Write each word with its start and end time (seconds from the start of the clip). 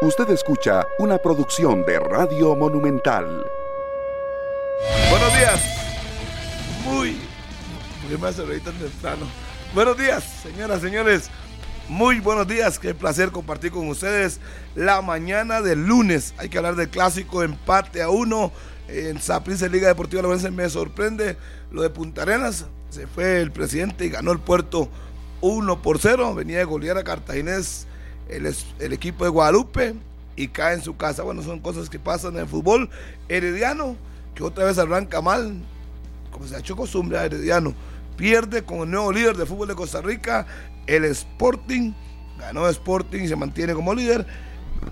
Usted 0.00 0.30
escucha 0.30 0.86
una 1.00 1.18
producción 1.18 1.84
de 1.84 1.98
Radio 1.98 2.54
Monumental. 2.54 3.44
Buenos 5.10 5.36
días. 5.36 5.60
Muy. 6.84 7.16
¿Por 8.08 8.20
me 8.20 8.28
hace 8.28 8.44
reír 8.44 8.62
tan 8.62 8.74
temprano? 8.74 9.26
Buenos 9.74 9.98
días, 9.98 10.22
señoras, 10.40 10.82
señores. 10.82 11.30
Muy 11.88 12.20
buenos 12.20 12.46
días, 12.46 12.78
qué 12.78 12.94
placer 12.94 13.32
compartir 13.32 13.72
con 13.72 13.88
ustedes 13.88 14.38
la 14.76 15.02
mañana 15.02 15.62
del 15.62 15.84
lunes. 15.88 16.32
Hay 16.38 16.48
que 16.48 16.58
hablar 16.58 16.76
del 16.76 16.90
clásico 16.90 17.42
empate 17.42 18.00
a 18.00 18.08
uno 18.08 18.52
en 18.86 19.20
Saprissa 19.20 19.66
Liga 19.66 19.88
Deportiva 19.88 20.22
La 20.22 20.50
Me 20.52 20.70
sorprende 20.70 21.36
lo 21.72 21.82
de 21.82 21.90
Punta 21.90 22.22
Arenas. 22.22 22.66
Se 22.90 23.08
fue 23.08 23.40
el 23.40 23.50
presidente 23.50 24.06
y 24.06 24.10
ganó 24.10 24.30
el 24.30 24.38
puerto 24.38 24.90
1 25.40 25.82
por 25.82 25.98
0. 25.98 26.36
Venía 26.36 26.58
de 26.58 26.64
golear 26.64 26.98
a 26.98 27.02
Cartaginés 27.02 27.87
el, 28.28 28.92
equipo 28.92 29.24
de 29.24 29.30
Guadalupe 29.30 29.94
y 30.36 30.48
cae 30.48 30.74
en 30.74 30.82
su 30.82 30.96
casa. 30.96 31.22
Bueno, 31.22 31.42
son 31.42 31.60
cosas 31.60 31.88
que 31.88 31.98
pasan 31.98 32.34
en 32.34 32.40
el 32.40 32.48
fútbol. 32.48 32.90
Herediano, 33.28 33.96
que 34.34 34.42
otra 34.42 34.64
vez 34.64 34.78
arranca 34.78 35.20
mal, 35.20 35.60
como 36.30 36.46
se 36.46 36.56
ha 36.56 36.60
hecho 36.60 36.76
costumbre 36.76 37.18
a 37.18 37.24
Herediano, 37.24 37.74
pierde 38.16 38.62
con 38.62 38.80
el 38.80 38.90
nuevo 38.90 39.12
líder 39.12 39.36
de 39.36 39.46
fútbol 39.46 39.68
de 39.68 39.74
Costa 39.74 40.00
Rica, 40.00 40.46
el 40.86 41.04
Sporting. 41.04 41.92
Ganó 42.38 42.68
Sporting 42.68 43.22
y 43.22 43.28
se 43.28 43.36
mantiene 43.36 43.74
como 43.74 43.94
líder. 43.94 44.26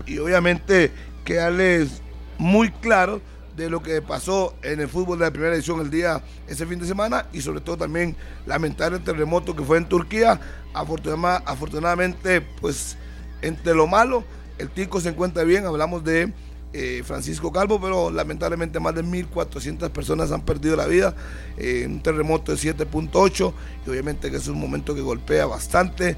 Y 0.05 0.17
obviamente 0.17 0.91
quedarles 1.23 2.01
muy 2.37 2.71
claro 2.71 3.21
de 3.55 3.69
lo 3.69 3.81
que 3.81 4.01
pasó 4.01 4.55
en 4.61 4.79
el 4.79 4.87
fútbol 4.87 5.17
de 5.17 5.25
la 5.25 5.31
primera 5.31 5.55
edición 5.55 5.79
el 5.79 5.89
día, 5.89 6.21
ese 6.47 6.65
fin 6.67 6.77
de 6.77 6.85
semana, 6.85 7.25
y 7.33 7.41
sobre 7.41 7.59
todo 7.59 7.75
también 7.75 8.15
lamentar 8.45 8.93
el 8.93 9.03
terremoto 9.03 9.55
que 9.55 9.63
fue 9.63 9.77
en 9.77 9.89
Turquía. 9.89 10.39
Afortunadamente, 10.73 12.41
pues 12.41 12.97
entre 13.41 13.75
lo 13.75 13.87
malo, 13.87 14.23
el 14.57 14.69
Tico 14.69 14.99
se 14.99 15.09
encuentra 15.09 15.43
bien, 15.43 15.65
hablamos 15.65 16.03
de 16.03 16.33
eh, 16.73 17.01
Francisco 17.05 17.51
Calvo, 17.51 17.79
pero 17.79 18.11
lamentablemente 18.11 18.79
más 18.79 18.93
de 18.93 19.03
1.400 19.03 19.89
personas 19.89 20.31
han 20.31 20.41
perdido 20.41 20.75
la 20.75 20.85
vida 20.85 21.15
en 21.57 21.93
un 21.93 21.99
terremoto 22.01 22.51
de 22.51 22.57
7.8 22.57 23.53
y 23.85 23.89
obviamente 23.89 24.29
que 24.29 24.37
es 24.37 24.47
un 24.47 24.59
momento 24.59 24.93
que 24.93 25.01
golpea 25.01 25.45
bastante 25.45 26.17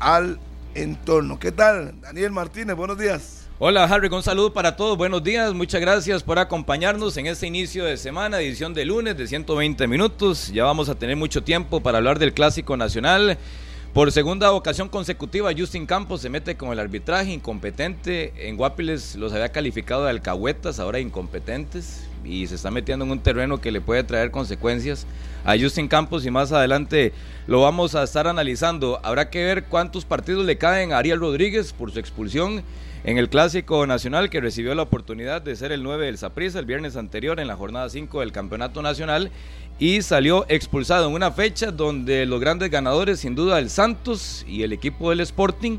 al 0.00 0.38
entorno. 0.74 1.38
¿Qué 1.38 1.52
tal? 1.52 1.94
Daniel 2.00 2.32
Martínez, 2.32 2.74
buenos 2.76 2.98
días. 2.98 3.46
Hola 3.60 3.84
Harry, 3.84 4.08
un 4.08 4.22
saludo 4.22 4.52
para 4.52 4.74
todos, 4.74 4.98
buenos 4.98 5.22
días, 5.22 5.54
muchas 5.54 5.80
gracias 5.80 6.24
por 6.24 6.40
acompañarnos 6.40 7.16
en 7.16 7.28
este 7.28 7.46
inicio 7.46 7.84
de 7.84 7.96
semana, 7.96 8.40
edición 8.40 8.74
de 8.74 8.84
lunes 8.84 9.16
de 9.16 9.28
120 9.28 9.86
minutos, 9.86 10.48
ya 10.52 10.64
vamos 10.64 10.88
a 10.88 10.96
tener 10.96 11.14
mucho 11.14 11.44
tiempo 11.44 11.80
para 11.80 11.98
hablar 11.98 12.18
del 12.18 12.34
Clásico 12.34 12.76
Nacional. 12.76 13.38
Por 13.94 14.10
segunda 14.10 14.50
ocasión 14.50 14.88
consecutiva, 14.88 15.52
Justin 15.56 15.86
Campos 15.86 16.20
se 16.20 16.28
mete 16.28 16.56
con 16.56 16.72
el 16.72 16.80
arbitraje 16.80 17.30
incompetente. 17.30 18.32
En 18.48 18.56
Guapiles 18.56 19.14
los 19.14 19.32
había 19.32 19.50
calificado 19.50 20.02
de 20.02 20.10
alcahuetas, 20.10 20.80
ahora 20.80 20.98
incompetentes. 20.98 22.08
Y 22.24 22.48
se 22.48 22.56
está 22.56 22.72
metiendo 22.72 23.04
en 23.04 23.12
un 23.12 23.20
terreno 23.20 23.60
que 23.60 23.70
le 23.70 23.80
puede 23.80 24.02
traer 24.02 24.32
consecuencias 24.32 25.06
a 25.44 25.56
Justin 25.56 25.86
Campos 25.86 26.26
y 26.26 26.32
más 26.32 26.50
adelante 26.50 27.12
lo 27.46 27.60
vamos 27.60 27.94
a 27.94 28.02
estar 28.02 28.26
analizando. 28.26 28.98
Habrá 29.04 29.30
que 29.30 29.44
ver 29.44 29.66
cuántos 29.66 30.04
partidos 30.04 30.44
le 30.44 30.58
caen 30.58 30.92
a 30.92 30.98
Ariel 30.98 31.20
Rodríguez 31.20 31.72
por 31.72 31.92
su 31.92 32.00
expulsión 32.00 32.64
en 33.04 33.18
el 33.18 33.28
Clásico 33.28 33.86
Nacional 33.86 34.30
que 34.30 34.40
recibió 34.40 34.74
la 34.74 34.82
oportunidad 34.82 35.42
de 35.42 35.54
ser 35.56 35.72
el 35.72 35.82
9 35.82 36.06
del 36.06 36.18
Saprissa 36.18 36.58
el 36.58 36.64
viernes 36.64 36.96
anterior 36.96 37.38
en 37.38 37.46
la 37.46 37.56
jornada 37.56 37.88
5 37.90 38.20
del 38.20 38.32
Campeonato 38.32 38.80
Nacional 38.80 39.30
y 39.78 40.00
salió 40.00 40.46
expulsado 40.48 41.08
en 41.08 41.14
una 41.14 41.30
fecha 41.30 41.70
donde 41.70 42.24
los 42.24 42.40
grandes 42.40 42.70
ganadores, 42.70 43.20
sin 43.20 43.34
duda, 43.34 43.58
el 43.58 43.68
Santos 43.68 44.44
y 44.48 44.62
el 44.62 44.72
equipo 44.72 45.10
del 45.10 45.20
Sporting, 45.20 45.78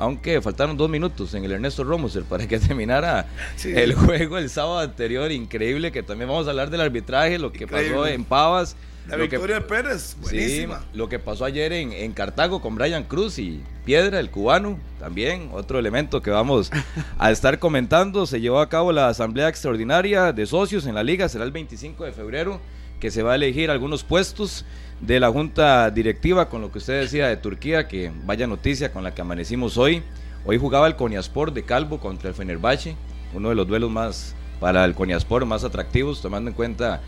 aunque 0.00 0.42
faltaron 0.42 0.76
dos 0.76 0.90
minutos 0.90 1.32
en 1.34 1.44
el 1.44 1.52
Ernesto 1.52 1.84
Romoser 1.84 2.24
para 2.24 2.48
que 2.48 2.58
terminara 2.60 3.26
el 3.62 3.94
juego 3.94 4.38
el 4.38 4.50
sábado 4.50 4.80
anterior, 4.80 5.30
increíble, 5.30 5.92
que 5.92 6.02
también 6.02 6.28
vamos 6.28 6.48
a 6.48 6.50
hablar 6.50 6.70
del 6.70 6.80
arbitraje, 6.80 7.38
lo 7.38 7.52
que 7.52 7.68
pasó 7.68 8.06
en 8.06 8.24
Pavas. 8.24 8.76
La 9.08 9.16
victoria 9.16 9.56
de 9.56 9.60
Pérez, 9.60 10.16
buenísima. 10.20 10.82
lo 10.94 11.10
que 11.10 11.18
pasó 11.18 11.44
ayer 11.44 11.74
en, 11.74 11.92
en, 11.92 12.12
Cartago 12.12 12.62
con 12.62 12.74
Brian 12.74 13.04
Cruz 13.04 13.38
y 13.38 13.62
Piedra, 13.84 14.18
el 14.18 14.30
cubano, 14.30 14.78
también 14.98 15.50
otro 15.52 15.78
elemento 15.78 16.22
que 16.22 16.30
vamos 16.30 16.70
a 17.18 17.30
estar 17.30 17.58
comentando. 17.58 18.26
Se 18.26 18.40
llevó 18.40 18.60
a 18.60 18.68
cabo 18.70 18.92
la 18.92 19.08
asamblea 19.08 19.48
extraordinaria 19.48 20.32
de 20.32 20.46
socios 20.46 20.86
en 20.86 20.94
la 20.94 21.02
liga, 21.02 21.28
será 21.28 21.44
el 21.44 21.52
25 21.52 22.04
de 22.04 22.12
febrero 22.12 22.60
que 22.98 23.10
se 23.10 23.22
va 23.22 23.32
a 23.32 23.34
elegir 23.34 23.70
algunos 23.70 24.02
puestos 24.02 24.64
de 25.00 25.20
la 25.20 25.30
junta 25.30 25.90
directiva, 25.90 26.48
con 26.48 26.62
lo 26.62 26.72
que 26.72 26.78
usted 26.78 27.00
decía 27.00 27.28
de 27.28 27.36
Turquía, 27.36 27.86
que 27.86 28.10
vaya 28.24 28.46
noticia 28.46 28.92
con 28.92 29.04
la 29.04 29.14
que 29.14 29.20
amanecimos 29.20 29.76
hoy. 29.76 30.02
Hoy 30.46 30.58
jugaba 30.58 30.86
el 30.86 30.96
Coniaspor 30.96 31.52
de 31.52 31.64
Calvo 31.64 32.00
contra 32.00 32.30
el 32.30 32.34
Fenerbahce, 32.34 32.96
uno 33.34 33.50
de 33.50 33.54
los 33.54 33.68
duelos 33.68 33.90
más 33.90 34.34
para 34.60 34.84
el 34.86 34.94
Coniaspor 34.94 35.44
más 35.44 35.64
atractivos, 35.64 36.22
tomando 36.22 36.48
en 36.48 36.56
cuenta 36.56 37.02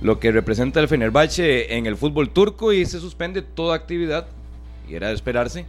lo 0.00 0.20
que 0.20 0.32
representa 0.32 0.80
el 0.80 0.88
Fenerbahce 0.88 1.76
en 1.76 1.86
el 1.86 1.96
fútbol 1.96 2.30
turco 2.30 2.72
y 2.72 2.86
se 2.86 3.00
suspende 3.00 3.42
toda 3.42 3.76
actividad, 3.76 4.26
y 4.88 4.94
era 4.94 5.08
de 5.08 5.14
esperarse, 5.14 5.66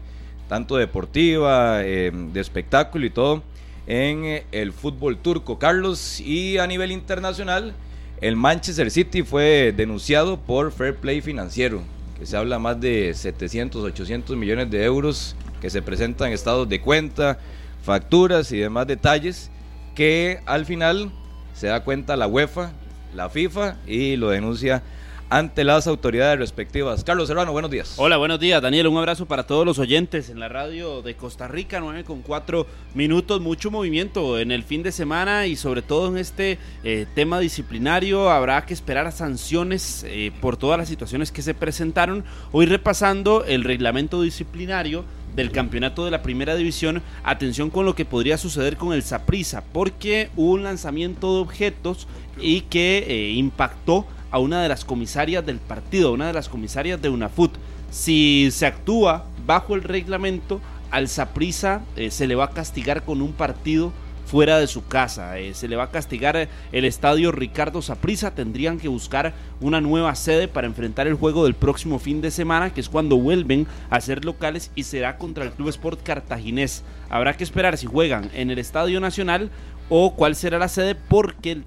tanto 0.48 0.78
deportiva, 0.78 1.84
eh, 1.84 2.12
de 2.14 2.40
espectáculo 2.40 3.06
y 3.06 3.10
todo, 3.10 3.44
en 3.88 4.44
el 4.52 4.72
fútbol 4.72 5.18
turco. 5.18 5.58
Carlos, 5.58 6.20
y 6.20 6.58
a 6.58 6.68
nivel 6.68 6.92
internacional, 6.92 7.74
el 8.22 8.36
Manchester 8.36 8.92
City 8.92 9.24
fue 9.24 9.74
denunciado 9.76 10.40
por 10.40 10.72
fair 10.72 10.96
play 10.96 11.22
financiero, 11.22 11.82
que 12.20 12.26
se 12.26 12.38
habla 12.38 12.60
más 12.60 12.80
de 12.80 13.14
700, 13.14 13.84
800 13.84 14.36
millones 14.36 14.70
de 14.70 14.84
euros 14.84 15.36
que 15.62 15.70
se 15.70 15.82
presentan 15.82 16.32
estados 16.32 16.68
de 16.70 16.82
cuenta, 16.82 17.40
facturas 17.84 18.52
y 18.52 18.58
demás 18.58 18.88
detalles 18.88 19.50
que 19.96 20.40
al 20.46 20.66
final 20.66 21.12
se 21.54 21.68
da 21.68 21.84
cuenta 21.84 22.16
la 22.16 22.28
UEFA, 22.28 22.72
la 23.14 23.30
FIFA 23.30 23.78
y 23.88 24.16
lo 24.16 24.30
denuncia 24.30 24.84
ante 25.30 25.64
las 25.64 25.86
autoridades 25.88 26.40
respectivas. 26.40 27.04
Carlos 27.04 27.28
Serrano, 27.28 27.52
buenos 27.52 27.70
días. 27.70 27.94
Hola, 27.98 28.18
buenos 28.18 28.40
días, 28.40 28.62
Daniel. 28.62 28.88
Un 28.88 28.98
abrazo 28.98 29.28
para 29.28 29.46
todos 29.46 29.66
los 29.66 29.78
oyentes 29.78 30.30
en 30.30 30.40
la 30.40 30.50
radio 30.50 31.02
de 31.02 31.16
Costa 31.16 31.48
Rica, 31.48 31.80
9 31.80 32.04
con 32.04 32.22
4 32.22 32.66
minutos. 32.96 33.40
Mucho 33.40 33.70
movimiento 33.70 34.40
en 34.40 34.52
el 34.52 34.64
fin 34.64 34.82
de 34.82 34.92
semana 34.92 35.46
y 35.46 35.56
sobre 35.56 35.84
todo 35.84 36.08
en 36.08 36.18
este 36.18 36.58
eh, 36.84 37.06
tema 37.14 37.40
disciplinario. 37.40 38.32
Habrá 38.32 38.66
que 38.66 38.74
esperar 38.74 39.06
a 39.06 39.12
sanciones 39.12 40.04
eh, 40.08 40.32
por 40.42 40.58
todas 40.58 40.80
las 40.80 40.90
situaciones 40.90 41.32
que 41.32 41.44
se 41.44 41.54
presentaron. 41.54 42.26
Hoy 42.52 42.66
repasando 42.66 43.46
el 43.46 43.64
reglamento 43.64 44.22
disciplinario 44.24 45.06
del 45.36 45.52
campeonato 45.52 46.06
de 46.06 46.12
la 46.12 46.22
primera 46.22 46.56
división, 46.56 47.02
atención 47.24 47.70
con 47.70 47.86
lo 47.86 47.96
que 47.96 48.06
podría 48.06 48.38
suceder 48.38 48.78
con 48.78 48.94
el 48.94 49.04
Saprisa, 49.04 49.64
porque 49.74 50.30
hubo 50.36 50.52
un 50.54 50.64
lanzamiento 50.64 51.36
de 51.36 51.42
objetos 51.42 52.08
y 52.42 52.62
que 52.62 53.06
eh, 53.08 53.32
impactó 53.32 54.06
a 54.32 54.40
una 54.40 54.62
de 54.62 54.70
las 54.70 54.86
comisarias 54.86 55.46
del 55.46 55.58
partido, 55.58 56.10
a 56.10 56.14
una 56.14 56.28
de 56.28 56.34
las 56.34 56.50
comisarias 56.50 57.02
de 57.02 57.10
UNAFUT. 57.10 57.52
Si 57.90 58.50
se 58.52 58.66
actúa 58.66 59.26
bajo 59.46 59.76
el 59.76 59.84
reglamento, 59.84 60.62
al 60.92 61.08
Saprisa 61.08 61.82
eh, 61.96 62.12
se 62.12 62.28
le 62.28 62.36
va 62.36 62.46
a 62.46 62.50
castigar 62.52 63.04
con 63.04 63.22
un 63.22 63.34
partido 63.34 63.92
fuera 64.30 64.60
de 64.60 64.68
su 64.68 64.86
casa. 64.86 65.40
Eh, 65.40 65.56
se 65.56 65.68
le 65.68 65.76
va 65.76 65.86
a 65.86 65.92
castigar 65.92 66.48
el 66.72 66.86
estadio 66.86 67.32
Ricardo 67.32 67.82
Saprisa. 67.82 68.36
Tendrían 68.36 68.78
que 68.78 68.88
buscar 68.88 69.34
una 69.60 69.82
nueva 69.82 70.14
sede 70.14 70.48
para 70.48 70.68
enfrentar 70.68 71.08
el 71.08 71.16
juego 71.16 71.46
del 71.46 71.56
próximo 71.56 71.98
fin 71.98 72.22
de 72.22 72.30
semana, 72.30 72.72
que 72.72 72.80
es 72.80 72.90
cuando 72.90 73.18
vuelven 73.18 73.66
a 73.90 74.00
ser 74.02 74.26
locales 74.26 74.72
y 74.76 74.84
será 74.84 75.18
contra 75.18 75.46
el 75.46 75.52
Club 75.52 75.70
Sport 75.70 76.04
Cartaginés. 76.04 76.84
Habrá 77.10 77.36
que 77.36 77.44
esperar 77.44 77.76
si 77.78 77.88
juegan 77.88 78.30
en 78.36 78.52
el 78.52 78.60
Estadio 78.60 79.00
Nacional 79.00 79.50
o 79.90 80.16
cuál 80.16 80.36
será 80.36 80.60
la 80.60 80.68
sede, 80.68 80.96
porque 80.96 81.62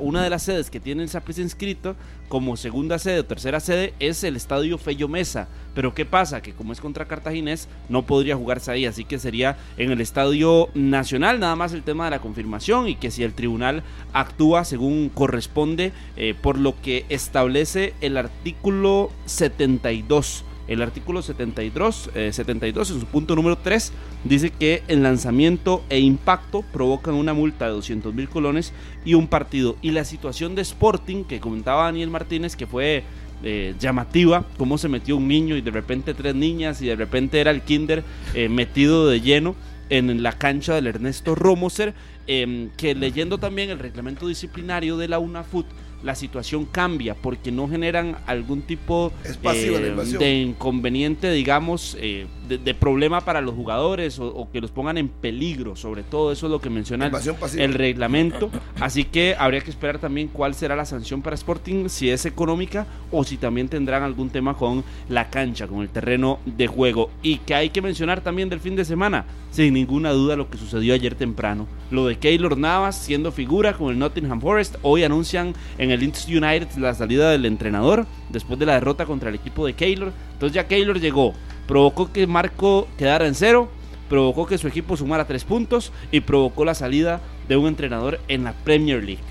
una 0.00 0.22
de 0.22 0.30
las 0.30 0.44
sedes 0.44 0.70
que 0.70 0.80
tiene 0.80 1.02
el 1.02 1.08
Saprissa 1.08 1.42
inscrito 1.42 1.96
como 2.28 2.56
segunda 2.56 2.98
sede 2.98 3.20
o 3.20 3.24
tercera 3.24 3.60
sede 3.60 3.94
es 3.98 4.24
el 4.24 4.36
Estadio 4.36 4.78
Fello 4.78 5.08
Mesa. 5.08 5.48
Pero 5.74 5.92
¿qué 5.92 6.04
pasa? 6.04 6.40
Que 6.40 6.52
como 6.52 6.72
es 6.72 6.80
contra 6.80 7.06
Cartaginés, 7.06 7.68
no 7.88 8.06
podría 8.06 8.36
jugarse 8.36 8.70
ahí, 8.70 8.86
así 8.86 9.04
que 9.04 9.18
sería 9.18 9.56
en 9.76 9.90
el 9.90 10.00
Estadio 10.00 10.68
Nacional, 10.74 11.40
nada 11.40 11.56
más 11.56 11.72
el 11.72 11.82
tema 11.82 12.04
de 12.04 12.12
la 12.12 12.20
confirmación 12.20 12.88
y 12.88 12.94
que 12.94 13.10
si 13.10 13.24
el 13.24 13.34
tribunal 13.34 13.82
actúa 14.12 14.64
según 14.64 15.08
corresponde, 15.08 15.92
eh, 16.16 16.34
por 16.40 16.58
lo 16.58 16.80
que 16.80 17.04
establece 17.08 17.94
el 18.00 18.16
artículo 18.16 19.10
72 19.26 20.44
el 20.66 20.82
artículo 20.82 21.22
72, 21.22 22.10
72 22.30 22.90
eh, 22.90 22.94
en 22.94 23.00
su 23.00 23.06
punto 23.06 23.36
número 23.36 23.58
3 23.58 23.92
dice 24.24 24.50
que 24.50 24.82
el 24.88 25.02
lanzamiento 25.02 25.84
e 25.90 26.00
impacto 26.00 26.62
provocan 26.72 27.14
una 27.14 27.34
multa 27.34 27.66
de 27.66 27.72
200 27.72 28.14
mil 28.14 28.28
colones 28.28 28.72
y 29.04 29.14
un 29.14 29.28
partido. 29.28 29.76
Y 29.82 29.90
la 29.90 30.04
situación 30.04 30.54
de 30.54 30.62
Sporting 30.62 31.24
que 31.24 31.40
comentaba 31.40 31.84
Daniel 31.84 32.10
Martínez 32.10 32.56
que 32.56 32.66
fue 32.66 33.04
eh, 33.42 33.74
llamativa, 33.78 34.46
cómo 34.56 34.78
se 34.78 34.88
metió 34.88 35.16
un 35.16 35.28
niño 35.28 35.56
y 35.56 35.60
de 35.60 35.70
repente 35.70 36.14
tres 36.14 36.34
niñas 36.34 36.80
y 36.80 36.86
de 36.86 36.96
repente 36.96 37.40
era 37.40 37.50
el 37.50 37.60
kinder 37.60 38.02
eh, 38.34 38.48
metido 38.48 39.06
de 39.08 39.20
lleno 39.20 39.54
en 39.90 40.22
la 40.22 40.32
cancha 40.32 40.74
del 40.74 40.86
Ernesto 40.86 41.34
Romoser, 41.34 41.92
em, 42.26 42.70
que 42.70 42.94
leyendo 42.94 43.36
también 43.36 43.68
el 43.68 43.78
reglamento 43.78 44.26
disciplinario 44.26 44.96
de 44.96 45.08
la 45.08 45.18
UNAFUT, 45.18 45.66
la 46.04 46.14
situación 46.14 46.66
cambia 46.66 47.14
porque 47.14 47.50
no 47.50 47.68
generan 47.68 48.18
algún 48.26 48.62
tipo 48.62 49.12
eh, 49.24 49.96
de 50.18 50.34
inconveniente, 50.34 51.32
digamos, 51.32 51.96
eh, 51.98 52.26
de, 52.48 52.74
problema 52.74 53.20
para 53.22 53.40
los 53.40 53.54
jugadores 53.54 54.18
o, 54.18 54.48
que 54.52 54.60
los 54.60 54.70
pongan 54.70 54.98
en 54.98 55.08
peligro, 55.08 55.76
sobre 55.76 56.02
todo 56.02 56.32
eso 56.32 56.46
es 56.46 56.52
lo 56.52 56.60
que 56.60 56.70
menciona 56.70 57.10
el, 57.56 57.74
reglamento. 57.74 58.50
Así 58.80 59.04
que 59.04 59.34
habría 59.38 59.60
que 59.60 59.70
esperar 59.70 59.98
también 59.98 60.28
cuál 60.28 60.54
será 60.54 60.76
la 60.76 60.84
sanción 60.84 61.22
para 61.22 61.34
Sporting, 61.34 61.88
si 61.88 62.10
es 62.10 62.26
económica 62.26 62.86
o 63.10 63.24
si 63.24 63.36
también 63.36 63.68
tendrán 63.68 64.02
algún 64.02 64.30
tema 64.30 64.54
con 64.54 64.84
la 65.08 65.30
cancha, 65.30 65.66
con 65.66 65.80
el 65.80 65.88
terreno 65.88 66.38
de 66.44 66.66
juego. 66.66 67.10
Y 67.22 67.38
que 67.38 67.54
hay 67.54 67.70
que 67.70 67.82
mencionar 67.82 68.20
también 68.20 68.48
del 68.48 68.60
fin 68.60 68.76
de 68.76 68.84
semana, 68.84 69.24
sin 69.50 69.74
ninguna 69.74 70.10
duda 70.10 70.36
lo 70.36 70.50
que 70.50 70.58
sucedió 70.58 70.94
ayer 70.94 71.14
temprano. 71.14 71.66
Lo 71.90 72.06
de 72.06 72.18
Keylor 72.18 72.58
Navas 72.58 72.96
siendo 72.96 73.32
figura 73.32 73.74
con 73.74 73.90
el 73.90 73.98
Nottingham 73.98 74.40
Forest, 74.40 74.76
hoy 74.82 75.04
anuncian 75.04 75.54
en 75.78 75.90
el 75.90 76.00
Leeds 76.00 76.26
United 76.26 76.68
la 76.76 76.94
salida 76.94 77.30
del 77.30 77.46
entrenador 77.46 78.06
después 78.30 78.58
de 78.58 78.66
la 78.66 78.74
derrota 78.74 79.06
contra 79.06 79.28
el 79.28 79.36
equipo 79.36 79.66
de 79.66 79.74
Keylor. 79.74 80.12
Entonces 80.32 80.54
ya 80.54 80.66
Keylor 80.66 81.00
llegó 81.00 81.34
provocó 81.66 82.12
que 82.12 82.26
Marco 82.26 82.88
quedara 82.98 83.26
en 83.26 83.34
cero, 83.34 83.68
provocó 84.08 84.46
que 84.46 84.58
su 84.58 84.68
equipo 84.68 84.96
sumara 84.96 85.26
tres 85.26 85.44
puntos 85.44 85.92
y 86.10 86.20
provocó 86.20 86.64
la 86.64 86.74
salida 86.74 87.20
de 87.48 87.56
un 87.56 87.66
entrenador 87.66 88.20
en 88.28 88.44
la 88.44 88.52
Premier 88.52 89.02
League. 89.02 89.22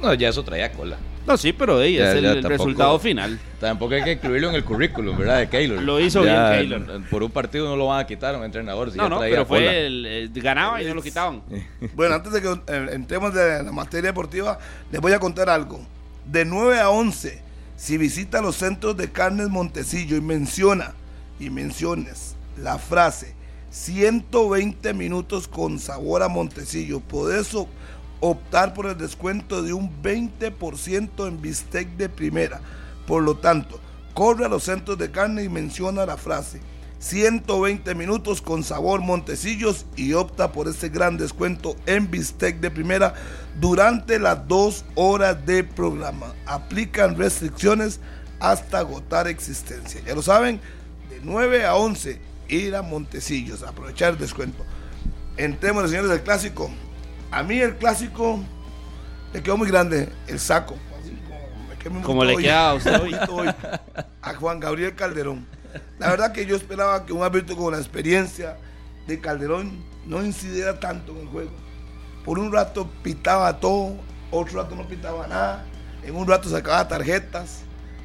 No, 0.00 0.14
ya 0.14 0.28
eso 0.28 0.42
traía 0.42 0.72
cola. 0.72 0.96
No, 1.26 1.36
sí, 1.36 1.52
pero 1.52 1.82
es 1.82 1.98
el 1.98 2.42
resultado 2.44 2.98
final. 3.00 3.38
Tampoco 3.58 3.94
hay 3.94 4.04
que 4.04 4.12
incluirlo 4.12 4.50
en 4.50 4.54
el 4.54 4.64
currículum, 4.64 5.18
¿verdad? 5.18 5.38
De 5.40 5.48
Keylor. 5.48 5.82
Lo 5.82 5.98
hizo 5.98 6.22
bien 6.22 6.36
Keylor. 6.52 7.02
Por 7.10 7.22
un 7.24 7.30
partido 7.30 7.68
no 7.68 7.76
lo 7.76 7.86
van 7.86 8.00
a 8.00 8.06
quitar 8.06 8.34
a 8.34 8.38
un 8.38 8.44
entrenador. 8.44 8.94
no, 8.94 9.08
no, 9.08 9.18
pero 9.18 9.44
fue 9.44 9.86
el, 9.86 10.30
ganaba 10.34 10.80
y 10.80 10.86
no 10.86 10.94
lo 10.94 11.02
quitaban. 11.02 11.42
Bueno, 11.94 12.14
antes 12.14 12.32
de 12.32 12.42
que 12.42 12.48
eh, 12.48 12.90
entremos 12.92 13.32
de 13.32 13.62
la 13.62 13.72
materia 13.72 14.10
deportiva, 14.10 14.58
les 14.90 15.00
voy 15.00 15.12
a 15.12 15.18
contar 15.18 15.48
algo. 15.48 15.80
De 16.26 16.44
9 16.44 16.78
a 16.78 16.90
11, 16.90 17.42
si 17.76 17.98
visita 17.98 18.40
los 18.40 18.56
centros 18.56 18.96
de 18.96 19.10
carnes 19.10 19.48
Montecillo 19.48 20.16
y 20.16 20.20
menciona 20.20 20.94
y 21.38 21.50
menciones 21.50 22.36
la 22.56 22.78
frase 22.78 23.34
120 23.70 24.94
minutos 24.94 25.48
con 25.48 25.78
sabor 25.78 26.22
a 26.22 26.28
Montecillo, 26.28 27.00
podés 27.00 27.54
optar 28.20 28.72
por 28.72 28.86
el 28.86 28.96
descuento 28.96 29.62
de 29.62 29.72
un 29.72 30.02
20% 30.02 31.28
en 31.28 31.42
bistec 31.42 31.88
de 31.96 32.08
primera. 32.08 32.60
Por 33.06 33.22
lo 33.22 33.36
tanto, 33.36 33.78
corre 34.14 34.46
a 34.46 34.48
los 34.48 34.64
centros 34.64 34.96
de 34.98 35.10
carne 35.10 35.44
y 35.44 35.48
menciona 35.48 36.06
la 36.06 36.16
frase 36.16 36.60
120 36.98 37.94
minutos 37.94 38.40
con 38.40 38.64
sabor 38.64 39.02
Montecillos 39.02 39.84
y 39.96 40.14
opta 40.14 40.52
por 40.52 40.68
este 40.68 40.88
gran 40.88 41.18
descuento 41.18 41.76
en 41.84 42.10
bistec 42.10 42.58
de 42.60 42.70
primera 42.70 43.14
durante 43.60 44.18
las 44.18 44.48
dos 44.48 44.86
horas 44.94 45.44
de 45.44 45.62
programa. 45.62 46.34
Aplican 46.46 47.16
restricciones 47.16 48.00
hasta 48.40 48.78
agotar 48.78 49.28
existencia. 49.28 50.00
Ya 50.06 50.14
lo 50.14 50.22
saben, 50.22 50.60
9 51.22 51.64
a 51.64 51.76
11, 51.76 52.20
ir 52.48 52.76
a 52.76 52.82
Montecillos, 52.82 53.62
aprovechar 53.62 54.12
el 54.12 54.18
descuento. 54.18 54.64
Entremos, 55.36 55.88
señores, 55.90 56.10
del 56.10 56.22
clásico. 56.22 56.70
A 57.30 57.42
mí 57.42 57.58
el 57.58 57.76
clásico 57.76 58.40
le 59.32 59.42
quedó 59.42 59.56
muy 59.56 59.68
grande, 59.68 60.08
el 60.26 60.38
saco. 60.38 60.76
como, 62.02 62.24
le 62.24 62.36
queda 62.36 62.70
a 62.70 62.74
usted 62.74 63.00
hoy. 63.00 63.14
A 64.22 64.34
Juan 64.34 64.60
Gabriel 64.60 64.94
Calderón. 64.94 65.46
La 65.98 66.10
verdad 66.10 66.32
que 66.32 66.46
yo 66.46 66.56
esperaba 66.56 67.04
que 67.04 67.12
un 67.12 67.22
árbitro 67.22 67.56
con 67.56 67.72
la 67.72 67.78
experiencia 67.78 68.56
de 69.06 69.20
Calderón 69.20 69.84
no 70.06 70.24
incidiera 70.24 70.80
tanto 70.80 71.12
en 71.12 71.18
el 71.20 71.26
juego. 71.28 71.50
Por 72.24 72.38
un 72.38 72.52
rato 72.52 72.88
pitaba 73.02 73.60
todo, 73.60 73.96
otro 74.30 74.62
rato 74.62 74.74
no 74.74 74.86
pitaba 74.88 75.26
nada, 75.26 75.64
en 76.02 76.16
un 76.16 76.26
rato 76.26 76.48
sacaba 76.48 76.88
tarjetas 76.88 77.62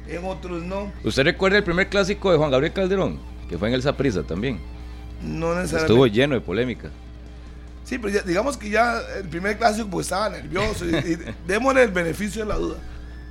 en 0.08 0.24
otros 0.24 0.62
no. 0.62 0.92
¿Usted 1.04 1.24
recuerda 1.24 1.58
el 1.58 1.64
primer 1.64 1.88
clásico 1.88 2.30
de 2.32 2.38
Juan 2.38 2.50
Gabriel 2.50 2.72
Calderón? 2.72 3.18
Que 3.48 3.58
fue 3.58 3.68
en 3.68 3.74
el 3.74 3.82
Saprisa 3.82 4.22
también. 4.22 4.60
No 5.22 5.54
necesariamente. 5.54 5.76
Estuvo 5.76 6.06
lleno 6.06 6.34
de 6.34 6.40
polémica. 6.40 6.90
Sí, 7.84 7.98
pero 7.98 8.22
digamos 8.22 8.56
que 8.56 8.70
ya 8.70 9.00
el 9.18 9.28
primer 9.28 9.58
clásico 9.58 9.88
pues 9.90 10.06
estaba 10.06 10.30
nervioso 10.30 10.84
y, 10.86 11.18
démosle 11.46 11.82
el 11.82 11.90
beneficio 11.90 12.42
de 12.42 12.48
la 12.48 12.56
duda. 12.56 12.76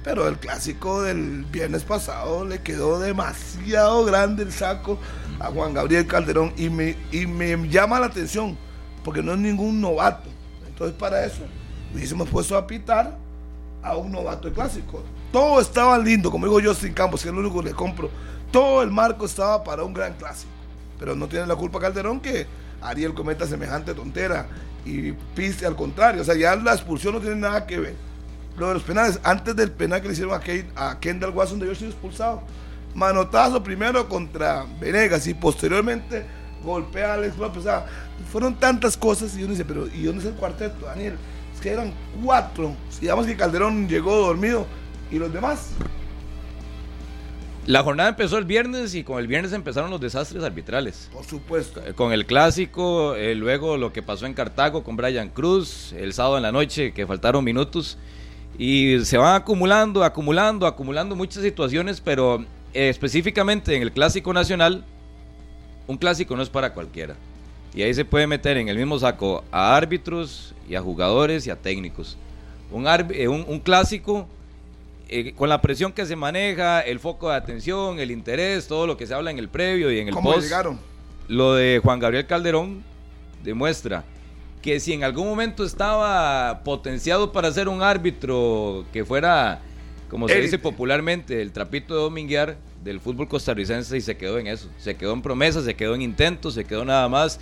Pero 0.03 0.27
el 0.27 0.37
clásico 0.37 1.03
del 1.03 1.45
viernes 1.51 1.83
pasado 1.83 2.43
le 2.45 2.61
quedó 2.61 2.99
demasiado 2.99 4.03
grande 4.03 4.43
el 4.43 4.51
saco 4.51 4.99
a 5.39 5.47
Juan 5.47 5.73
Gabriel 5.73 6.07
Calderón 6.07 6.53
y 6.57 6.69
me, 6.69 6.95
y 7.11 7.27
me 7.27 7.69
llama 7.69 7.99
la 7.99 8.07
atención 8.07 8.57
porque 9.03 9.21
no 9.21 9.33
es 9.33 9.39
ningún 9.39 9.79
novato. 9.79 10.29
Entonces 10.67 10.97
para 10.97 11.25
eso 11.25 11.43
hubiésemos 11.93 12.29
puesto 12.29 12.57
a 12.57 12.65
pitar 12.65 13.17
a 13.83 13.95
un 13.95 14.11
novato 14.11 14.47
de 14.47 14.53
clásico. 14.53 15.03
Todo 15.31 15.61
estaba 15.61 15.97
lindo, 15.97 16.29
como 16.29 16.45
digo 16.45 16.59
yo, 16.59 16.73
sin 16.73 16.93
Campos, 16.93 17.21
que 17.21 17.29
es 17.29 17.33
lo 17.33 17.39
único 17.39 17.61
que 17.61 17.69
le 17.69 17.75
compro. 17.75 18.09
Todo 18.51 18.83
el 18.83 18.91
marco 18.91 19.25
estaba 19.25 19.63
para 19.63 19.83
un 19.83 19.93
gran 19.93 20.13
clásico. 20.13 20.51
Pero 20.99 21.15
no 21.15 21.27
tiene 21.27 21.45
la 21.47 21.55
culpa 21.55 21.79
Calderón 21.79 22.19
que 22.19 22.45
Ariel 22.81 23.13
cometa 23.13 23.47
semejante 23.47 23.93
tontera 23.93 24.47
y 24.85 25.13
piste 25.13 25.65
al 25.65 25.75
contrario. 25.75 26.21
O 26.21 26.25
sea, 26.25 26.35
ya 26.35 26.55
la 26.55 26.73
expulsión 26.73 27.13
no 27.13 27.21
tiene 27.21 27.37
nada 27.37 27.65
que 27.65 27.79
ver. 27.79 27.95
Lo 28.57 28.67
de 28.67 28.73
los 28.73 28.83
penales, 28.83 29.19
antes 29.23 29.55
del 29.55 29.71
penal 29.71 30.01
que 30.01 30.07
le 30.07 30.13
hicieron 30.13 30.39
a, 30.75 30.99
Kendall 30.99 31.31
Watson 31.31 31.59
debió 31.59 31.73
ser 31.75 31.87
expulsado. 31.87 32.41
Manotazo 32.93 33.63
primero 33.63 34.09
contra 34.09 34.65
Venegas 34.81 35.25
y 35.27 35.33
posteriormente 35.33 36.25
golpea 36.61 37.11
a 37.11 37.13
Alex 37.13 37.37
López. 37.37 37.59
O 37.59 37.63
sea, 37.63 37.85
fueron 38.31 38.55
tantas 38.55 38.97
cosas 38.97 39.35
y 39.37 39.43
uno 39.43 39.51
dice, 39.51 39.63
pero 39.63 39.87
¿y 39.87 40.03
dónde 40.03 40.23
es 40.23 40.27
el 40.27 40.35
cuarteto, 40.35 40.85
Daniel? 40.85 41.15
Es 41.55 41.61
que 41.61 41.71
eran 41.71 41.93
cuatro. 42.21 42.75
Digamos 42.99 43.25
que 43.25 43.37
Calderón 43.37 43.87
llegó 43.87 44.17
dormido 44.17 44.67
¿Y 45.11 45.19
los 45.19 45.31
demás? 45.31 45.71
La 47.67 47.83
jornada 47.83 48.09
empezó 48.09 48.39
el 48.39 48.45
viernes 48.45 48.95
y 48.95 49.03
con 49.03 49.19
el 49.19 49.27
viernes 49.27 49.53
empezaron 49.53 49.91
los 49.91 50.01
desastres 50.01 50.43
arbitrales. 50.43 51.09
Por 51.13 51.25
supuesto. 51.25 51.79
Eh, 51.85 51.93
con 51.93 52.11
el 52.11 52.25
clásico, 52.25 53.15
eh, 53.15 53.35
luego 53.35 53.77
lo 53.77 53.93
que 53.93 54.01
pasó 54.01 54.25
en 54.25 54.33
Cartago 54.33 54.83
con 54.83 54.95
Brian 54.95 55.29
Cruz, 55.29 55.93
el 55.93 56.13
sábado 56.13 56.37
en 56.37 56.43
la 56.43 56.51
noche 56.51 56.91
que 56.91 57.05
faltaron 57.05 57.43
minutos. 57.43 57.97
Y 58.57 58.99
se 59.05 59.17
van 59.17 59.35
acumulando, 59.35 60.03
acumulando, 60.03 60.65
acumulando 60.65 61.15
muchas 61.15 61.43
situaciones, 61.43 62.01
pero 62.01 62.43
eh, 62.73 62.89
específicamente 62.89 63.75
en 63.75 63.83
el 63.83 63.91
clásico 63.91 64.33
nacional, 64.33 64.83
un 65.87 65.97
clásico 65.97 66.35
no 66.35 66.41
es 66.41 66.49
para 66.49 66.73
cualquiera. 66.73 67.15
Y 67.75 67.83
ahí 67.83 67.93
se 67.93 68.05
puede 68.05 68.27
meter 68.27 68.57
en 68.57 68.69
el 68.69 68.77
mismo 68.77 68.97
saco 68.97 69.43
a 69.51 69.75
árbitros 69.75 70.55
y 70.67 70.75
a 70.75 70.81
jugadores 70.81 71.45
y 71.45 71.51
a 71.51 71.55
técnicos. 71.55 72.17
Un, 72.71 72.87
un, 72.87 73.45
un 73.47 73.59
clásico 73.59 74.27
eh, 75.11 75.33
con 75.33 75.49
la 75.49 75.61
presión 75.61 75.91
que 75.91 76.05
se 76.05 76.15
maneja, 76.15 76.79
el 76.81 76.99
foco 76.99 77.29
de 77.29 77.35
atención, 77.35 77.99
el 77.99 78.11
interés, 78.11 78.67
todo 78.67 78.87
lo 78.87 78.95
que 78.97 79.05
se 79.05 79.13
habla 79.13 79.29
en 79.29 79.39
el 79.39 79.49
previo 79.49 79.91
y 79.91 79.99
en 79.99 80.07
el 80.07 80.13
¿Cómo 80.13 80.31
post, 80.31 80.43
llegaron? 80.43 80.79
lo 81.27 81.53
de 81.53 81.79
Juan 81.83 81.99
Gabriel 81.99 82.25
Calderón 82.25 82.83
demuestra 83.43 84.03
que 84.61 84.79
si 84.79 84.93
en 84.93 85.03
algún 85.03 85.27
momento 85.27 85.63
estaba 85.65 86.61
potenciado 86.63 87.31
para 87.31 87.51
ser 87.51 87.67
un 87.67 87.81
árbitro 87.81 88.85
que 88.93 89.03
fuera, 89.03 89.59
como 90.09 90.27
se 90.27 90.39
dice 90.39 90.59
popularmente, 90.59 91.41
el 91.41 91.51
trapito 91.51 91.93
de 91.95 92.01
dominguear 92.01 92.57
del 92.83 92.99
fútbol 92.99 93.27
costarricense 93.27 93.97
y 93.97 94.01
se 94.01 94.15
quedó 94.17 94.37
en 94.39 94.47
eso, 94.47 94.69
se 94.77 94.95
quedó 94.95 95.13
en 95.13 95.21
promesas, 95.21 95.65
se 95.65 95.73
quedó 95.73 95.95
en 95.95 96.03
intentos, 96.03 96.53
se 96.53 96.63
quedó 96.63 96.85
nada 96.85 97.09
más 97.09 97.39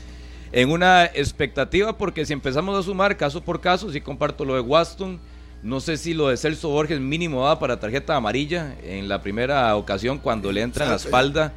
en 0.51 0.71
una 0.71 1.05
expectativa 1.05 1.97
porque 1.97 2.25
si 2.25 2.33
empezamos 2.33 2.77
a 2.77 2.83
sumar 2.83 3.15
caso 3.17 3.41
por 3.43 3.61
caso, 3.61 3.91
si 3.91 4.01
comparto 4.01 4.45
lo 4.45 4.55
de 4.55 4.61
Waston, 4.61 5.19
no 5.61 5.81
sé 5.81 5.97
si 5.97 6.13
lo 6.13 6.29
de 6.29 6.37
Celso 6.37 6.69
Borges 6.69 7.01
mínimo 7.01 7.41
va 7.41 7.59
para 7.59 7.79
tarjeta 7.79 8.15
amarilla 8.15 8.75
en 8.81 9.09
la 9.09 9.21
primera 9.21 9.75
ocasión 9.75 10.17
cuando 10.17 10.51
le 10.53 10.61
entra 10.61 10.85
en 10.85 10.91
la 10.91 10.95
espalda 10.97 11.53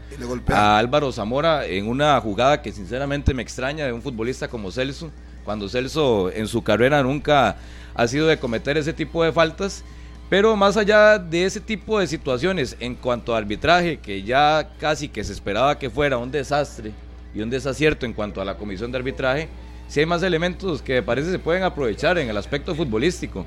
a 0.49 0.78
Álvaro 0.78 1.12
Zamora 1.12 1.66
en 1.66 1.87
una 1.87 2.21
jugada 2.21 2.62
que 2.62 2.73
sinceramente 2.73 3.32
me 3.32 3.42
extraña 3.42 3.87
de 3.87 3.92
un 3.92 4.02
futbolista 4.02 4.49
como 4.49 4.73
Celso, 4.73 5.12
cuando 5.44 5.68
Celso 5.68 6.32
en 6.32 6.49
su 6.49 6.62
carrera 6.62 7.02
nunca 7.02 7.56
ha 7.94 8.09
sido 8.09 8.26
de 8.26 8.38
cometer 8.38 8.76
ese 8.76 8.92
tipo 8.92 9.23
de 9.23 9.32
faltas. 9.32 9.85
Pero 10.28 10.56
más 10.56 10.78
allá 10.78 11.18
de 11.18 11.44
ese 11.44 11.61
tipo 11.61 11.99
de 11.99 12.06
situaciones, 12.06 12.75
en 12.80 12.94
cuanto 12.94 13.35
a 13.35 13.38
arbitraje, 13.38 13.99
que 13.99 14.23
ya 14.23 14.71
casi 14.80 15.11
que 15.11 15.23
se 15.25 15.32
esperaba 15.32 15.78
que 15.78 15.90
fuera 15.90 16.16
un 16.16 16.30
desastre 16.30 16.92
y 17.35 17.42
un 17.42 17.50
desacierto 17.50 18.06
en 18.06 18.14
cuanto 18.14 18.40
a 18.40 18.44
la 18.47 18.56
comisión 18.56 18.90
de 18.90 18.97
arbitraje, 18.99 19.49
si 19.88 20.00
hay 20.00 20.06
más 20.06 20.23
elementos 20.23 20.80
que 20.80 21.02
parece 21.02 21.30
se 21.30 21.38
pueden 21.38 21.64
aprovechar 21.64 22.16
en 22.16 22.30
el 22.30 22.37
aspecto 22.38 22.75
futbolístico 22.75 23.44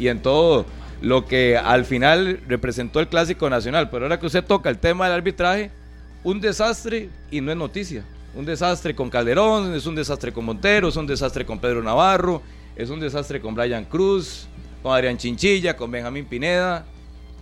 y 0.00 0.08
en 0.08 0.22
todo 0.22 0.64
lo 1.02 1.26
que 1.26 1.56
al 1.56 1.84
final 1.84 2.40
representó 2.48 3.00
el 3.00 3.08
Clásico 3.08 3.48
Nacional. 3.50 3.90
Pero 3.90 4.06
ahora 4.06 4.18
que 4.18 4.26
usted 4.26 4.42
toca 4.42 4.70
el 4.70 4.78
tema 4.78 5.04
del 5.04 5.14
arbitraje, 5.14 5.70
un 6.24 6.40
desastre 6.40 7.10
y 7.30 7.40
no 7.40 7.52
es 7.52 7.56
noticia. 7.56 8.02
Un 8.34 8.46
desastre 8.46 8.94
con 8.94 9.10
Calderón, 9.10 9.74
es 9.74 9.86
un 9.86 9.94
desastre 9.94 10.32
con 10.32 10.46
Montero, 10.46 10.88
es 10.88 10.96
un 10.96 11.06
desastre 11.06 11.44
con 11.44 11.58
Pedro 11.58 11.82
Navarro, 11.82 12.42
es 12.76 12.88
un 12.88 12.98
desastre 12.98 13.40
con 13.40 13.54
Brian 13.54 13.84
Cruz, 13.84 14.46
con 14.82 14.94
Adrián 14.94 15.18
Chinchilla, 15.18 15.76
con 15.76 15.90
Benjamín 15.90 16.24
Pineda. 16.24 16.86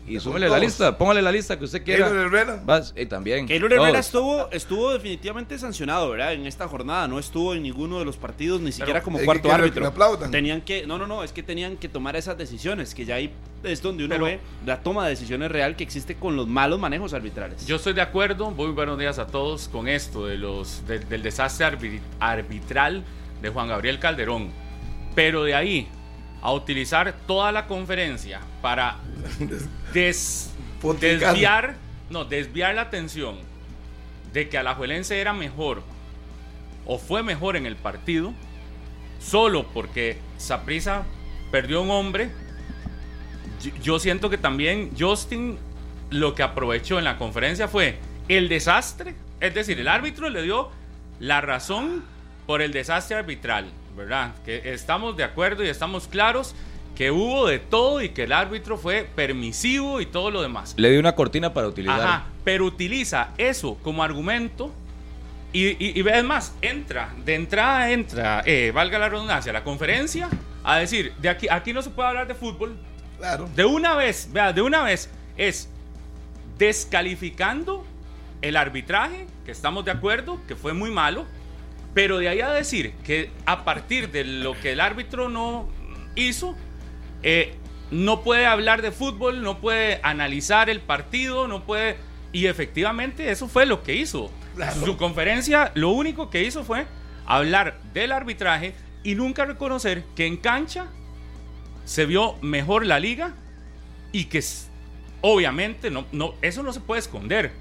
Y 0.08 0.20
súmele 0.20 0.48
la 0.48 0.58
lista, 0.58 0.96
póngale 0.96 1.22
la 1.22 1.30
lista 1.32 1.58
que 1.58 1.64
usted 1.64 1.82
quiera. 1.84 2.06
Keylor 2.08 2.26
Herrera. 2.26 2.62
Vas, 2.64 2.94
y 2.96 3.06
también. 3.06 3.46
Keylor 3.46 3.70
todos. 3.70 3.82
Herrera 3.84 3.98
estuvo, 3.98 4.48
estuvo 4.50 4.92
definitivamente 4.92 5.58
sancionado, 5.58 6.10
¿verdad? 6.10 6.32
En 6.32 6.46
esta 6.46 6.66
jornada. 6.68 7.06
No 7.08 7.18
estuvo 7.18 7.54
en 7.54 7.62
ninguno 7.62 7.98
de 7.98 8.04
los 8.04 8.16
partidos, 8.16 8.60
ni 8.60 8.72
siquiera 8.72 9.02
como 9.02 9.18
cuarto 9.20 9.48
que 9.48 9.54
árbitro. 9.54 9.92
Tenían 10.30 10.60
que, 10.62 10.86
no, 10.86 10.98
no, 10.98 11.06
no, 11.06 11.22
es 11.22 11.32
que 11.32 11.42
tenían 11.42 11.76
que 11.76 11.88
tomar 11.88 12.16
esas 12.16 12.36
decisiones, 12.38 12.94
que 12.94 13.04
ya 13.04 13.16
ahí 13.16 13.32
es 13.62 13.82
donde 13.82 14.04
uno 14.04 14.14
Pero- 14.14 14.24
ve 14.26 14.40
la 14.64 14.82
toma 14.82 15.04
de 15.04 15.10
decisiones 15.10 15.50
real 15.50 15.74
que 15.76 15.84
existe 15.84 16.14
con 16.14 16.36
los 16.36 16.46
malos 16.46 16.78
manejos 16.78 17.12
arbitrales. 17.12 17.66
Yo 17.66 17.76
estoy 17.76 17.92
de 17.92 18.02
acuerdo, 18.02 18.50
muy 18.50 18.70
buenos 18.70 18.98
días 18.98 19.18
a 19.18 19.26
todos 19.26 19.68
con 19.68 19.88
esto 19.88 20.26
de 20.26 20.36
los 20.38 20.86
de- 20.86 21.00
del 21.00 21.22
desastre 21.22 21.66
arbi- 21.66 22.00
arbitral 22.20 23.04
de 23.42 23.48
Juan 23.50 23.68
Gabriel 23.68 23.98
Calderón. 23.98 24.50
Pero 25.14 25.42
de 25.44 25.54
ahí 25.54 25.88
a 26.42 26.52
utilizar 26.52 27.14
toda 27.26 27.50
la 27.52 27.66
conferencia 27.66 28.40
para 28.62 28.96
des- 29.92 30.50
desviar, 31.00 31.74
no, 32.10 32.24
desviar 32.24 32.74
la 32.74 32.82
atención 32.82 33.36
de 34.32 34.48
que 34.48 34.58
Alajuelense 34.58 35.20
era 35.20 35.32
mejor 35.32 35.82
o 36.86 36.98
fue 36.98 37.22
mejor 37.22 37.56
en 37.56 37.66
el 37.66 37.76
partido 37.76 38.32
solo 39.20 39.66
porque 39.74 40.18
Saprisa 40.36 41.02
perdió 41.50 41.82
un 41.82 41.90
hombre. 41.90 42.30
Yo 43.82 43.98
siento 43.98 44.30
que 44.30 44.38
también 44.38 44.90
Justin 44.98 45.58
lo 46.10 46.34
que 46.34 46.42
aprovechó 46.44 46.98
en 46.98 47.04
la 47.04 47.18
conferencia 47.18 47.66
fue 47.68 47.98
el 48.28 48.48
desastre, 48.48 49.14
es 49.40 49.54
decir, 49.54 49.78
el 49.80 49.88
árbitro 49.88 50.28
le 50.30 50.42
dio 50.42 50.70
la 51.18 51.40
razón 51.40 52.04
por 52.46 52.62
el 52.62 52.72
desastre 52.72 53.16
arbitral, 53.16 53.66
¿verdad? 53.98 54.32
Que 54.44 54.72
estamos 54.72 55.16
de 55.16 55.24
acuerdo 55.24 55.62
y 55.64 55.68
estamos 55.68 56.08
claros 56.08 56.54
que 56.96 57.10
hubo 57.10 57.46
de 57.46 57.58
todo 57.58 58.00
y 58.02 58.08
que 58.08 58.22
el 58.24 58.32
árbitro 58.32 58.78
fue 58.78 59.08
permisivo 59.14 60.00
y 60.00 60.06
todo 60.06 60.30
lo 60.30 60.40
demás. 60.40 60.74
Le 60.78 60.90
di 60.90 60.96
una 60.96 61.14
cortina 61.14 61.52
para 61.52 61.68
utilizar. 61.68 62.00
Ajá, 62.00 62.26
pero 62.44 62.64
utiliza 62.64 63.28
eso 63.36 63.76
como 63.82 64.02
argumento 64.02 64.72
y, 65.52 65.66
y, 65.84 66.00
y 66.00 66.08
es 66.08 66.24
más, 66.24 66.54
entra, 66.62 67.14
de 67.24 67.34
entrada 67.34 67.90
entra, 67.90 68.42
eh, 68.46 68.72
valga 68.74 68.98
la 68.98 69.08
redundancia, 69.08 69.52
la 69.52 69.64
conferencia 69.64 70.28
a 70.64 70.76
decir, 70.78 71.12
de 71.20 71.28
aquí, 71.28 71.46
aquí 71.50 71.72
no 71.72 71.82
se 71.82 71.90
puede 71.90 72.08
hablar 72.08 72.26
de 72.26 72.34
fútbol, 72.34 72.76
Claro. 73.18 73.48
de 73.54 73.64
una 73.64 73.94
vez, 73.96 74.28
vea, 74.32 74.52
de 74.52 74.62
una 74.62 74.82
vez 74.82 75.08
es 75.36 75.68
descalificando 76.58 77.84
el 78.42 78.56
arbitraje, 78.56 79.26
que 79.44 79.50
estamos 79.50 79.84
de 79.84 79.90
acuerdo, 79.90 80.40
que 80.46 80.54
fue 80.56 80.72
muy 80.72 80.90
malo, 80.90 81.24
pero 81.94 82.18
de 82.18 82.28
ahí 82.28 82.40
a 82.40 82.50
decir 82.50 82.92
que 83.04 83.30
a 83.46 83.64
partir 83.64 84.10
de 84.10 84.24
lo 84.24 84.58
que 84.60 84.72
el 84.72 84.80
árbitro 84.80 85.28
no 85.28 85.68
hizo, 86.14 86.54
eh, 87.22 87.54
no 87.90 88.22
puede 88.22 88.46
hablar 88.46 88.82
de 88.82 88.92
fútbol, 88.92 89.42
no 89.42 89.60
puede 89.60 90.00
analizar 90.02 90.70
el 90.70 90.80
partido, 90.80 91.48
no 91.48 91.64
puede... 91.64 91.96
Y 92.32 92.46
efectivamente 92.46 93.30
eso 93.30 93.48
fue 93.48 93.64
lo 93.64 93.82
que 93.82 93.94
hizo. 93.94 94.30
Claro. 94.54 94.84
Su 94.84 94.96
conferencia 94.96 95.72
lo 95.74 95.90
único 95.90 96.30
que 96.30 96.44
hizo 96.44 96.64
fue 96.64 96.86
hablar 97.24 97.80
del 97.94 98.12
arbitraje 98.12 98.74
y 99.02 99.14
nunca 99.14 99.44
reconocer 99.44 100.04
que 100.14 100.26
en 100.26 100.36
cancha 100.36 100.88
se 101.84 102.04
vio 102.04 102.36
mejor 102.42 102.84
la 102.84 103.00
liga 103.00 103.34
y 104.12 104.24
que 104.26 104.42
obviamente 105.20 105.90
no, 105.90 106.06
no, 106.12 106.34
eso 106.42 106.62
no 106.62 106.72
se 106.72 106.80
puede 106.80 107.00
esconder. 107.00 107.52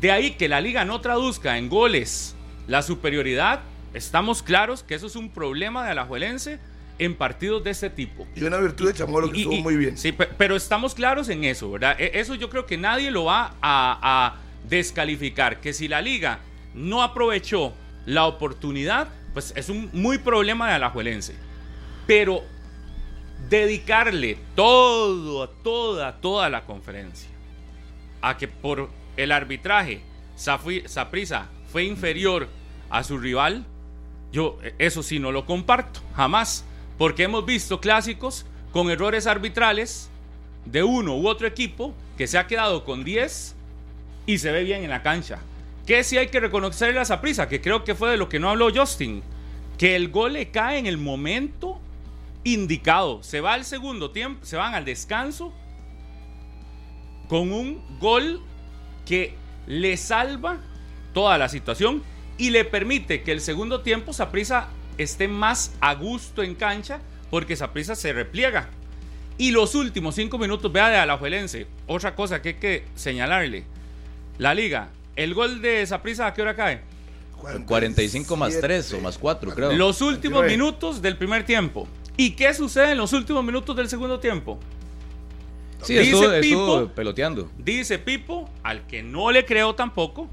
De 0.00 0.10
ahí 0.10 0.32
que 0.32 0.48
la 0.48 0.60
liga 0.60 0.84
no 0.84 1.00
traduzca 1.00 1.58
en 1.58 1.68
goles 1.68 2.34
la 2.66 2.82
superioridad, 2.82 3.60
estamos 3.94 4.42
claros 4.42 4.82
que 4.82 4.94
eso 4.94 5.06
es 5.06 5.16
un 5.16 5.30
problema 5.30 5.84
de 5.84 5.90
Alajuelense 5.90 6.58
en 6.98 7.14
partidos 7.16 7.64
de 7.64 7.70
este 7.70 7.90
tipo. 7.90 8.26
Y 8.36 8.44
una 8.44 8.58
virtud 8.58 8.86
de 8.86 8.94
Chamorro 8.94 9.30
que 9.30 9.38
Y- 9.38 9.40
estuvo 9.42 9.54
y- 9.56 9.62
muy 9.62 9.76
bien. 9.76 9.96
Sí, 9.98 10.12
pe- 10.12 10.28
pero 10.38 10.54
estamos 10.56 10.94
claros 10.94 11.28
en 11.28 11.44
eso, 11.44 11.70
¿verdad? 11.70 11.96
E- 12.00 12.12
Eso 12.20 12.34
yo 12.34 12.48
creo 12.50 12.66
que 12.66 12.76
nadie 12.78 13.10
lo 13.10 13.24
va 13.24 13.54
a, 13.60 13.98
a 14.32 14.36
descalificar. 14.68 15.60
Que 15.60 15.72
si 15.72 15.88
la 15.88 16.00
liga 16.00 16.38
no 16.74 17.02
aprovechó 17.02 17.72
la 18.06 18.26
oportunidad, 18.26 19.08
pues 19.32 19.52
es 19.56 19.68
un 19.68 19.90
muy 19.92 20.18
problema 20.18 20.68
de 20.68 20.74
Alajuelense. 20.74 21.34
Pero 22.06 22.42
dedicarle 23.48 24.38
todo, 24.54 25.48
toda, 25.48 26.20
toda 26.20 26.48
la 26.48 26.64
conferencia 26.64 27.28
a 28.20 28.36
que 28.36 28.48
por 28.48 28.88
el 29.16 29.32
arbitraje 29.32 30.00
Saprisa 30.36 31.48
fue 31.72 31.84
inferior 31.84 32.48
a 32.90 33.02
su 33.02 33.16
rival, 33.16 33.64
yo 34.30 34.58
eh, 34.62 34.74
eso 34.78 35.02
sí 35.02 35.18
no 35.18 35.32
lo 35.32 35.46
comparto, 35.46 36.00
jamás. 36.14 36.66
Porque 36.98 37.22
hemos 37.22 37.46
visto 37.46 37.80
clásicos 37.80 38.44
con 38.72 38.90
errores 38.90 39.26
arbitrales 39.26 40.10
de 40.66 40.82
uno 40.82 41.16
u 41.16 41.26
otro 41.26 41.46
equipo 41.46 41.94
que 42.18 42.26
se 42.26 42.36
ha 42.36 42.46
quedado 42.46 42.84
con 42.84 43.02
10 43.02 43.56
y 44.26 44.38
se 44.38 44.52
ve 44.52 44.64
bien 44.64 44.84
en 44.84 44.90
la 44.90 45.02
cancha. 45.02 45.38
Que 45.86 46.04
sí 46.04 46.18
hay 46.18 46.28
que 46.28 46.40
reconocerle 46.40 47.00
a 47.00 47.04
Saprisa, 47.06 47.48
que 47.48 47.62
creo 47.62 47.84
que 47.84 47.94
fue 47.94 48.10
de 48.10 48.18
lo 48.18 48.28
que 48.28 48.38
no 48.38 48.50
habló 48.50 48.68
Justin, 48.72 49.22
que 49.78 49.96
el 49.96 50.10
gol 50.10 50.34
le 50.34 50.50
cae 50.50 50.78
en 50.78 50.86
el 50.86 50.98
momento 50.98 51.80
indicado. 52.44 53.22
Se 53.22 53.40
va 53.40 53.54
al 53.54 53.64
segundo 53.64 54.10
tiempo, 54.10 54.44
se 54.44 54.56
van 54.56 54.74
al 54.74 54.84
descanso 54.84 55.52
con 57.28 57.50
un 57.50 57.82
gol 57.98 58.42
que 59.06 59.34
le 59.66 59.96
salva 59.96 60.58
toda 61.12 61.38
la 61.38 61.48
situación 61.48 62.02
y 62.38 62.50
le 62.50 62.64
permite 62.64 63.22
que 63.22 63.32
el 63.32 63.40
segundo 63.40 63.80
tiempo 63.82 64.12
Saprisa 64.12 64.68
esté 64.98 65.28
más 65.28 65.74
a 65.80 65.94
gusto 65.94 66.42
en 66.42 66.54
cancha 66.54 67.00
porque 67.30 67.56
Saprisa 67.56 67.94
se 67.94 68.12
repliega. 68.12 68.68
Y 69.38 69.50
los 69.50 69.74
últimos 69.74 70.14
cinco 70.14 70.38
minutos, 70.38 70.70
vea 70.72 70.88
de 70.90 70.96
Alajuelense, 70.96 71.66
otra 71.86 72.14
cosa 72.14 72.42
que 72.42 72.50
hay 72.50 72.54
que 72.56 72.84
señalarle. 72.94 73.64
La 74.38 74.54
liga, 74.54 74.90
el 75.16 75.34
gol 75.34 75.62
de 75.62 75.86
Saprisa, 75.86 76.26
¿a 76.26 76.34
qué 76.34 76.42
hora 76.42 76.54
cae? 76.54 76.82
45 77.66 78.36
más 78.36 78.60
3 78.60 78.92
o 78.94 79.00
más 79.00 79.18
4, 79.18 79.54
creo. 79.54 79.72
Los 79.72 80.00
últimos 80.00 80.40
49. 80.42 80.50
minutos 80.56 81.02
del 81.02 81.16
primer 81.16 81.44
tiempo. 81.44 81.88
¿Y 82.16 82.30
qué 82.32 82.52
sucede 82.54 82.92
en 82.92 82.98
los 82.98 83.12
últimos 83.12 83.42
minutos 83.42 83.74
del 83.74 83.88
segundo 83.88 84.20
tiempo? 84.20 84.60
Sí, 85.82 85.94
Dice 85.94 86.02
estuvo, 86.12 86.22
Pipo- 86.30 86.40
estuvo 86.40 86.88
peloteando. 86.94 87.50
Dice 87.58 87.98
Pipo, 87.98 88.48
al 88.62 88.86
que 88.86 89.02
no 89.02 89.32
le 89.32 89.44
creo 89.44 89.74
tampoco, 89.74 90.28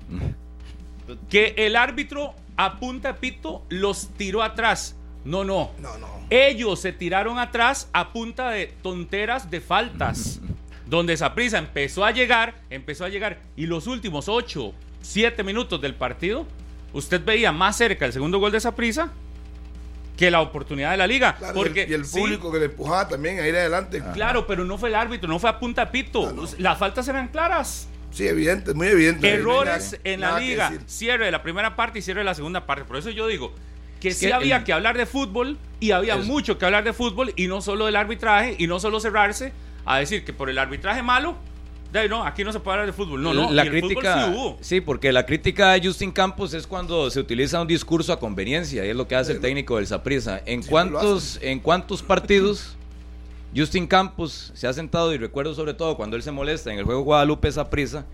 que 1.30 1.54
el 1.58 1.76
árbitro 1.76 2.34
a 2.58 2.80
punta 2.80 3.18
pito 3.18 3.64
los 3.70 4.10
tiró 4.18 4.44
atrás. 4.44 4.96
No, 5.26 5.44
no. 5.44 5.72
No, 5.80 5.98
no. 5.98 6.08
Ellos 6.30 6.80
se 6.80 6.92
tiraron 6.94 7.40
atrás 7.40 7.90
a 7.94 8.14
punta 8.14 8.50
de 8.50 8.68
tonteras 8.82 9.50
de 9.50 9.62
faltas. 9.62 10.40
donde 10.90 11.16
Saprisa 11.16 11.60
empezó 11.60 12.04
a 12.04 12.12
llegar, 12.12 12.56
empezó 12.70 13.06
a 13.06 13.10
llegar. 13.10 13.40
Y 13.56 13.68
los 13.68 13.88
últimos 13.88 14.28
8, 14.28 14.74
7 15.02 15.44
minutos 15.44 15.80
del 15.80 15.94
partido, 15.94 16.46
usted 16.94 17.24
veía 17.24 17.52
más 17.52 17.78
cerca 17.78 18.06
el 18.06 18.14
segundo 18.14 18.40
gol 18.40 18.52
de 18.52 18.60
Saprisa 18.60 19.12
que 20.18 20.30
la 20.30 20.42
oportunidad 20.42 20.92
de 20.92 20.98
la 20.98 21.08
liga. 21.08 21.36
Claro, 21.38 21.54
porque 21.54 21.86
y 21.88 21.94
el, 21.94 22.06
sí, 22.06 22.20
público 22.20 22.52
que 22.52 22.60
le 22.60 22.66
empujaba 22.66 23.08
también 23.08 23.40
a 23.40 23.48
ir 23.48 23.56
adelante. 23.56 24.04
Claro, 24.14 24.46
pero 24.48 24.66
no 24.66 24.78
fue 24.78 24.90
el 24.90 24.96
árbitro, 24.96 25.30
no 25.30 25.40
fue 25.40 25.50
a 25.50 25.60
punta 25.60 25.92
pito. 25.92 26.34
No, 26.34 26.42
no. 26.42 26.50
Las 26.58 26.78
faltas 26.78 27.08
eran 27.08 27.30
claras. 27.30 27.88
Sí, 28.12 28.28
evidente, 28.28 28.74
muy 28.74 28.88
evidente. 28.88 29.30
Errores 29.32 29.92
No 29.94 29.98
nada- 29.98 30.04
en 30.14 30.20
la 30.22 30.40
liga. 30.40 30.74
Cierre 30.88 31.26
de 31.26 31.32
la 31.32 31.44
primera 31.44 31.76
parte 31.76 32.00
y 32.00 32.02
cierre 32.02 32.22
de 32.22 32.26
la 32.26 32.34
segunda 32.34 32.66
parte. 32.66 32.84
Por 32.86 32.98
eso 32.98 33.10
yo 33.12 33.28
digo 33.28 33.54
que 34.00 34.12
sí 34.12 34.28
que 34.28 34.34
había 34.34 34.58
el- 34.58 34.64
que 34.64 34.74
hablar 34.74 34.98
de 34.98 35.06
fútbol 35.06 35.58
y 35.80 35.92
había 35.92 36.16
Es- 36.16 36.26
mucho 36.26 36.58
que 36.58 36.66
hablar 36.66 36.84
de 36.84 36.94
fútbol 36.94 37.34
y 37.36 37.48
no 37.48 37.62
solo 37.62 37.86
del 37.86 37.96
arbitraje 37.96 38.56
y 38.58 38.68
no 38.68 38.80
solo 38.80 39.00
cerrarse 39.00 39.54
a 39.86 40.00
decir 40.00 40.24
que 40.26 40.34
por 40.34 40.50
el 40.50 40.58
arbitraje 40.58 41.02
malo, 41.04 41.36
de 41.92 42.08
no, 42.08 42.24
aquí 42.24 42.44
no 42.44 42.54
se 42.54 42.60
puede 42.60 42.76
hablar 42.76 42.88
de 42.88 42.94
fútbol. 42.94 43.22
No, 43.24 43.34
no, 43.34 43.52
la 43.52 43.64
y 43.64 43.68
el 43.68 43.74
fútbol 43.82 43.90
crítica, 43.96 44.26
sí 44.26 44.32
hubo. 44.32 44.58
sí, 44.62 44.80
porque 44.82 45.12
la 45.12 45.26
crítica 45.26 45.74
a 45.74 45.80
Justin 45.82 46.12
Campos 46.12 46.54
es 46.54 46.68
cuando 46.68 47.10
se 47.10 47.20
utiliza 47.20 47.60
un 47.62 47.68
discurso 47.68 48.14
a 48.14 48.20
conveniencia 48.20 48.86
y 48.86 48.90
es 48.90 48.96
lo 48.96 49.08
que 49.08 49.16
hace 49.16 49.32
el 49.34 49.40
técnico 49.40 49.78
del 49.78 49.88
Saprissa. 49.88 50.42
¿En 50.46 50.62
Sí, 50.64 50.70
cuántos, 50.70 51.40
en 51.42 51.60
cuántos 51.60 52.04
partidos 52.04 52.78
Justin 53.56 53.88
Campos 53.88 54.52
se 54.56 54.68
ha 54.68 54.74
sentado 54.74 55.14
y 55.14 55.18
recuerdo 55.18 55.54
sobre 55.56 55.74
todo 55.74 55.98
cuando 55.98 56.16
él 56.16 56.24
se 56.24 56.32
molesta 56.32 56.72
en 56.72 56.80
el 56.80 56.86
juego 56.86 57.02
Guadalupe 57.02 57.52
Saprissa 57.52 58.06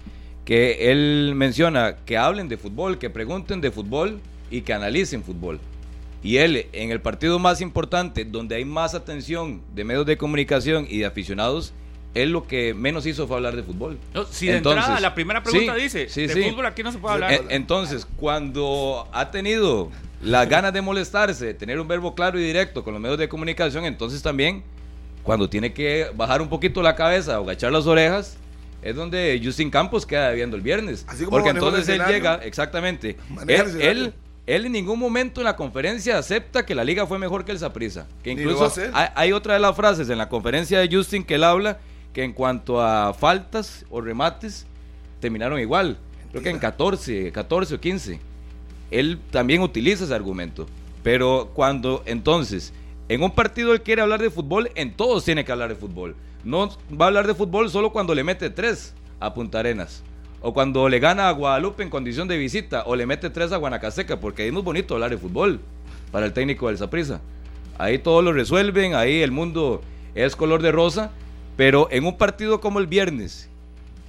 que 0.45 0.91
él 0.91 1.33
menciona 1.35 1.95
que 2.05 2.17
hablen 2.17 2.47
de 2.47 2.57
fútbol, 2.57 2.97
que 2.99 3.09
pregunten 3.09 3.61
de 3.61 3.71
fútbol 3.71 4.19
y 4.51 4.61
que 4.61 4.73
analicen 4.73 5.23
fútbol. 5.23 5.59
Y 6.23 6.37
él, 6.37 6.67
en 6.71 6.91
el 6.91 7.01
partido 7.01 7.39
más 7.39 7.61
importante, 7.61 8.25
donde 8.25 8.55
hay 8.55 8.65
más 8.65 8.93
atención 8.95 9.61
de 9.73 9.83
medios 9.83 10.05
de 10.05 10.17
comunicación 10.17 10.85
y 10.89 10.99
de 10.99 11.05
aficionados, 11.05 11.73
él 12.13 12.29
lo 12.31 12.47
que 12.47 12.73
menos 12.73 13.05
hizo 13.05 13.27
fue 13.27 13.37
hablar 13.37 13.55
de 13.55 13.63
fútbol. 13.63 13.97
No, 14.13 14.23
si 14.25 14.47
de 14.47 14.57
Entonces, 14.57 14.83
entrada 14.83 14.99
la 15.01 15.13
primera 15.15 15.43
pregunta 15.43 15.75
sí, 15.75 15.81
dice, 15.81 16.09
sí, 16.09 16.27
de 16.27 16.33
sí. 16.33 16.43
fútbol 16.49 16.65
aquí 16.67 16.81
no 16.83 16.91
se 16.91 16.97
puede 16.99 17.15
hablar. 17.15 17.33
E- 17.33 17.41
Entonces, 17.49 18.07
cuando 18.17 19.07
ha 19.11 19.31
tenido 19.31 19.91
las 20.21 20.47
ganas 20.47 20.73
de 20.73 20.81
molestarse, 20.81 21.45
de 21.47 21.53
tener 21.55 21.79
un 21.79 21.87
verbo 21.87 22.15
claro 22.15 22.39
y 22.39 22.43
directo 22.43 22.83
con 22.83 22.93
los 22.93 23.01
medios 23.01 23.17
de 23.19 23.27
comunicación, 23.27 23.85
entonces 23.85 24.21
también, 24.23 24.63
cuando 25.25 25.49
tiene 25.49 25.73
que 25.73 26.11
bajar 26.15 26.41
un 26.41 26.47
poquito 26.47 26.81
la 26.81 26.95
cabeza 26.95 27.39
o 27.39 27.43
agachar 27.43 27.71
las 27.71 27.87
orejas, 27.87 28.37
es 28.81 28.95
donde 28.95 29.41
Justin 29.43 29.71
Campos 29.71 30.05
queda 30.05 30.31
viendo 30.31 30.55
el 30.55 30.61
viernes. 30.61 31.03
Así 31.07 31.25
como 31.25 31.31
Porque 31.31 31.49
entonces 31.49 31.89
él 31.89 32.01
llega, 32.07 32.35
exactamente. 32.35 33.17
Él, 33.47 33.81
él, 33.81 34.13
él 34.45 34.65
en 34.67 34.71
ningún 34.71 34.99
momento 34.99 35.41
en 35.41 35.45
la 35.45 35.55
conferencia 35.55 36.19
acepta 36.19 36.63
que 36.63 36.75
la 36.75 36.83
liga 36.83 37.07
fue 37.07 37.17
mejor 37.17 37.43
que 37.43 37.51
el 37.51 37.59
Saprissa. 37.59 38.05
Que 38.23 38.31
incluso 38.31 38.71
hay, 38.93 39.07
hay 39.15 39.31
otra 39.31 39.55
de 39.55 39.59
las 39.59 39.75
frases 39.75 40.07
en 40.09 40.19
la 40.19 40.29
conferencia 40.29 40.79
de 40.79 40.95
Justin 40.95 41.23
que 41.23 41.35
él 41.35 41.43
habla 41.43 41.79
que 42.13 42.23
en 42.23 42.31
cuanto 42.31 42.79
a 42.81 43.13
faltas 43.13 43.83
o 43.89 43.99
remates, 44.01 44.67
terminaron 45.19 45.59
igual. 45.59 45.97
Creo 46.29 46.43
que 46.43 46.49
en 46.49 46.59
14, 46.59 47.31
14 47.31 47.75
o 47.75 47.79
15. 47.81 48.19
Él 48.91 49.19
también 49.31 49.61
utiliza 49.61 50.05
ese 50.05 50.13
argumento. 50.13 50.67
Pero 51.01 51.49
cuando 51.53 52.03
entonces 52.05 52.71
en 53.07 53.23
un 53.23 53.31
partido 53.31 53.73
él 53.73 53.81
quiere 53.81 54.01
hablar 54.01 54.21
de 54.21 54.29
fútbol, 54.29 54.71
en 54.75 54.93
todos 54.93 55.23
tiene 55.23 55.45
que 55.45 55.51
hablar 55.51 55.69
de 55.69 55.75
fútbol. 55.75 56.15
No 56.43 56.69
va 56.99 57.05
a 57.05 57.07
hablar 57.07 57.27
de 57.27 57.35
fútbol 57.35 57.69
solo 57.69 57.91
cuando 57.91 58.15
le 58.15 58.23
mete 58.23 58.49
tres 58.49 58.93
a 59.19 59.33
Punta 59.33 59.59
Arenas. 59.59 60.03
O 60.41 60.53
cuando 60.53 60.87
le 60.89 60.99
gana 60.99 61.27
a 61.27 61.31
Guadalupe 61.31 61.81
en 61.81 61.89
condición 61.89 62.27
de 62.27 62.37
visita. 62.37 62.83
O 62.85 62.95
le 62.95 63.07
mete 63.07 63.31
tres 63.31 63.51
a 63.51 63.57
Guanacaseca. 63.57 64.19
Porque 64.19 64.43
ahí 64.43 64.49
es 64.49 64.53
bonito 64.53 64.93
hablar 64.93 65.09
de 65.09 65.17
fútbol 65.17 65.59
para 66.11 66.27
el 66.27 66.33
técnico 66.33 66.67
del 66.67 66.77
Zaprisa. 66.77 67.19
Ahí 67.79 67.97
todo 67.97 68.21
lo 68.21 68.31
resuelven. 68.31 68.93
Ahí 68.93 69.23
el 69.23 69.31
mundo 69.31 69.81
es 70.13 70.35
color 70.35 70.61
de 70.61 70.71
rosa. 70.71 71.11
Pero 71.57 71.87
en 71.89 72.05
un 72.05 72.17
partido 72.17 72.61
como 72.61 72.79
el 72.79 72.85
viernes, 72.85 73.49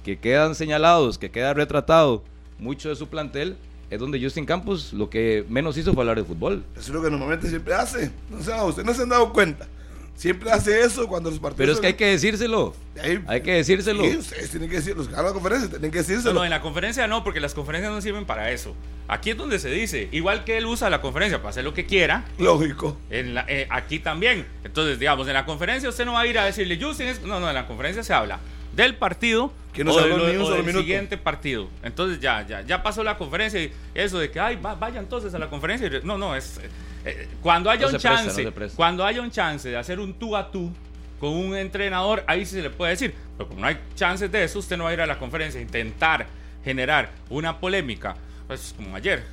que 0.03 0.19
quedan 0.19 0.53
señalados, 0.53 1.17
que 1.17 1.31
queda 1.31 1.55
retratado 1.55 2.23
mucho 2.59 2.89
de 2.89 2.95
su 2.95 3.07
plantel, 3.07 3.57
es 3.89 3.99
donde 3.99 4.21
Justin 4.21 4.45
Campos 4.45 4.93
lo 4.93 5.09
que 5.09 5.45
menos 5.49 5.77
hizo 5.77 5.93
fue 5.93 6.03
hablar 6.03 6.17
de 6.17 6.23
fútbol. 6.23 6.63
Eso 6.73 6.81
es 6.81 6.89
lo 6.89 7.01
que 7.01 7.09
normalmente 7.09 7.49
siempre 7.49 7.73
hace. 7.73 8.11
No 8.29 8.41
sé, 8.43 8.51
ustedes 8.61 8.85
no 8.85 8.93
se 8.93 9.03
han 9.03 9.09
dado 9.09 9.31
cuenta. 9.33 9.67
Siempre 10.15 10.51
hace 10.51 10.81
eso 10.81 11.07
cuando 11.07 11.29
los 11.29 11.37
partidos. 11.37 11.57
Pero 11.59 11.71
es 11.73 11.79
que 11.79 11.85
hay 11.87 11.93
que 11.93 12.07
decírselo. 12.07 12.73
Ahí- 12.99 13.23
hay 13.27 13.41
que 13.41 13.51
decírselo. 13.53 14.03
Sí, 14.03 14.17
ustedes 14.17 14.49
tienen 14.49 14.67
que 14.67 14.77
decir, 14.77 14.97
los 14.97 15.07
que 15.07 15.13
van 15.13 15.25
a 15.25 15.27
la 15.27 15.33
conferencia 15.33 15.69
tienen 15.69 15.91
que 15.91 15.99
No, 15.99 16.03
decírselo. 16.03 16.33
no, 16.33 16.43
en 16.43 16.49
la 16.49 16.59
conferencia 16.61 17.07
no, 17.07 17.23
porque 17.23 17.39
las 17.39 17.53
conferencias 17.53 17.93
no 17.93 18.01
sirven 18.01 18.25
para 18.25 18.49
eso. 18.51 18.75
Aquí 19.07 19.29
es 19.29 19.37
donde 19.37 19.59
se 19.59 19.69
dice, 19.69 20.09
igual 20.11 20.43
que 20.43 20.57
él 20.57 20.65
usa 20.65 20.89
la 20.89 21.01
conferencia 21.01 21.37
para 21.37 21.51
hacer 21.51 21.63
lo 21.63 21.75
que 21.75 21.85
quiera, 21.85 22.25
Lógico. 22.39 22.97
en 23.11 23.35
la- 23.35 23.45
eh, 23.47 23.67
aquí 23.69 23.99
también. 23.99 24.47
Entonces, 24.63 24.97
digamos, 24.97 25.27
en 25.27 25.35
la 25.35 25.45
conferencia 25.45 25.87
usted 25.87 26.03
no 26.05 26.13
va 26.13 26.21
a 26.21 26.27
ir 26.27 26.39
a 26.39 26.45
decirle, 26.45 26.79
Justin, 26.81 27.09
es-". 27.09 27.21
no, 27.21 27.39
no, 27.39 27.47
en 27.47 27.53
la 27.53 27.67
conferencia 27.67 28.03
se 28.03 28.11
habla 28.11 28.39
del 28.75 28.95
partido 28.95 29.53
Que 29.77 29.83
no 29.85 29.91
o, 29.91 29.93
se 29.93 30.01
habló 30.01 30.27
ni 30.27 30.35
un 30.35 30.41
o 30.41 30.45
solo 30.47 30.63
del 30.63 30.75
siguiente 30.75 31.17
partido. 31.17 31.69
Entonces 31.83 32.19
ya, 32.19 32.45
ya, 32.45 32.61
ya 32.61 32.83
pasó 32.83 33.03
la 33.03 33.17
conferencia 33.17 33.61
y 33.63 33.71
eso 33.93 34.19
de 34.19 34.29
que, 34.31 34.39
ay, 34.39 34.55
va- 34.57 34.75
vaya 34.75 34.99
entonces 34.99 35.33
a 35.33 35.39
la 35.39 35.49
conferencia. 35.49 35.89
No, 36.03 36.17
no, 36.17 36.35
es... 36.35 36.57
eh, 36.57 36.69
eh, 37.05 37.27
cuando 37.41 37.69
haya 37.69 37.81
No 37.81 37.87
un 37.87 37.91
presta, 37.93 38.09
chance, 38.15 38.43
no 38.43 38.51
cuando 38.75 39.05
haya 39.05 39.21
un 39.21 39.31
chance 39.31 39.69
de 39.69 39.77
hacer 39.77 39.99
un 39.99 40.13
tú 40.15 40.35
a 40.35 40.51
tú 40.51 40.71
con 41.19 41.29
un 41.29 41.55
entrenador, 41.55 42.23
ahí 42.27 42.45
sí 42.45 42.55
se 42.55 42.61
le 42.61 42.69
puede 42.69 42.91
decir. 42.91 43.13
Pero 43.37 43.47
como 43.49 43.61
no 43.61 43.67
hay 43.67 43.77
chances 43.95 44.31
de 44.31 44.43
eso, 44.43 44.59
usted 44.59 44.77
no 44.77 44.83
va 44.85 44.89
a 44.89 44.93
ir 44.93 45.01
a 45.01 45.05
la 45.07 45.17
conferencia 45.19 45.59
a 45.59 45.63
intentar 45.63 46.27
generar 46.63 47.11
una 47.29 47.59
polémica. 47.59 48.15
Pues 48.47 48.73
como 48.75 48.95
ayer, 48.95 49.23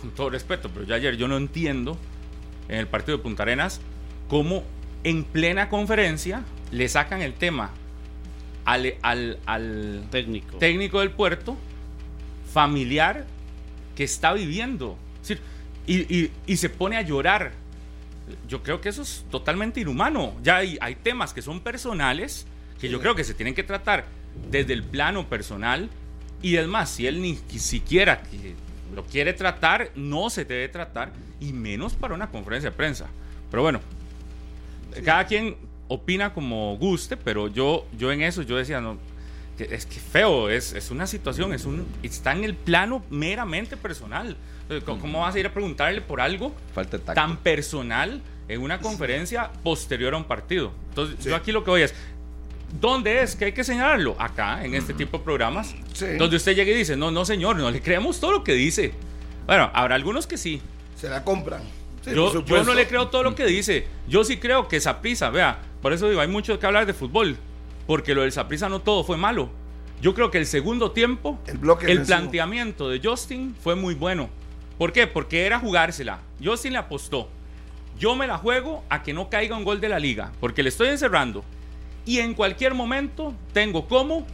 con 0.00 0.10
todo 0.10 0.30
respeto, 0.30 0.68
pero 0.72 0.84
ya 0.84 0.96
ayer 0.96 1.16
yo 1.16 1.28
no 1.28 1.36
entiendo 1.36 1.96
en 2.68 2.78
el 2.78 2.86
partido 2.88 3.16
de 3.18 3.22
Punta 3.22 3.42
Arenas 3.44 3.80
cómo 4.28 4.64
en 5.04 5.24
plena 5.24 5.68
conferencia 5.68 6.42
le 6.70 6.88
sacan 6.88 7.22
el 7.22 7.34
tema 7.34 7.70
al, 8.64 8.94
al, 9.02 9.38
al 9.46 10.04
Técnico. 10.10 10.58
técnico 10.58 11.00
del 11.00 11.10
puerto 11.10 11.56
familiar 12.52 13.26
que 13.96 14.04
está 14.04 14.32
viviendo. 14.32 14.96
Es 15.22 15.28
decir, 15.28 15.42
y, 15.86 16.14
y- 16.16 16.30
y 16.46 16.56
se 16.56 16.68
pone 16.68 16.96
a 16.96 17.02
llorar. 17.02 17.52
Yo 18.48 18.62
creo 18.62 18.80
que 18.80 18.88
eso 18.88 19.02
es 19.02 19.24
totalmente 19.30 19.80
inhumano. 19.80 20.34
Ya 20.42 20.56
hay, 20.58 20.78
hay 20.80 20.94
temas 20.94 21.32
que 21.32 21.42
son 21.42 21.60
personales 21.60 22.46
que 22.80 22.88
yo 22.88 23.00
creo 23.00 23.14
que 23.14 23.24
se 23.24 23.34
tienen 23.34 23.54
que 23.54 23.62
tratar 23.62 24.06
desde 24.50 24.72
el 24.72 24.82
plano 24.84 25.28
personal. 25.28 25.88
Y 26.42 26.56
es 26.56 26.66
más, 26.66 26.90
si 26.90 27.06
él 27.06 27.20
ni 27.20 27.36
siquiera 27.58 28.22
lo 28.94 29.04
quiere 29.04 29.32
tratar, 29.34 29.90
no 29.94 30.30
se 30.30 30.44
debe 30.44 30.68
tratar, 30.68 31.12
y 31.40 31.52
menos 31.52 31.92
para 31.94 32.14
una 32.14 32.30
conferencia 32.30 32.70
de 32.70 32.76
prensa. 32.76 33.06
Pero 33.50 33.62
bueno, 33.62 33.80
cada 35.04 35.26
quien 35.26 35.56
opina 35.90 36.32
como 36.32 36.76
guste, 36.76 37.16
pero 37.16 37.48
yo, 37.48 37.84
yo 37.98 38.12
en 38.12 38.22
eso 38.22 38.42
yo 38.42 38.56
decía, 38.56 38.80
no, 38.80 38.96
es 39.58 39.86
que 39.86 39.98
feo, 39.98 40.48
es, 40.48 40.72
es 40.72 40.92
una 40.92 41.06
situación, 41.06 41.52
es 41.52 41.64
un, 41.64 41.84
está 42.02 42.32
en 42.32 42.44
el 42.44 42.54
plano 42.54 43.04
meramente 43.10 43.76
personal. 43.76 44.36
¿Cómo, 44.86 45.22
vas 45.22 45.34
a 45.34 45.40
ir 45.40 45.46
a 45.48 45.52
preguntarle 45.52 46.00
por 46.00 46.20
algo 46.20 46.54
Falta 46.72 47.00
tan 47.00 47.38
personal 47.38 48.22
en 48.46 48.60
una 48.60 48.78
conferencia 48.78 49.50
posterior 49.64 50.14
a 50.14 50.16
un 50.16 50.24
partido? 50.24 50.70
Entonces, 50.90 51.24
yo 51.24 51.34
aquí 51.34 51.50
lo 51.50 51.64
que 51.64 51.70
voy 51.70 51.82
es, 51.82 51.92
¿dónde 52.80 53.20
es 53.20 53.34
que 53.34 53.46
hay 53.46 53.52
que 53.52 53.64
señalarlo? 53.64 54.14
Acá, 54.16 54.64
en 54.64 54.76
este 54.76 54.94
tipo 54.94 55.18
de 55.18 55.24
programas, 55.24 55.74
Sí. 55.92 56.06
donde 56.18 56.36
usted 56.36 56.54
llega 56.54 56.70
y 56.70 56.74
dice, 56.74 56.96
no, 56.96 57.10
no, 57.10 57.24
señor, 57.24 57.56
no 57.56 57.68
le 57.68 57.82
creemos 57.82 58.20
todo 58.20 58.30
lo 58.30 58.44
que 58.44 58.52
dice. 58.52 58.92
Bueno, 59.44 59.68
habrá 59.74 59.96
algunos 59.96 60.28
que 60.28 60.38
sí, 60.38 60.62
Se 60.94 61.08
la 61.08 61.24
compran. 61.24 61.62
Sí, 62.04 62.12
yo, 62.14 62.44
yo 62.44 62.62
no 62.62 62.74
le 62.74 62.86
creo 62.86 63.08
todo 63.08 63.24
lo 63.24 63.34
que 63.34 63.44
dice. 63.44 63.86
Yo 64.06 64.22
sí 64.22 64.36
creo 64.36 64.68
que 64.68 64.80
Saprisa, 64.80 65.30
vea, 65.30 65.58
por 65.82 65.92
eso 65.92 66.08
digo, 66.08 66.20
hay 66.20 66.28
mucho 66.28 66.58
que 66.58 66.66
hablar 66.66 66.86
de 66.86 66.94
fútbol. 66.94 67.36
Porque 67.86 68.14
lo 68.14 68.22
del 68.22 68.32
Saprisa 68.32 68.68
no 68.68 68.80
todo 68.80 69.02
fue 69.02 69.16
malo. 69.16 69.50
Yo 70.00 70.14
creo 70.14 70.30
que 70.30 70.38
el 70.38 70.46
segundo 70.46 70.92
tiempo, 70.92 71.38
El 71.46 71.58
bloque 71.58 71.90
el 71.90 72.02
planteamiento 72.02 72.88
de 72.88 73.00
Justin 73.02 73.54
fue 73.62 73.74
muy 73.74 73.94
bueno. 73.94 74.30
¿Por 74.78 74.92
qué? 74.92 75.06
Porque 75.06 75.44
era 75.44 75.58
jugársela. 75.58 76.20
Justin 76.42 76.72
le 76.72 76.78
apostó. 76.78 77.28
Yo 77.98 78.16
me 78.16 78.26
la 78.26 78.38
juego 78.38 78.82
a 78.88 79.02
que 79.02 79.12
no 79.12 79.28
caiga 79.28 79.56
un 79.56 79.64
gol 79.64 79.80
de 79.80 79.88
la 79.88 79.98
liga. 79.98 80.32
Porque 80.40 80.62
le 80.62 80.70
estoy 80.70 80.88
encerrando. 80.88 81.44
Y 82.06 82.18
en 82.18 82.34
cualquier 82.34 82.74
momento 82.74 83.34
tengo 83.52 83.86
cómo 83.88 84.26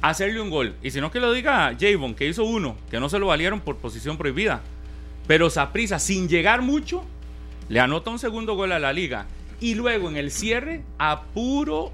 hacerle 0.00 0.40
un 0.40 0.48
gol. 0.48 0.74
Y 0.82 0.90
si 0.90 1.00
no 1.00 1.10
que 1.10 1.20
lo 1.20 1.32
diga 1.32 1.76
Javon, 1.78 2.14
que 2.14 2.26
hizo 2.26 2.44
uno, 2.44 2.76
que 2.90 3.00
no 3.00 3.08
se 3.08 3.18
lo 3.18 3.26
valieron 3.26 3.60
por 3.60 3.76
posición 3.76 4.16
prohibida. 4.16 4.62
Pero 5.26 5.50
Saprisa, 5.50 5.98
sin 5.98 6.28
llegar 6.28 6.62
mucho, 6.62 7.04
le 7.68 7.80
anota 7.80 8.10
un 8.10 8.18
segundo 8.18 8.54
gol 8.54 8.72
a 8.72 8.78
la 8.78 8.92
liga. 8.92 9.26
Y 9.60 9.74
luego 9.74 10.08
en 10.08 10.16
el 10.16 10.30
cierre, 10.30 10.82
a 10.98 11.22
puro 11.22 11.92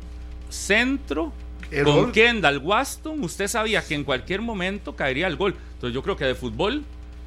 centro, 0.49 1.33
El 1.71 1.85
con 1.85 1.95
gol. 1.97 2.13
Kendall 2.13 2.59
Waston, 2.59 3.23
usted 3.23 3.47
sabía 3.49 3.83
que 3.85 3.95
en 3.95 4.05
cualquier 4.05 4.41
momento 4.43 4.97
caería 4.97 5.27
el 5.27 5.37
gol. 5.37 5.55
Entonces 5.75 5.95
yo 5.95 6.03
creo 6.03 6.17
que 6.17 6.25
de 6.25 6.35
fútbol, 6.35 6.83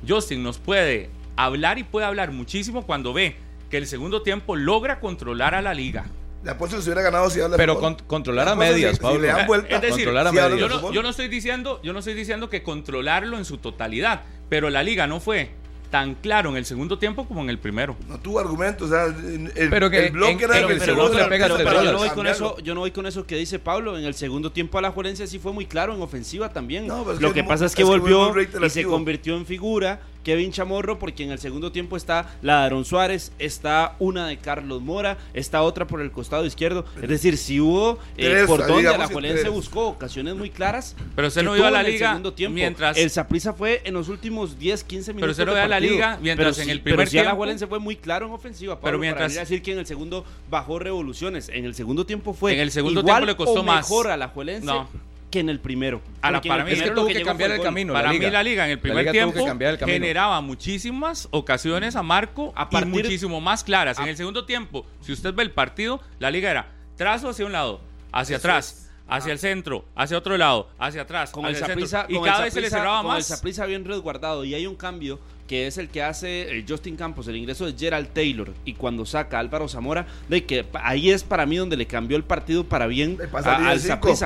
Justin 0.07 0.43
nos 0.43 0.57
puede 0.57 1.09
hablar 1.37 1.77
y 1.79 1.83
puede 1.83 2.05
hablar 2.05 2.31
muchísimo 2.31 2.85
cuando 2.85 3.13
ve 3.13 3.35
que 3.69 3.77
el 3.77 3.87
segundo 3.87 4.21
tiempo 4.21 4.55
logra 4.55 4.99
controlar 4.99 5.55
a 5.55 5.61
la 5.61 5.73
liga. 5.73 6.05
Le 6.43 6.51
apuesto 6.51 6.75
que 6.75 6.83
se 6.83 6.89
hubiera 6.89 7.01
ganado 7.03 7.29
si 7.29 7.39
habla 7.39 7.55
de 7.55 7.57
Pero 7.57 7.75
fútbol. 7.75 7.95
con- 7.95 8.05
controlar 8.05 8.49
a 8.49 8.55
medias, 8.55 8.91
si- 8.91 8.97
si 8.97 9.01
Pablo. 9.01 9.19
le 9.21 9.27
dan 9.27 9.47
vuelta, 9.47 9.75
Es 9.75 9.81
decir, 9.81 9.95
Controlar 10.05 10.27
a 10.27 10.29
si 10.31 10.35
medias. 10.35 10.59
Yo 10.59 10.67
no, 10.67 10.91
yo 10.91 11.01
no 11.01 11.09
estoy 11.09 11.29
diciendo, 11.29 11.79
yo 11.83 11.93
no 11.93 11.99
estoy 11.99 12.13
diciendo 12.15 12.49
que 12.49 12.61
controlarlo 12.63 13.37
en 13.37 13.45
su 13.45 13.57
totalidad, 13.59 14.23
pero 14.49 14.69
la 14.69 14.83
liga 14.83 15.07
no 15.07 15.21
fue 15.21 15.51
tan 15.93 16.15
claro 16.15 16.49
en 16.49 16.57
el 16.57 16.65
segundo 16.65 16.97
tiempo 16.97 17.27
como 17.27 17.43
en 17.43 17.51
el 17.51 17.59
primero. 17.59 17.95
No 18.09 18.17
tuvo 18.19 18.39
argumentos. 18.39 18.89
O 18.89 18.91
sea, 18.91 19.05
el, 19.05 19.51
Pero 19.69 19.91
que 19.91 20.07
el 20.07 20.11
bloque 20.11 20.31
en- 20.31 20.41
era 20.41 20.59
en 20.61 20.71
el 20.71 20.79
segundo 20.81 21.11
pero- 21.11 21.27
tres 21.27 21.39
pero 21.39 21.55
Pero 21.57 21.83
yo 21.83 21.91
no, 21.91 21.97
voy 21.99 22.09
con 22.09 22.25
eso, 22.25 22.57
yo 22.63 22.73
no 22.73 22.79
voy 22.79 22.89
con 22.89 23.05
eso 23.05 23.27
que 23.27 23.35
dice 23.35 23.59
Pablo. 23.59 23.95
En 23.95 24.03
el 24.03 24.15
segundo 24.15 24.51
tiempo 24.51 24.79
a 24.79 24.81
la 24.81 24.89
Juelense 24.89 25.27
sí 25.27 25.37
fue 25.37 25.53
muy 25.53 25.67
claro 25.67 25.93
en 25.93 26.01
ofensiva 26.01 26.51
también. 26.51 26.87
No, 26.87 27.05
Lo 27.19 27.31
que 27.31 27.43
pasa 27.43 27.67
es 27.67 27.75
que 27.75 27.83
es 27.83 27.87
que 27.87 27.91
fue 27.99 27.99
volvió 27.99 28.65
y 28.65 28.69
se 28.71 28.85
convirtió 28.85 29.37
en 29.37 29.45
figura 29.45 29.99
Kevin 30.23 30.51
Chamorro 30.51 30.99
porque 30.99 31.23
en 31.23 31.31
el 31.31 31.39
segundo 31.39 31.71
tiempo 31.71 31.97
está 31.97 32.35
la 32.41 32.59
de 32.59 32.65
Aaron 32.65 32.85
Suárez, 32.85 33.31
está 33.39 33.95
una 33.99 34.27
de 34.27 34.37
Carlos 34.37 34.81
Mora, 34.81 35.17
está 35.33 35.61
otra 35.61 35.85
por 35.87 36.01
el 36.01 36.11
costado 36.11 36.45
izquierdo. 36.45 36.85
Es 37.01 37.09
decir, 37.09 37.37
si 37.37 37.59
hubo 37.59 37.99
eh, 38.17 38.29
Tres, 38.29 38.45
por 38.47 38.65
donde 38.65 38.83
la 38.97 39.07
que 39.07 39.13
Juelense 39.13 39.41
tres. 39.41 39.53
buscó 39.53 39.87
ocasiones 39.87 40.35
muy 40.35 40.49
claras. 40.49 40.95
Pero 41.15 41.29
que 41.31 41.43
no 41.43 41.53
vio 41.53 41.65
a 41.65 41.71
la 41.71 41.81
en 41.81 41.85
el 41.87 41.91
liga 41.93 42.21
tiempo. 42.35 42.55
mientras- 42.55 42.97
El 42.97 43.09
Saprissa 43.09 43.53
fue 43.53 43.81
en 43.85 43.93
los 43.93 44.09
últimos 44.09 44.57
10, 44.57 44.83
15 44.83 45.13
minutos. 45.13 45.21
Pero 45.21 45.31
usted 45.31 45.45
no 45.45 45.53
ve 45.53 45.61
a 45.61 45.67
la 45.67 45.79
liga 45.79 46.17
mientras 46.21 46.55
Pero 46.55 46.63
en 46.63 46.69
el 46.69 46.81
primer 46.81 46.97
pero 46.99 47.09
sí 47.11 47.17
a 47.17 47.21
la 47.21 47.25
tiempo- 47.29 47.37
Juelense 47.37 47.67
fue 47.67 47.79
muy 47.79 47.95
claro 47.95 48.25
en 48.27 48.31
ofensiva. 48.33 48.75
Pablo, 48.75 48.83
Pero 48.85 48.97
para 48.97 49.01
mientras- 49.01 49.27
venir 49.31 49.39
a 49.39 49.41
decir 49.43 49.61
que 49.61 49.71
en 49.73 49.79
el 49.79 49.85
segundo 49.85 50.25
bajó 50.49 50.79
revoluciones. 50.79 51.49
En 51.49 51.65
el 51.65 51.75
segundo 51.75 52.05
tiempo 52.05 52.33
fue 52.33 52.53
En 52.53 52.59
el 52.59 52.71
segundo 52.71 53.01
igual 53.01 53.17
tiempo 53.25 53.25
le 53.31 53.35
costó 53.35 53.59
o 53.59 53.63
más. 53.63 53.85
mejor 53.89 54.07
a 54.09 54.17
la 54.17 54.29
Juelense 54.29 54.65
No. 54.65 54.87
Que 55.33 55.39
en 55.39 55.49
el 55.49 55.59
primero. 55.59 55.99
La- 56.21 56.39
para 56.41 56.61
el 56.61 56.65
mí 56.65 56.71
es 56.73 56.81
que 56.83 56.91
tuvo 56.91 57.07
que 57.07 57.23
cambiar 57.23 57.49
el 57.51 57.61
camino. 57.61 57.91
la 57.91 57.99
Para 58.01 58.11
liga. 58.13 58.27
mí 58.27 58.31
la 58.31 58.43
liga 58.43 58.65
en 58.65 58.69
el 58.71 58.75
La 58.77 58.81
primer 58.83 59.11
tiempo 59.11 59.39
el 59.59 59.77
generaba 59.79 60.39
muchísimas 60.41 61.27
ocasiones 61.31 61.95
a 61.95 62.03
Marco 62.03 62.53
A 62.55 62.67
y 62.69 62.73
partir- 62.75 62.87
muchísimo 63.03 63.41
más 63.41 63.63
claras. 63.63 63.97
En 63.97 64.07
el 64.07 64.15
segundo 64.15 64.45
tiempo, 64.45 64.85
si 65.01 65.11
usted 65.11 65.33
ve 65.33 65.41
el 65.43 65.51
partido, 65.51 65.99
la 66.19 66.29
liga 66.29 66.51
era 66.51 66.67
trazo 66.95 67.29
hacia 67.29 67.45
un 67.47 67.51
lado, 67.51 67.81
hacia 68.11 68.37
atrás, 68.37 68.91
hacia 69.07 69.33
el 69.33 69.39
centro, 69.39 69.85
hacia 69.95 70.17
otro 70.19 70.37
lado, 70.37 70.69
hacia 70.77 71.01
atrás, 71.01 71.31
Con 71.31 71.45
el 71.47 71.55
centro. 71.55 71.69
Saprissa 71.87 72.05
y 72.07 72.13
con 72.13 72.25
cada 72.25 72.37
el 72.37 72.43
vez 72.45 72.53
se 72.53 72.61
le 72.61 72.69
cerraba 72.69 73.01
con 73.01 73.11
el 73.11 73.17
más. 73.17 73.25
Saprissa 73.27 73.65
bien 73.65 73.85
resguardado 73.85 74.45
y 74.45 74.53
hay 74.53 74.67
un 74.67 74.75
cambio 74.75 75.19
que 75.47 75.67
es 75.67 75.77
el 75.77 75.89
que 75.89 76.01
hace 76.01 76.49
el 76.49 76.65
Justin 76.67 76.95
Campos, 76.95 77.27
el 77.27 77.35
ingreso 77.35 77.65
de 77.65 77.73
Gerald 77.77 78.09
Taylor 78.13 78.53
y 78.65 78.73
cuando 78.73 79.05
saca 79.05 79.37
a 79.37 79.39
Álvaro 79.41 79.67
Zamora, 79.67 80.07
de 80.29 80.45
que 80.45 80.65
ahí 80.73 81.09
es 81.09 81.23
para 81.23 81.45
mí 81.45 81.57
donde 81.57 81.77
le 81.77 81.85
cambió 81.85 82.17
el 82.17 82.23
partido 82.23 82.63
para 82.63 82.87
bien 82.87 83.17
a 83.33 83.69
al. 83.69 83.81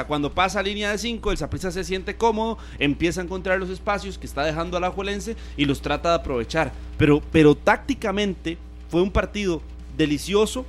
Cuando 0.07 0.33
pasa 0.33 0.59
a 0.59 0.63
línea 0.63 0.91
de 0.91 0.97
5, 0.97 1.31
el 1.31 1.37
Saprissa 1.37 1.71
se 1.71 1.83
siente 1.83 2.15
cómodo, 2.15 2.57
empieza 2.79 3.21
a 3.21 3.23
encontrar 3.23 3.59
los 3.59 3.69
espacios 3.69 4.17
que 4.17 4.27
está 4.27 4.43
dejando 4.43 4.77
a 4.77 4.79
la 4.79 4.91
Juelense 4.91 5.35
y 5.55 5.65
los 5.65 5.81
trata 5.81 6.09
de 6.09 6.15
aprovechar. 6.15 6.71
Pero, 6.97 7.21
pero 7.31 7.55
tácticamente 7.55 8.57
fue 8.89 9.01
un 9.01 9.11
partido 9.11 9.61
delicioso 9.97 10.65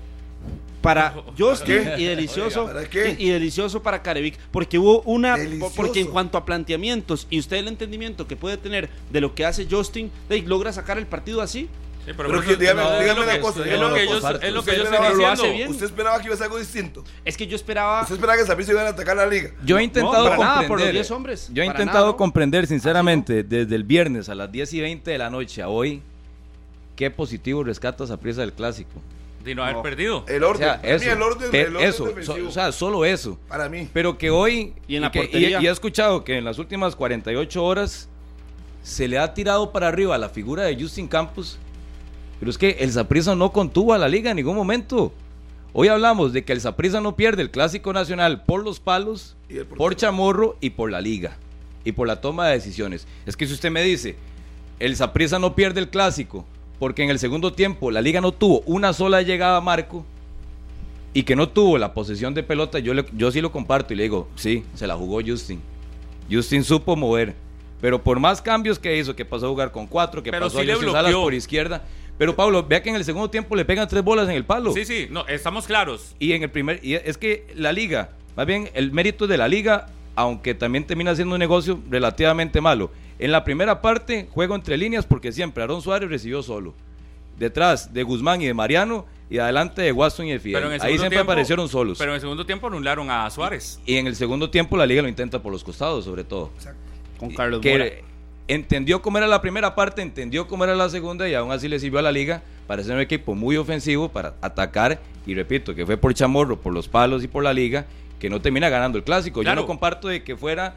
para 0.94 1.14
Justin 1.38 1.84
qué? 1.84 1.94
y 1.98 2.04
delicioso 2.04 2.62
Oiga, 2.62 2.72
¿para 2.74 2.88
qué? 2.88 3.16
y, 3.18 3.26
y 3.28 3.30
delicioso 3.30 3.82
para 3.82 4.02
Carevic 4.02 4.38
porque 4.50 4.78
hubo 4.78 5.00
una 5.02 5.36
Delicioso. 5.36 5.74
porque 5.76 6.00
en 6.00 6.06
cuanto 6.08 6.38
a 6.38 6.44
planteamientos 6.44 7.26
y 7.30 7.38
usted 7.38 7.56
el 7.58 7.68
entendimiento 7.68 8.26
que 8.26 8.36
puede 8.36 8.56
tener 8.56 8.88
de 9.10 9.20
lo 9.20 9.34
que 9.34 9.44
hace 9.44 9.66
Justin 9.70 10.10
de, 10.28 10.42
logra 10.42 10.72
sacar 10.72 10.98
el 10.98 11.06
partido 11.06 11.42
así 11.42 11.68
Sí, 12.06 12.14
Pero, 12.16 12.40
que, 12.40 12.52
eso- 12.52 12.56
dígame, 12.58 12.80
no, 12.82 12.92
es 12.94 13.00
dígame 13.00 13.18
lo 13.20 13.24
una 13.26 13.34
que- 13.34 13.40
cosa. 13.40 13.64
Es 13.66 13.78
lo 13.80 13.92
que 13.92 14.06
yo, 14.08 14.16
es 14.16 14.22
lo 14.22 14.62
que 14.64 14.76
yo 14.76 14.82
estoy 14.84 14.94
esperaba- 14.94 15.10
lo 15.14 15.26
hace 15.26 15.42
diciendo. 15.42 15.56
bien. 15.58 15.68
Usted 15.68 15.84
esperaba 15.84 16.18
que 16.20 16.24
iba 16.24 16.34
a 16.34 16.36
ser 16.38 16.44
algo 16.44 16.58
distinto. 16.58 17.04
Es 17.22 17.36
que 17.36 17.46
yo 17.46 17.54
esperaba. 17.54 18.00
Usted 18.00 18.14
esperaba 18.14 18.38
que 18.40 18.46
Saprissa 18.46 18.72
iban 18.72 18.86
a 18.86 18.88
atacar 18.88 19.14
la 19.14 19.26
liga. 19.26 19.50
Yo 19.62 19.76
he 19.78 19.82
intentado 19.82 20.24
para 20.24 20.36
nada, 20.38 20.46
comprender. 20.54 20.68
por 20.68 20.80
los 20.80 20.92
10 20.92 21.10
hombres. 21.10 21.50
Yo 21.52 21.62
he 21.62 21.66
Para 21.66 21.76
intentado 21.80 21.98
nada, 22.06 22.12
¿no? 22.12 22.16
comprender, 22.16 22.66
sinceramente, 22.66 23.42
desde 23.42 23.74
el 23.76 23.84
viernes 23.84 24.30
a 24.30 24.34
las 24.34 24.50
10 24.50 24.72
y 24.72 24.80
20 24.80 25.10
de 25.10 25.18
la 25.18 25.28
noche 25.28 25.60
a 25.60 25.68
hoy, 25.68 26.00
qué 26.96 27.10
positivo 27.10 27.62
rescata 27.62 28.04
esa 28.04 28.16
prisa 28.18 28.40
del 28.40 28.54
clásico. 28.54 29.02
De 29.48 29.54
no 29.54 29.62
haber 29.62 29.76
No. 29.76 29.82
perdido. 29.82 30.24
El 30.28 30.44
O 30.44 30.50
orden. 30.50 30.68
sea, 30.68 30.80
mí 30.82 30.88
eso. 30.90 31.10
el 31.12 31.22
orden, 31.22 31.54
el 31.54 31.76
orden 31.76 31.88
eso, 31.88 32.12
so- 32.22 32.36
o 32.46 32.50
sea, 32.50 32.70
solo 32.72 33.04
eso. 33.04 33.38
para 33.48 33.68
mí. 33.68 33.88
Pero 33.92 34.18
que 34.18 34.30
hoy. 34.30 34.74
Y 34.86 34.96
en 34.96 35.02
la 35.02 35.10
que- 35.10 35.20
portería. 35.22 35.60
y 35.62 35.66
he 35.66 35.70
escuchado 35.70 36.22
que 36.24 36.36
en 36.38 36.44
las 36.44 36.58
últimas 36.58 36.94
48 36.96 37.64
horas 37.64 38.08
se 38.82 39.08
le 39.08 39.18
ha 39.18 39.34
tirado 39.34 39.72
para 39.72 39.88
arriba 39.88 40.16
la 40.18 40.28
figura 40.28 40.64
de 40.64 40.80
Justin 40.80 41.08
Campos. 41.08 41.58
Pero 42.38 42.50
es 42.50 42.58
que 42.58 42.76
el 42.80 42.92
Saprissa 42.92 43.34
no 43.34 43.50
contuvo 43.52 43.92
a 43.94 43.98
la 43.98 44.08
liga 44.08 44.30
en 44.30 44.36
ningún 44.36 44.54
momento. 44.56 45.12
Hoy 45.72 45.88
hablamos 45.88 46.32
de 46.32 46.44
que 46.44 46.52
el 46.52 46.60
Saprissa 46.60 47.00
no 47.00 47.16
pierde 47.16 47.42
el 47.42 47.50
Clásico 47.50 47.92
Nacional 47.92 48.44
por 48.44 48.62
los 48.64 48.80
palos, 48.80 49.36
por 49.76 49.96
Chamorro 49.96 50.56
y 50.60 50.70
por 50.70 50.90
la 50.90 51.00
liga. 51.00 51.36
Y 51.84 51.92
por 51.92 52.06
la 52.06 52.20
toma 52.20 52.46
de 52.48 52.54
decisiones. 52.54 53.06
Es 53.26 53.36
que 53.36 53.46
si 53.46 53.54
usted 53.54 53.70
me 53.70 53.82
dice, 53.82 54.16
el 54.78 54.94
Saprissa 54.96 55.38
no 55.38 55.54
pierde 55.54 55.80
el 55.80 55.88
Clásico 55.88 56.44
porque 56.78 57.02
en 57.02 57.10
el 57.10 57.18
segundo 57.18 57.52
tiempo 57.52 57.90
la 57.90 58.00
liga 58.00 58.20
no 58.20 58.32
tuvo 58.32 58.60
una 58.66 58.92
sola 58.92 59.22
llegada 59.22 59.56
a 59.56 59.60
Marco 59.60 60.04
y 61.14 61.22
que 61.22 61.34
no 61.36 61.48
tuvo 61.48 61.78
la 61.78 61.94
posesión 61.94 62.34
de 62.34 62.42
pelota, 62.42 62.78
yo, 62.78 62.94
le- 62.94 63.06
yo 63.12 63.30
sí 63.32 63.40
lo 63.40 63.50
comparto 63.50 63.92
y 63.92 63.96
le 63.96 64.04
digo, 64.04 64.28
sí, 64.36 64.64
se 64.74 64.86
la 64.86 64.94
jugó 64.94 65.20
Justin. 65.26 65.60
Justin 66.30 66.62
supo 66.62 66.94
mover. 66.96 67.34
Pero 67.80 68.02
por 68.02 68.18
más 68.20 68.42
cambios 68.42 68.78
que 68.78 68.96
hizo, 68.98 69.14
que 69.14 69.24
pasó 69.24 69.46
a 69.46 69.48
jugar 69.50 69.70
con 69.72 69.86
cuatro, 69.86 70.22
que 70.22 70.30
Pero 70.30 70.46
pasó 70.46 70.60
sí 70.60 70.68
a 70.70 70.74
Justin 70.74 70.92
Salas 70.92 71.14
por 71.14 71.32
izquierda. 71.34 71.84
Pero 72.18 72.34
Pablo, 72.34 72.64
vea 72.66 72.82
que 72.82 72.90
en 72.90 72.96
el 72.96 73.04
segundo 73.04 73.30
tiempo 73.30 73.54
le 73.54 73.64
pegan 73.64 73.86
tres 73.86 74.02
bolas 74.02 74.28
en 74.28 74.34
el 74.34 74.44
palo. 74.44 74.72
Sí, 74.72 74.84
sí, 74.84 75.06
no, 75.10 75.26
estamos 75.28 75.66
claros. 75.66 76.14
Y 76.18 76.32
en 76.32 76.42
el 76.42 76.50
primer, 76.50 76.80
y 76.84 76.94
es 76.94 77.16
que 77.16 77.46
la 77.54 77.72
liga, 77.72 78.10
más 78.36 78.46
bien 78.46 78.68
el 78.74 78.90
mérito 78.90 79.28
de 79.28 79.38
la 79.38 79.46
liga, 79.46 79.86
aunque 80.16 80.54
también 80.54 80.84
termina 80.84 81.14
siendo 81.14 81.36
un 81.36 81.38
negocio 81.38 81.78
relativamente 81.88 82.60
malo. 82.60 82.90
En 83.18 83.32
la 83.32 83.44
primera 83.44 83.80
parte, 83.82 84.28
juego 84.32 84.54
entre 84.54 84.76
líneas 84.76 85.04
porque 85.06 85.32
siempre 85.32 85.62
Aaron 85.62 85.82
Suárez 85.82 86.08
recibió 86.08 86.42
solo. 86.42 86.74
Detrás 87.38 87.92
de 87.94 88.02
Guzmán 88.02 88.42
y 88.42 88.46
de 88.46 88.54
Mariano 88.54 89.06
y 89.30 89.38
adelante 89.38 89.82
de 89.82 89.92
Watson 89.92 90.26
y 90.26 90.32
de 90.32 90.40
Fidel. 90.40 90.54
Pero 90.60 90.66
en 90.68 90.74
el 90.74 90.80
Ahí 90.82 90.92
siempre 90.94 91.10
tiempo- 91.10 91.30
aparecieron 91.32 91.68
solos. 91.68 91.98
Pero 91.98 92.10
en 92.12 92.16
el 92.16 92.20
segundo 92.20 92.44
tiempo 92.46 92.66
anularon 92.66 93.10
a 93.10 93.28
Suárez. 93.30 93.80
Y 93.86 93.96
en 93.96 94.06
el 94.06 94.16
segundo 94.16 94.50
tiempo 94.50 94.76
la 94.76 94.86
liga 94.86 95.02
lo 95.02 95.08
intenta 95.08 95.40
por 95.40 95.52
los 95.52 95.62
costados, 95.62 96.04
sobre 96.04 96.24
todo. 96.24 96.50
Con 97.18 97.30
Carlos 97.34 97.60
que 97.60 97.72
Mora. 97.72 97.90
entendió 98.48 99.02
cómo 99.02 99.18
era 99.18 99.26
la 99.26 99.40
primera 99.40 99.74
parte, 99.74 100.02
entendió 100.02 100.46
cómo 100.48 100.64
era 100.64 100.74
la 100.74 100.88
segunda 100.88 101.28
y 101.28 101.34
aún 101.34 101.52
así 101.52 101.68
le 101.68 101.78
sirvió 101.78 101.98
a 101.98 102.02
la 102.02 102.12
liga 102.12 102.42
para 102.66 102.82
ser 102.82 102.94
un 102.94 103.00
equipo 103.00 103.34
muy 103.34 103.56
ofensivo, 103.56 104.08
para 104.08 104.34
atacar. 104.40 105.00
Y 105.26 105.34
repito, 105.34 105.74
que 105.74 105.84
fue 105.86 105.96
por 105.96 106.14
Chamorro, 106.14 106.58
por 106.60 106.72
los 106.72 106.88
palos 106.88 107.22
y 107.22 107.28
por 107.28 107.44
la 107.44 107.52
liga, 107.52 107.86
que 108.18 108.30
no 108.30 108.40
termina 108.40 108.68
ganando 108.68 108.98
el 108.98 109.04
clásico. 109.04 109.42
Claro. 109.42 109.60
Yo 109.60 109.62
no 109.62 109.66
comparto 109.66 110.08
de 110.08 110.22
que 110.24 110.36
fuera 110.36 110.76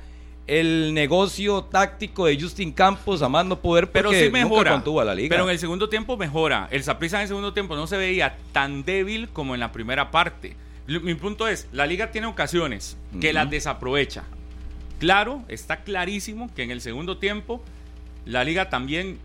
el 0.59 0.93
negocio 0.93 1.63
táctico 1.63 2.25
de 2.25 2.37
Justin 2.37 2.73
Campos 2.73 3.21
a 3.21 3.29
más 3.29 3.45
no 3.45 3.61
poder 3.61 3.85
porque 3.85 3.99
Pero 3.99 4.11
sí 4.11 4.25
nunca 4.25 4.31
mejora. 4.39 4.71
contuvo 4.73 4.99
a 4.99 5.05
la 5.05 5.15
liga. 5.15 5.29
Pero 5.29 5.45
en 5.45 5.51
el 5.51 5.59
segundo 5.59 5.87
tiempo 5.87 6.17
mejora. 6.17 6.67
El 6.71 6.83
Saprissa 6.83 7.15
en 7.17 7.21
el 7.21 7.27
segundo 7.29 7.53
tiempo 7.53 7.73
no 7.77 7.87
se 7.87 7.95
veía 7.95 8.35
tan 8.51 8.83
débil 8.83 9.29
como 9.29 9.53
en 9.53 9.61
la 9.61 9.71
primera 9.71 10.11
parte. 10.11 10.57
Mi 10.87 11.13
punto 11.15 11.47
es, 11.47 11.69
la 11.71 11.85
liga 11.85 12.11
tiene 12.11 12.27
ocasiones 12.27 12.97
que 13.21 13.27
Ujú. 13.29 13.33
las 13.35 13.49
desaprovecha. 13.49 14.23
Claro, 14.99 15.41
está 15.47 15.83
clarísimo 15.83 16.53
que 16.53 16.63
en 16.63 16.71
el 16.71 16.81
segundo 16.81 17.17
tiempo 17.17 17.63
la 18.25 18.43
liga 18.43 18.69
también 18.69 19.19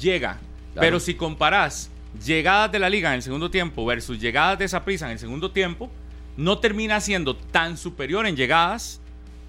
llega. 0.00 0.40
Claro. 0.72 0.80
Pero 0.80 0.98
si 1.00 1.14
comparás 1.14 1.90
llegadas 2.24 2.72
de 2.72 2.80
la 2.80 2.90
liga 2.90 3.10
en 3.10 3.14
el 3.16 3.22
segundo 3.22 3.52
tiempo 3.52 3.86
versus 3.86 4.18
llegadas 4.20 4.58
de 4.58 4.66
Saprissa 4.66 5.06
en 5.06 5.12
el 5.12 5.18
segundo 5.20 5.52
tiempo, 5.52 5.88
no 6.36 6.58
termina 6.58 7.00
siendo 7.00 7.36
tan 7.36 7.76
superior 7.76 8.26
en 8.26 8.34
llegadas 8.34 9.00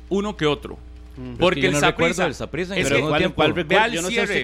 uno 0.10 0.38
que 0.38 0.45
otro. 0.45 0.77
Porque 1.39 1.62
yo 1.62 1.67
el 1.67 1.73
no 1.73 1.77
el 1.80 2.34
Saprissa 2.36 2.73
en 2.75 2.80
es 2.82 2.86
el 2.86 2.91
que- 2.91 2.95
segundo 2.95 3.10
¿cuál- 3.10 3.19
tiempo. 3.21 3.36
cuál 3.36 3.53
Ve 3.53 3.75
al 3.77 3.95
no 3.95 4.08
cierre, 4.10 4.43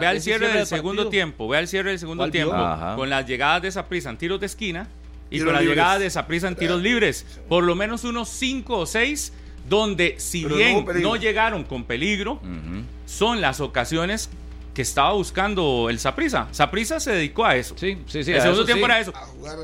ve, 0.00 0.06
al 0.06 0.20
cierre, 0.20 0.46
del 0.46 0.56
del 0.58 0.66
segundo 0.66 1.02
partido. 1.02 1.10
tiempo, 1.10 1.48
ve 1.48 1.58
al 1.58 1.68
cierre 1.68 1.90
del 1.90 1.98
segundo 1.98 2.30
tiempo, 2.30 2.54
Ajá. 2.54 2.94
con 2.96 3.10
las 3.10 3.26
llegadas 3.26 3.62
de 3.62 3.70
Saprissa 3.72 4.10
en 4.10 4.16
tiros 4.18 4.38
de 4.40 4.46
esquina 4.46 4.88
y 5.28 5.30
Tiros 5.36 5.46
con 5.46 5.52
las 5.54 5.62
libres. 5.62 5.76
llegadas 5.76 6.00
de 6.00 6.10
Saprissa 6.10 6.48
en 6.48 6.56
tiros 6.56 6.80
libres, 6.82 7.26
por 7.48 7.64
lo 7.64 7.74
menos 7.74 8.04
unos 8.04 8.28
5 8.28 8.78
o 8.78 8.86
6 8.86 9.32
donde 9.68 10.14
si 10.18 10.42
Pero 10.44 10.50
no 10.54 10.56
bien 10.56 10.84
peligro. 10.84 11.08
no 11.10 11.16
llegaron 11.16 11.64
con 11.64 11.84
peligro, 11.84 12.34
Ujú. 12.34 12.82
son 13.06 13.40
las 13.40 13.60
ocasiones 13.60 14.30
que 14.72 14.82
estaba 14.82 15.12
buscando 15.12 15.88
el 15.90 15.98
Saprissa. 15.98 16.46
Saprissa 16.52 17.00
se 17.00 17.10
dedicó 17.10 17.44
a 17.44 17.56
eso. 17.56 17.74
Sí, 17.76 17.98
sí, 18.06 18.22
sí. 18.22 18.30
el 18.30 18.38
a 18.38 18.42
segundo 18.42 18.62
eso 18.62 18.66
tiempo 18.66 18.86
sí. 18.86 18.92
era 18.92 19.00
eso. 19.00 19.12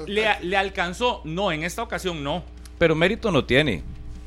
Le, 0.08 0.26
le 0.42 0.56
alcanzó, 0.56 1.20
no, 1.24 1.52
en 1.52 1.62
esta 1.62 1.82
ocasión 1.84 2.24
no. 2.24 2.42
Pero 2.78 2.96
mérito 2.96 3.30
no 3.30 3.44
tiene. 3.44 3.84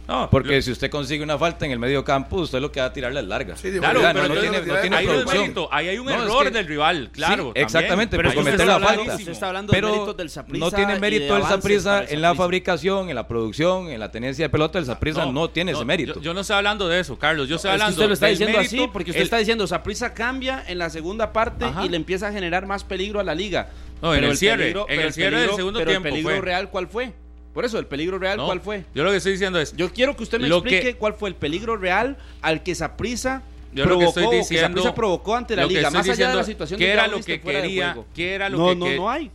No, 0.08 0.30
Porque 0.30 0.62
si 0.62 0.72
usted 0.72 0.90
consigue 0.90 1.22
una 1.22 1.38
falta 1.38 1.66
en 1.66 1.72
el 1.74 1.80
medio 1.80 2.04
campo, 2.06 2.38
usted 2.38 2.62
lo 2.62 2.72
que 2.72 2.80
va 2.80 2.86
a 2.86 2.94
tirarle 2.94 3.20
es 3.20 3.26
larga. 3.26 3.58
Sí, 3.58 3.70
Claro, 3.78 4.00
pero 4.02 4.28
no, 4.30 4.40
tiene, 4.40 4.62
no 4.62 4.76
tiene 4.80 4.96
ahí 4.96 5.06
producción. 5.06 5.42
mérito, 5.42 5.70
ahí 5.70 5.90
hay 5.90 5.98
un 5.98 6.06
No, 6.06 6.12
es 6.14 6.22
error 6.22 6.44
que- 6.46 6.52
del 6.52 6.66
rival, 6.68 7.10
claro. 7.12 7.34
Sí, 7.34 7.38
también. 7.48 7.66
exactamente, 7.66 8.16
pero 8.18 8.30
eso 8.30 8.38
cometer 8.38 8.66
la 8.68 8.80
falta. 8.80 9.16
Está 9.16 9.48
hablando 9.48 9.72
Pero 9.74 10.16
del 10.16 10.30
no 10.60 10.72
tiene 10.72 11.00
mérito 11.00 11.36
el 11.36 11.44
el 11.44 12.08
en 12.10 12.22
la 12.22 12.36
fabricación, 12.36 13.10
en 13.10 13.16
la 13.16 13.28
producción, 13.28 13.90
en 13.90 14.00
la 14.00 14.10
tenencia 14.10 14.46
de 14.46 14.50
pelota. 14.50 14.80
El 14.80 14.86
Saprissa 14.86 15.26
no, 15.26 15.50
tiene 15.50 15.74
ese 15.74 15.84
mérito. 15.84 16.16
Yo, 16.16 16.22
yo 16.22 16.34
no 16.34 16.40
estoy 16.42 16.56
hablando 16.56 16.88
de 16.88 17.00
eso, 17.02 17.20
Carlos. 17.20 17.50
Yo 17.50 17.58
estoy 17.58 17.70
Es 17.72 17.76
que 17.78 17.82
hablando 17.82 17.96
usted 17.96 18.08
lo 18.08 18.14
está 18.14 18.28
diciendo 18.28 18.58
mérito, 18.58 18.76
así 18.84 18.90
porque 18.94 19.12
usted 19.12 19.22
el- 19.22 19.26
está 19.26 19.38
diciendo 19.38 19.68
Saprissa 19.68 20.14
cambia 20.14 20.64
en 20.68 20.78
la 20.78 20.90
segunda 20.90 21.34
parte 21.34 21.66
Ajá. 21.66 21.86
y 21.86 21.90
le 21.90 21.98
empieza 21.98 22.30
a 22.30 22.32
generar 22.32 22.66
más 22.66 22.84
peligro 22.86 23.20
a 23.20 23.24
la 23.24 23.36
liga. 23.36 23.70
No, 24.02 24.16
en 24.16 24.24
el 24.24 24.38
cierre, 24.38 24.74
en 24.88 25.00
el 25.02 25.12
cierre 25.12 25.42
del 25.42 25.52
segundo 25.56 25.84
tiempo 25.84 26.08
el 26.08 26.14
peligro 26.14 26.40
real 26.42 26.70
cuál 26.70 26.88
fue? 26.88 27.12
Por 27.58 27.66
eso 27.66 27.80
el 27.80 27.88
peligro 27.88 28.20
real 28.20 28.38
No, 28.38 28.46
cuál 28.46 28.62
fue? 28.62 28.86
Yo 28.94 29.04
lo 29.04 29.10
que 29.10 29.18
estoy 29.18 29.32
diciendo 29.32 29.60
es. 29.60 29.76
Yo 29.76 29.92
quiero 29.92 30.16
que 30.16 30.22
usted 30.22 30.40
me 30.40 30.48
explique 30.48 30.80
que- 30.80 30.96
cuál 30.96 31.16
fue 31.16 31.28
el 31.30 31.34
peligro 31.34 31.76
real 31.76 32.16
al 32.44 32.62
que 32.62 32.76
Saprissa 32.76 33.42
Yo 33.74 33.86
lo 33.86 33.98
que 33.98 34.06
provocó, 34.06 34.20
estoy 34.32 34.58
que 34.86 34.92
provocó 34.94 35.36
ante 35.36 35.56
la 35.56 35.64
que 35.64 35.70
liga, 35.70 35.82
estoy 35.88 35.94
más 35.98 36.04
allá 36.04 36.12
de 36.12 36.12
diciendo 36.18 36.38
la 36.38 36.44
situación 36.44 36.78
¿qué 36.78 36.86
de 36.86 36.92
era 36.94 37.08
lo 37.08 37.20
que 37.20 37.42
quería- 37.42 37.96
era 38.16 38.50
lo 38.50 38.58
no, 38.60 38.68
que- 38.70 38.76
no, 38.76 38.86
que- 38.86 38.96
no 38.98 39.10
hay. 39.10 39.32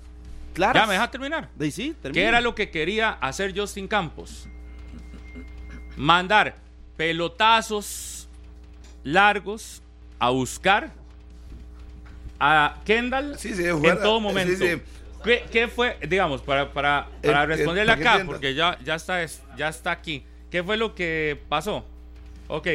Claro. 0.54 0.78
Ya, 0.78 0.86
me 0.86 0.92
deja 0.92 1.10
terminar. 1.10 1.48
De 1.56 1.68
sí, 1.72 1.96
¿Qué 2.12 2.22
era 2.22 2.40
lo 2.40 2.54
que 2.54 2.70
quería 2.70 3.10
hacer 3.10 3.58
Justin 3.58 3.88
Campos? 3.88 4.46
Mandar 5.96 6.54
pelotazos 6.96 8.28
largos 9.02 9.82
a 10.20 10.30
buscar 10.30 10.92
a 12.38 12.76
Kendall 12.84 13.36
Sí, 13.36 13.52
sí, 13.56 13.68
jugar- 13.68 13.96
en 13.96 14.02
todo 14.04 14.20
momento. 14.20 14.56
sí, 14.64 14.74
sí. 14.76 14.82
¿Qué, 15.22 15.44
qué 15.50 15.68
fue, 15.68 15.96
digamos, 16.08 16.40
para, 16.42 16.72
para, 16.72 17.08
para 17.22 17.44
El- 17.44 17.50
el- 17.50 17.56
responderle 17.58 17.92
para 17.92 18.02
que 18.02 18.08
acá, 18.08 18.24
porque 18.26 18.54
ya, 18.54 18.78
ya, 18.84 18.94
está, 18.96 19.22
es- 19.22 19.42
ya 19.56 19.68
está 19.68 19.90
aquí? 19.92 20.24
¿Qué 20.50 20.62
fue 20.62 20.76
lo 20.76 20.94
que 20.94 21.38
pasó? 21.48 21.84
Ok. 22.48 22.68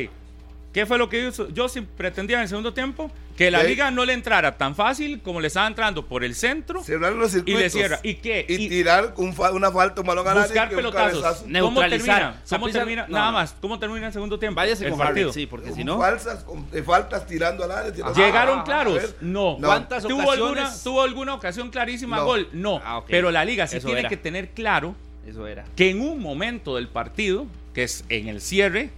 ¿Qué 0.73 0.85
fue 0.85 0.97
lo 0.97 1.09
que 1.09 1.27
hizo? 1.27 1.47
Justin 1.55 1.85
pretendía 1.97 2.37
en 2.37 2.43
el 2.43 2.49
segundo 2.49 2.73
tiempo 2.73 3.11
que 3.37 3.51
la 3.51 3.61
liga 3.63 3.91
no 3.91 4.03
le 4.03 4.13
entrara 4.13 4.57
tan 4.57 4.75
fácil 4.75 5.21
como 5.21 5.39
le 5.39 5.47
estaba 5.47 5.67
entrando 5.67 6.05
por 6.05 6.23
el 6.23 6.33
centro 6.35 6.83
Cerrar 6.83 7.13
los 7.13 7.29
y 7.29 7.33
circuitos. 7.35 7.61
le 7.61 7.69
cierra. 7.69 7.99
¿Y 8.03 8.15
qué? 8.15 8.45
Y, 8.49 8.55
Y- 8.65 8.69
tirar 8.69 9.13
un 9.17 9.33
fa- 9.33 9.51
una 9.51 9.71
falta, 9.71 10.01
un 10.01 10.07
balón 10.07 10.25
buscar 10.33 10.69
pelotazos. 10.69 11.43
¿Cómo 11.61 11.79
termina? 11.81 12.41
¿Cómo 12.49 12.69
termina? 12.69 13.05
no, 13.07 13.13
Nada 13.15 13.27
no. 13.27 13.31
más. 13.33 13.55
¿Cómo 13.61 13.77
termina 13.79 14.07
el 14.07 14.13
segundo 14.13 14.39
tiempo? 14.39 14.55
Váyase 14.57 14.85
el 14.85 14.89
con 14.89 14.99
partido. 14.99 15.29
Harry, 15.29 15.41
sí, 15.41 15.45
porque 15.45 15.69
si 15.69 15.77
Con 15.77 15.85
no... 15.85 15.99
Falsas, 15.99 16.43
con 16.43 16.69
de 16.71 16.83
faltas 16.83 17.27
tirando 17.27 17.63
al 17.63 17.71
área. 17.71 17.91
¿Llegaron 18.13 18.59
Ah, 18.59 18.63
claros? 18.63 19.15
No. 19.21 19.57
No. 19.59 19.67
¿Cuántas 19.67 20.03
¿Tuvo 20.03 20.23
ocasiones? 20.23 20.63
alguna, 20.63 20.83
¿Tuvo 20.83 21.01
alguna 21.03 21.33
ocasión 21.35 21.69
clarísima 21.69 22.17
No. 22.17 22.25
gol? 22.25 22.49
No. 22.53 22.81
Ah. 22.83 23.01
Pero 23.07 23.29
la 23.31 23.45
liga 23.45 23.67
sí 23.67 23.77
Eso 23.77 23.85
tiene 23.85 23.99
era. 24.01 24.09
que 24.09 24.17
tener 24.17 24.49
claro 24.49 24.95
Eso 25.27 25.45
era. 25.45 25.63
que 25.75 25.91
en 25.91 26.01
un 26.01 26.19
momento 26.21 26.75
del 26.75 26.87
partido, 26.87 27.45
que 27.75 27.83
es 27.83 28.03
en 28.09 28.27
el 28.29 28.41
cierre, 28.41 28.89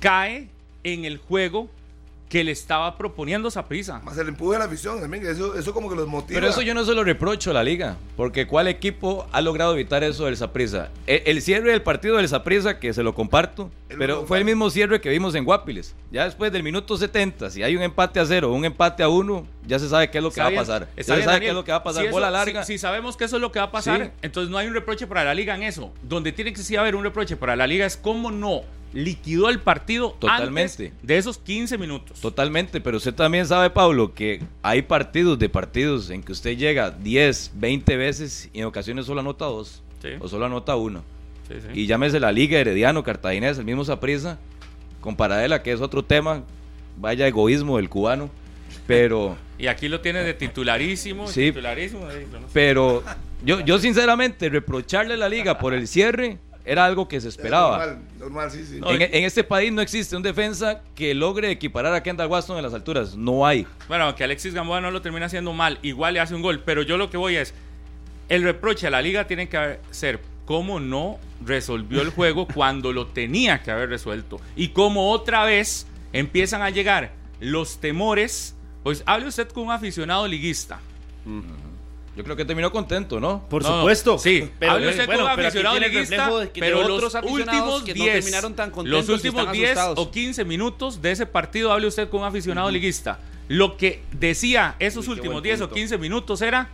cae 0.00 0.48
en 0.84 1.04
el 1.04 1.18
juego 1.18 1.68
que 2.28 2.42
le 2.42 2.52
estaba 2.52 2.96
proponiendo 2.98 3.50
Saprissa. 3.50 4.00
Más 4.00 4.18
el 4.18 4.28
empuje 4.28 4.54
de 4.54 4.58
la 4.58 4.64
afición 4.64 5.00
también, 5.00 5.22
que 5.22 5.30
eso, 5.30 5.54
eso 5.56 5.72
como 5.72 5.88
que 5.88 5.96
los 5.96 6.08
motiva. 6.08 6.40
Pero 6.40 6.50
eso 6.50 6.62
yo 6.62 6.74
no 6.74 6.84
se 6.84 6.94
lo 6.94 7.04
reprocho 7.04 7.50
a 7.50 7.54
la 7.54 7.62
liga, 7.62 7.96
porque 8.16 8.46
¿cuál 8.46 8.68
equipo 8.68 9.26
ha 9.32 9.40
logrado 9.40 9.74
evitar 9.74 10.02
eso 10.02 10.24
del 10.24 10.36
Saprissa? 10.36 10.90
El, 11.06 11.22
el 11.24 11.42
cierre 11.42 11.70
del 11.70 11.82
partido 11.82 12.16
del 12.16 12.28
Saprissa, 12.28 12.78
que 12.80 12.92
se 12.92 13.02
lo 13.02 13.14
comparto, 13.14 13.70
El 13.88 13.98
pero 13.98 14.26
fue 14.26 14.38
el 14.38 14.44
mismo 14.44 14.68
cierre 14.68 15.00
que 15.00 15.08
vimos 15.10 15.34
en 15.36 15.44
Guapiles. 15.44 15.94
Ya 16.10 16.24
después 16.24 16.50
del 16.50 16.62
minuto 16.64 16.96
70, 16.96 17.50
si 17.50 17.62
hay 17.62 17.76
un 17.76 17.82
empate 17.82 18.18
a 18.18 18.26
cero 18.26 18.50
o 18.50 18.54
un 18.54 18.64
empate 18.64 19.02
a 19.04 19.08
uno, 19.08 19.46
ya 19.64 19.78
se 19.78 19.88
sabe 19.88 20.10
qué 20.10 20.18
es 20.18 20.24
lo 20.24 20.32
que 20.32 20.40
va 20.40 20.48
a 20.48 20.54
pasar. 20.54 20.88
Ya 20.96 21.02
se 21.04 21.08
sabe 21.08 21.20
Daniel. 21.24 21.40
qué 21.40 21.48
es 21.50 21.54
lo 21.54 21.64
que 21.64 21.70
va 21.72 21.78
a 21.78 21.84
pasar. 21.84 22.02
Si 22.02 22.06
eso- 22.08 22.14
Bola 22.16 22.30
larga. 22.30 22.64
Si, 22.64 22.72
si 22.72 22.78
sabemos 22.78 23.16
que 23.16 23.24
eso 23.24 23.36
es 23.36 23.42
lo 23.42 23.52
que 23.52 23.60
va 23.60 23.66
a 23.66 23.70
pasar, 23.70 24.06
Sí. 24.06 24.10
entonces 24.22 24.50
no 24.50 24.58
hay 24.58 24.66
un 24.66 24.74
reproche 24.74 25.06
para 25.06 25.22
la 25.22 25.34
liga 25.34 25.54
en 25.54 25.62
eso. 25.62 25.92
Donde 26.02 26.32
tiene 26.32 26.52
que 26.52 26.62
sí 26.62 26.74
haber 26.74 26.96
un 26.96 27.04
reproche 27.04 27.36
para 27.36 27.54
la 27.54 27.66
liga 27.68 27.86
es 27.86 27.96
cómo 27.96 28.32
no 28.32 28.62
liquidó 28.92 29.50
el 29.50 29.60
partido 29.60 30.16
Totalmente. 30.18 30.86
antes 30.86 31.02
de 31.06 31.18
esos 31.18 31.38
15 31.38 31.76
minutos. 31.78 32.20
Totalmente, 32.20 32.80
pero 32.80 32.96
usted 32.96 33.14
también 33.14 33.46
sabe, 33.46 33.70
Pablo, 33.70 34.14
que 34.14 34.42
hay 34.62 34.82
partidos 34.82 35.38
de 35.38 35.48
partidos 35.48 36.10
en 36.10 36.22
que 36.22 36.32
usted 36.32 36.56
llega 36.56 36.90
10, 36.90 37.52
20 37.54 37.96
veces 37.96 38.48
y 38.52 38.60
en 38.60 38.64
ocasiones 38.64 39.06
solo 39.06 39.20
anota 39.20 39.44
dos 39.44 39.82
Sí. 40.02 40.08
o 40.20 40.28
solo 40.28 40.46
anota 40.46 40.74
uno. 40.76 41.02
Sí, 41.48 41.54
sí. 41.60 41.80
Y 41.80 41.86
llámese 41.86 42.20
la 42.20 42.32
Liga, 42.32 42.58
Herediano, 42.58 43.02
Cartaginés, 43.02 43.58
el 43.58 43.64
mismo 43.64 43.84
Saprissa, 43.84 44.38
con 45.00 45.16
Paradela, 45.16 45.62
que 45.62 45.72
es 45.72 45.80
otro 45.80 46.02
tema, 46.04 46.42
vaya 46.96 47.26
egoísmo 47.26 47.76
del 47.76 47.88
cubano. 47.88 48.30
Pero, 48.86 49.36
Y 49.58 49.68
aquí 49.68 49.88
lo 49.88 50.00
tiene 50.00 50.22
de 50.22 50.34
titularísimo. 50.34 51.28
Sí. 51.28 51.46
Titularísimo. 51.46 52.10
eh, 52.10 52.26
pero 52.52 53.02
yo, 53.44 53.60
yo 53.60 53.78
sinceramente, 53.78 54.48
reprocharle 54.48 55.14
a 55.14 55.16
la 55.16 55.28
liga 55.28 55.58
por 55.58 55.72
el 55.72 55.88
cierre 55.88 56.38
era 56.64 56.84
algo 56.84 57.06
que 57.06 57.20
se 57.20 57.28
esperaba. 57.28 57.78
Normal, 57.78 57.98
normal, 58.18 58.50
sí, 58.50 58.64
sí. 58.66 58.80
En, 58.84 59.02
en 59.02 59.24
este 59.24 59.44
país 59.44 59.72
no 59.72 59.80
existe 59.80 60.16
un 60.16 60.22
defensa 60.22 60.82
que 60.94 61.14
logre 61.14 61.50
equiparar 61.50 61.94
a 61.94 62.02
Kendall 62.02 62.28
Waston 62.28 62.56
en 62.56 62.64
las 62.64 62.74
alturas. 62.74 63.16
No 63.16 63.46
hay. 63.46 63.66
Bueno, 63.88 64.14
que 64.16 64.24
Alexis 64.24 64.52
Gamboa 64.52 64.80
no 64.80 64.90
lo 64.90 65.00
termina 65.00 65.26
haciendo 65.26 65.52
mal, 65.52 65.78
igual 65.82 66.14
le 66.14 66.20
hace 66.20 66.34
un 66.34 66.42
gol, 66.42 66.62
pero 66.64 66.82
yo 66.82 66.96
lo 66.98 67.08
que 67.08 67.16
voy 67.16 67.36
es, 67.36 67.54
el 68.28 68.42
reproche 68.42 68.88
a 68.88 68.90
la 68.90 69.00
liga 69.00 69.26
tiene 69.28 69.48
que 69.48 69.78
ser 69.92 70.18
cómo 70.46 70.80
no 70.80 71.18
resolvió 71.44 72.00
el 72.00 72.08
juego 72.10 72.46
cuando 72.48 72.92
lo 72.92 73.08
tenía 73.08 73.62
que 73.62 73.70
haber 73.70 73.90
resuelto 73.90 74.40
y 74.56 74.68
cómo 74.68 75.10
otra 75.10 75.44
vez 75.44 75.86
empiezan 76.14 76.62
a 76.62 76.70
llegar 76.70 77.12
los 77.40 77.78
temores, 77.78 78.54
pues 78.82 79.02
hable 79.04 79.26
usted 79.28 79.48
con 79.48 79.64
un 79.64 79.72
aficionado 79.72 80.26
liguista. 80.26 80.80
Yo 82.16 82.24
creo 82.24 82.34
que 82.36 82.46
terminó 82.46 82.72
contento, 82.72 83.20
¿no? 83.20 83.46
Por 83.50 83.62
No, 83.62 83.80
supuesto. 83.80 84.16
sí, 84.18 84.48
pero, 84.58 84.72
hable 84.72 84.88
usted 84.88 85.04
bueno, 85.04 85.24
con 85.24 85.32
un 85.34 85.38
aficionado 85.40 85.78
liguista, 85.78 86.30
de 86.38 86.46
pero 86.58 86.80
otros 86.80 87.12
los 87.12 87.24
últimos 87.30 87.82
que 87.82 87.92
10, 87.92 88.06
no 88.06 88.12
terminaron 88.12 88.54
tan 88.54 88.70
contentos 88.70 89.00
los 89.00 89.08
y 89.10 89.12
últimos 89.12 89.40
están 89.42 89.52
10 89.54 89.70
asustados. 89.70 89.98
o 89.98 90.10
15 90.10 90.44
minutos 90.46 91.02
de 91.02 91.10
ese 91.10 91.26
partido 91.26 91.72
hable 91.72 91.88
usted 91.88 92.08
con 92.08 92.20
un 92.20 92.26
aficionado 92.26 92.70
liguista. 92.70 93.18
Lo 93.48 93.76
que 93.76 94.02
decía 94.12 94.76
esos 94.78 95.06
Uy, 95.08 95.12
últimos 95.14 95.34
buen 95.34 95.44
10 95.44 95.60
o 95.60 95.64
punto. 95.64 95.74
15 95.74 95.98
minutos 95.98 96.40
era 96.40 96.70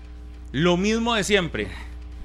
lo 0.52 0.76
mismo 0.76 1.14
de 1.14 1.24
siempre. 1.24 1.68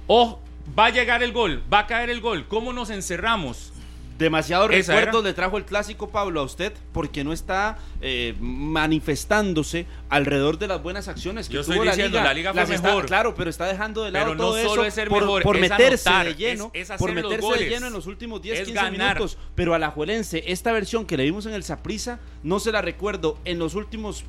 O 0.06 0.40
va 0.78 0.86
a 0.86 0.90
llegar 0.90 1.24
el 1.24 1.32
gol, 1.34 1.64
va 1.72 1.80
a 1.80 1.88
caer 1.88 2.10
el 2.10 2.22
gol, 2.22 2.48
¿cómo 2.48 2.74
nos 2.74 2.90
encerramos? 2.90 3.74
Demasiados 4.18 4.72
recuerdos 4.72 5.22
era. 5.22 5.30
le 5.30 5.34
trajo 5.36 5.58
el 5.60 5.66
clásico 5.66 6.10
Pablo 6.10 6.40
a 6.40 6.44
usted 6.44 6.74
porque 6.92 7.24
no 7.24 7.34
está 7.34 7.78
eh, 8.02 8.34
manifestándose 8.40 9.86
alrededor 10.10 10.58
de 10.58 10.68
las 10.68 10.82
buenas 10.82 11.08
acciones 11.08 11.48
que 11.48 11.54
Yo 11.54 11.64
tuvo 11.64 11.74
estoy 11.74 11.86
la 11.86 11.92
diciendo, 11.92 12.18
liga. 12.18 12.28
la 12.28 12.34
liga 12.34 12.52
fue 12.52 12.62
Las 12.62 12.70
está- 12.72 12.88
mejor. 12.88 13.06
claro, 13.06 13.36
pero 13.36 13.50
está 13.52 13.66
dejando 13.66 14.04
de 14.04 14.12
lado 14.12 14.26
Pero 14.26 14.36
no 14.38 14.44
todo 14.46 14.58
solo 14.58 14.72
eso 14.82 14.86
es 14.86 14.94
ser 14.96 15.08
por, 15.10 15.22
mejor, 15.22 15.44
por 15.44 15.56
es 15.58 15.62
meterse 15.62 16.10
anotar, 16.10 16.26
de 16.26 16.36
lleno, 16.36 16.72
es- 16.74 16.90
es 16.90 16.98
por 16.98 17.14
meterse 17.14 17.54
de 17.64 17.70
lleno 17.70 17.88
en 17.88 17.94
los 17.94 18.08
últimos 18.08 18.42
10, 18.42 18.60
es 18.60 18.66
15 18.66 18.74
ganar. 18.84 19.16
minutos. 19.18 19.38
Pero 19.54 19.76
a 19.76 19.80
la 19.80 19.92
Juelense, 19.92 20.44
esta 20.48 20.72
versión 20.72 21.06
que 21.06 21.16
le 21.16 21.24
vimos 21.24 21.46
en 21.46 21.54
el 21.54 21.64
Saprissa, 21.64 22.20
no 22.42 22.60
se 22.60 22.72
la 22.72 22.82
recuerdo 22.82 23.38
en 23.46 23.60
los 23.60 23.76
últimos, 23.76 24.24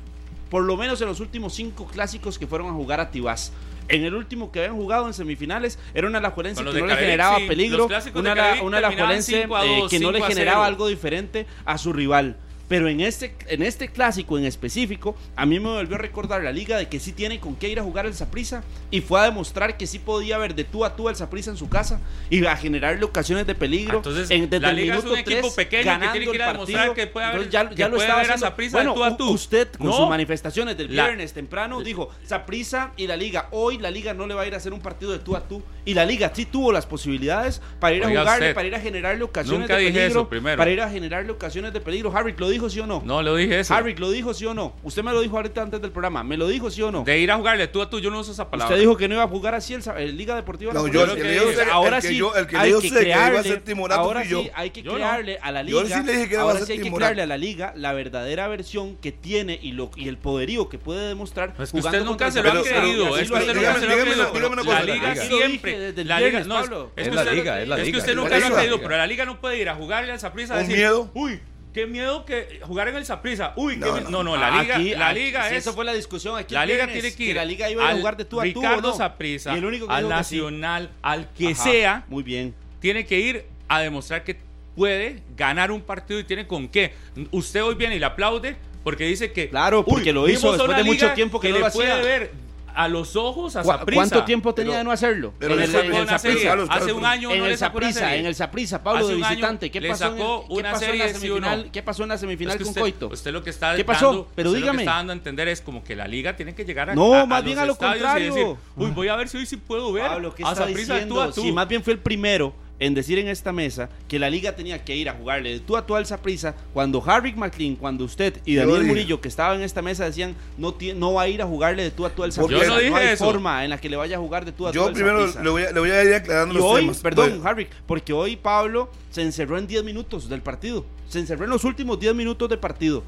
por 0.51 0.63
lo 0.63 0.77
menos 0.77 1.01
en 1.01 1.07
los 1.07 1.19
últimos 1.19 1.55
cinco 1.55 1.87
clásicos 1.87 2.37
que 2.37 2.45
fueron 2.45 2.67
a 2.69 2.73
jugar 2.73 2.99
a 2.99 3.09
Tibás. 3.09 3.51
En 3.89 4.05
el 4.05 4.13
último 4.13 4.51
que 4.51 4.59
habían 4.59 4.75
jugado 4.75 5.07
en 5.07 5.13
semifinales 5.13 5.79
era 5.93 6.07
una 6.07 6.19
Alajuelense 6.19 6.63
Con 6.63 6.71
que 6.71 6.75
de 6.75 6.81
no 6.81 6.87
le 6.87 6.95
generaba 6.95 7.37
sí, 7.39 7.47
peligro, 7.47 7.87
de 7.87 8.19
una, 8.19 8.35
Carevic 8.35 8.63
una 8.63 8.79
terminaban 8.79 8.85
Alajuelense 8.85 9.41
5 9.41 9.55
a 9.55 9.65
eh, 9.65 9.79
2, 9.79 9.89
que 9.89 9.99
no 9.99 10.11
le 10.11 10.17
5 10.19 10.25
a 10.25 10.29
generaba 10.29 10.57
0. 10.57 10.63
algo 10.65 10.87
diferente 10.87 11.47
a 11.65 11.77
su 11.77 11.91
rival. 11.91 12.37
Pero 12.69 12.87
en 12.87 13.01
este, 13.01 13.35
en 13.47 13.63
este 13.63 13.89
clásico 13.89 14.37
en 14.37 14.45
específico, 14.45 15.15
a 15.35 15.45
mí 15.45 15.59
me 15.59 15.69
volvió 15.69 15.95
a 15.95 15.99
recordar 15.99 16.41
la 16.43 16.51
liga 16.53 16.77
de 16.77 16.87
que 16.87 16.99
sí 16.99 17.11
tiene 17.11 17.39
con 17.41 17.55
qué 17.57 17.67
ir 17.67 17.79
a 17.79 17.83
jugar 17.83 18.05
el 18.05 18.13
Saprissa 18.13 18.63
y 18.91 19.01
fue 19.01 19.19
a 19.19 19.23
demostrar 19.23 19.75
que 19.75 19.87
sí 19.87 19.99
podía 19.99 20.37
ver 20.37 20.55
de 20.55 20.63
tú 20.63 20.85
a 20.85 20.95
tú 20.95 21.09
al 21.09 21.15
Saprissa 21.15 21.49
en 21.51 21.57
su 21.57 21.67
casa 21.67 21.99
y 22.29 22.45
a 22.45 22.55
generarle 22.55 23.03
ocasiones 23.03 23.45
de 23.47 23.55
peligro. 23.55 23.97
Entonces, 23.97 24.29
en, 24.31 24.49
desde 24.49 24.59
la 24.61 24.69
el 24.69 24.75
liga 24.77 24.93
es 24.95 25.03
un 25.03 25.09
minuto 25.11 25.19
equipo 25.31 25.41
3, 25.41 25.53
pequeño 25.55 25.99
que 25.99 26.07
tiene 26.09 26.25
que 26.27 26.35
ir 26.35 26.41
a 26.43 26.45
el 26.47 26.53
demostrar 26.53 26.93
que 26.93 27.07
puede 27.07 27.25
haber- 27.25 27.41
Entonces 27.41 27.51
ya, 27.51 27.69
que 27.69 27.75
ya 27.75 27.87
lo 27.89 27.95
puede 27.95 28.07
estaba 28.07 28.21
ver 28.21 28.31
haciendo. 28.31 28.71
Bueno, 28.71 28.93
tú 28.93 29.03
a 29.03 29.09
u- 29.11 29.17
tú. 29.17 29.29
usted 29.31 29.67
con 29.73 29.87
No. 29.87 29.93
sus 29.97 30.07
manifestaciones 30.09 30.77
del 30.77 30.95
La- 30.95 31.05
viernes 31.07 31.33
temprano 31.33 31.81
dijo 31.81 32.09
Saprissa 32.23 32.91
y 32.97 33.07
la 33.07 33.17
liga. 33.17 33.47
Hoy 33.51 33.79
la 33.79 33.89
liga 33.89 34.13
no 34.13 34.27
le 34.27 34.35
va 34.35 34.43
a 34.43 34.47
ir 34.47 34.53
a 34.53 34.57
hacer 34.57 34.73
un 34.73 34.79
partido 34.81 35.11
de 35.11 35.17
tú 35.19 35.35
a 35.35 35.47
tú 35.47 35.63
y 35.85 35.95
la 35.95 36.05
liga 36.05 36.31
sí 36.35 36.45
tuvo 36.45 36.71
las 36.71 36.85
posibilidades 36.85 37.61
para 37.79 37.95
ir 37.95 38.03
a 38.03 38.09
jugarle, 38.09 38.31
usted, 38.31 38.53
para 38.53 38.67
ir 38.67 38.75
a 38.75 38.79
generarle 38.79 39.23
ocasiones 39.23 39.61
nunca 39.61 39.77
de 39.77 39.85
peligro, 39.85 40.05
eso 40.07 40.29
primero. 40.29 40.57
para 40.57 40.69
ir 40.69 40.81
a 40.81 40.89
generarle 40.89 41.31
ocasiones 41.31 41.73
de 41.73 41.81
peligro. 41.81 42.15
Harry, 42.15 42.35
¿lo 42.37 42.47
dijo 42.49 42.58
sí 42.67 42.79
o 42.79 42.87
no? 42.87 43.03
No, 43.05 43.21
lo 43.21 43.35
dije 43.35 43.59
eso. 43.59 43.75
Harry, 43.75 43.93
¿lo 43.95 44.09
dijo 44.09 44.33
sí 44.33 44.47
o 44.47 44.55
no? 44.55 44.73
Usted 44.81 45.03
me 45.03 45.11
lo 45.13 45.21
dijo 45.21 45.35
ahorita 45.37 45.61
antes 45.61 45.79
del 45.81 45.91
programa. 45.91 46.23
¿Me 46.23 46.35
lo 46.35 46.47
dijo 46.47 46.71
sí 46.71 46.81
o 46.81 46.91
no? 46.91 47.03
De 47.03 47.19
ir 47.19 47.31
a 47.31 47.35
jugarle 47.37 47.67
tú 47.67 47.79
a 47.83 47.89
tú, 47.91 47.99
yo 47.99 48.09
no 48.09 48.19
uso 48.21 48.31
esa 48.31 48.49
palabra. 48.49 48.73
Usted 48.73 48.79
dijo 48.81 48.97
que 48.97 49.07
no 49.07 49.13
iba 49.13 49.23
a 49.23 49.27
jugar 49.27 49.53
así 49.53 49.75
el, 49.75 50.17
Liga 50.17 50.35
Deportiva. 50.35 50.73
No, 50.73 50.87
La 50.87 50.91
yo 50.91 51.03
el 51.03 51.15
que 51.15 51.23
le 51.23 51.31
digo 51.33 51.45
usted- 51.49 51.69
ahora 51.69 51.97
el 51.97 52.01
que 52.01 52.07
sí, 52.07 52.15
yo- 52.17 52.35
el 52.35 52.47
que 52.47 52.53
le 52.53 52.59
hay 52.59 52.69
que 52.71 52.75
usted 52.77 52.89
que 53.03 53.09
iba 53.09 53.15
a 53.25 53.27
crearle, 53.29 53.49
ser 53.49 53.61
timorato 53.61 54.01
ahora 54.01 54.21
fui 54.21 54.29
yo. 54.29 54.41
sí 54.41 54.51
hay 54.55 54.69
que 54.71 54.81
Yo 54.81 54.91
no. 54.93 54.97
crearle 54.97 55.37
a 55.41 55.51
la 55.51 55.61
Yo 55.61 55.83
liga. 55.83 55.97
sí 55.99 56.03
le 56.03 56.13
dije 56.13 56.27
que 56.27 56.33
iba 56.33 56.41
a 56.41 56.45
ahora 56.45 56.57
ser 56.59 56.65
sí 56.67 56.71
hay 56.73 56.79
que 56.79 56.91
crearle 56.91 57.21
a 57.21 57.25
la 57.27 57.37
liga 57.37 57.73
la 57.75 57.93
verdadera 57.93 58.47
versión 58.47 58.95
que 58.95 59.11
tiene 59.11 59.59
y 59.61 59.73
lo 59.73 59.91
y 59.95 60.07
el 60.07 60.17
poderío 60.17 60.69
que 60.69 60.79
puede 60.79 61.07
demostrar. 61.07 61.53
Pues 61.53 61.71
que 61.71 61.77
jugando 61.77 61.97
usted 61.99 62.09
nunca 62.09 62.31
se 62.31 62.41
lo 62.41 62.49
ha 62.49 62.63
creído. 62.63 63.17
Es 63.17 63.29
que 63.29 63.37
usted 63.37 63.53
nunca 63.55 63.79
se 63.79 63.85
lo 63.85 63.93
ha 63.93 63.97
creído. 64.01 64.63
La 64.65 64.83
liga. 64.83 65.13
Yo 65.15 65.21
siempre. 65.37 65.93
La 66.03 66.19
liga, 66.19 66.39
no, 66.45 66.59
es, 66.59 66.65
es 66.65 66.71
Es 66.95 67.09
que 67.09 67.15
la 67.15 67.21
usted- 67.21 67.33
es 67.33 67.87
es 67.87 67.91
que 67.91 68.11
Es 68.11 68.15
nunca 68.15 68.39
lo 68.39 68.45
ha 68.47 68.51
creído, 68.51 68.77
pero 68.79 68.97
la 68.97 69.07
liga 69.07 69.25
no 69.25 69.39
puede 69.39 69.59
ir 69.59 69.69
a 69.69 69.75
jugarle 69.75 70.11
al 70.11 70.19
Saprissa 70.19 70.55
a 70.55 70.57
decir, 70.59 70.75
miedo. 70.77 71.09
uy, 71.13 71.39
qué 71.73 71.85
miedo 71.87 72.25
que 72.25 72.59
jugar 72.63 72.87
en 72.87 72.95
el 72.95 73.05
Saprissa. 73.05 73.53
Uy, 73.55 73.73
qué 73.75 73.79
No, 73.81 73.95
mie- 73.97 74.03
no. 74.03 74.09
no, 74.09 74.23
no, 74.23 74.37
la 74.37 74.61
liga, 74.61 74.75
Aquí- 74.75 74.95
la 74.95 75.09
aquí- 75.09 75.19
liga 75.19 75.47
si 75.49 75.55
es 75.55 75.61
Eso 75.61 75.73
fue 75.73 75.85
la 75.85 75.93
discusión 75.93 76.37
aquí. 76.37 76.53
la 76.53 76.65
liga 76.65 76.87
tiene 76.87 77.13
que 77.13 77.23
ir 77.23 77.35
la 77.35 77.45
liga 77.45 77.69
iba 77.69 77.87
a 77.89 77.95
jugar 77.95 78.17
de 78.17 78.25
tú 78.25 78.39
a 78.41 78.43
tú. 78.43 78.49
¿o 78.59 78.61
Ricardo 78.61 78.89
no? 78.89 78.95
Saprissa, 78.95 79.53
Y 79.53 79.57
el 79.59 79.65
único 79.65 79.87
que 79.87 79.93
al 79.93 80.03
que 80.03 80.07
sí. 80.07 80.09
Nacional, 80.09 80.89
al 81.01 81.29
que 81.33 81.47
Ajá, 81.51 81.63
sea, 81.63 82.05
Muy 82.07 82.23
bien. 82.23 82.53
tiene 82.79 83.05
que 83.05 83.19
ir 83.19 83.45
a 83.67 83.79
demostrar 83.81 84.23
que 84.23 84.37
puede 84.75 85.21
ganar 85.35 85.71
un 85.71 85.81
partido 85.81 86.19
y 86.19 86.23
tiene 86.23 86.47
con 86.47 86.67
qué. 86.69 86.93
Usted 87.31 87.63
hoy 87.63 87.75
viene 87.75 87.95
y 87.95 87.99
le 87.99 88.05
aplaude 88.05 88.55
porque 88.83 89.03
dice 89.05 89.31
que 89.31 89.49
Claro, 89.49 89.83
porque 89.85 90.13
lo 90.13 90.27
hizo 90.29 90.51
después 90.53 90.75
de 90.77 90.83
mucho 90.83 91.11
tiempo 91.13 91.39
que 91.39 91.49
no 91.49 91.55
le 91.55 91.59
lo 91.61 91.71
puede 91.71 91.91
hacía. 91.91 92.03
ver 92.03 92.31
a 92.79 92.87
los 92.87 93.15
ojos 93.17 93.55
a 93.57 93.61
¿Cu- 93.61 93.67
Saprissa. 93.71 93.95
¿Cuánto 93.99 94.23
tiempo 94.23 94.53
tenía 94.53 94.71
Pero- 94.71 94.77
de 94.77 94.83
no 94.85 94.91
hacerlo? 94.91 95.33
pero 95.37 95.53
en 95.55 95.61
el, 95.63 95.75
en 95.75 95.95
el 95.95 96.09
Hace 96.09 96.93
un 96.93 97.05
año 97.05 97.31
en 97.31 97.39
no 97.39 97.45
el 97.45 97.57
serie. 97.57 98.19
en 98.19 98.25
el 98.25 98.35
Saprissa, 98.35 98.81
Pablo 98.81 99.07
de 99.07 99.15
visitante. 99.15 99.69
¿Qué 99.69 99.81
pasó, 99.81 100.05
en, 100.07 100.15
¿qué 100.55 100.63
pasó 100.63 100.85
en 100.85 100.97
la 100.99 101.07
semifinal? 101.09 101.65
no. 101.65 101.71
¿Qué 101.71 101.83
pasó 101.83 102.03
en 102.03 102.09
la 102.09 102.17
semifinal 102.17 102.51
Es 102.53 102.57
que 102.57 102.63
con 102.63 102.69
usted, 102.69 102.81
Coito? 102.81 103.07
usted 103.09 103.31
lo 103.33 103.43
que 103.43 103.49
está 103.49 103.75
¿Qué 103.75 103.83
pasó? 103.83 104.05
dando- 104.07 104.27
Pero 104.33 104.49
usted 104.51 104.59
lo 104.61 104.65
que 104.65 104.71
dígame. 104.71 104.83
está 104.83 104.95
dando 104.95 105.11
a 105.11 105.15
entender 105.15 105.47
es 105.49 105.59
como 105.61 105.83
que 105.83 105.95
la 105.95 106.07
liga 106.07 106.35
tiene 106.37 106.55
que 106.55 106.63
llegar 106.63 106.89
a 106.91 106.95
No, 106.95 107.13
a- 107.13 107.21
a 107.21 107.25
más 107.25 107.39
los 107.39 107.45
bien 107.45 107.59
a 107.59 107.65
lo 107.65 107.73
estadios 107.73 107.97
y 107.97 107.99
contrario. 107.99 108.33
decir, 108.33 108.55
Uy, 108.77 108.91
voy 108.91 109.07
a 109.09 109.15
ver 109.17 109.27
si 109.27 109.37
hoy 109.37 109.45
sí 109.45 109.57
puedo 109.57 109.91
ver 109.91 110.07
Pablo, 110.07 110.33
¿qué 110.33 110.43
a 110.45 110.49
está 110.51 110.65
Saprissa 110.67 110.93
de 110.93 110.99
tú 111.01 111.05
diciendo? 111.15 111.21
a 111.21 111.31
tú. 111.33 111.41
Si 111.41 111.51
más 111.51 111.67
bien 111.67 111.83
fue 111.83 111.93
el 111.93 111.99
primero 111.99 112.53
en 112.79 112.93
decir 112.93 113.19
en 113.19 113.27
esta 113.27 113.51
mesa 113.51 113.89
que 114.07 114.19
la 114.19 114.29
liga 114.29 114.55
tenía 114.55 114.83
que 114.83 114.95
ir 114.95 115.09
a 115.09 115.13
jugarle 115.13 115.51
de 115.51 115.59
tú 115.59 115.77
a 115.77 115.85
tú 115.85 115.95
al 115.95 116.05
Saprissa 116.05 116.55
cuando 116.73 117.03
Harry 117.05 117.33
McLean, 117.33 117.75
cuando 117.75 118.05
usted 118.05 118.39
y 118.45 118.55
Daniel. 118.55 118.83
Murillo 118.83 119.21
que 119.21 119.27
estaban 119.27 119.57
en 119.57 119.63
esta 119.63 119.81
mesa 119.81 120.05
decían 120.05 120.35
no, 120.57 120.75
no 120.95 121.13
va 121.13 121.23
a 121.23 121.27
ir 121.27 121.41
a 121.41 121.45
jugarle 121.45 121.83
de 121.83 121.91
tú 121.91 122.05
a 122.05 122.09
tú 122.09 122.23
al. 122.23 122.31
Yo 122.31 122.49
no 122.49 122.75
hay 122.95 123.07
eso. 123.09 123.25
forma 123.25 123.63
en 123.63 123.71
la 123.71 123.77
que 123.79 123.89
le 123.89 123.97
vaya 123.97 124.17
a 124.17 124.19
jugar 124.19 124.45
de 124.45 124.51
tú 124.51 124.67
a 124.67 124.71
tú 124.71 124.75
Yo 124.75 124.87
al 124.87 124.93
primero 124.93 125.27
le 125.27 125.49
voy, 125.49 125.63
a, 125.63 125.71
le 125.71 125.79
voy 125.79 125.91
a 125.91 126.03
ir 126.03 126.13
aclarando 126.13 126.53
Y 126.53 126.57
los 126.57 126.65
hoy, 126.65 126.81
temas. 126.81 126.97
perdón, 126.99 127.41
Harry, 127.43 127.67
porque 127.85 128.13
hoy 128.13 128.35
Pablo 128.35 128.89
se 129.11 129.21
encerró 129.21 129.57
en 129.57 129.67
10 129.67 129.83
minutos 129.83 130.29
del 130.29 130.41
partido. 130.41 130.85
Se 131.07 131.19
encerró 131.19 131.43
en 131.45 131.49
los 131.49 131.63
últimos 131.63 131.99
10 131.99 132.15
minutos 132.15 132.47
de 132.49 132.57
partido 132.57 133.03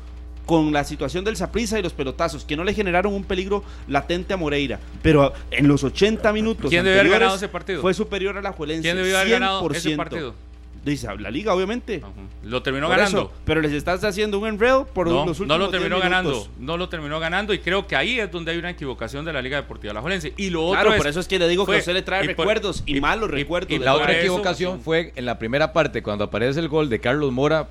con 0.52 0.74
la 0.74 0.84
situación 0.84 1.24
del 1.24 1.38
Saprissa 1.38 1.80
y 1.80 1.82
los 1.82 1.94
pelotazos, 1.94 2.44
que 2.44 2.58
no 2.58 2.66
le 2.66 2.74
generaron 2.74 3.14
un 3.14 3.24
peligro 3.24 3.64
latente 3.88 4.34
a 4.34 4.38
Moreira. 4.38 4.82
Pero 5.02 5.32
en 5.50 5.66
los 5.70 5.82
80 5.82 6.34
minutos 6.34 6.70
¿Quién 6.70 6.84
debió 6.84 7.00
haber 7.00 7.12
ganado 7.14 7.38
ese 7.38 7.48
partido? 7.48 7.80
Fue 7.82 7.94
superior 7.94 8.38
a 8.38 8.42
la 8.42 8.52
Juelense. 8.52 8.82
¿Quién 8.84 8.98
debió 8.98 9.18
haber 9.18 9.30
ganado 9.32 9.72
ese 9.72 9.92
100%. 9.92 9.96
partido? 9.96 10.36
Dice, 10.84 11.08
la 11.20 11.30
liga, 11.32 11.54
obviamente. 11.54 12.02
Ajá. 12.04 12.12
Lo 12.44 12.62
terminó 12.64 12.88
Por 12.88 12.98
ganando. 12.98 13.20
eso, 13.22 13.32
pero 13.46 13.62
les 13.62 13.72
estás 13.72 14.04
haciendo 14.04 14.40
un 14.40 14.48
enredo 14.48 14.86
por 14.88 15.08
No, 15.08 15.26
los 15.26 15.40
últimos 15.40 15.48
no 15.48 15.58
lo 15.58 15.66
10 15.70 15.80
terminó 15.80 16.00
ganando, 16.02 16.48
no 16.60 16.76
lo 16.76 16.90
terminó 16.90 17.20
ganando 17.22 17.54
y 17.54 17.60
creo 17.60 17.88
que 17.88 17.96
ahí 17.96 18.20
es 18.20 18.30
donde 18.32 18.52
hay 18.52 18.58
una 18.58 18.72
equivocación 18.72 19.24
de 19.24 19.32
la 19.32 19.42
Liga 19.42 19.58
Deportiva 19.58 19.92
Alajuelense. 19.92 20.34
Y 20.38 20.50
lo 20.50 20.64
otro 20.66 20.74
Claro, 20.82 20.92
es, 20.94 20.98
por 20.98 21.08
eso 21.08 21.20
es 21.22 21.28
que 21.30 21.40
le 21.40 21.48
digo 21.48 21.66
fue- 21.66 21.76
que 21.76 21.80
usted 21.82 21.94
le 21.94 22.02
trae 22.02 22.24
y 22.26 22.28
recuerdos 22.28 22.84
y, 22.88 22.98
y- 22.98 23.02
malos 23.02 23.30
recuerdos. 23.32 23.72
y 23.72 23.78
La 23.80 23.94
otra 23.96 24.12
eso- 24.12 24.20
equivocación 24.22 24.82
fue 24.82 25.14
en 25.16 25.26
la 25.26 25.40
primera 25.40 25.72
parte, 25.72 26.02
cuando 26.04 26.26
aparece 26.26 26.60
el 26.60 26.68
gol 26.68 26.90
de 26.90 27.00
Carlos 27.00 27.32
Mora, 27.32 27.70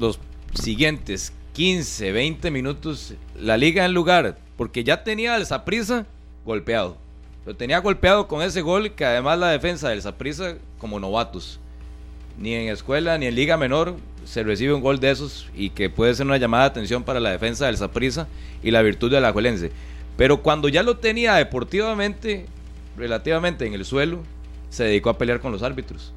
los 0.00 0.18
siguientes 0.54 1.32
15, 1.54 2.10
20 2.10 2.50
minutos, 2.50 3.14
la 3.38 3.56
liga 3.56 3.84
en 3.84 3.94
lugar, 3.94 4.36
porque 4.56 4.82
ya 4.82 5.04
tenía 5.04 5.36
al 5.36 5.46
Saprisa 5.46 6.04
golpeado. 6.44 6.96
Lo 7.46 7.54
tenía 7.54 7.78
golpeado 7.78 8.26
con 8.26 8.42
ese 8.42 8.60
gol 8.60 8.90
que 8.90 9.04
además 9.04 9.38
la 9.38 9.50
defensa 9.50 9.88
del 9.88 10.02
Saprisa 10.02 10.56
como 10.78 10.98
novatos. 10.98 11.60
Ni 12.38 12.54
en 12.54 12.70
escuela 12.70 13.16
ni 13.18 13.26
en 13.26 13.36
liga 13.36 13.56
menor 13.56 13.94
se 14.24 14.42
recibe 14.42 14.74
un 14.74 14.80
gol 14.80 14.98
de 14.98 15.12
esos 15.12 15.48
y 15.54 15.70
que 15.70 15.88
puede 15.88 16.16
ser 16.16 16.26
una 16.26 16.38
llamada 16.38 16.64
de 16.64 16.70
atención 16.70 17.04
para 17.04 17.20
la 17.20 17.30
defensa 17.30 17.66
del 17.66 17.76
Saprisa 17.76 18.26
y 18.60 18.72
la 18.72 18.82
virtud 18.82 19.12
de 19.12 19.20
la 19.20 19.28
Alajuelense. 19.28 19.70
Pero 20.16 20.42
cuando 20.42 20.68
ya 20.68 20.82
lo 20.82 20.96
tenía 20.96 21.34
deportivamente, 21.34 22.46
relativamente 22.96 23.64
en 23.64 23.74
el 23.74 23.84
suelo, 23.84 24.24
se 24.70 24.82
dedicó 24.82 25.10
a 25.10 25.18
pelear 25.18 25.38
con 25.38 25.52
los 25.52 25.62
árbitros. 25.62 26.12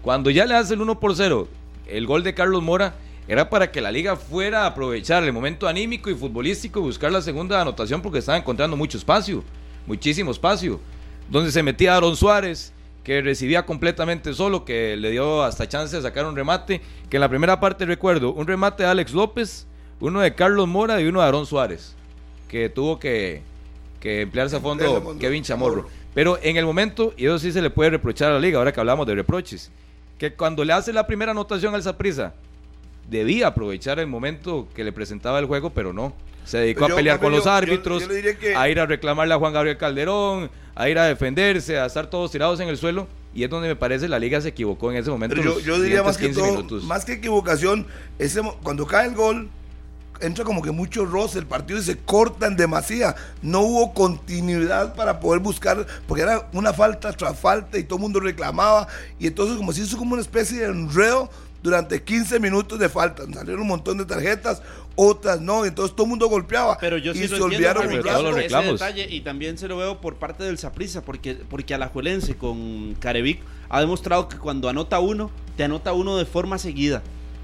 Cuando 0.00 0.30
ya 0.30 0.46
le 0.46 0.54
hace 0.54 0.72
el 0.72 0.80
1 0.80 0.98
por 0.98 1.14
0, 1.14 1.46
el 1.88 2.06
gol 2.06 2.22
de 2.22 2.32
Carlos 2.32 2.62
Mora 2.62 2.94
era 3.30 3.48
para 3.48 3.70
que 3.70 3.80
la 3.80 3.92
liga 3.92 4.16
fuera 4.16 4.64
a 4.64 4.66
aprovechar 4.66 5.22
el 5.22 5.32
momento 5.32 5.68
anímico 5.68 6.10
y 6.10 6.16
futbolístico 6.16 6.80
y 6.80 6.82
buscar 6.82 7.12
la 7.12 7.22
segunda 7.22 7.60
anotación 7.60 8.02
porque 8.02 8.18
estaba 8.18 8.36
encontrando 8.36 8.76
mucho 8.76 8.98
espacio, 8.98 9.44
muchísimo 9.86 10.32
espacio. 10.32 10.80
Donde 11.30 11.52
se 11.52 11.62
metía 11.62 11.94
Aaron 11.94 12.16
Suárez, 12.16 12.72
que 13.04 13.22
recibía 13.22 13.64
completamente 13.64 14.34
solo, 14.34 14.64
que 14.64 14.96
le 14.96 15.12
dio 15.12 15.44
hasta 15.44 15.68
chance 15.68 15.94
de 15.94 16.02
sacar 16.02 16.26
un 16.26 16.34
remate, 16.34 16.80
que 17.08 17.18
en 17.18 17.20
la 17.20 17.28
primera 17.28 17.60
parte 17.60 17.86
recuerdo, 17.86 18.32
un 18.32 18.48
remate 18.48 18.82
de 18.82 18.88
Alex 18.88 19.12
López, 19.12 19.64
uno 20.00 20.18
de 20.18 20.34
Carlos 20.34 20.66
Mora 20.66 21.00
y 21.00 21.06
uno 21.06 21.20
de 21.20 21.26
Aaron 21.28 21.46
Suárez, 21.46 21.94
que 22.48 22.68
tuvo 22.68 22.98
que, 22.98 23.42
que 24.00 24.22
emplearse 24.22 24.56
a 24.56 24.60
fondo 24.60 25.16
Kevin 25.20 25.44
Chamorro. 25.44 25.86
Pero 26.14 26.36
en 26.42 26.56
el 26.56 26.66
momento, 26.66 27.14
y 27.16 27.26
eso 27.26 27.38
sí 27.38 27.52
se 27.52 27.62
le 27.62 27.70
puede 27.70 27.90
reprochar 27.90 28.32
a 28.32 28.34
la 28.34 28.40
liga, 28.40 28.58
ahora 28.58 28.72
que 28.72 28.80
hablamos 28.80 29.06
de 29.06 29.14
reproches, 29.14 29.70
que 30.18 30.34
cuando 30.34 30.64
le 30.64 30.72
hace 30.72 30.92
la 30.92 31.06
primera 31.06 31.30
anotación 31.30 31.76
al 31.76 31.84
Saprisa, 31.84 32.34
debía 33.10 33.48
aprovechar 33.48 33.98
el 33.98 34.06
momento 34.06 34.68
que 34.74 34.84
le 34.84 34.92
presentaba 34.92 35.38
el 35.38 35.46
juego, 35.46 35.70
pero 35.70 35.92
no. 35.92 36.12
Se 36.44 36.58
dedicó 36.58 36.88
Yo, 36.88 36.94
a 36.94 36.96
pelear 36.96 37.20
con 37.20 37.32
los 37.32 37.44
yo- 37.44 37.50
árbitros, 37.50 38.02
yo 38.02 38.38
que- 38.38 38.56
a 38.56 38.68
ir 38.68 38.80
a 38.80 38.86
reclamarle 38.86 39.34
a 39.34 39.38
Juan 39.38 39.52
Gabriel 39.52 39.76
Calderón, 39.76 40.50
a 40.74 40.88
ir 40.88 40.98
a 40.98 41.04
defenderse, 41.04 41.78
a 41.78 41.86
estar 41.86 42.08
todos 42.08 42.30
tirados 42.30 42.58
en 42.60 42.68
el 42.68 42.76
suelo. 42.78 43.06
Y 43.32 43.44
es 43.44 43.50
donde 43.50 43.68
me 43.68 43.76
parece 43.76 44.08
la 44.08 44.18
liga 44.18 44.40
se 44.40 44.48
equivocó 44.48 44.90
en 44.90 44.96
ese 44.96 45.10
momento. 45.10 45.36
Pero 45.36 45.60
yo, 45.60 45.60
yo 45.60 45.80
diría 45.80 46.02
más 46.02 46.16
que 46.16 46.26
15 46.26 46.40
todo, 46.40 46.50
minutos. 46.50 46.84
más 46.84 47.04
que 47.04 47.12
equivocación, 47.12 47.86
ese, 48.18 48.40
cuando 48.62 48.86
cae 48.86 49.06
el 49.06 49.14
gol, 49.14 49.48
entra 50.20 50.44
como 50.44 50.60
que 50.62 50.72
mucho 50.72 51.04
roce 51.06 51.38
el 51.38 51.46
partido 51.46 51.78
y 51.78 51.82
se 51.82 51.96
cortan 51.96 52.56
demasiado. 52.56 53.14
No 53.42 53.60
hubo 53.60 53.94
continuidad 53.94 54.94
para 54.94 55.20
poder 55.20 55.40
buscar, 55.40 55.86
porque 56.08 56.22
era 56.24 56.48
una 56.52 56.72
falta 56.72 57.12
tras 57.12 57.38
falta 57.38 57.78
y 57.78 57.84
todo 57.84 57.96
el 57.96 58.02
mundo 58.02 58.18
reclamaba. 58.18 58.88
Y 59.20 59.28
entonces 59.28 59.56
como 59.56 59.72
si 59.72 59.82
hizo 59.82 59.96
como 59.96 60.14
una 60.14 60.22
especie 60.22 60.58
de 60.60 60.66
enredo 60.66 61.30
durante 61.62 62.02
15 62.02 62.40
minutos 62.40 62.78
de 62.78 62.88
falta. 62.88 63.24
Salieron 63.32 63.62
un 63.62 63.68
montón 63.68 63.98
de 63.98 64.04
tarjetas, 64.06 64.62
otras 64.96 65.40
no, 65.40 65.64
y 65.64 65.68
entonces 65.68 65.94
todo 65.94 66.04
el 66.04 66.10
mundo 66.10 66.28
golpeaba. 66.28 66.78
Pero 66.80 66.98
yo 66.98 67.12
y 67.12 67.16
sí 67.16 67.28
se 67.28 67.36
lo 67.38 67.44
entiendo, 67.46 67.80
olvidaron 67.80 68.24
los 68.24 68.32
ese 68.32 68.42
reclamos. 68.42 68.72
detalle 68.72 69.06
y 69.10 69.20
también 69.20 69.58
se 69.58 69.68
lo 69.68 69.76
veo 69.76 70.00
por 70.00 70.16
parte 70.16 70.44
del 70.44 70.58
Saprissa 70.58 71.02
porque 71.02 71.34
porque 71.48 71.74
Alajuelense 71.74 72.36
con 72.36 72.94
Carevic 72.98 73.40
ha 73.68 73.80
demostrado 73.80 74.28
que 74.28 74.36
cuando 74.38 74.68
anota 74.68 74.98
uno 75.00 75.30
te 75.56 75.64
anota 75.64 75.92
uno 75.92 76.16
de 76.16 76.24
forma 76.26 76.58
seguida 76.58 77.02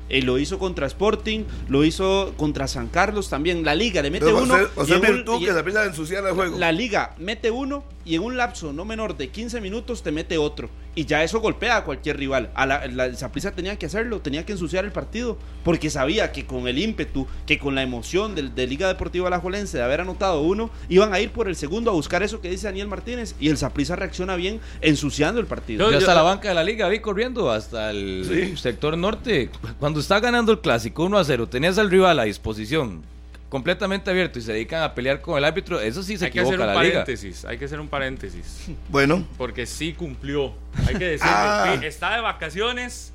Eh, 0.09 0.23
lo 0.23 0.39
hizo 0.39 0.61
contra 0.61 0.87
Sporting, 0.87 1.43
lo 1.69 1.83
hizo 1.85 2.33
contra 2.37 2.69
San 2.69 2.87
Carlos 2.87 3.29
también. 3.29 3.65
La 3.65 3.75
liga 3.75 4.03
le 4.03 4.11
mete 4.13 4.27
Entonces, 4.27 4.49
uno. 4.55 4.69
José, 4.69 4.73
José 4.77 4.91
y 4.93 4.95
en 4.95 5.01
un- 5.11 5.17
Virtud 5.17 5.41
y- 5.41 5.45
que 5.47 5.53
se 5.53 5.59
empieza 5.59 5.81
a 5.81 5.85
ensuciar 5.87 6.25
el 6.29 6.33
juego. 6.35 6.59
la 6.59 6.71
liga 6.71 7.15
mete 7.19 7.51
uno 7.51 7.83
y 8.07 8.15
en 8.15 8.23
un 8.23 8.37
lapso 8.37 8.73
no 8.73 8.85
menor 8.85 9.17
de 9.17 9.29
15 9.29 9.61
minutos 9.61 10.03
te 10.03 10.13
mete 10.13 10.39
otro. 10.39 10.71
Y 10.95 11.05
ya 11.05 11.23
eso 11.23 11.41
golpea 11.41 11.77
a 11.79 11.85
cualquier 11.85 12.17
rival. 12.17 12.49
A 12.55 12.65
la, 12.65 12.87
la 12.87 13.11
tenía 13.55 13.77
que 13.77 13.85
hacerlo, 13.85 14.21
tenía 14.21 14.47
que 14.47 14.53
ensuciar 14.53 14.87
el 14.87 14.93
partido. 14.93 15.37
Porque 15.63 15.91
sabía 15.91 16.33
que 16.33 16.47
con 16.47 16.69
el 16.69 16.79
ímpetu, 16.79 17.27
que 17.47 17.59
con 17.59 17.75
la 17.75 17.83
emoción 17.83 18.35
del, 18.35 18.55
de 18.55 18.67
Liga 18.67 18.89
Deportiva 18.89 19.27
Alajuelense 19.27 19.77
de 19.77 19.83
haber 19.85 20.01
anotado 20.01 20.41
uno, 20.41 20.71
iban 20.89 21.13
a 21.13 21.21
ir 21.21 21.33
por 21.33 21.49
el 21.49 21.57
segundo 21.57 21.91
a 21.91 21.95
buscar 21.95 22.23
eso 22.23 22.41
que 22.41 22.49
dice 22.49 22.67
Daniel 22.69 22.89
Martínez. 22.89 23.35
Y 23.41 23.49
el 23.51 23.59
Saprissa 23.59 23.95
reacciona 23.97 24.37
bien 24.37 24.61
ensuciando 24.81 25.39
el 25.41 25.47
partido. 25.47 25.85
Yo- 25.85 25.91
Yo 25.91 25.99
hasta 25.99 26.13
yo- 26.13 26.17
la 26.17 26.23
banca 26.23 26.49
de 26.49 26.55
la 26.55 26.65
liga 26.65 26.89
vi 26.89 27.01
corriendo 27.01 27.51
hasta 27.51 27.91
el 27.91 28.55
sector 28.57 28.97
norte. 28.97 29.51
Cuando 29.79 30.01
está 30.01 30.21
ganando 30.21 30.53
el 30.53 30.61
clásico 30.61 31.05
1 31.05 31.19
a 31.19 31.25
0, 31.25 31.49
tenías 31.49 31.77
al 31.77 31.91
rival 31.91 32.19
a 32.21 32.25
disposición 32.25 33.03
completamente 33.49 34.11
abierto 34.11 34.39
y 34.39 34.43
se 34.43 34.53
dedican 34.53 34.83
a 34.83 34.95
pelear 34.95 35.21
con 35.21 35.39
el 35.39 35.45
árbitro, 35.45 35.81
eso 35.81 36.03
sí 36.03 36.17
se 36.19 36.27
hay 36.27 36.31
que 36.31 36.41
hacer 36.41 36.55
equivoca 36.55 36.71
un 36.71 36.75
la 36.77 36.83
liga. 36.83 37.05
hay 37.49 37.59
que 37.59 37.65
hacer 37.65 37.81
un 37.81 37.89
paréntesis. 37.89 38.69
Bueno, 38.89 39.27
Porque 39.39 39.67
sí 39.67 39.93
cumplió. 39.93 40.55
Hay 40.87 40.97
que 40.97 41.05
decirle, 41.07 41.33
Ah. 41.33 41.77
que 41.81 41.87
está 41.87 42.15
de 42.17 42.21
vacaciones. 42.23 43.13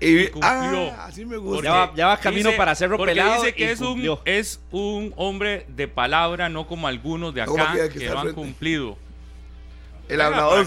y, 0.00 0.26
cumplió. 0.28 0.90
ah, 0.92 1.06
así 1.06 1.24
me 1.24 1.36
gusta. 1.36 1.64
Ya 1.64 1.70
va- 1.72 1.92
ya 1.94 2.06
va 2.08 2.16
camino 2.18 2.50
para 2.56 2.74
Cerro 2.74 2.96
porque 2.98 3.12
Pelado 3.12 3.42
dice 3.42 3.54
que 3.54 3.64
y 3.64 3.68
es 3.68 3.80
un, 3.80 4.18
es 4.24 4.60
un 4.70 5.12
hombre 5.16 5.66
de 5.68 5.86
palabra, 5.88 6.48
no 6.48 6.66
como 6.66 6.88
algunos 6.88 7.34
de 7.34 7.42
acá 7.42 7.72
que 7.90 8.06
al 8.08 8.16
han 8.16 8.22
frente. 8.22 8.34
cumplido. 8.34 8.98
El 10.08 10.18
Venga, 10.18 10.26
hablador. 10.26 10.66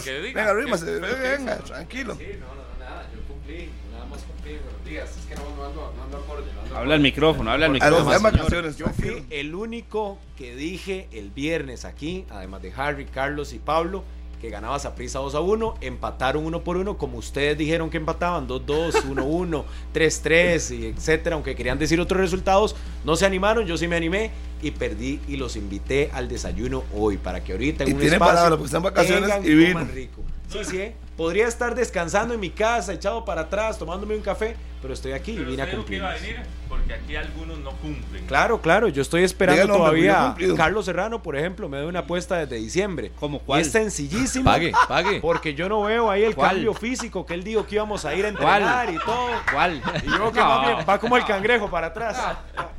Para 4.87 5.03
que 5.03 5.03
diga. 5.03 5.03
Venga, 5.03 5.05
rímase, 5.05 5.27
¿Qué- 5.27 5.35
venga, 5.35 5.45
qué- 5.45 5.51
venga, 5.51 6.51
tranquilo. 6.51 6.77
Habla 6.77 6.95
el 6.95 7.01
micrófono, 7.01 7.51
habla 7.51 7.65
el 7.65 7.71
A 7.71 7.73
micrófono. 7.73 7.97
los 7.99 8.07
demás 8.13 8.31
señor. 8.31 8.47
vacaciones, 8.47 8.77
Yo 8.77 8.85
fui 8.89 9.25
el 9.29 9.55
único 9.55 10.17
que 10.37 10.55
dije 10.55 11.07
el 11.11 11.29
viernes 11.31 11.85
aquí, 11.85 12.25
además 12.29 12.61
de 12.61 12.71
Harry, 12.75 13.05
Carlos 13.05 13.53
y 13.53 13.59
Pablo, 13.59 14.03
que 14.41 14.51
ganaba 14.51 14.77
Saprissa 14.77 15.17
2 15.17 15.33
a 15.33 15.39
1, 15.39 15.73
empataron 15.81 16.45
uno 16.45 16.63
por 16.63 16.77
uno, 16.77 16.95
como 16.99 17.17
ustedes 17.17 17.57
dijeron 17.57 17.89
que 17.89 17.97
empataban, 17.97 18.47
2-2, 18.47 18.93
1-1, 19.05 19.65
3-3, 19.93 20.69
y 20.69 20.85
etcétera, 20.85 21.33
aunque 21.35 21.55
querían 21.55 21.79
decir 21.79 21.99
otros 21.99 22.21
resultados, 22.21 22.75
no 23.03 23.15
se 23.15 23.25
animaron, 23.25 23.65
yo 23.65 23.77
sí 23.77 23.87
me 23.87 23.95
animé 23.95 24.29
y 24.61 24.69
perdí 24.71 25.19
y 25.27 25.37
los 25.37 25.55
invité 25.55 26.11
al 26.13 26.27
desayuno 26.27 26.83
hoy, 26.93 27.17
para 27.17 27.43
que 27.43 27.53
ahorita 27.53 27.83
en 27.85 27.89
Y 27.89 27.93
un 27.93 27.99
tiene 27.99 28.15
espacio 28.17 28.35
palabra, 28.35 28.57
pues, 28.57 28.67
están 28.69 28.83
vacaciones 28.83 29.23
vengan, 29.23 29.43
y 29.43 29.55
vino. 29.55 29.83
rico. 29.85 30.21
Sí, 30.49 30.59
sí, 30.63 30.77
¿eh? 30.81 30.95
Podría 31.17 31.47
estar 31.47 31.75
descansando 31.75 32.33
en 32.33 32.39
mi 32.39 32.51
casa, 32.51 32.93
echado 32.93 33.25
para 33.25 33.41
atrás, 33.41 33.77
tomándome 33.77 34.15
un 34.15 34.21
café, 34.21 34.55
pero 34.81 34.93
estoy 34.93 35.11
aquí 35.13 35.31
y 35.31 35.39
vine 35.43 35.63
a 35.63 35.65
usted 35.65 35.77
dijo 35.77 35.85
que 35.85 35.95
iba 35.95 36.09
a 36.09 36.13
cumplir. 36.13 36.35
venir 36.35 36.47
porque 36.69 36.93
aquí 36.93 37.15
algunos 37.15 37.57
no 37.59 37.71
cumplen. 37.71 38.25
Claro, 38.27 38.61
claro, 38.61 38.87
yo 38.89 39.01
estoy 39.01 39.23
esperando 39.23 39.73
todavía. 39.77 40.35
Carlos 40.55 40.85
Serrano, 40.85 41.23
por 41.23 41.35
ejemplo, 41.35 41.67
me 41.67 41.79
dio 41.79 41.87
una 41.87 41.99
apuesta 41.99 42.37
desde 42.37 42.57
diciembre. 42.57 43.11
¿Cómo 43.19 43.37
Y 43.37 43.39
cuál? 43.39 43.61
es 43.61 43.71
sencillísimo. 43.71 44.45
Pague, 44.45 44.71
pague. 44.87 45.19
Porque 45.21 45.55
yo 45.55 45.67
no 45.69 45.81
veo 45.81 46.11
ahí 46.11 46.23
el 46.23 46.35
¿Cuál? 46.35 46.51
cambio 46.51 46.73
físico 46.73 47.25
que 47.25 47.33
él 47.33 47.43
dijo 47.43 47.65
que 47.65 47.75
íbamos 47.75 48.05
a 48.05 48.13
ir 48.13 48.25
a 48.25 48.31
¿Cuál? 48.33 48.61
entrenar 48.61 48.93
y 48.93 48.97
todo. 48.99 49.29
¿Cuál? 49.51 49.81
Y 50.05 50.09
yo 50.11 50.31
que 50.31 50.39
bien 50.39 50.85
va 50.87 50.99
como 50.99 51.17
el 51.17 51.25
cangrejo 51.25 51.69
para 51.69 51.87
atrás. 51.87 52.17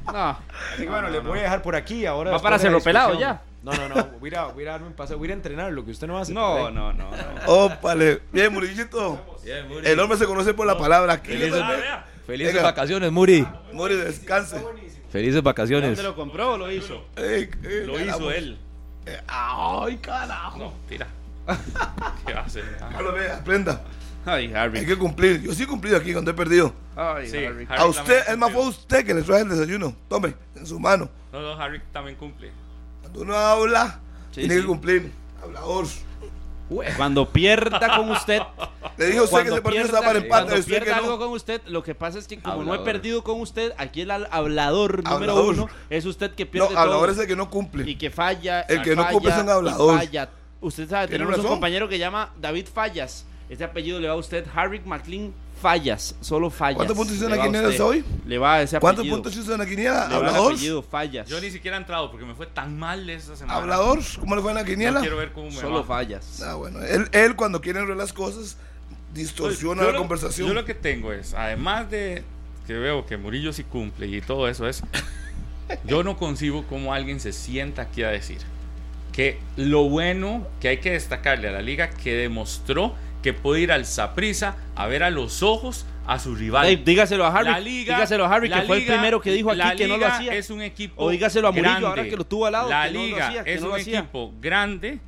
No. 0.07 0.31
Así 0.31 0.83
que 0.83 0.88
bueno, 0.88 1.09
les 1.09 1.24
voy 1.24 1.38
a 1.40 1.42
dejar 1.42 1.62
por 1.62 1.74
aquí 1.74 2.07
ahora. 2.07 2.31
¿Va 2.31 2.38
para 2.38 2.59
Cerro 2.59 2.81
Pelado 2.81 3.18
ya? 3.18 3.42
No, 3.62 3.73
no, 3.73 3.88
no. 3.88 4.05
Voy 4.21 4.35
a, 4.35 4.44
voy 4.44 4.64
a 4.66 4.71
darme 4.73 4.87
un 4.87 4.92
paseo, 4.92 5.18
voy 5.18 5.31
a 5.31 5.33
entrenar 5.35 5.73
lo 5.73 5.85
que 5.85 5.90
usted 5.90 6.07
no 6.07 6.18
hace. 6.18 6.33
No, 6.33 6.71
no, 6.71 6.92
no, 6.92 7.11
no. 7.11 7.16
Ópale. 7.47 8.23
Bien, 8.33 8.53
Murillito. 8.53 9.21
El 9.85 9.99
hombre 10.01 10.16
se 10.18 10.27
conoce 10.27 10.55
por 10.55 10.66
la 10.66 10.79
palabra. 10.79 11.18
Felices, 11.18 11.62
felices 12.27 12.55
Venga. 12.55 12.66
vacaciones, 12.68 13.11
Muri. 13.11 13.47
Muri, 13.73 13.97
descanse. 13.97 14.62
Felices 15.11 15.42
vacaciones. 15.42 15.97
¿Dónde 15.97 16.03
lo 16.03 16.14
compró 16.14 16.53
o 16.53 16.59
lo 16.59 16.71
hizo? 16.71 17.05
Ey, 17.16 17.49
ey, 17.64 17.87
Lo 17.87 17.99
hizo 18.01 18.31
él. 18.31 18.59
Eh, 19.07 19.18
Ay, 19.27 19.97
carajo. 19.97 20.59
No, 20.59 20.75
tira. 20.88 21.07
¿Qué 22.27 22.35
va 22.35 22.40
a 22.40 22.44
hacer? 22.44 22.64
Ah, 22.81 22.90
Carlos, 22.92 23.14
vea, 23.14 23.37
aprenda. 23.38 23.81
Ay, 24.27 24.49
Hay 24.49 24.55
Harry. 24.55 24.85
que 24.85 24.99
cumplir. 24.99 25.40
Yo 25.40 25.55
sí 25.55 25.62
he 25.62 25.66
cumplido 25.66 25.97
aquí 25.97 26.12
cuando 26.12 26.31
he 26.31 26.35
perdido. 26.35 26.75
Ay, 26.94 27.27
Sí, 27.29 27.38
Harry. 27.38 27.66
Harry 27.71 27.81
A 27.83 27.87
usted, 27.87 28.23
es 28.29 28.37
más, 28.37 28.53
fue 28.53 28.66
usted 28.68 29.05
que 29.07 29.14
le 29.14 29.23
trae 29.23 29.40
el 29.42 29.49
desayuno. 29.49 29.94
Tome, 30.09 30.35
en 30.55 30.66
su 30.66 30.79
mano. 30.79 31.09
No, 31.33 31.40
no, 31.40 31.53
Harry 31.61 31.81
también 31.92 32.16
cumple. 32.16 32.51
Cuando 33.12 33.21
uno 33.23 33.37
habla, 33.37 34.01
Sí, 34.31 34.40
tiene 34.40 34.55
sí. 34.57 34.61
que 34.61 34.66
cumplir. 34.66 35.12
Hablador. 35.42 35.87
Cuando 36.99 37.31
pierda 37.31 37.97
con 37.97 38.11
usted. 38.11 38.42
Le 38.99 39.07
dijo 39.07 39.25
usted 39.25 39.42
que 39.42 39.49
ese 39.49 39.62
partido 39.62 39.83
pierda, 39.85 39.99
está 39.99 40.01
para 40.01 40.18
empate. 40.18 40.29
cuando 40.29 40.55
Usted 40.55 40.64
que 40.75 40.81
pierda 40.83 40.97
algo 40.99 41.11
no. 41.12 41.18
con 41.18 41.29
usted, 41.31 41.62
lo 41.66 41.83
que 41.83 41.94
pasa 41.94 42.18
es 42.18 42.27
que 42.29 42.38
como 42.40 42.62
no 42.64 42.75
he 42.75 42.81
perdido 42.81 43.25
con 43.25 43.40
usted, 43.40 43.73
aquí 43.79 44.03
el 44.03 44.11
hablador 44.11 44.97
número 45.03 45.33
Hablador. 45.33 45.55
uno 45.55 45.68
es 45.88 46.05
usted 46.05 46.33
que 46.35 46.44
No, 46.44 46.51
pierde 46.51 46.68
todo 46.68 46.79
hablador 46.79 47.11
es 47.11 47.18
el 47.18 47.27
que 47.27 47.37
no 47.37 47.49
cumple. 47.49 47.88
y 47.90 47.97
que 47.97 48.11
falla. 48.11 48.61
El 48.62 48.83
que 48.83 48.94
no 48.94 49.03
falla, 49.03 49.12
cumple 49.14 49.31
es 49.33 49.38
un 49.38 49.49
hablador. 49.49 49.97
falla. 49.99 50.29
Usted 50.61 50.88
sabe, 50.90 51.09
tenemos 51.09 51.38
un 51.38 51.47
compañero 51.47 51.88
que 51.88 51.99
llama 51.99 52.31
David 52.40 52.66
Fallas. 52.73 53.25
Este 53.49 53.64
apellido 53.64 53.99
le 53.99 54.09
va 54.09 54.14
a 54.14 54.16
usted 54.18 54.44
Harry 54.55 54.81
McLean 54.85 55.33
Fallas, 55.61 56.14
solo 56.21 56.51
Fallas. 56.51 56.77
¿Cuántos 56.77 56.97
puntos 56.97 57.16
hizo 57.16 57.25
en 57.25 57.31
la 57.37 57.42
a 57.42 57.44
quiniela 57.47 57.85
hoy? 57.85 58.05
Le 58.27 58.38
va 58.38 58.62
ese 58.62 58.77
apellido. 58.77 58.81
¿Cuántos 58.81 59.07
puntos 59.09 59.37
hizo 59.37 59.53
en 59.53 59.59
la 59.59 59.66
quiniela? 59.66 60.05
¿Hablador? 60.07 60.53
apellido 60.53 60.83
Fallas. 60.83 61.29
Yo 61.29 61.40
ni 61.40 61.51
siquiera 61.51 61.77
he 61.77 61.81
entrado 61.81 62.11
porque 62.11 62.25
me 62.27 62.35
fue 62.35 62.47
tan 62.47 62.79
mal 62.79 63.09
esa 63.11 63.37
semana. 63.37 63.59
¿Hablador? 63.59 63.99
¿Cómo 64.21 64.37
le 64.37 64.42
fue 64.42 64.51
en 64.53 64.55
la 64.57 64.62
No 64.62 64.68
quiniela? 64.68 65.01
quiero 65.01 65.16
ver 65.16 65.33
cómo 65.33 65.47
me 65.51 65.57
Solo 65.57 65.77
va. 65.81 65.85
Fallas. 65.85 66.42
Ah, 66.42 66.55
bueno. 66.55 66.83
Él, 66.83 67.09
él 67.12 67.35
cuando 67.37 67.61
quiere 67.61 67.81
enredar 67.81 67.99
las 67.99 68.12
cosas, 68.12 68.57
distorsiona 69.14 69.77
Pues, 69.77 69.87
Yo 69.87 69.92
la 69.92 69.92
lo- 69.92 69.99
conversación. 69.99 70.49
Yo 70.49 70.55
lo 70.55 70.64
que 70.64 70.75
tengo 70.75 71.12
es, 71.12 71.35
además 71.35 71.90
de 71.90 72.23
que 72.66 72.75
veo 72.75 73.07
que 73.07 73.16
Murillo 73.16 73.53
sí 73.53 73.64
cumple 73.64 74.07
y 74.07 74.21
todo 74.21 74.49
eso 74.49 74.68
es, 74.68 74.83
yo 75.85 76.03
no 76.03 76.16
concibo 76.16 76.64
cómo 76.66 76.92
alguien 76.94 77.21
se 77.21 77.33
sienta 77.33 77.83
aquí 77.83 78.03
a 78.03 78.09
decir 78.09 78.38
que 79.12 79.38
lo 79.57 79.85
bueno 79.88 80.47
que 80.61 80.68
hay 80.68 80.77
que 80.79 80.92
destacarle 80.92 81.49
a 81.49 81.53
la 81.53 81.62
liga 81.62 81.90
que 81.90 82.14
demostró 82.14 82.94
que 83.23 83.33
puede 83.33 83.63
ir 83.63 83.73
al 83.73 83.85
Saprisa 83.85 84.57
a 84.77 84.87
ver 84.87 85.03
a 85.03 85.11
los 85.11 85.43
ojos 85.43 85.87
a 86.07 86.19
su 86.19 86.35
rival. 86.35 86.85
Dígaselo 86.85 87.25
a 87.27 87.29
Harry. 87.37 87.51
La 87.51 87.61
liga- 87.61 87.95
dígaselo 87.97 88.25
a 88.25 88.35
Harry, 88.35 88.49
que 88.49 88.63
fue 88.63 88.79
el 88.79 88.87
primero 88.87 89.21
que 89.21 89.31
dijo 89.33 89.53
la 89.55 89.69
aquí 89.69 89.79
que 89.79 89.89
no 89.89 89.97
lo 89.99 90.07
hacía. 90.07 90.35
Es 90.35 90.51
un 90.51 90.63
equipo 90.63 91.03
O 91.05 91.11
dígaselo 91.11 91.49
a 91.49 91.51
Murillo 91.51 91.69
grande. 91.71 91.87
ahora 91.87 92.05
que 92.09 92.17
lo 92.17 92.25
tuvo 92.25 92.47
al 92.47 92.53
lado, 92.53 92.69
La 92.71 92.87
que 92.87 92.93
no 92.95 93.01
lo 93.01 93.07
liga 93.07 93.29
hacía, 93.29 93.45
que 93.45 93.55
es 93.55 93.61
no 93.63 93.71
un 93.73 93.79
equipo 93.79 94.33
grande 94.41 95.01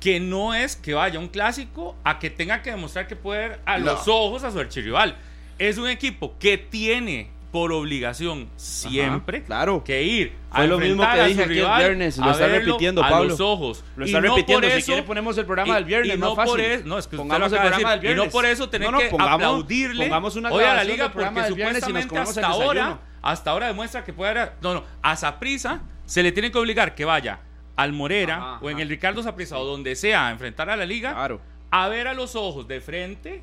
que 0.00 0.20
no 0.20 0.54
es 0.54 0.76
que 0.76 0.94
vaya 0.94 1.18
a 1.18 1.20
un 1.22 1.28
clásico 1.28 1.96
a 2.04 2.18
que 2.18 2.30
tenga 2.30 2.62
que 2.62 2.70
demostrar 2.70 3.06
que 3.06 3.16
puede 3.16 3.48
ver 3.48 3.60
a 3.66 3.78
No. 3.78 3.86
los 3.86 4.06
ojos 4.08 4.44
a 4.44 4.50
su 4.50 4.58
archirrival. 4.60 5.16
Es 5.58 5.78
un 5.78 5.88
equipo 5.88 6.36
que 6.38 6.58
tiene 6.58 7.30
por 7.56 7.72
obligación 7.72 8.50
siempre 8.56 9.42
claro. 9.42 9.82
que 9.82 10.02
ir 10.02 10.32
Fue 10.50 10.64
a 10.64 10.66
lo 10.66 10.78
mismo 10.78 11.02
que 11.10 11.22
dije 11.24 11.42
aquí 11.44 11.58
el 11.58 11.66
viernes, 11.78 12.18
lo 12.18 12.30
está 12.30 12.48
repitiendo, 12.48 13.02
a 13.02 13.20
los 13.22 13.40
ojos. 13.40 13.82
Lo 13.96 14.04
Y 14.04 14.08
está 14.10 14.20
no 14.20 14.34
repitiendo. 14.34 14.60
por 14.66 14.70
Si 14.72 14.76
eso- 14.78 14.86
quiere 14.86 15.02
ponemos 15.04 15.38
el 15.38 15.46
programa 15.46 15.72
y- 15.72 15.74
del 15.76 15.84
viernes, 15.86 16.14
y 16.14 16.18
más 16.18 16.28
no 16.28 16.36
fácil. 16.36 16.50
por 16.50 16.60
eso, 16.60 16.82
no, 16.86 16.98
es 16.98 17.06
que 17.06 17.16
Pongamos 17.16 17.50
el 17.52 17.58
programa 17.58 17.76
decir, 17.78 17.86
del 17.88 17.98
y 17.98 18.14
no 18.14 18.22
viernes. 18.22 18.32
por 18.32 18.44
eso 18.44 18.68
tener 18.68 18.86
No, 18.90 18.92
no, 18.92 18.98
que 18.98 19.08
pongamos- 19.08 19.34
aplaudirle 19.34 20.04
pongamos 20.04 20.36
una 20.36 20.52
hoy 20.52 20.64
a 20.64 20.74
la 20.74 20.84
liga 20.84 21.10
porque 21.10 21.30
viernes 21.30 21.46
y 21.48 21.48
supuestamente 21.48 22.18
hasta 22.18 22.46
ahora 22.46 22.98
hasta 23.22 23.50
ahora 23.52 23.66
demuestra 23.68 24.04
que 24.04 24.12
puede 24.12 24.30
haber- 24.32 24.52
no 24.60 24.74
no 24.74 24.84
a 25.00 25.16
Saprisa 25.16 25.80
se 26.04 26.22
le 26.22 26.30
tiene 26.32 26.52
que 26.52 26.58
obligar 26.58 26.94
que 26.94 27.06
vaya 27.06 27.40
al 27.74 27.92
Morera 27.94 28.36
Ajá, 28.36 28.58
o 28.60 28.68
en 28.68 28.76
ajá. 28.76 28.82
el 28.82 28.88
Ricardo 28.90 29.22
Saprisa 29.22 29.56
o 29.58 29.64
donde 29.64 29.96
sea 29.96 30.28
a 30.28 30.30
enfrentar 30.30 30.68
a 30.68 30.76
la 30.76 30.84
liga 30.84 31.14
Claro. 31.14 31.40
a 31.70 31.88
ver 31.88 32.06
a 32.06 32.12
los 32.12 32.36
ojos 32.36 32.68
de 32.68 32.80
frente 32.82 33.42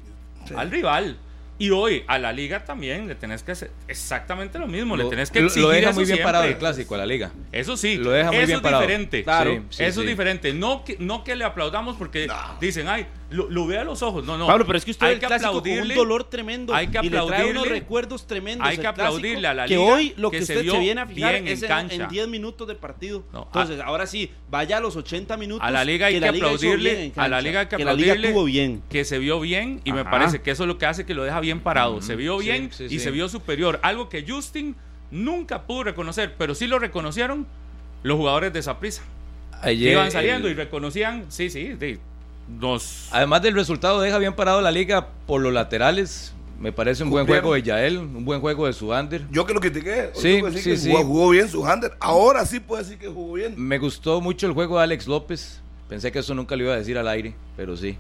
al 0.56 0.70
rival 0.70 1.18
y 1.64 1.70
hoy 1.70 2.04
a 2.08 2.20
la 2.20 2.34
liga 2.34 2.66
también 2.66 3.08
le 3.08 3.16
tenés 3.16 3.42
que 3.44 3.54
hacer 3.54 3.72
exactamente 3.88 4.60
lo 4.60 4.68
mismo, 4.68 4.98
le 4.98 5.04
Lo- 5.04 5.10
tenés 5.10 5.32
que 5.32 5.40
lo- 5.40 5.46
exigir 5.48 5.64
lo 5.64 5.70
deja 5.70 5.90
eso 5.92 5.96
muy 6.00 6.04
bien 6.06 6.16
siempre. 6.18 6.24
parado 6.26 6.44
el 6.46 6.58
clásico 6.58 6.96
a 6.96 6.98
la 6.98 7.06
liga. 7.06 7.32
Eso 7.52 7.78
sí, 7.78 7.96
Lo 7.98 8.12
deja 8.12 8.28
muy 8.32 8.38
eso 8.40 8.48
bien 8.48 8.58
es 8.58 8.62
parado. 8.64 8.82
diferente. 8.84 9.24
Claro. 9.24 9.52
Sí, 9.52 9.62
sí, 9.78 9.84
eso 9.84 10.02
sí. 10.02 10.06
es 10.08 10.10
diferente. 10.12 10.54
No 10.54 10.84
que, 10.84 10.98
no 11.00 11.24
que 11.24 11.36
le 11.36 11.46
aplaudamos 11.46 11.96
porque 11.96 12.28
dicen, 12.60 12.88
ay, 12.88 13.06
lo, 13.34 13.50
lo 13.50 13.66
ve 13.68 13.78
a 13.78 13.84
los 13.84 14.02
ojos. 14.02 14.24
No, 14.24 14.38
no. 14.38 14.48
Pablo, 14.48 14.66
pero 14.66 14.78
es 14.78 14.86
que 14.86 14.92
usted 14.92 15.08
hay 15.08 15.14
el 15.16 15.20
que 15.20 15.26
con 15.26 15.34
un 15.36 15.46
aplaudirle. 15.46 15.96
dolor 15.96 16.24
tremendo 16.30 16.74
hay 16.74 16.88
que 16.88 17.00
y 17.00 17.04
le 17.04 17.10
trae 17.10 17.22
unos 17.24 17.34
aplaudirle. 17.34 17.70
recuerdos 17.70 18.28
tremendos. 18.28 18.68
Hay 18.68 18.78
que 18.78 18.88
aplaudirle 18.88 19.48
a 19.48 19.54
la 19.54 19.66
que 19.66 19.76
liga 19.76 19.86
hoy 19.94 20.14
lo 20.18 20.32
que, 20.32 20.40
que 20.40 20.46
se 20.46 20.58
usted 20.60 20.72
se 20.72 20.80
viene 20.80 21.02
a 21.02 21.06
fijar 21.08 21.32
bien 21.34 21.48
en 21.48 21.54
es 21.54 21.62
en- 21.64 21.68
cancha. 21.68 21.96
en 22.04 22.10
10 22.10 22.28
minutos 22.28 22.68
de 22.68 22.76
partido. 22.76 23.24
No, 23.34 23.44
Entonces, 23.44 23.80
ahora 23.82 24.08
sí, 24.08 24.32
vaya 24.50 24.78
a 24.78 24.80
los 24.80 24.96
80 24.96 25.36
minutos. 25.38 25.68
A 25.68 25.72
la 25.72 25.84
liga 25.84 26.08
hay 26.08 26.14
que, 26.14 26.20
liga 26.20 26.30
aplaudirle, 26.48 27.12
a 27.16 27.28
la 27.28 27.42
liga 27.42 27.60
hay 27.62 27.66
que 27.68 27.78
que 27.78 27.84
la 27.86 27.94
liga 27.94 28.14
aplaudirle 28.14 28.32
tuvo 28.34 28.44
bien. 28.46 28.82
que 28.90 29.04
se 29.04 29.20
vio 29.20 29.40
bien 29.40 29.82
y 29.84 29.92
me 29.94 30.06
parece 30.06 30.42
que 30.42 30.52
eso 30.52 30.64
es 30.64 30.68
lo 30.68 30.78
que 30.78 30.86
hace 30.86 31.06
que 31.06 31.14
lo 31.14 31.24
deja 31.24 31.40
bien 31.40 31.60
parado. 31.60 32.02
Se 32.02 32.16
vio 32.16 32.40
Sí, 32.40 32.46
bien 32.46 32.70
sí, 32.72 32.86
y 32.86 32.90
sí. 32.90 33.00
se 33.00 33.12
vio 33.12 33.28
superior, 33.30 33.80
algo 33.84 34.10
que 34.10 34.24
Justin 34.28 34.76
nunca 35.12 35.64
pudo 35.64 35.84
reconocer, 35.84 36.36
pero 36.38 36.56
sí 36.56 36.68
lo 36.68 36.80
reconocieron 36.80 37.46
los 38.04 38.18
jugadores 38.18 38.54
de 38.54 38.62
Saprissa. 38.62 39.04
Ayer, 39.62 39.94
Iban 39.94 40.12
saliendo 40.12 40.48
el- 40.48 40.54
y 40.54 40.56
reconocían, 40.58 41.26
sí, 41.30 41.50
sí, 41.50 41.70
de- 41.70 42.00
nos 42.60 43.10
Además 43.12 43.42
del 43.42 43.54
resultado, 43.54 44.02
deja 44.02 44.18
bien 44.18 44.34
parado 44.34 44.62
la 44.62 44.72
liga 44.72 45.08
por 45.28 45.42
los 45.42 45.54
laterales. 45.54 46.34
Me 46.60 46.72
parece 46.72 47.04
un 47.04 47.10
buen 47.10 47.26
juego 47.28 47.54
de 47.56 47.62
Yael, 47.64 47.98
un 47.98 48.24
buen 48.24 48.40
juego 48.40 48.68
de 48.68 48.74
Suander. 48.74 49.26
Yo 49.32 49.46
que 49.46 49.54
lo 49.54 49.60
critiqué. 49.60 50.12
Sí, 50.14 50.22
tengo 50.36 50.46
que 50.48 50.52
decir 50.54 50.64
sí, 50.64 50.70
que 50.70 50.78
sí. 50.78 50.92
Jugó, 50.92 51.04
jugó 51.06 51.30
bien 51.32 51.50
su 51.50 51.66
Hander. 51.66 51.92
Ahora 52.00 52.46
sí 52.46 52.60
puedo 52.62 52.82
decir 52.82 52.98
que 52.98 53.08
jugó 53.08 53.34
bien. 53.34 53.54
Me 53.58 53.78
gustó 53.80 54.22
mucho 54.22 54.48
el 54.48 54.54
juego 54.54 54.78
de 54.78 54.84
Alex 54.84 55.08
López. 55.08 55.60
Pensé 55.90 56.12
que 56.12 56.20
eso 56.20 56.34
nunca 56.34 56.56
lo 56.56 56.64
iba 56.64 56.74
a 56.74 56.78
decir 56.78 56.98
al 56.98 57.08
aire, 57.10 57.36
pero 57.58 57.76
sí. 57.76 57.98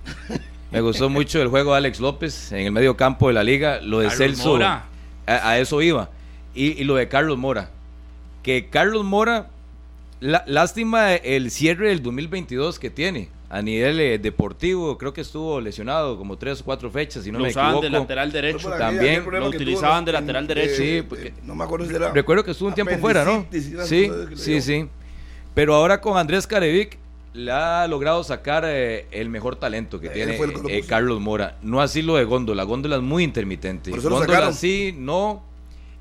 Me 0.71 0.79
gustó 0.79 1.09
mucho 1.09 1.41
el 1.41 1.49
juego 1.49 1.71
de 1.71 1.77
Alex 1.77 1.99
López 1.99 2.51
en 2.53 2.65
el 2.67 2.71
medio 2.71 2.95
campo 2.95 3.27
de 3.27 3.33
la 3.33 3.43
liga. 3.43 3.81
Lo 3.81 3.99
de 3.99 4.07
Carlos 4.07 4.17
Celso. 4.37 4.49
Mora. 4.53 4.85
A, 5.27 5.49
a 5.49 5.59
eso 5.59 5.81
iba. 5.81 6.09
Y, 6.55 6.79
y 6.79 6.83
lo 6.85 6.95
de 6.95 7.09
Carlos 7.09 7.37
Mora. 7.37 7.69
Que 8.43 8.69
Carlos 8.69 9.03
Mora, 9.03 9.49
la- 10.21 10.43
lástima 10.47 11.13
el 11.15 11.51
cierre 11.51 11.89
del 11.89 12.01
2022 12.01 12.79
que 12.79 12.89
tiene. 12.89 13.29
A 13.53 13.61
nivel 13.61 13.99
eh, 13.99 14.17
deportivo, 14.17 14.97
creo 14.97 15.13
que 15.13 15.21
estuvo 15.21 15.61
lesionado 15.61 16.17
como 16.17 16.39
tres 16.39 16.61
o 16.61 16.63
cuatro 16.65 16.89
fechas, 16.89 17.23
si 17.23 17.31
no 17.31 17.37
lo 17.37 17.43
me 17.45 17.51
usaban 17.51 17.69
equivoco. 17.75 17.83
de 17.85 17.89
lateral 17.91 18.31
derecho. 18.31 18.69
También 18.71 19.23
lo 19.31 19.47
utilizaban 19.47 20.03
de 20.05 20.11
lateral 20.11 20.41
en- 20.45 20.47
derecho. 20.47 20.75
Sí, 20.75 20.89
eh, 20.97 21.03
porque- 21.03 21.27
eh, 21.27 21.33
no 21.43 21.53
me 21.53 21.63
acuerdo 21.63 21.85
si 21.85 21.93
era. 21.93 22.11
Recuerdo 22.11 22.43
que 22.43 22.49
estuvo 22.49 22.69
un 22.69 22.73
tiempo 22.73 22.97
fuera, 22.97 23.23
¿no? 23.23 23.45
Sí, 23.51 24.09
sí, 24.33 24.59
sí. 24.59 24.89
Pero 25.53 25.75
ahora 25.75 26.01
con 26.01 26.17
Andrés 26.17 26.47
Carevic 26.47 26.97
le 27.33 27.51
ha 27.51 27.85
logrado 27.87 28.23
sacar 28.23 28.63
eh, 28.65 29.05
el 29.11 29.29
mejor 29.29 29.55
talento 29.55 29.99
que 29.99 30.09
tiene 30.09 30.35
eh. 30.69 30.81
Carlos 30.87 31.21
Mora. 31.21 31.59
No 31.61 31.79
así 31.79 32.01
lo 32.01 32.15
de 32.15 32.23
Góndola. 32.23 32.63
Góndola 32.63 32.95
es 32.95 33.03
muy 33.03 33.23
intermitente. 33.23 33.91
Góndola 33.91 34.51
sí, 34.51 34.95
no. 34.97 35.43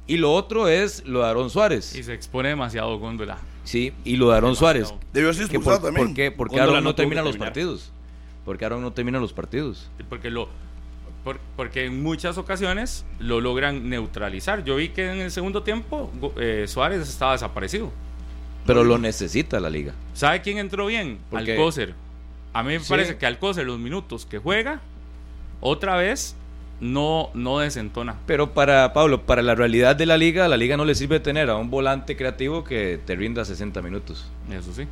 Y 0.07 0.17
lo 0.17 0.33
otro 0.33 0.69
es 0.69 1.05
lo 1.05 1.21
de 1.21 1.27
Aarón 1.27 1.51
Suárez. 1.51 1.95
y 1.97 2.03
se 2.03 2.15
expone 2.15 2.49
demasiado 2.49 2.99
Góndola. 2.99 3.37
Sí, 3.65 3.93
y 4.05 4.17
lo 4.17 4.31
de 4.31 4.37
Demasiado. 4.37 4.55
Suárez. 4.57 4.95
Debió 5.13 5.33
ser 5.33 5.43
expulsado 5.45 5.81
por, 5.81 5.87
también. 5.89 6.07
¿Por 6.09 6.17
qué? 6.17 6.31
Porque 6.31 6.61
Aarón 6.61 6.85
no 6.85 6.95
termina 6.95 7.23
los 7.23 7.37
partidos. 7.37 7.93
Porque 8.45 8.65
Aarón 8.65 8.83
no 8.83 8.93
termina 8.93 9.21
los 9.21 9.33
partidos. 9.33 9.89
Porque 10.09 10.31
lo 10.31 10.49
por- 11.25 11.39
porque 11.55 11.85
en 11.85 12.03
muchas 12.03 12.37
ocasiones 12.39 13.05
lo 13.21 13.41
logran 13.41 13.89
neutralizar. 13.89 14.65
Yo 14.65 14.75
vi 14.77 14.89
que 14.89 15.13
en 15.13 15.21
el 15.21 15.31
segundo 15.31 15.63
tiempo 15.63 16.11
eh, 16.37 16.65
Suárez 16.67 17.09
estaba 17.09 17.33
desaparecido. 17.33 17.93
Pero 18.67 18.83
lo 18.83 18.99
necesita 18.99 19.61
la 19.61 19.71
liga. 19.71 19.95
¿Sabe 20.15 20.43
quién 20.43 20.59
entró 20.59 20.87
bien? 20.87 21.19
¿Por 21.31 21.45
qué? 21.45 21.53
Alcócer. 21.53 21.95
A 22.53 22.63
mí 22.65 22.71
me 22.75 22.81
Sí. 22.81 22.87
parece 22.89 23.17
que 23.17 23.27
Alcócer, 23.27 23.65
los 23.67 23.79
minutos 23.79 24.27
que 24.27 24.39
juega, 24.39 24.81
otra 25.61 25.97
vez 25.97 26.35
no, 26.83 27.31
no 27.33 27.61
desentona. 27.61 28.17
Pero 28.27 28.53
para 28.53 28.93
Pablo, 28.93 29.23
para 29.23 29.41
la 29.41 29.55
realidad 29.55 29.95
de 29.95 30.05
la 30.05 30.19
liga, 30.19 30.45
a 30.45 30.49
la 30.49 30.57
liga 30.57 30.77
no 30.77 30.85
le 30.85 30.97
sirve 30.97 31.21
tener 31.21 31.49
a 31.49 31.57
un 31.57 31.71
volante 31.71 32.17
creativo 32.17 32.65
que 32.65 32.99
te 33.07 33.15
rinda 33.15 33.45
60 33.45 33.81
minutos. 33.83 34.27
Eso 34.51 34.75
sí. 34.75 34.87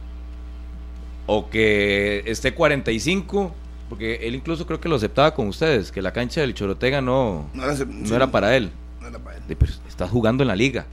o 1.26 1.50
que 1.50 2.22
esté 2.26 2.54
45, 2.54 3.52
porque 3.88 4.20
él 4.22 4.36
incluso 4.36 4.66
creo 4.66 4.80
que 4.80 4.88
lo 4.88 4.94
aceptaba 4.96 5.34
con 5.34 5.48
ustedes, 5.48 5.90
que 5.90 6.00
la 6.00 6.12
cancha 6.12 6.40
del 6.42 6.54
Chorotega 6.54 7.00
no, 7.00 7.50
No 7.52 7.64
era, 7.64 7.84
no 7.84 8.14
era 8.16 8.30
para 8.30 8.56
él. 8.56 8.70
No 9.00 9.08
era 9.08 9.18
para 9.18 9.36
él. 9.38 9.42
De, 9.48 9.56
pero 9.56 9.72
estás 9.88 10.08
jugando 10.10 10.44
en 10.44 10.48
la 10.48 10.56
liga. 10.56 10.86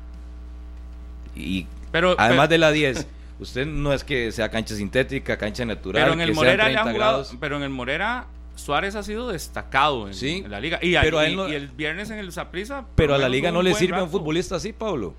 Y 1.35 1.67
Pero, 1.91 2.15
además 2.17 2.47
pero, 2.47 2.53
de 2.53 2.57
la 2.57 2.71
10, 2.71 3.07
usted 3.39 3.67
no 3.67 3.93
es 3.93 4.03
que 4.03 4.31
sea 4.31 4.49
cancha 4.49 4.75
sintética, 4.75 5.37
cancha 5.37 5.63
natural, 5.63 6.01
pero 6.01 6.13
en 6.13 6.21
el 6.21 6.29
que 6.29 6.35
Morera 6.35 6.67
le 6.69 6.75
ha 6.77 6.81
30 6.81 6.91
jugado, 6.91 7.11
grados. 7.17 7.37
pero 7.39 7.57
en 7.57 7.61
el 7.63 7.69
Morera 7.69 8.25
Suárez 8.57 8.95
ha 8.95 9.03
sido 9.03 9.29
destacado 9.29 10.07
en, 10.07 10.13
Sí, 10.13 10.41
en 10.43 10.51
la 10.51 10.59
liga. 10.59 10.79
Y, 10.81 10.93
pero 11.01 11.19
a 11.19 11.25
y- 11.25 11.29
él 11.31 11.35
no- 11.37 11.47
y 11.49 11.53
el 11.55 11.67
viernes 11.69 12.09
en 12.09 12.19
el 12.19 12.31
Saprissa. 12.31 12.85
Pero 12.95 13.15
a 13.15 13.17
la 13.17 13.29
liga 13.29 13.51
no 13.51 13.61
le 13.61 13.73
sirve 13.73 14.01
un 14.01 14.09
futbolista 14.09 14.55
así, 14.57 14.73
Pablo. 14.73 15.15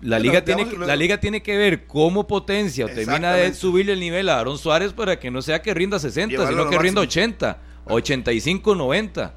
La 0.00 0.18
liga, 0.18 0.42
Pero 0.44 0.56
tiene 0.56 0.70
luego. 0.70 0.86
la 0.86 0.96
liga 0.96 1.18
tiene 1.18 1.42
que 1.42 1.56
ver 1.56 1.86
cómo 1.86 2.26
potencia 2.26 2.84
o 2.84 2.88
termina 2.88 3.32
de 3.32 3.54
subirle 3.54 3.94
el 3.94 4.00
nivel 4.00 4.28
a 4.28 4.38
Aaron 4.38 4.58
Suárez 4.58 4.92
para 4.92 5.18
que 5.18 5.30
no 5.30 5.40
sea 5.40 5.62
que 5.62 5.72
rinda 5.72 5.98
60, 5.98 6.30
Llevarlo 6.30 6.50
sino 6.52 6.62
a 6.68 6.70
que 6.70 6.78
rinda 6.78 7.00
máximo. 7.00 7.22
80, 7.26 7.58
85, 7.86 8.74
90. 8.74 9.32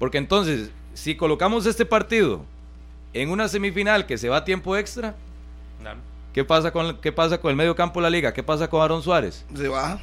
Porque 0.00 0.18
entonces, 0.18 0.70
si 0.94 1.14
colocamos 1.16 1.64
este 1.66 1.84
partido 1.86 2.44
en 3.12 3.30
una 3.30 3.46
semifinal 3.48 4.04
que 4.06 4.18
se 4.18 4.28
va 4.28 4.38
a 4.38 4.44
tiempo 4.44 4.76
extra. 4.76 5.14
¿qué 6.32 6.44
pasa 6.44 6.72
con, 6.72 6.98
qué 7.00 7.12
pasa 7.12 7.40
con 7.40 7.50
el 7.50 7.56
medio 7.56 7.74
campo 7.76 8.00
de 8.00 8.04
la 8.04 8.10
liga? 8.10 8.32
¿Qué 8.32 8.42
pasa 8.42 8.68
con 8.68 8.80
Aaron 8.82 9.02
Suárez? 9.02 9.44
Se 9.54 9.68
baja. 9.68 10.00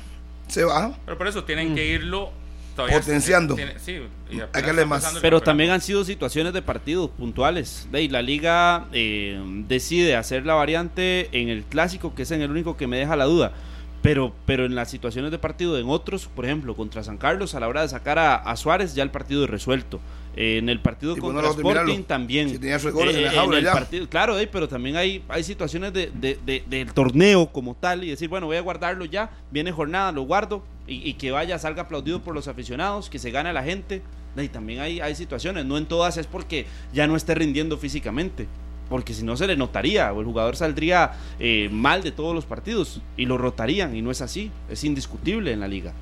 Se 0.47 0.63
baja. 0.63 0.97
Pero 1.05 1.17
por 1.17 1.27
eso 1.27 1.43
tienen 1.43 1.75
que 1.75 1.87
irlo 1.87 2.31
todavía- 2.75 2.99
Potenciando. 2.99 3.55
tiene- 3.55 3.79
sí, 3.79 3.99
y 4.29 4.39
Hay 4.53 4.63
que 4.63 4.85
más. 4.85 5.17
Pero 5.21 5.41
también 5.41 5.71
han 5.71 5.81
sido 5.81 6.03
situaciones 6.03 6.53
de 6.53 6.61
partidos 6.61 7.09
puntuales. 7.11 7.87
De 7.91 7.99
ahí, 7.99 8.07
la 8.07 8.21
liga 8.21 8.85
eh, 8.91 9.41
decide 9.67 10.15
hacer 10.15 10.45
la 10.45 10.53
variante 10.55 11.29
en 11.31 11.49
el 11.49 11.63
clásico, 11.63 12.13
que 12.15 12.23
es 12.23 12.31
en 12.31 12.41
el 12.41 12.51
único 12.51 12.77
que 12.77 12.87
me 12.87 12.97
deja 12.97 13.15
la 13.15 13.25
duda. 13.25 13.53
Pero, 14.01 14.35
pero 14.45 14.65
en 14.65 14.75
las 14.75 14.91
situaciones 14.91 15.31
de 15.31 15.39
partido, 15.39 15.79
en 15.79 15.89
otros, 15.89 16.27
por 16.27 16.45
ejemplo, 16.45 16.75
contra 16.75 17.03
San 17.03 17.17
Carlos, 17.17 17.55
a 17.55 17.59
la 17.59 17.67
hora 17.67 17.81
de 17.81 17.89
sacar 17.89 18.19
a, 18.19 18.35
a 18.35 18.55
Suárez, 18.55 18.93
ya 18.93 19.01
el 19.01 19.09
partido 19.09 19.45
es 19.45 19.49
resuelto. 19.49 19.99
Eh, 20.37 20.57
en 20.57 20.67
el 20.67 20.81
partido 20.81 21.15
Y 21.15 21.19
contra 21.21 21.47
Sporting 21.49 22.03
también. 22.03 22.49
Si 22.49 22.57
tenía 22.59 22.77
sus 22.77 22.91
goles 22.91 23.15
en 23.15 23.23
la 23.23 23.29
en 23.31 23.35
jaula 23.37 23.57
el 23.59 23.63
ya. 23.63 23.71
partido, 23.71 24.09
claro, 24.09 24.37
eh, 24.37 24.47
pero 24.47 24.67
también 24.67 24.97
hay, 24.97 25.23
hay 25.29 25.43
situaciones 25.43 25.93
de, 25.93 26.11
de- 26.13 26.37
de- 26.45 26.63
del 26.67 26.91
torneo 26.93 27.47
como 27.47 27.73
tal 27.73 28.03
y 28.03 28.09
decir, 28.09 28.27
bueno, 28.27 28.45
voy 28.47 28.57
a 28.57 28.61
guardarlo 28.61 29.05
ya, 29.05 29.29
viene 29.49 29.71
jornada, 29.71 30.11
lo 30.11 30.23
guardo 30.23 30.61
y, 30.87 31.09
y 31.09 31.13
que 31.13 31.31
vaya, 31.31 31.57
salga 31.57 31.83
aplaudido 31.83 32.21
por 32.21 32.33
los 32.35 32.49
aficionados, 32.49 33.09
que 33.09 33.17
se 33.17 33.31
gane 33.31 33.49
a 33.49 33.53
la 33.53 33.63
gente. 33.63 34.01
Y 34.37 34.49
también 34.49 34.81
hay, 34.81 34.99
hay 34.99 35.15
situaciones, 35.15 35.63
no 35.63 35.77
en 35.77 35.85
todas 35.85 36.17
es 36.17 36.27
porque 36.27 36.65
ya 36.93 37.07
no 37.07 37.15
esté 37.15 37.33
rindiendo 37.35 37.77
físicamente, 37.77 38.47
porque 38.89 39.13
si 39.13 39.23
no 39.23 39.37
se 39.37 39.47
le 39.47 39.55
notaría 39.55 40.11
o 40.11 40.19
el 40.19 40.25
jugador 40.25 40.57
saldría 40.57 41.13
eh, 41.39 41.69
mal 41.71 42.03
de 42.03 42.11
todos 42.11 42.35
los 42.35 42.45
partidos 42.45 42.99
y 43.15 43.25
lo 43.25 43.37
rotarían 43.37 43.95
y 43.95 44.01
no 44.01 44.11
es 44.11 44.19
así, 44.19 44.51
es 44.69 44.83
indiscutible 44.83 45.53
en 45.53 45.61
la 45.61 45.69
liga. 45.69 45.93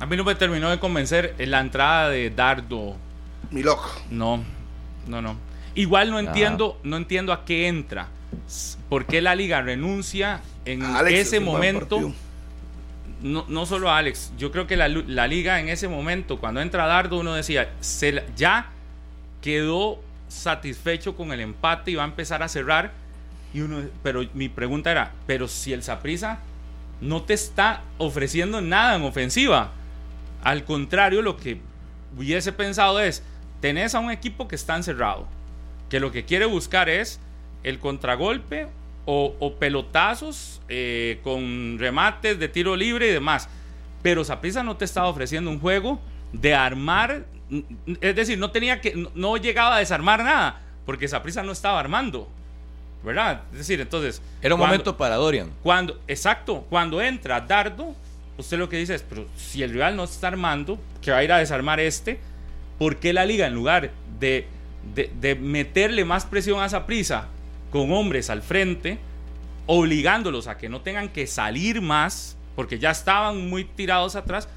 A 0.00 0.06
mí 0.06 0.16
no 0.16 0.24
me 0.24 0.34
terminó 0.34 0.68
de 0.70 0.80
convencer 0.80 1.36
la 1.38 1.60
entrada 1.60 2.08
de 2.10 2.30
Dardo. 2.30 2.96
Mi 3.52 3.62
loco. 3.62 3.88
No, 4.10 4.42
no, 5.06 5.22
no. 5.22 5.36
Igual 5.74 6.10
no 6.10 6.16
Ah. 6.16 6.20
entiendo, 6.20 6.78
no 6.82 6.96
entiendo 6.96 7.32
a 7.32 7.44
qué 7.44 7.68
entra. 7.68 8.08
¿Por 8.88 9.06
qué 9.06 9.20
la 9.20 9.34
liga 9.34 9.60
renuncia 9.62 10.40
en 10.64 10.82
Alex, 10.82 11.18
ese 11.18 11.36
es 11.36 11.42
momento? 11.42 12.12
No, 13.22 13.44
no 13.48 13.66
solo 13.66 13.88
a 13.90 13.98
Alex, 13.98 14.32
yo 14.36 14.50
creo 14.50 14.66
que 14.66 14.76
la, 14.76 14.88
la 14.88 15.28
liga 15.28 15.60
en 15.60 15.68
ese 15.68 15.86
momento, 15.86 16.38
cuando 16.40 16.60
entra 16.60 16.86
Dardo, 16.86 17.20
uno 17.20 17.34
decía, 17.34 17.70
se 17.80 18.24
ya 18.36 18.70
quedó 19.40 20.00
satisfecho 20.28 21.14
con 21.14 21.30
el 21.32 21.40
empate 21.40 21.92
y 21.92 21.94
va 21.94 22.02
a 22.02 22.06
empezar 22.06 22.42
a 22.42 22.48
cerrar. 22.48 22.92
Y 23.54 23.60
uno, 23.60 23.82
pero 24.02 24.24
mi 24.34 24.48
pregunta 24.48 24.90
era, 24.90 25.12
pero 25.26 25.46
si 25.46 25.72
el 25.72 25.82
Saprisa 25.82 26.38
no 27.00 27.22
te 27.22 27.34
está 27.34 27.82
ofreciendo 27.98 28.60
nada 28.60 28.96
en 28.96 29.02
ofensiva, 29.02 29.70
al 30.42 30.64
contrario, 30.64 31.22
lo 31.22 31.36
que 31.36 31.60
hubiese 32.16 32.52
pensado 32.52 32.98
es, 32.98 33.22
tenés 33.62 33.94
a 33.94 34.00
un 34.00 34.10
equipo 34.10 34.46
que 34.48 34.56
está 34.56 34.76
encerrado, 34.76 35.26
que 35.88 36.00
lo 36.00 36.12
que 36.12 36.24
quiere 36.26 36.44
buscar 36.44 36.90
es 36.90 37.18
el 37.62 37.78
contragolpe 37.78 38.66
o, 39.06 39.34
o 39.40 39.54
pelotazos 39.54 40.60
eh, 40.68 41.20
con 41.24 41.78
remates 41.78 42.38
de 42.38 42.48
tiro 42.48 42.76
libre 42.76 43.08
y 43.08 43.12
demás. 43.12 43.48
Pero 44.02 44.24
Saprissa 44.24 44.62
no 44.62 44.76
te 44.76 44.84
estaba 44.84 45.06
ofreciendo 45.08 45.48
un 45.50 45.60
juego 45.60 46.00
de 46.32 46.54
armar, 46.54 47.24
es 48.00 48.16
decir, 48.16 48.36
no 48.38 48.50
tenía 48.50 48.80
que, 48.80 49.08
no, 49.14 49.36
llegaba 49.36 49.76
a 49.76 49.78
desarmar 49.78 50.24
nada, 50.24 50.60
porque 50.84 51.06
Saprissa 51.06 51.42
no 51.44 51.52
estaba 51.52 51.78
armando, 51.78 52.28
¿verdad? 53.04 53.42
Es 53.52 53.58
decir, 53.58 53.80
entonces... 53.80 54.20
Era 54.40 54.54
un 54.54 54.58
cuando- 54.60 54.72
momento 54.74 54.96
para 54.96 55.14
Dorian. 55.16 55.50
cuando, 55.62 56.00
exacto, 56.08 56.66
cuando 56.68 57.00
entra 57.00 57.40
Dardo, 57.42 57.94
usted 58.38 58.58
lo 58.58 58.68
que 58.68 58.76
dice 58.78 58.96
es, 58.96 59.02
pero 59.02 59.26
si 59.36 59.62
el 59.62 59.70
rival 59.72 59.94
no 59.94 60.02
está 60.04 60.28
armando, 60.28 60.80
que 61.00 61.12
va 61.12 61.18
a 61.18 61.24
ir 61.24 61.30
a 61.32 61.38
desarmar 61.38 61.78
este, 61.78 62.18
¿por 62.82 62.96
qué 62.96 63.12
la 63.12 63.24
liga 63.24 63.46
en 63.46 63.54
lugar 63.54 63.92
de, 64.18 64.44
de, 64.92 65.08
de 65.20 65.36
meterle 65.36 66.04
más 66.04 66.24
presión 66.24 66.60
a 66.60 66.66
esa 66.66 66.84
prisa 66.84 67.28
con 67.70 67.92
hombres 67.92 68.28
al 68.28 68.42
frente, 68.42 68.98
obligándolos 69.66 70.48
a 70.48 70.58
que 70.58 70.68
no 70.68 70.80
tengan 70.80 71.08
que 71.08 71.28
salir 71.28 71.80
más, 71.80 72.36
porque 72.56 72.80
ya 72.80 72.90
estaban 72.90 73.48
muy 73.48 73.62
tirados 73.62 74.16
atrás, 74.16 74.48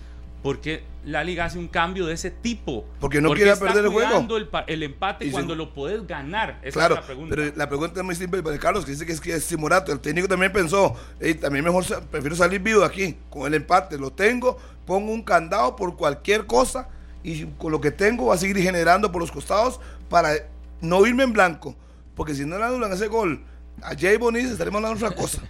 porque 0.41 0.81
la 1.05 1.23
liga 1.23 1.45
hace 1.45 1.59
un 1.59 1.67
cambio 1.67 2.07
de 2.07 2.15
ese 2.15 2.31
tipo. 2.31 2.83
Porque 2.99 3.21
no 3.21 3.31
quiere 3.35 3.55
perder 3.57 3.85
el 3.85 3.91
juego. 3.91 4.35
El, 4.37 4.49
el 4.65 4.81
empate 4.81 5.27
Y 5.27 5.29
cuando 5.29 5.53
lo 5.53 5.71
puedes 5.71 6.07
ganar. 6.07 6.59
Esa 6.63 6.79
Claro, 6.79 6.95
es 6.95 7.01
la 7.01 7.05
pregunta. 7.05 7.35
pero 7.35 7.53
la 7.55 7.69
pregunta 7.69 7.99
es 7.99 8.05
muy 8.07 8.15
simple 8.15 8.41
para 8.41 8.57
Carlos, 8.57 8.85
que 8.85 8.91
dice 8.91 9.05
que 9.05 9.11
es 9.11 9.21
que 9.21 9.35
es. 9.35 9.51
El 9.51 9.99
técnico 9.99 10.27
también 10.27 10.51
pensó, 10.51 10.95
"Ey, 11.19 11.35
también 11.35 11.63
mejor 11.63 11.85
prefiero 12.09 12.35
salir 12.35 12.59
vivo 12.59 12.79
de 12.79 12.87
aquí, 12.87 13.17
con 13.29 13.45
el 13.45 13.53
empate. 13.53 13.99
Lo 13.99 14.09
tengo, 14.11 14.57
pongo 14.87 15.11
un 15.13 15.21
candado 15.21 15.75
por 15.75 15.95
cualquier 15.95 16.47
cosa 16.47 16.89
y 17.25 17.45
con 17.57 17.71
lo 17.71 17.81
que 17.81 17.89
tengo 17.89 18.27
va 18.27 18.35
a 18.35 18.37
seguir 18.37 18.57
generando 18.59 19.11
por 19.11 19.19
los 19.19 19.31
costados 19.31 19.79
para 20.09 20.33
no 20.79 21.07
irme 21.07 21.23
en 21.23 21.33
blanco. 21.33 21.75
Porque 22.15 22.35
si 22.35 22.45
no 22.45 22.59
le 22.59 22.65
anulan 22.65 22.93
ese 22.93 23.07
gol 23.07 23.43
a 23.81 23.95
Jay 23.95 24.17
Bonis, 24.17 24.51
estaremos 24.51 24.77
hablando 24.77 24.99
de 24.99 25.05
otra 25.05 25.17
cosa. 25.19 25.41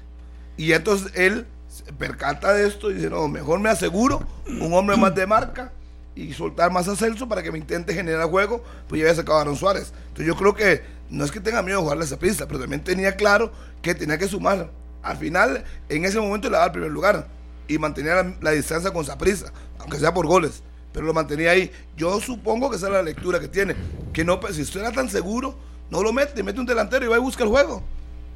Y 0.56 0.72
entonces 0.72 1.12
él 1.16 1.46
se 1.68 1.92
percata 1.92 2.54
de 2.54 2.66
esto 2.66 2.90
y 2.90 2.94
dice, 2.94 3.10
no, 3.10 3.28
mejor 3.28 3.60
me 3.60 3.70
aseguro 3.70 4.26
un 4.48 4.74
hombre 4.74 4.96
más 4.96 5.14
de 5.14 5.28
marca 5.28 5.74
y 6.16 6.32
soltar 6.32 6.72
más 6.72 6.88
a 6.88 6.96
Celso 6.96 7.28
para 7.28 7.44
que 7.44 7.52
me 7.52 7.58
intente 7.58 7.94
generar 7.94 8.30
juego, 8.30 8.64
pues 8.88 9.02
ya 9.02 9.10
había 9.10 9.16
sacado 9.16 9.40
a 9.40 9.42
Aaron 9.42 9.58
Suárez. 9.58 9.92
Entonces 10.08 10.28
yo 10.28 10.38
creo 10.38 10.56
que 10.56 10.82
no 11.10 11.26
es 11.26 11.32
que 11.32 11.42
tenga 11.42 11.62
miedo 11.62 11.80
de 11.80 11.84
jugarle 11.84 12.06
esa 12.06 12.18
pista, 12.18 12.48
pero 12.48 12.58
también 12.62 12.86
tenía 12.86 13.18
claro 13.18 13.52
que 13.82 13.94
tenía 13.94 14.18
que 14.18 14.30
sumar. 14.30 14.72
Al 15.04 15.18
final, 15.18 15.66
en 15.90 16.06
ese 16.06 16.22
momento 16.22 16.50
le 16.50 16.54
daba 16.54 16.68
el 16.68 16.72
primer 16.72 16.92
lugar 16.92 17.28
y 17.68 17.78
mantenía 17.78 18.16
la, 18.16 18.34
la 18.40 18.52
distancia 18.52 18.94
con 18.94 19.04
Saprisa, 19.04 19.52
aunque 19.78 20.00
sea 20.00 20.14
por 20.14 20.26
goles, 20.26 20.64
pero 20.96 21.06
lo 21.06 21.14
mantenía 21.14 21.52
ahí. 21.52 21.70
Yo 21.98 22.22
supongo 22.22 22.70
que 22.70 22.78
esa 22.78 22.88
es 22.88 22.94
la 22.94 23.04
lectura 23.04 23.38
que 23.42 23.50
tiene, 23.50 23.76
que 24.14 24.24
no, 24.24 24.40
pues, 24.40 24.56
si 24.56 24.62
usted 24.62 24.80
era 24.80 24.94
tan 24.94 25.10
seguro, 25.10 25.54
no 25.90 26.02
lo 26.02 26.14
mete, 26.14 26.42
mete 26.42 26.58
un 26.58 26.66
delantero 26.66 27.04
y 27.06 27.10
va 27.10 27.18
y 27.18 27.20
busca 27.20 27.44
el 27.44 27.50
juego. 27.50 27.84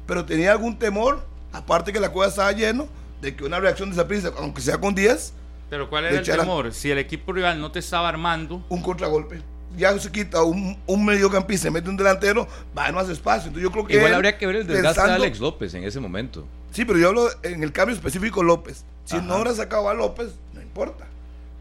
Pero 0.06 0.26
tenía 0.26 0.52
algún 0.52 0.78
temor, 0.78 1.24
aparte 1.52 1.90
que 1.90 1.98
la 1.98 2.10
cueva 2.10 2.28
estaba 2.28 2.52
lleno, 2.52 2.86
de 3.22 3.34
que 3.34 3.44
una 3.44 3.58
reacción 3.60 3.88
de 3.88 3.96
Saprisa, 3.96 4.30
aunque 4.36 4.60
sea 4.60 4.78
con 4.78 4.94
10, 4.94 5.32
Pero 5.70 5.88
¿cuál 5.88 6.04
era 6.04 6.14
el 6.16 6.20
echara- 6.20 6.42
temor? 6.42 6.74
Si 6.74 6.90
el 6.90 6.98
equipo 6.98 7.32
rival 7.32 7.58
no 7.62 7.72
te 7.72 7.78
estaba 7.78 8.10
armando, 8.10 8.62
un 8.68 8.82
contragolpe. 8.82 9.40
Ya 9.78 9.98
se 9.98 10.10
quita 10.12 10.42
un, 10.42 10.76
un 10.86 11.04
mediocampista, 11.06 11.62
se 11.64 11.70
mete 11.70 11.88
un 11.88 11.96
delantero, 11.96 12.46
va 12.76 12.88
a 12.88 12.92
más 12.92 13.08
espacio. 13.08 13.48
Entonces 13.48 13.62
yo 13.62 13.70
creo 13.72 13.86
que 13.86 13.94
Igual 13.94 14.08
él, 14.08 14.14
habría 14.16 14.36
que 14.36 14.46
ver 14.46 14.56
el 14.56 14.66
desgaste 14.66 15.00
de 15.06 15.12
Alex 15.12 15.40
López 15.40 15.72
en 15.74 15.84
ese 15.84 15.98
momento. 15.98 16.44
Sí, 16.72 16.84
pero 16.84 16.98
yo 16.98 17.08
hablo 17.08 17.30
en 17.42 17.62
el 17.62 17.72
cambio 17.72 17.94
específico 17.96 18.42
López. 18.42 18.84
Si 19.06 19.16
Ajá. 19.16 19.24
no 19.24 19.36
hubiera 19.36 19.54
sacado 19.54 19.88
a 19.88 19.94
López, 19.94 20.32
no 20.52 20.60
importa. 20.60 21.06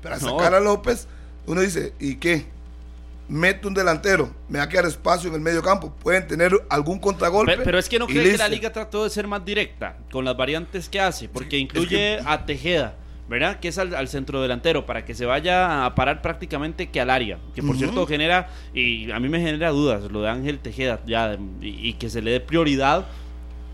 No. 0.04 0.38
sacar 0.38 0.54
a 0.54 0.60
López, 0.60 1.08
uno 1.46 1.62
dice, 1.62 1.94
¿y 2.00 2.16
qué? 2.16 2.46
Mete 3.28 3.68
un 3.68 3.76
delantero, 3.76 4.34
me 4.48 4.58
va 4.58 4.64
a 4.66 4.70
quedar 4.70 4.86
espacio 4.88 5.30
en 5.30 5.36
el 5.36 5.42
medio 5.42 5.62
campo. 5.62 5.94
Pueden 6.02 6.28
tener 6.28 6.52
algún 6.68 6.98
contragolpe. 6.98 7.58
Pe- 7.58 7.64
Pero, 7.64 7.78
es 7.78 7.88
que 7.88 8.00
no 8.00 8.08
cree 8.08 8.32
que 8.32 8.38
la 8.38 8.48
liga 8.48 8.72
trató 8.72 9.04
de 9.04 9.12
ser 9.12 9.28
más 9.28 9.46
directa 9.46 9.98
con 10.12 10.26
las 10.26 10.36
variantes 10.36 10.90
que 10.90 11.00
hace, 11.00 11.30
porque 11.30 11.58
incluye 11.60 12.20
a 12.26 12.46
Tejeda, 12.48 12.96
¿verdad? 13.28 13.60
Que 13.60 13.68
es 13.68 13.78
al, 13.78 13.94
al 13.94 14.08
centro 14.08 14.42
delantero, 14.42 14.88
para 14.88 15.06
que 15.06 15.14
se 15.14 15.26
vaya 15.28 15.86
a 15.86 15.94
parar 15.94 16.24
prácticamente 16.24 16.90
que 16.90 17.00
al 17.02 17.12
área. 17.12 17.38
Que 17.54 17.62
por 17.62 17.78
cierto 17.78 18.08
genera, 18.08 18.50
y 18.74 19.12
a 19.12 19.20
mí 19.20 19.30
me 19.30 19.40
genera 19.40 19.70
dudas, 19.70 20.04
lo 20.12 20.24
de 20.24 20.30
Ángel 20.30 20.58
Tejeda, 20.58 21.00
ya, 21.06 21.38
y, 21.62 21.68
y 21.90 21.94
que 21.94 22.10
se 22.10 22.24
le 22.24 22.32
dé 22.32 22.40
prioridad 22.40 23.06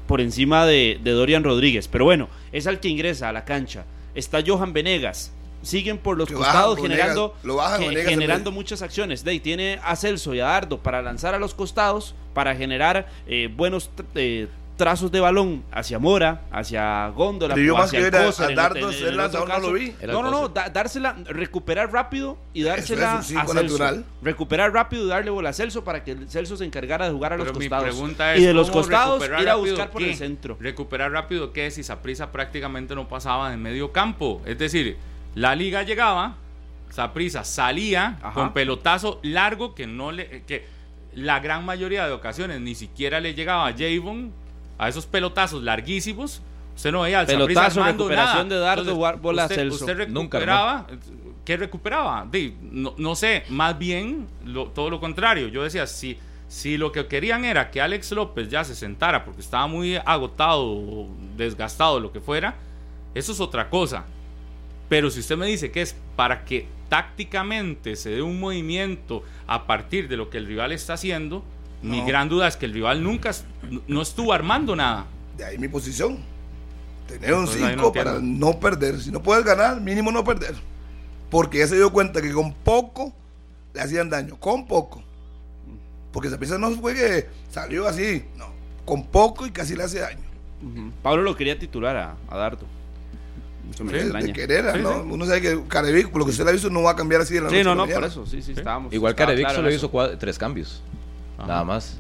por 0.06 0.20
encima 0.20 0.66
de, 0.66 1.00
de 1.02 1.12
Dorian 1.12 1.46
Rodríguez. 1.46 1.88
Pero 1.88 2.04
bueno, 2.04 2.28
es 2.52 2.68
al 2.68 2.82
que 2.82 2.90
ingresa 2.90 3.30
a 3.30 3.32
la 3.32 3.46
cancha. 3.46 3.86
Está 4.16 4.40
Johan 4.46 4.74
Venegas. 4.74 5.32
Siguen 5.66 5.98
por 5.98 6.18
los 6.18 6.32
costados 6.32 6.76
bajan, 6.76 6.92
generando, 6.92 7.36
lo 7.44 7.56
bajan, 7.56 7.82
generando 7.82 8.50
en 8.50 8.54
muchas 8.56 8.82
acciones. 8.82 9.24
De 9.24 9.32
ahí 9.32 9.40
tiene 9.40 9.80
a 9.84 9.96
Celso 9.96 10.34
y 10.34 10.40
a 10.40 10.46
Dardo 10.46 10.80
para 10.80 11.02
lanzar 11.02 11.34
a 11.34 11.40
los 11.40 11.54
costados, 11.54 12.16
para 12.34 12.56
generar 12.56 13.08
eh, 13.28 13.50
buenos 13.54 13.90
eh, 14.14 14.48
trazos 14.78 15.10
de 15.10 15.22
balón 15.22 15.64
hacia 15.72 16.00
Mora, 16.00 16.42
hacia 16.52 17.08
Góndola, 17.16 17.56
yo 17.56 17.76
más 17.78 17.86
hacia 17.86 18.00
que 18.00 18.04
ver 18.12 18.16
a- 18.18 18.50
en 18.50 18.56
Dardo 18.56 18.78
el- 18.80 18.84
en 18.84 18.90
hacer 18.90 19.08
el 19.08 19.16
lanzador, 19.18 19.48
no 19.48 19.60
lo 19.60 19.72
vi. 19.72 19.94
Era 20.02 20.12
No, 20.12 20.22
no, 20.22 20.30
no, 20.32 20.50
da- 20.50 20.68
dársela, 20.70 21.16
recuperar 21.28 21.94
rápido 21.94 22.38
y 22.54 22.64
dársela 22.64 23.20
es 23.22 23.32
un 23.32 23.38
a 23.38 23.46
Celso. 23.46 23.54
natural. 23.64 24.06
Recuperar 24.22 24.74
rápido 24.74 25.06
y 25.06 25.08
darle 25.08 25.32
bola 25.32 25.52
a 25.52 25.54
Celso 25.54 25.86
para 25.86 26.04
que 26.04 26.12
el 26.12 26.30
Celso 26.30 26.58
se 26.58 26.66
encargara 26.66 27.06
de 27.06 27.14
jugar 27.14 27.32
a 27.32 27.38
los 27.38 27.48
mi 27.48 27.54
costados. 27.54 27.86
pregunta 27.86 28.36
es 28.36 28.42
y 28.42 28.46
de 28.46 28.54
los 28.54 28.70
¿cómo 28.70 28.82
costados 28.82 29.24
ir 29.40 29.48
a 29.50 29.56
buscar 29.56 29.92
por 29.92 30.02
qué? 30.02 30.10
el 30.10 30.16
centro. 30.18 30.58
Recuperar 30.60 31.10
rápido 31.10 31.54
que 31.54 31.72
si 31.72 31.82
Saprisa 31.82 32.34
prácticamente 32.34 32.96
no 32.96 33.08
pasaba 33.08 33.54
en 33.54 33.62
medio 33.62 33.94
campo. 33.94 34.42
Es 34.46 34.58
decir, 34.60 34.98
la 35.36 35.56
liga 35.56 35.84
llegaba, 35.84 36.36
Saprisa 36.90 37.44
salía 37.44 38.18
Ajá. 38.22 38.34
con 38.34 38.54
pelotazo 38.54 39.20
largo 39.24 39.76
que 39.76 39.86
no 39.88 40.12
le 40.12 40.44
que 40.44 40.66
la 41.14 41.40
gran 41.40 41.66
mayoría 41.66 42.06
de 42.08 42.14
ocasiones 42.14 42.62
ni 42.62 42.76
siquiera 42.76 43.20
le 43.20 43.34
llegaba 43.34 43.68
a 43.68 43.74
Javon 43.74 44.32
a 44.78 44.90
esos 44.90 45.06
pelotazos 45.06 45.64
larguísimos. 45.64 46.42
Usted 46.76 46.92
no 46.92 47.02
veía 47.02 47.20
al 47.22 47.26
Pelotazo, 47.26 47.82
recuperación 47.84 48.50
nada. 48.50 48.60
de 48.60 48.66
Dardo, 48.66 48.92
Entonces, 48.92 49.22
bola 49.22 49.44
usted, 49.44 49.56
Celso. 49.56 49.76
usted 49.86 50.08
Nunca, 50.10 50.40
recuperaba, 50.40 50.88
¿qué 51.46 51.56
recuperaba? 51.56 52.28
No, 52.62 52.94
no 52.98 53.16
sé, 53.16 53.44
más 53.50 53.78
bien 53.80 54.28
lo- 54.44 54.68
todo 54.68 54.90
lo 54.90 55.00
contrario. 55.00 55.48
Yo 55.48 55.64
decía, 55.64 55.88
si, 55.88 56.18
si 56.50 56.78
lo 56.78 56.92
que 56.92 57.08
querían 57.08 57.46
era 57.46 57.72
que 57.72 57.80
Alex 57.82 58.12
López 58.12 58.50
ya 58.50 58.66
se 58.66 58.76
sentara 58.76 59.24
porque 59.24 59.40
estaba 59.40 59.68
muy 59.68 59.96
agotado, 60.06 60.66
o 60.66 61.08
desgastado, 61.38 62.02
lo 62.02 62.12
que 62.12 62.20
fuera, 62.20 62.56
eso 63.14 63.32
es 63.32 63.40
otra 63.40 63.70
cosa. 63.70 64.04
Pero 64.90 65.10
si 65.10 65.20
usted 65.20 65.38
me 65.38 65.48
dice 65.48 65.72
que 65.72 65.82
es 65.82 65.96
para 66.16 66.46
que 66.46 66.68
tácticamente 66.90 67.96
se 67.96 68.12
dé 68.12 68.22
un 68.22 68.40
movimiento 68.40 69.24
a 69.48 69.66
partir 69.66 70.08
de 70.08 70.18
lo 70.18 70.30
que 70.30 70.38
el 70.38 70.46
rival 70.46 70.72
está 70.72 70.94
haciendo, 70.94 71.44
mi 71.82 72.04
gran 72.04 72.30
duda 72.30 72.48
es 72.48 72.58
que 72.58 72.66
el 72.66 72.74
rival 72.74 73.04
nunca 73.04 73.32
no 73.88 74.02
estuvo 74.02 74.34
armando 74.34 74.76
nada. 74.76 75.06
De 75.38 75.46
ahí 75.46 75.58
mi 75.58 75.68
posición. 75.68 76.18
Tener 77.08 77.34
un 77.34 77.42
Entonces, 77.42 77.62
ahí 77.62 77.76
no 77.76 77.84
5 77.84 77.94
para 77.94 78.20
no 78.20 78.60
perder. 78.60 79.00
Si 79.00 79.12
no 79.12 79.22
puedes 79.22 79.46
ganar, 79.46 79.80
mínimo 79.80 80.12
no 80.12 80.24
perder. 80.24 80.56
Porque 81.30 81.60
ya 81.60 81.68
se 81.68 81.76
dio 81.76 81.92
cuenta 81.92 82.22
que 82.22 82.32
con 82.32 82.54
poco 82.54 83.14
le 83.74 83.82
hacían 83.82 84.10
daño. 84.10 84.38
Con 84.40 84.66
poco. 84.66 85.04
Porque 86.12 86.30
esa 86.30 86.40
pieza 86.40 86.58
no 86.58 86.72
fue 86.72 86.96
que 86.96 87.28
salió 87.52 87.88
así. 87.88 88.24
No. 88.38 88.48
Con 88.86 89.06
poco 89.06 89.46
y 89.46 89.52
casi 89.52 89.76
le 89.76 89.84
hace 89.84 90.00
daño. 90.00 90.24
Pablo 91.04 91.22
lo 91.22 91.36
quería 91.36 91.60
titular 91.60 91.96
a, 91.98 92.16
a 92.28 92.38
Dardo. 92.38 92.66
Me 93.84 93.92
de, 93.92 94.00
extraña. 94.02 94.28
de 94.28 94.34
querer, 94.34 94.72
Sí, 94.76 94.80
¿no? 94.82 94.94
sí. 94.94 95.10
Uno 95.10 95.26
sabe 95.26 95.42
que 95.42 95.60
Carevic, 95.68 96.10
por 96.10 96.20
lo 96.20 96.26
que 96.26 96.32
usted 96.32 96.44
le 96.44 96.50
ha 96.52 96.54
visto, 96.54 96.70
no 96.70 96.82
va 96.84 96.92
a 96.92 96.96
cambiar 96.96 97.22
así 97.22 97.34
de 97.34 97.42
la 97.42 97.50
Sí, 97.50 97.56
noche 97.58 97.70
a 97.70 97.76
no, 97.76 97.86
no, 97.86 97.94
por 97.94 98.04
eso, 98.06 98.26
sí, 98.26 98.42
sí, 98.42 98.54
estábamos. 98.54 98.94
Igual 98.94 99.12
estaba 99.12 99.28
Carevic 99.28 99.46
claro 99.48 99.58
solo 99.58 99.74
hizo 99.74 100.18
tres 100.18 100.38
cambios. 100.38 100.82
Ajá. 101.38 101.48
Nada 101.48 101.64
más. 101.64 102.00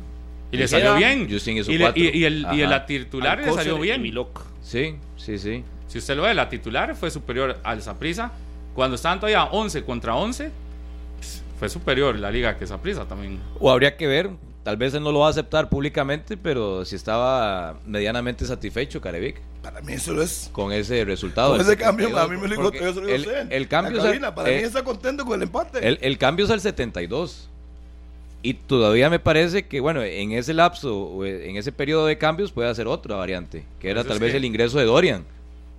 Y 0.51 0.57
le 0.57 0.67
salió 0.67 0.95
bien. 0.95 1.27
Justin 1.29 1.57
hizo 1.57 1.71
y, 1.71 1.77
le- 1.77 1.83
cuatro. 1.85 2.01
y- 2.03 2.07
y 2.17 2.23
el, 2.25 2.33
y 2.53 2.59
el- 2.61 2.65
Ajá. 2.65 2.67
la 2.69 2.85
titular 2.85 3.39
le 3.39 3.51
salió 3.53 3.77
bien. 3.79 4.01
Milok. 4.01 4.41
Sí, 4.61 4.95
sí, 5.17 5.37
sí. 5.37 5.63
Si 5.87 5.97
usted 5.97 6.15
lo 6.15 6.23
ve, 6.23 6.33
la 6.33 6.47
titular 6.49 6.95
fue 6.95 7.11
superior 7.11 7.57
al 7.63 7.81
Saprisa. 7.81 8.31
Cuando 8.73 8.95
estaban 8.95 9.19
todavía 9.19 9.45
11 9.45 9.83
contra 9.83 10.15
11, 10.15 10.51
pues, 11.17 11.41
fue 11.59 11.69
superior 11.69 12.17
la 12.17 12.29
liga 12.31 12.57
que 12.57 12.65
Saprisa 12.67 13.05
también. 13.05 13.39
O 13.59 13.69
habría 13.71 13.95
que 13.97 14.07
ver, 14.07 14.29
tal 14.65 14.75
vez 14.77 14.93
él 14.95 15.03
no 15.03 15.11
lo 15.13 15.19
va 15.19 15.27
a 15.27 15.29
aceptar 15.29 15.69
públicamente, 15.69 16.35
pero 16.35 16.83
si 16.83 16.95
estaba 16.97 17.77
medianamente 17.85 18.45
satisfecho 18.45 18.99
Carevic 18.99 19.39
Para 19.61 19.79
mí 19.81 19.93
eso 19.93 20.19
es. 20.21 20.49
con 20.51 20.73
ese 20.73 21.05
resultado. 21.05 21.51
Con 21.51 21.61
ese 21.61 21.77
cambio, 21.77 22.07
72, 22.07 22.19
a 22.29 22.33
mí 22.33 22.41
me 22.41 22.47
lo 22.49 22.61
porque 22.61 22.79
yo 22.79 22.93
se 22.93 22.99
lo 22.99 23.05
digo 23.05 23.15
el, 23.15 23.21
usted. 23.21 23.47
el 23.51 23.67
cambio 23.69 24.03
La 24.03 24.09
al- 24.27 24.33
para 24.33 24.49
eh, 24.49 24.57
mí 24.57 24.63
está 24.63 24.83
contento 24.83 25.23
con 25.23 25.35
el 25.35 25.43
empate. 25.43 25.87
el, 25.87 25.97
el 26.01 26.17
cambio 26.17 26.45
es 26.45 26.51
al 26.51 26.59
72. 26.59 27.47
Y 28.41 28.53
todavía 28.53 29.09
me 29.09 29.17
parece 29.19 29.65
que, 29.65 29.79
bueno, 29.79 30.03
en 30.03 30.31
ese 30.33 30.53
lapso, 30.53 31.23
en 31.25 31.55
ese 31.57 31.71
periodo 31.71 32.05
de 32.05 32.17
cambios 32.17 32.51
puede 32.51 32.69
hacer 32.69 32.85
otra 32.87 33.15
variante, 33.15 33.63
que 33.79 33.89
era 33.89 34.03
tal 34.03 34.19
vez 34.19 34.31
que- 34.31 34.37
el 34.37 34.45
ingreso 34.45 34.77
de 34.77 34.85
Dorian, 34.85 35.23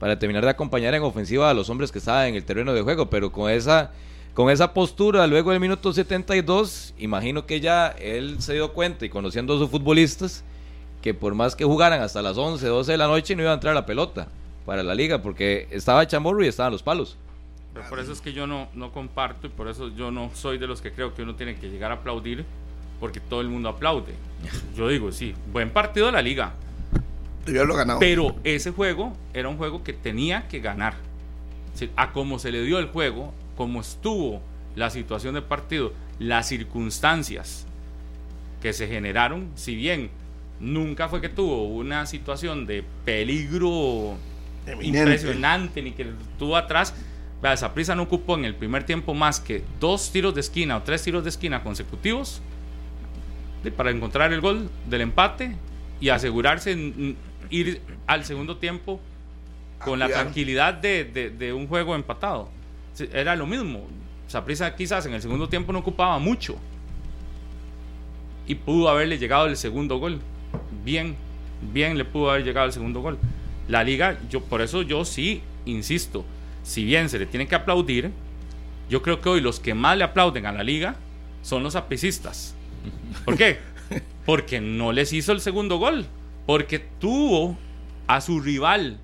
para 0.00 0.18
terminar 0.18 0.44
de 0.44 0.50
acompañar 0.50 0.94
en 0.94 1.02
ofensiva 1.02 1.48
a 1.50 1.54
los 1.54 1.70
hombres 1.70 1.92
que 1.92 1.98
estaban 1.98 2.26
en 2.28 2.34
el 2.34 2.44
terreno 2.44 2.72
de 2.74 2.82
juego, 2.82 3.10
pero 3.10 3.30
con 3.30 3.50
esa, 3.50 3.92
con 4.36 4.50
esa 4.50 4.74
postura 4.74 5.26
luego 5.26 5.50
del 5.52 5.60
minuto 5.60 5.94
72, 5.94 6.92
imagino 6.98 7.46
que 7.46 7.58
ya 7.58 7.88
él 7.88 8.36
se 8.40 8.52
dio 8.52 8.74
cuenta 8.74 9.06
y 9.06 9.08
conociendo 9.08 9.56
a 9.56 9.58
sus 9.58 9.70
futbolistas, 9.70 10.44
que 11.00 11.14
por 11.14 11.34
más 11.34 11.56
que 11.56 11.64
jugaran 11.64 12.02
hasta 12.02 12.20
las 12.20 12.36
11, 12.36 12.66
12 12.66 12.92
de 12.92 12.98
la 12.98 13.06
noche, 13.06 13.34
no 13.34 13.40
iba 13.40 13.52
a 13.52 13.54
entrar 13.54 13.74
la 13.74 13.86
pelota 13.86 14.28
para 14.66 14.82
la 14.82 14.94
liga, 14.94 15.22
porque 15.22 15.66
estaba 15.70 16.06
Chamorro 16.06 16.44
y 16.44 16.48
estaban 16.48 16.70
los 16.70 16.82
palos. 16.82 17.16
Pero 17.72 17.88
por 17.88 17.98
eso 17.98 18.12
es 18.12 18.20
que 18.20 18.34
yo 18.34 18.46
no, 18.46 18.68
no 18.74 18.92
comparto 18.92 19.46
y 19.46 19.50
por 19.50 19.68
eso 19.68 19.88
yo 19.88 20.10
no 20.10 20.30
soy 20.34 20.58
de 20.58 20.66
los 20.66 20.82
que 20.82 20.92
creo 20.92 21.14
que 21.14 21.22
uno 21.22 21.34
tiene 21.34 21.56
que 21.56 21.70
llegar 21.70 21.90
a 21.90 21.94
aplaudir 21.94 22.44
porque 23.00 23.20
todo 23.20 23.40
el 23.40 23.48
mundo 23.48 23.70
aplaude. 23.70 24.12
Yo 24.76 24.88
digo, 24.88 25.12
sí, 25.12 25.34
buen 25.50 25.70
partido 25.70 26.06
de 26.06 26.12
la 26.12 26.20
liga, 26.20 26.52
Debió 27.46 27.62
haberlo 27.62 27.76
ganado. 27.76 28.00
pero 28.00 28.36
ese 28.44 28.70
juego 28.70 29.16
era 29.32 29.48
un 29.48 29.56
juego 29.56 29.82
que 29.82 29.94
tenía 29.94 30.46
que 30.48 30.60
ganar. 30.60 30.92
A 31.96 32.12
cómo 32.12 32.38
se 32.38 32.52
le 32.52 32.62
dio 32.62 32.78
el 32.78 32.88
juego, 32.88 33.32
cómo 33.56 33.80
estuvo 33.80 34.40
la 34.74 34.90
situación 34.90 35.34
de 35.34 35.42
partido, 35.42 35.92
las 36.18 36.48
circunstancias 36.48 37.66
que 38.60 38.72
se 38.72 38.86
generaron, 38.88 39.50
si 39.54 39.74
bien 39.74 40.10
nunca 40.60 41.08
fue 41.08 41.20
que 41.20 41.28
tuvo 41.28 41.66
una 41.68 42.06
situación 42.06 42.66
de 42.66 42.84
peligro 43.04 44.16
Eminente. 44.66 44.98
impresionante 44.98 45.82
ni 45.82 45.92
que 45.92 46.06
tuvo 46.38 46.56
atrás. 46.56 46.94
Vea, 47.42 47.56
Saprissa 47.56 47.94
no 47.94 48.02
ocupó 48.04 48.34
en 48.36 48.44
el 48.46 48.54
primer 48.54 48.84
tiempo 48.84 49.12
más 49.14 49.40
que 49.40 49.62
dos 49.78 50.10
tiros 50.10 50.34
de 50.34 50.40
esquina 50.40 50.76
o 50.78 50.82
tres 50.82 51.02
tiros 51.02 51.22
de 51.24 51.30
esquina 51.30 51.62
consecutivos 51.62 52.40
para 53.76 53.90
encontrar 53.90 54.32
el 54.32 54.40
gol 54.40 54.70
del 54.88 55.00
empate 55.02 55.56
y 56.00 56.08
asegurarse 56.10 56.72
en- 56.72 57.16
ir 57.50 57.80
al 58.06 58.24
segundo 58.24 58.56
tiempo 58.58 59.00
con 59.84 59.98
la 59.98 60.06
tranquilidad 60.08 60.74
de, 60.74 61.04
de- 61.04 61.30
de 61.30 61.52
un 61.52 61.66
juego 61.66 61.94
empatado. 61.94 62.48
Era 63.12 63.36
lo 63.36 63.46
mismo. 63.46 63.86
Saprissa 64.28 64.74
quizás 64.74 65.06
en 65.06 65.14
el 65.14 65.22
segundo 65.22 65.48
tiempo 65.48 65.72
no 65.72 65.80
ocupaba 65.80 66.18
mucho. 66.18 66.56
Y 68.46 68.54
pudo 68.54 68.88
haberle 68.88 69.18
llegado 69.18 69.46
el 69.46 69.56
segundo 69.56 69.98
gol. 69.98 70.20
Bien, 70.84 71.16
bien 71.72 71.98
le 71.98 72.04
pudo 72.04 72.30
haber 72.30 72.44
llegado 72.44 72.66
el 72.66 72.72
segundo 72.72 73.00
gol. 73.00 73.18
La 73.68 73.82
liga, 73.82 74.18
yo 74.30 74.42
por 74.42 74.60
eso 74.62 74.82
yo 74.82 75.04
sí 75.04 75.42
insisto, 75.64 76.24
si 76.62 76.84
bien 76.84 77.08
se 77.08 77.18
le 77.18 77.26
tiene 77.26 77.48
que 77.48 77.54
aplaudir, 77.54 78.12
yo 78.88 79.02
creo 79.02 79.20
que 79.20 79.28
hoy 79.28 79.40
los 79.40 79.58
que 79.58 79.74
más 79.74 79.96
le 79.96 80.04
aplauden 80.04 80.46
a 80.46 80.52
la 80.52 80.62
liga 80.62 80.96
son 81.42 81.62
los 81.62 81.74
apicistas. 81.74 82.54
¿Por 83.24 83.36
qué? 83.36 83.58
Porque 84.26 84.60
no 84.60 84.92
les 84.92 85.12
hizo 85.12 85.32
el 85.32 85.40
segundo 85.40 85.78
gol. 85.78 86.06
Porque 86.46 86.78
tuvo 86.78 87.56
a 88.06 88.20
su 88.20 88.40
rival 88.40 88.98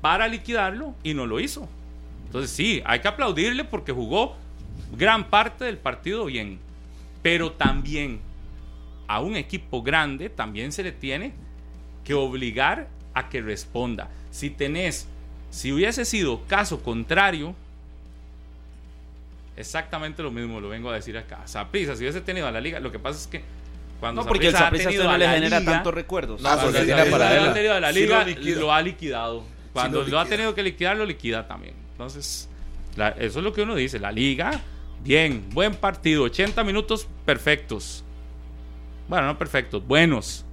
para 0.00 0.26
liquidarlo 0.26 0.94
y 1.02 1.14
no 1.14 1.26
lo 1.26 1.38
hizo. 1.40 1.68
Entonces 2.28 2.50
sí, 2.50 2.82
hay 2.84 3.00
que 3.00 3.08
aplaudirle 3.08 3.64
porque 3.64 3.90
jugó 3.90 4.36
gran 4.96 5.24
parte 5.24 5.64
del 5.64 5.78
partido 5.78 6.26
bien. 6.26 6.58
Pero 7.22 7.52
también 7.52 8.20
a 9.06 9.20
un 9.20 9.34
equipo 9.34 9.82
grande 9.82 10.28
también 10.28 10.70
se 10.70 10.82
le 10.82 10.92
tiene 10.92 11.32
que 12.04 12.12
obligar 12.12 12.86
a 13.14 13.30
que 13.30 13.40
responda. 13.40 14.10
Si 14.30 14.50
tenés, 14.50 15.08
si 15.50 15.72
hubiese 15.72 16.04
sido 16.04 16.44
caso 16.46 16.82
contrario, 16.82 17.54
exactamente 19.56 20.22
lo 20.22 20.30
mismo 20.30 20.60
lo 20.60 20.68
vengo 20.68 20.90
a 20.90 20.94
decir 20.94 21.16
acá. 21.16 21.46
Saprissa, 21.46 21.96
si 21.96 22.02
hubiese 22.02 22.20
tenido 22.20 22.46
a 22.46 22.50
la 22.52 22.60
liga, 22.60 22.78
lo 22.78 22.92
que 22.92 22.98
pasa 22.98 23.18
es 23.18 23.26
que 23.26 23.42
cuando 24.00 24.22
No, 24.22 24.28
porque 24.28 24.48
el 24.48 24.52
Saprissa 24.52 24.64
ha 24.64 24.66
Saprissa 24.66 24.88
tenido 24.90 25.04
no 25.04 25.10
a 25.10 25.18
le 25.18 25.26
la 25.26 25.32
genera 25.32 25.60
liga, 25.60 25.72
tantos 25.72 25.94
recuerdos. 25.94 26.40
No, 26.42 26.48
cuando 26.48 26.64
porque 26.66 26.78
el 26.82 26.92
ha 26.92 27.54
tenido 27.54 27.74
a 27.74 27.80
la 27.80 27.92
Sí 27.92 28.00
liga, 28.00 28.26
lo 28.60 28.72
ha 28.72 28.82
liquidado. 28.82 29.44
Cuando 29.72 30.02
lo 30.02 30.08
lo 30.08 30.20
ha 30.20 30.26
tenido 30.26 30.54
que 30.54 30.62
liquidar, 30.62 30.96
lo 30.96 31.06
liquida 31.06 31.48
también. 31.48 31.87
Entonces, 31.98 32.48
eso 33.18 33.38
es 33.40 33.44
lo 33.44 33.52
que 33.52 33.62
uno 33.62 33.74
dice. 33.74 33.98
La 33.98 34.12
liga, 34.12 34.60
bien, 35.02 35.44
buen 35.50 35.74
partido, 35.74 36.22
80 36.22 36.62
minutos 36.62 37.08
perfectos. 37.26 38.04
Bueno, 39.08 39.26
no 39.26 39.36
perfectos, 39.36 39.84
buenos. 39.84 40.44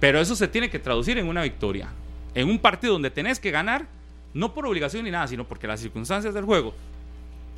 Pero 0.00 0.20
eso 0.20 0.34
se 0.34 0.48
tiene 0.48 0.68
que 0.68 0.80
traducir 0.80 1.18
en 1.18 1.28
una 1.28 1.44
victoria. 1.44 1.88
En 2.34 2.48
un 2.48 2.58
partido 2.58 2.94
donde 2.94 3.12
tenés 3.12 3.38
que 3.38 3.52
ganar, 3.52 3.86
no 4.34 4.54
por 4.54 4.66
obligación 4.66 5.04
ni 5.04 5.12
nada, 5.12 5.28
sino 5.28 5.44
porque 5.44 5.68
las 5.68 5.78
circunstancias 5.78 6.34
del 6.34 6.44
juego 6.44 6.74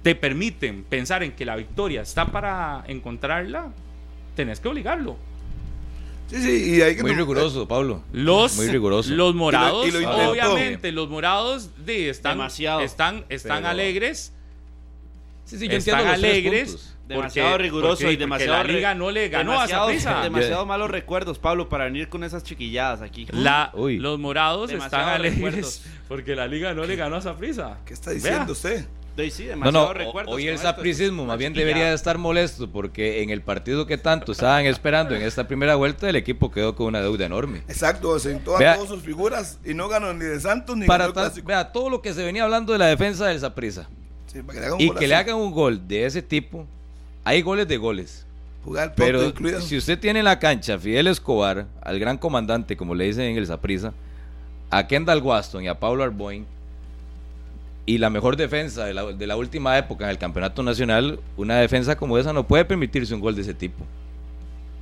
te 0.03 0.15
permiten 0.15 0.85
pensar 0.85 1.23
en 1.23 1.33
que 1.33 1.47
la 1.47 1.57
victoria 1.57 2.03
está 2.03 2.27
para 2.27 2.85
encontrarla, 2.89 3.73
tenés 4.37 4.61
que 4.61 4.69
obligarlo. 4.69 5.17
Sí, 6.29 6.37
sí, 6.43 6.75
y 6.77 6.83
hay 6.83 6.95
que 6.95 7.03
Muy 7.03 7.15
riguroso, 7.15 7.67
Pablo. 7.67 8.03
Los, 8.13 8.57
Muy 8.57 8.69
riguroso. 8.69 9.11
los 9.15 9.35
morados, 9.35 9.87
Y 9.87 9.91
lo- 9.91 10.01
y 10.01 10.05
lo 10.05 10.11
intentó. 10.13 10.31
obviamente, 10.31 10.93
los 10.93 11.09
morados 11.09 11.71
de, 11.87 12.11
están, 12.11 12.37
Demasiado. 12.37 12.81
están, 12.81 13.25
están 13.31 13.59
Pero- 13.59 13.69
alegres. 13.69 14.33
Sí, 15.47 15.57
sí, 15.59 15.67
yo 15.69 15.79
están 15.79 16.01
entiendo 16.01 16.13
los 16.13 16.21
tres 16.21 16.33
alegres. 16.33 16.69
puntos. 16.71 16.95
Demasiado 17.09 17.57
riguroso 17.57 17.89
porque- 17.93 18.03
y 18.03 18.07
porque 18.09 18.17
demasiado 18.19 18.53
la 18.53 18.65
liga 18.65 18.95
no 18.95 19.11
le 19.11 19.31
ganó 19.31 19.53
a 19.53 19.55
demasiado, 19.55 19.85
Saprissa. 19.87 20.23
demasiado 20.23 20.67
malos 20.67 20.91
recuerdos, 20.91 21.39
Pablo, 21.39 21.71
para 21.71 21.85
venir 21.85 22.11
con 22.11 22.23
esas 22.23 22.45
chiquilladas 22.45 23.01
aquí. 23.01 23.27
La- 23.33 23.71
Uy. 23.73 23.97
los 23.97 24.19
morados 24.19 24.69
Demasiado 24.69 25.05
están 25.05 25.15
alegres 25.15 25.41
recuerdos. 25.43 25.83
porque 26.09 26.37
la 26.37 26.47
liga 26.47 26.75
no 26.75 26.85
le 26.85 26.97
ganó 26.97 27.17
a 27.17 27.23
Saprissa. 27.23 27.79
¿Qué 27.87 27.95
está 27.95 28.11
diciendo 28.11 28.53
usted? 28.53 28.85
Sí, 29.19 29.31
sí, 29.33 29.43
No, 29.45 29.49
demasiado 29.51 29.95
no, 29.95 30.31
hoy 30.31 30.47
el 30.47 30.59
sapricismo 30.59 31.25
más 31.27 31.37
bien 31.39 31.53
debería 31.53 31.87
de 31.89 31.95
estar 31.95 32.19
molesto 32.19 32.71
porque 32.71 33.23
en 33.23 33.31
el 33.31 33.43
partido 33.43 33.85
que 33.87 33.99
tanto 33.99 34.31
estaban 34.31 34.65
esperando 34.67 35.15
en 35.17 35.23
esta 35.23 35.49
primera 35.49 35.75
vuelta 35.75 36.09
el 36.09 36.15
equipo 36.15 36.53
quedó 36.53 36.77
con 36.77 36.87
una 36.87 37.01
deuda 37.01 37.27
enorme. 37.27 37.63
Exacto, 37.69 38.17
sentó 38.21 38.55
a 38.57 38.61
Vea- 38.61 38.75
todas 38.77 38.89
sus 38.91 39.03
figuras 39.03 39.59
y 39.65 39.75
no 39.75 39.89
ganó 39.89 40.13
ni 40.15 40.25
de 40.25 40.39
Santos 40.39 40.77
ni 40.77 40.87
Para 40.87 41.09
ganó 41.09 41.33
el 41.35 41.43
vea, 41.43 41.73
todo 41.73 41.91
lo 41.91 42.01
que 42.01 42.15
se 42.15 42.23
venía 42.25 42.45
hablando 42.45 42.73
de 42.73 42.79
la 42.79 42.87
defensa 42.87 43.27
del 43.27 43.41
Saprissa 43.41 43.89
Sí, 44.33 44.41
para 44.43 44.53
que 44.55 44.61
le 44.61 44.67
hagan 44.67 44.75
un 44.77 44.81
y 44.83 44.87
golazo. 44.87 45.01
que 45.01 45.09
le 45.09 45.15
hagan 45.17 45.37
un 45.37 45.51
gol 45.51 45.89
de 45.89 46.07
ese 46.07 46.23
tipo, 46.23 46.65
hay 47.25 47.43
goles 47.43 47.67
de 47.67 47.77
goles. 47.77 48.25
Jugar 48.65 48.93
Pero 48.97 49.25
incluido. 49.25 49.61
si 49.63 49.77
usted 49.79 49.99
tiene 49.99 50.19
en 50.21 50.27
la 50.27 50.39
cancha 50.39 50.75
a 50.75 50.79
Fidel 50.79 51.07
Escobar, 51.09 51.67
al 51.83 51.99
gran 51.99 52.19
comandante, 52.19 52.77
como 52.77 52.95
le 52.95 53.05
dicen 53.07 53.25
en 53.25 53.37
el 53.39 53.47
Saprissa, 53.47 53.93
a 54.71 54.87
Kendall 54.87 55.23
Waston 55.23 55.65
y 55.65 55.69
a 55.69 55.81
Pablo 55.81 56.05
Arboin, 56.05 56.47
y 57.89 57.99
la 57.99 58.11
mejor 58.11 58.37
defensa 58.37 58.85
de 58.85 58.93
la, 58.93 59.05
de 59.13 59.27
la 59.27 59.37
última 59.37 59.79
época 59.79 60.05
en 60.05 60.11
el 60.11 60.19
campeonato 60.19 60.63
nacional, 60.63 61.21
una 61.39 61.57
defensa 61.57 61.97
como 61.97 62.19
esa 62.19 62.33
no 62.35 62.47
puede 62.47 62.65
permitirse 62.67 63.15
un 63.15 63.21
gol 63.21 63.35
de 63.35 63.43
ese 63.43 63.55
tipo. 63.55 63.83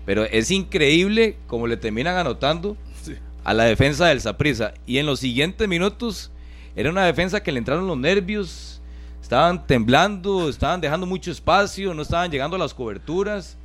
Pero 0.05 0.25
es 0.25 0.51
increíble 0.51 1.37
como 1.47 1.67
le 1.67 1.77
terminan 1.77 2.17
anotando 2.17 2.77
Sí. 3.03 3.15
a 3.45 3.55
la 3.55 3.65
defensa 3.65 4.07
del 4.07 4.21
Saprissa. 4.21 4.75
Y 4.87 4.99
en 4.99 5.07
los 5.07 5.21
siguientes 5.21 5.69
minutos 5.69 6.31
era 6.75 6.91
una 6.91 7.05
defensa 7.07 7.43
que 7.43 7.53
le 7.53 7.59
entraron 7.59 7.87
los 7.87 7.97
nervios, 7.97 8.81
estaban 9.23 9.67
temblando, 9.67 10.49
estaban 10.49 10.81
dejando 10.81 11.07
mucho 11.07 11.31
espacio, 11.31 11.95
no 11.95 12.03
estaban 12.03 12.31
llegando 12.31 12.57
a 12.57 12.59
las 12.59 12.75
coberturas. 12.75 13.57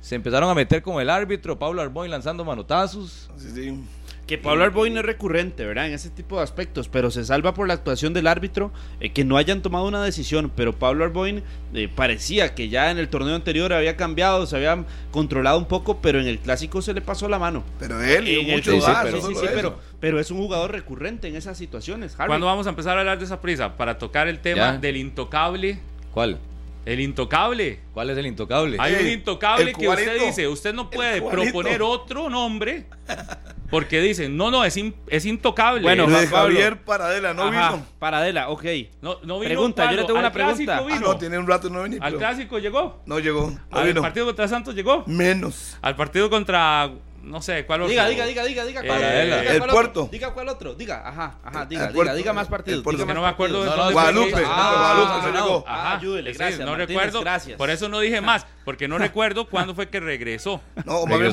Se 0.00 0.16
empezaron 0.16 0.50
a 0.50 0.54
meter 0.54 0.82
con 0.82 1.00
el 1.00 1.08
árbitro, 1.08 1.58
Pablo 1.58 1.80
Arboin 1.80 2.10
lanzando 2.10 2.44
manotazos. 2.44 3.30
Sí, 3.38 3.48
sí. 3.54 3.80
Que 4.26 4.38
Pablo 4.38 4.62
Arboin 4.64 4.96
es 4.96 5.04
recurrente, 5.04 5.66
¿verdad? 5.66 5.88
En 5.88 5.92
ese 5.94 6.08
tipo 6.08 6.36
de 6.36 6.44
aspectos, 6.44 6.88
pero 6.88 7.10
se 7.10 7.24
salva 7.24 7.54
por 7.54 7.66
la 7.66 7.74
actuación 7.74 8.14
del 8.14 8.28
árbitro, 8.28 8.72
eh, 9.00 9.10
que 9.10 9.24
no 9.24 9.36
hayan 9.36 9.62
tomado 9.62 9.86
una 9.86 10.02
decisión, 10.02 10.50
pero 10.54 10.72
Pablo 10.78 11.04
Arboin 11.04 11.42
eh, 11.74 11.88
parecía 11.94 12.54
que 12.54 12.68
ya 12.68 12.90
en 12.92 12.98
el 12.98 13.08
torneo 13.08 13.34
anterior 13.34 13.72
había 13.72 13.96
cambiado, 13.96 14.46
se 14.46 14.56
había 14.56 14.84
controlado 15.10 15.58
un 15.58 15.66
poco, 15.66 16.00
pero 16.00 16.20
en 16.20 16.28
el 16.28 16.38
clásico 16.38 16.80
se 16.82 16.94
le 16.94 17.00
pasó 17.00 17.28
la 17.28 17.38
mano. 17.40 17.64
Pero 17.80 18.00
él 18.00 18.28
y 18.28 18.52
mucho 18.52 18.70
sí, 18.72 18.80
sí, 18.80 18.92
pero- 19.02 19.20
sí, 19.20 19.34
pero, 19.54 19.78
pero 20.00 20.20
es 20.20 20.30
un 20.30 20.38
jugador 20.38 20.70
recurrente 20.70 21.26
en 21.28 21.34
esas 21.36 21.58
situaciones. 21.58 22.14
Harry. 22.16 22.28
¿Cuándo 22.28 22.46
vamos 22.46 22.66
a 22.66 22.70
empezar 22.70 22.96
a 22.96 23.00
hablar 23.00 23.18
de 23.18 23.26
Saprissa? 23.26 23.76
Para 23.76 23.98
tocar 23.98 24.28
el 24.28 24.38
tema 24.38 24.56
Ya. 24.72 24.78
del 24.78 24.96
intocable. 24.98 25.80
¿Cuál? 26.14 26.38
El 26.86 27.00
intocable. 27.00 27.80
¿Cuál 27.92 28.10
es 28.10 28.18
el 28.18 28.26
intocable? 28.26 28.76
Hay 28.80 28.94
un 28.94 29.08
intocable 29.08 29.72
que 29.72 29.88
usted 29.88 30.20
dice, 30.26 30.48
usted 30.48 30.72
no 30.74 30.90
puede 30.90 31.20
proponer 31.22 31.82
otro 31.82 32.28
nombre 32.30 32.86
porque 33.72 34.02
dicen, 34.02 34.36
no, 34.36 34.50
no, 34.50 34.66
es, 34.66 34.76
in- 34.76 34.94
es 35.06 35.24
intocable. 35.24 35.80
Bueno, 35.80 36.04
Juan. 36.06 36.26
Javier 36.26 36.84
Paradela 36.84 37.32
no 37.32 37.44
Ajá, 37.44 37.70
vino. 37.72 37.86
Paradela, 37.98 38.50
ok. 38.50 38.64
no, 39.00 39.14
no 39.22 39.40
vino 39.40 39.48
Pregunta, 39.48 39.90
yo 39.90 39.96
le 39.96 40.04
tengo 40.04 40.18
una 40.18 40.30
pregunta. 40.30 40.76
Ah, 40.76 40.82
vino. 40.86 41.00
no, 41.00 41.16
tiene 41.16 41.38
un 41.38 41.46
rato 41.46 41.70
no 41.70 41.80
venir. 41.80 41.98
Al 42.02 42.16
clásico 42.18 42.58
llegó. 42.58 43.00
No 43.06 43.18
llegó. 43.18 43.50
No 43.50 43.58
Al 43.78 43.86
vino. 43.86 44.02
partido 44.02 44.26
contra 44.26 44.46
Santos 44.46 44.74
llegó. 44.74 45.04
Menos. 45.06 45.78
Al 45.80 45.96
partido 45.96 46.28
contra, 46.28 46.90
no 47.22 47.40
sé, 47.40 47.64
¿cuál 47.66 47.82
otro? 47.82 47.90
Diga, 47.90 48.08
diga, 48.08 48.26
diga, 48.26 48.44
diga, 48.44 48.64
diga 48.64 48.82
cuál, 48.86 49.00
Eh, 49.02 49.24
diga 49.24 49.52
el 49.52 49.58
cuál 49.58 49.70
Puerto. 49.70 50.00
Otro, 50.02 50.12
diga 50.12 50.34
cuál 50.34 50.48
otro, 50.48 50.74
diga, 50.74 51.08
ajá, 51.08 51.38
ajá, 51.44 51.66
diga, 51.66 51.82
El 51.82 51.88
diga, 51.88 51.92
Puerto. 51.94 52.14
diga 52.14 52.32
más 52.32 52.46
El 52.46 52.50
partidos. 52.50 52.82
Puerto. 52.82 52.96
diga 52.98 53.04
Es 53.04 53.08
que 53.08 53.14
no 53.14 53.22
me 53.22 53.28
acuerdo 53.28 53.62
de 53.62 53.68
partidos. 53.68 53.86
dónde 53.94 53.94
Guadalupe. 54.32 54.42
Ah, 54.46 54.94
Guadalupe 54.94 55.38
no 55.38 55.44
llegó. 55.46 55.64
Ajá, 55.68 55.96
ayúdele, 55.96 56.32
sí, 56.32 56.38
gracias, 56.38 56.60
no 56.60 56.66
Martínez, 56.66 56.88
recuerdo. 56.88 57.20
gracias. 57.20 57.56
Por 57.56 57.70
eso 57.70 57.88
no 57.88 58.00
dije 58.00 58.20
más, 58.20 58.46
porque 58.64 58.88
no 58.88 58.98
recuerdo 59.06 59.48
cuándo 59.48 59.74
fue 59.74 59.88
que 59.88 60.00
regresó. 60.00 60.60
No, 60.84 61.06
más 61.06 61.18
bien 61.20 61.32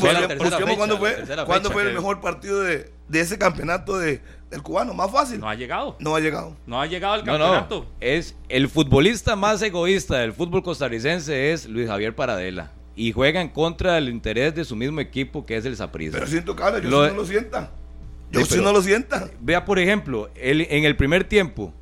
cuándo 0.78 0.98
fue, 0.98 1.18
cuándo 1.46 1.72
fue 1.72 1.84
el 1.84 1.94
mejor 1.94 2.22
partido 2.22 2.62
de, 2.62 2.92
de 3.08 3.20
ese 3.20 3.38
campeonato 3.38 3.98
de, 3.98 4.22
del 4.52 4.62
cubano. 4.62 4.94
Más 4.94 5.12
fácil. 5.12 5.40
No 5.40 5.50
ha 5.50 5.56
llegado. 5.56 5.96
No 6.00 6.16
ha 6.16 6.20
llegado. 6.20 6.56
No 6.66 6.80
ha 6.82 6.86
llegado 6.86 7.14
al 7.16 7.22
No, 7.26 7.26
campeonato. 7.34 7.80
no. 7.82 7.86
Es 8.00 8.36
el 8.48 8.70
futbolista 8.70 9.36
más 9.36 9.62
egoísta 9.62 10.18
del 10.20 10.34
fútbol 10.34 10.62
costarricense 10.64 11.52
es 11.52 11.66
Luis 11.68 11.88
Javier 11.88 12.16
Paradela. 12.16 12.72
Y 13.02 13.14
juega 13.14 13.40
en 13.40 13.48
contra 13.48 13.94
del 13.94 14.10
interés 14.10 14.54
de 14.56 14.66
su 14.66 14.76
mismo 14.76 15.00
equipo 15.00 15.46
que 15.46 15.56
es 15.56 15.64
el 15.64 15.78
Saprissa. 15.78 16.12
Pero 16.18 16.28
siento 16.28 16.54
cara, 16.54 16.80
yo 16.80 16.90
Lo- 16.90 17.06
sí 17.06 17.12
no 17.12 17.22
lo 17.22 17.26
sienta. 17.26 17.72
Yo 18.30 18.46
Sí, 18.46 18.60
no 18.62 18.74
lo 18.74 18.82
sienta. 18.82 19.30
Vea, 19.40 19.64
por 19.64 19.80
ejemplo, 19.80 20.30
el- 20.36 20.68
en 20.70 20.84
el 20.84 20.98
primer 20.98 21.24
tiempo, 21.24 21.74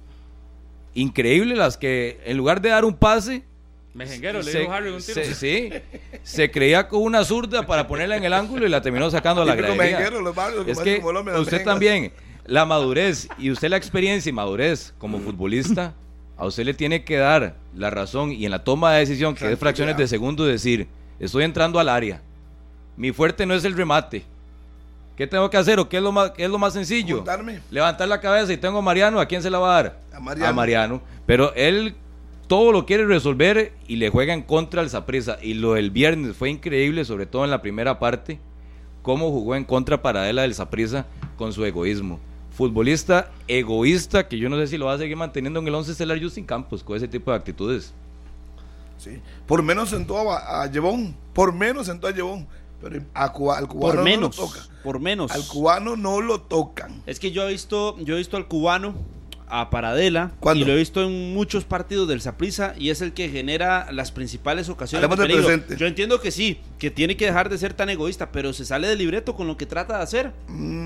increíble 0.94 1.56
las 1.56 1.76
que 1.78 2.20
en 2.26 2.38
lugar 2.38 2.62
de 2.62 2.70
dar 2.70 2.86
un 2.86 2.94
pase, 2.96 3.44
Mejenguero, 3.94 4.44
le 4.44 4.52
se- 4.52 4.60
dijo 4.60 4.72
Harry 4.72 4.90
un 4.92 5.02
tiro. 5.02 5.24
se- 5.24 5.34
sí, 5.36 5.70
se 6.24 6.52
creía 6.52 6.88
con 6.88 7.02
una 7.02 7.24
zurda 7.24 7.66
para 7.66 7.88
ponerla 7.88 8.16
en 8.18 8.24
el 8.24 8.34
ángulo 8.34 8.66
y 8.66 8.70
la 8.70 8.82
terminó 8.82 9.10
sacando 9.10 9.42
a 9.42 9.46
la 9.46 9.56
gradería. 9.56 10.10
los 10.12 10.36
barrios, 10.36 10.68
Es 10.68 10.78
que 10.80 11.02
usted 11.04 11.24
mejengas. 11.24 11.64
también, 11.64 12.12
la 12.46 12.66
madurez 12.66 13.28
y 13.40 13.50
usted 13.52 13.70
la 13.70 13.78
experiencia 13.78 14.30
y 14.30 14.34
madurez 14.34 14.94
como 15.00 15.20
futbolista, 15.20 15.96
a 16.38 16.46
usted 16.46 16.64
le 16.64 16.76
tiene 16.76 17.04
que 17.04 17.18
dar 17.18 17.56
la 17.76 17.90
razón 17.90 18.32
y 18.32 18.46
en 18.46 18.52
la 18.52 18.64
toma 18.64 18.94
de 18.94 19.00
decisión, 19.00 19.34
que 19.34 19.52
es 19.52 19.58
fracciones 19.60 19.98
de 19.98 20.08
segundo, 20.08 20.46
decir, 20.46 20.88
estoy 21.20 21.44
entrando 21.44 21.80
al 21.80 21.90
área, 21.90 22.22
mi 22.96 23.12
fuerte 23.12 23.46
no 23.46 23.54
es 23.54 23.64
el 23.66 23.76
remate. 23.76 24.24
¿Qué 25.16 25.26
tengo 25.26 25.50
que 25.50 25.58
hacer 25.58 25.80
o 25.80 25.90
qué 25.90 25.98
es 25.98 26.04
lo 26.04 26.12
más, 26.12 26.32
qué 26.32 26.46
es 26.46 26.50
lo 26.50 26.60
más 26.60 26.74
sencillo? 26.74 27.18
Juntarme. 27.18 27.60
Levantar 27.72 28.08
la 28.08 28.22
cabeza 28.22 28.54
y 28.54 28.58
tengo 28.58 28.78
a 28.78 28.82
Mariano, 28.84 29.20
¿a 29.20 29.26
quién 29.26 29.42
se 29.42 29.50
la 29.50 29.58
va 29.58 29.72
a 29.72 29.84
dar? 29.84 30.00
A 30.14 30.20
Mariano. 30.20 30.54
Mariano. 30.54 31.02
Pero 31.26 31.54
él 31.56 31.96
todo 32.48 32.72
lo 32.72 32.86
quiere 32.86 33.06
resolver 33.06 33.74
y 33.88 33.96
le 33.98 34.10
juega 34.10 34.34
en 34.34 34.44
contra 34.44 34.82
al 34.82 34.90
Saprissa. 34.90 35.38
Y 35.42 35.56
lo 35.56 35.74
del 35.74 35.92
viernes 35.92 36.36
fue 36.36 36.50
increíble, 36.50 37.04
sobre 37.04 37.26
todo 37.26 37.44
en 37.44 37.52
la 37.52 37.62
primera 37.62 37.98
parte, 37.98 38.40
cómo 39.02 39.32
jugó 39.32 39.56
en 39.56 39.64
contra 39.64 40.02
Paradela 40.02 40.44
del 40.44 40.54
Saprissa 40.54 41.08
con 41.36 41.52
su 41.52 41.66
egoísmo. 41.66 42.20
Futbolista 42.52 43.32
egoísta 43.48 44.28
que 44.28 44.38
yo 44.38 44.50
no 44.50 44.58
sé 44.58 44.68
si 44.68 44.78
lo 44.78 44.86
va 44.86 44.94
a 44.94 44.98
seguir 44.98 45.18
manteniendo 45.18 45.60
en 45.60 45.68
el 45.68 45.76
11 45.76 45.92
estelar 45.92 46.22
Justin 46.22 46.46
Campos 46.46 46.84
con 46.84 46.96
ese 46.96 47.08
tipo 47.08 47.32
de 47.32 47.38
actitudes. 47.38 47.94
Sí. 48.98 49.22
Por 49.46 49.62
menos 49.64 49.90
sentó 49.90 50.32
a, 50.32 50.64
a 50.64 50.68
Llevón. 50.72 51.16
Por 51.34 51.54
menos 51.54 51.86
sentó 51.88 52.08
a 52.08 52.12
Llevón. 52.12 52.48
Pero 52.82 53.04
a 53.14 53.32
Cuba- 53.34 53.58
al 53.58 53.68
cubano 53.68 53.96
Por 53.96 54.04
menos, 54.04 54.38
no 54.38 54.44
lo 54.44 54.50
toca. 54.50 54.60
por 54.84 55.00
menos. 55.00 55.32
Al 55.32 55.46
cubano 55.48 55.96
no 55.96 56.22
lo 56.22 56.42
tocan. 56.42 57.02
Es 57.08 57.20
que 57.20 57.32
yo 57.32 57.44
he 57.48 57.52
visto, 57.52 57.98
yo 58.00 58.14
he 58.16 58.18
visto 58.20 58.38
al 58.38 58.48
cubano 58.48 58.94
a 59.50 59.70
Paradela 59.70 60.32
¿Cuándo? 60.40 60.64
y 60.64 60.68
lo 60.68 60.74
he 60.74 60.78
visto 60.78 61.02
en 61.04 61.34
muchos 61.34 61.64
partidos 61.64 62.08
del 62.08 62.22
Saprissa 62.22 62.74
y 62.78 62.90
es 62.90 63.02
el 63.02 63.14
que 63.14 63.30
genera 63.30 63.88
las 63.92 64.12
principales 64.12 64.70
ocasiones 64.70 65.10
de 65.10 65.16
presente. 65.16 65.78
Yo 65.78 65.88
entiendo 65.88 66.20
que 66.20 66.32
sí, 66.32 66.60
que 66.80 66.92
tiene 66.92 67.16
que 67.18 67.26
dejar 67.26 67.50
de 67.50 67.58
ser 67.58 67.74
tan 67.74 67.90
egoísta, 67.90 68.32
pero 68.32 68.54
se 68.54 68.66
sale 68.66 68.88
del 68.88 68.98
libreto 68.98 69.36
con 69.36 69.48
lo 69.48 69.58
que 69.58 69.66
trata 69.66 69.98
de 69.98 70.04
hacer. 70.04 70.32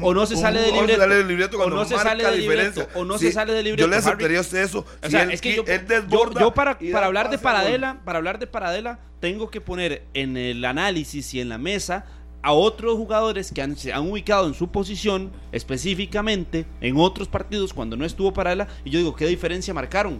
o 0.01 0.13
no 0.13 0.25
se 0.25 0.35
sale 0.35 0.61
del 0.61 0.71
Mm, 0.71 0.75
libreto. 0.75 0.99
sale 1.01 1.15
del 1.15 1.27
libreto 1.27 1.57
o 1.59 1.69
no 1.69 1.85
se 1.85 1.97
sale 1.97 2.23
del 2.23 2.39
libreto. 2.39 2.87
O 2.95 3.05
no 3.05 3.17
Sí, 3.17 3.27
se 3.27 3.31
sale 3.33 3.53
del 3.53 3.63
libreto. 3.65 3.83
Yo 3.85 3.89
le 3.89 3.97
aceptaría 3.97 4.37
a 4.37 4.41
usted 4.41 4.59
eso. 4.63 4.79
O 4.79 4.85
si 5.05 5.11
sea, 5.11 5.23
él 5.23 5.31
es 5.31 5.41
que 5.41 5.57
qui- 5.63 6.39
yo, 6.39 6.53
para, 6.53 6.77
hablar 7.05 7.29
de. 7.29 7.37
Paradela, 7.37 7.99
para 8.05 8.17
hablar 8.17 8.39
de 8.39 8.47
Paradela, 8.47 8.99
tengo 9.19 9.49
que 9.49 9.61
poner 9.61 10.03
en 10.13 10.37
el 10.37 10.63
análisis 10.65 11.33
y 11.33 11.41
en 11.41 11.49
la 11.49 11.57
mesa 11.57 12.05
a 12.41 12.53
otros 12.53 12.97
jugadores 12.97 13.51
que 13.51 13.61
han, 13.61 13.75
se 13.75 13.93
han 13.93 14.09
ubicado 14.09 14.47
en 14.47 14.53
su 14.53 14.69
posición 14.69 15.31
específicamente 15.51 16.65
en 16.81 16.97
otros 16.97 17.27
partidos 17.27 17.73
cuando 17.73 17.97
no 17.97 18.05
estuvo 18.05 18.33
Paradela 18.33 18.67
y 18.83 18.89
yo 18.89 18.99
digo, 18.99 19.15
¿qué 19.15 19.27
diferencia 19.27 19.73
marcaron? 19.73 20.19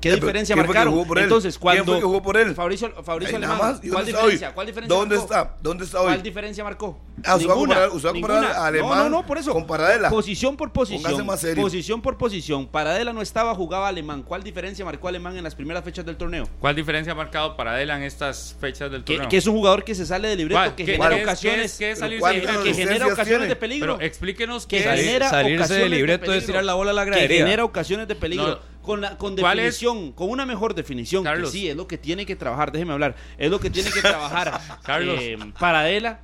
¿Qué 0.00 0.08
Eh, 0.08 0.12
pero 0.14 0.26
diferencia 0.26 0.54
¿quién 0.54 0.64
fue 0.66 0.72
que 0.72 0.78
marcaron? 0.78 0.94
jugó 0.94 1.06
por 1.06 1.18
él? 1.18 1.24
Entonces, 1.24 1.54
¿Quién 1.58 1.62
cuando 1.62 1.84
fue 1.84 1.96
que 2.00 2.06
jugó 2.06 2.22
por 2.22 2.36
él? 2.38 2.54
Fabricio, 2.54 2.90
Fabricio 3.04 3.36
Ay, 3.36 3.44
Alemán, 3.44 3.58
más. 3.58 3.76
¿Y 3.84 3.88
¿cuál 3.88 3.92
dónde 3.92 4.10
está 4.10 4.20
diferencia? 4.22 4.54
¿Cuál 4.54 4.66
diferencia 4.66 4.96
¿Dónde 4.96 5.14
marcó? 5.16 5.34
está? 5.34 5.56
¿Dónde 5.60 5.84
está 5.84 6.00
hoy? 6.00 6.06
¿Cuál 6.06 6.22
diferencia 6.22 6.64
marcó? 6.64 6.98
Ah, 7.22 7.34
usted 7.36 7.48
va 7.48 7.52
a 7.52 7.54
Ninguna, 7.56 7.56
comparar- 7.74 7.88
usted 7.90 8.06
va 8.06 8.10
a 8.10 8.14
comparar 8.14 8.40
ninguna. 8.42 8.58
a 8.60 8.66
Alemán 8.66 8.90
No, 8.90 9.04
no, 9.04 9.10
no, 9.10 9.26
por 9.26 9.36
eso. 9.38 9.52
con 9.52 9.66
Paradela. 9.66 10.08
Posición 10.08 10.56
por 10.56 10.72
posición. 10.72 11.26
más 11.26 11.40
serio. 11.40 11.62
Posición 11.62 12.00
por 12.00 12.16
posición. 12.16 12.66
Paradela 12.66 13.12
no 13.12 13.20
estaba, 13.20 13.54
jugaba 13.54 13.88
Alemán. 13.88 14.22
¿Cuál 14.22 14.42
diferencia 14.42 14.84
marcó 14.86 15.08
Alemán 15.08 15.36
en 15.36 15.44
las 15.44 15.54
primeras 15.54 15.84
fechas 15.84 16.06
del 16.06 16.16
torneo? 16.16 16.48
¿Cuál 16.60 16.74
diferencia 16.74 17.12
ha 17.12 17.16
marcado 17.16 17.56
Paradela 17.56 17.96
en 17.96 18.02
estas 18.04 18.56
fechas 18.58 18.90
del 18.90 19.04
Que, 19.04 19.14
torneo? 19.16 19.28
que 19.28 19.36
es 19.36 19.46
un 19.46 19.54
jugador 19.54 19.84
que 19.84 19.94
se 19.94 20.06
sale 20.06 20.28
del 20.28 20.38
libreto, 20.38 20.58
¿Cuál? 20.60 20.74
que 20.74 20.84
¿Qué- 20.86 20.92
genera 20.92 21.10
qué 21.10 21.16
es- 21.20 21.26
ocasiones, 21.28 21.56
qué 21.58 21.64
es- 21.64 21.78
qué 21.78 21.90
es 21.90 21.98
Pero 21.98 22.06
salirse 22.06 22.20
¿cuántas 22.20 22.64
del 22.64 22.74
que 22.74 22.74
genera 22.74 23.06
ocasiones 23.06 23.48
de 23.50 23.56
peligro. 23.56 23.96
Pero 23.98 24.06
explíquenos 24.06 24.66
que 24.66 24.78
qué 24.78 24.84
Salir- 24.84 25.00
es. 25.00 25.06
genera 25.06 25.28
salirse 25.28 25.56
ocasiones 25.58 25.82
del 25.82 25.90
de 25.90 25.96
libreto 25.98 26.32
es 26.32 26.46
tirar 26.46 26.64
la 26.64 26.72
bola 26.74 26.92
a 26.92 26.94
la 26.94 27.04
que 27.04 27.10
gradería. 27.10 27.44
genera 27.44 27.64
ocasiones 27.64 28.08
de 28.08 28.14
peligro. 28.14 28.60
Con, 28.82 29.02
la, 29.02 29.18
con 29.18 29.36
definición, 29.36 30.12
con 30.12 30.30
una 30.30 30.46
mejor 30.46 30.74
definición, 30.74 31.22
que 31.22 31.28
Carlos. 31.30 31.50
sí, 31.52 31.68
es 31.68 31.76
lo 31.76 31.86
que 31.86 31.98
tiene 31.98 32.24
que 32.24 32.34
trabajar, 32.34 32.72
déjeme 32.72 32.92
hablar, 32.94 33.14
es 33.36 33.50
lo 33.50 33.60
que 33.60 33.68
tiene 33.68 33.90
que 33.90 34.00
trabajar 34.00 34.58
Carlos. 34.82 35.18
eh, 35.20 35.36
Paradela, 35.58 36.20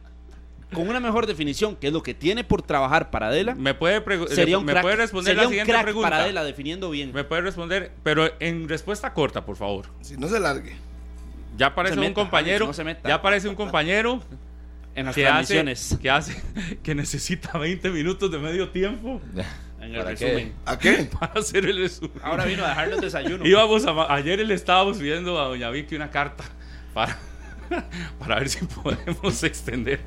con 0.73 0.89
una 0.89 0.99
mejor 0.99 1.27
definición, 1.27 1.77
que 1.77 1.89
es 1.89 1.93
lo 1.93 2.03
que 2.03 2.15
tiene 2.15 2.45
por 2.45 2.63
trabajar 2.63 3.11
Paradela, 3.11 3.55
¿Me 3.55 3.75
puede, 3.75 4.03
sería 4.29 4.59
un 4.59 4.65
me 4.65 4.73
crack, 4.73 4.83
puede 4.83 4.97
responder 4.97 5.33
sería 5.33 5.43
la 5.43 5.49
un 5.49 5.53
siguiente 5.53 5.73
crack 5.73 5.85
pregunta? 5.85 6.09
Paradela 6.11 6.45
definiendo 6.45 6.91
bien. 6.91 7.13
Me 7.13 7.25
puede 7.25 7.43
responder, 7.43 7.93
pero 8.03 8.31
en 8.41 8.69
respuesta 8.69 9.13
corta, 9.13 9.45
por 9.45 9.57
favor. 9.57 9.87
Si 10.01 10.17
no 10.17 10.27
se 10.29 10.41
largue. 10.41 10.77
Ya 11.57 11.67
aparece 11.67 11.99
un 11.99 12.13
compañero, 12.15 12.65
Alex, 12.67 12.79
no 13.03 13.09
ya 13.09 13.15
aparece 13.15 13.49
un 13.49 13.55
compañero 13.55 14.21
en 14.95 15.07
las 15.07 15.15
que 15.15 15.27
hace, 15.27 15.55
transmisiones, 15.63 15.99
que 16.01 16.11
hace 16.11 16.43
que 16.83 16.95
necesita 16.95 17.57
20 17.59 17.91
minutos 17.91 18.31
de 18.31 18.39
medio 18.39 18.71
tiempo 18.71 19.21
en 19.87 19.95
el 19.95 20.03
¿Para 20.03 20.15
qué? 20.15 20.53
¿A 20.65 20.79
qué? 20.79 21.09
para 21.21 21.33
hacer 21.41 21.65
el 21.67 21.79
resumen. 21.79 22.13
Ahora 22.23 22.45
vino 22.45 22.65
a 22.65 22.69
dejarle 22.71 22.95
el 22.97 23.01
desayuno. 23.01 23.47
Íbamos 23.47 23.87
a, 23.87 24.15
ayer 24.15 24.39
le 24.47 24.55
estábamos 24.55 24.99
pidiendo 24.99 25.41
a 25.41 25.45
doña 25.49 25.71
Vicky 25.71 25.97
una 25.97 26.11
carta 26.11 26.45
para, 26.95 27.19
para 28.19 28.37
ver 28.41 28.49
si 28.49 28.65
podemos 28.67 29.43
extender. 29.43 30.01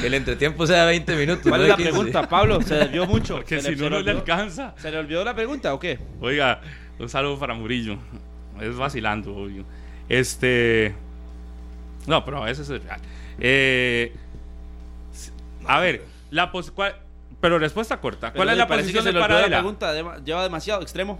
Que 0.00 0.06
el 0.06 0.14
entretiempo 0.14 0.66
sea 0.66 0.84
20 0.84 1.16
minutos. 1.16 1.42
¿Cuál 1.48 1.62
no 1.62 1.64
es 1.64 1.70
la 1.70 1.76
15. 1.76 1.90
pregunta, 1.90 2.28
Pablo? 2.28 2.62
Se 2.62 2.76
desvió 2.76 3.06
mucho. 3.06 3.34
porque 3.36 3.60
Se 3.60 3.74
si 3.74 3.80
no, 3.82 3.90
no 3.90 4.00
le 4.00 4.10
alcanza. 4.12 4.74
¿Se 4.78 4.90
le 4.90 4.98
olvidó 4.98 5.24
la 5.24 5.34
pregunta 5.34 5.74
o 5.74 5.80
qué? 5.80 5.98
Oiga, 6.20 6.60
un 6.98 7.08
saludo 7.08 7.38
para 7.40 7.54
Murillo. 7.54 7.98
Es 8.60 8.76
vacilando, 8.76 9.34
obvio. 9.34 9.64
Este. 10.08 10.94
No, 12.06 12.24
pero 12.24 12.42
a 12.42 12.46
veces 12.46 12.68
es 12.70 12.82
real. 12.84 13.00
Eh, 13.40 14.12
a 15.66 15.80
ver, 15.80 16.04
la 16.30 16.52
pos- 16.52 16.70
cuál- 16.70 16.94
pero 17.40 17.58
respuesta 17.58 18.00
corta. 18.00 18.32
¿Cuál 18.32 18.48
Pero 18.48 18.50
es 18.52 18.58
la 18.58 18.66
posición 18.66 19.04
de 19.04 19.10
olvidó 19.10 19.20
la 19.20 19.28
Paradela? 19.28 19.56
pregunta? 19.58 20.18
Lleva 20.24 20.42
demasiado 20.42 20.82
extremo. 20.82 21.18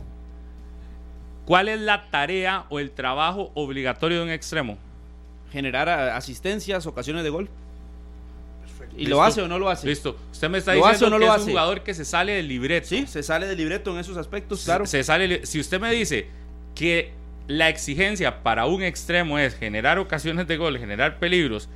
¿Cuál 1.47 1.69
es 1.69 1.81
la 1.81 2.11
tarea 2.11 2.67
o 2.69 2.79
el 2.79 2.91
trabajo 2.93 3.51
obligatorio 3.55 4.19
de 4.19 4.25
un 4.25 4.31
extremo? 4.31 4.79
Generar 5.53 5.89
a- 5.89 6.17
asistencias, 6.17 6.87
ocasiones 6.87 7.25
de 7.25 7.31
gol. 7.31 7.49
¿Y 8.97 9.01
Listo. 9.01 9.11
lo 9.17 9.23
hace 9.23 9.43
o 9.43 9.49
no 9.49 9.59
lo 9.59 9.69
hace? 9.69 9.87
Listo. 9.87 10.17
Usted 10.33 10.49
me 10.51 10.59
está 10.59 10.75
¿Lo 10.75 10.85
hace 10.85 10.95
diciendo 10.95 11.17
o 11.17 11.19
no 11.19 11.25
que 11.25 11.27
lo 11.27 11.33
es 11.33 11.37
un 11.39 11.43
hace? 11.43 11.51
jugador 11.53 11.83
que 11.83 11.95
se 11.95 12.05
sale 12.05 12.33
del 12.35 12.49
libreto. 12.49 12.87
Sí, 12.89 13.07
se 13.07 13.23
sale 13.23 13.47
del 13.47 13.57
libreto 13.57 13.93
en 13.93 13.99
esos 13.99 14.17
aspectos, 14.17 14.65
claro. 14.65 14.87
Se 14.87 15.03
sale, 15.05 15.45
si 15.47 15.59
usted 15.61 15.81
me 15.81 15.91
dice 15.93 16.29
que 16.75 17.13
la 17.47 17.69
exigencia 17.69 18.43
para 18.43 18.67
un 18.67 18.83
extremo 18.83 19.39
es 19.39 19.55
generar 19.57 19.99
ocasiones 19.99 20.47
de 20.47 20.57
gol, 20.57 20.79
generar 20.79 21.19
peligros, 21.19 21.69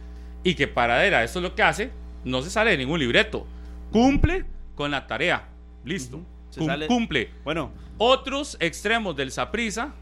y 0.44 0.54
que 0.54 0.68
Paradera 0.68 1.24
eso 1.24 1.38
es 1.40 1.42
lo 1.42 1.54
que 1.54 1.62
hace, 1.62 1.90
no 2.24 2.42
se 2.42 2.50
sale 2.50 2.70
de 2.72 2.78
ningún 2.78 3.00
libreto. 3.00 3.46
Cumple 3.94 4.44
con 4.74 4.90
la 4.90 5.06
tarea. 5.06 5.44
Listo. 5.84 6.20
Se 6.50 6.58
Cum- 6.58 6.66
sale- 6.68 6.86
Cumple. 6.88 7.30
Bueno, 7.44 7.70
Otros 7.96 8.56
extremos 8.58 9.14
del 9.14 9.30
Saprisa 9.30 9.94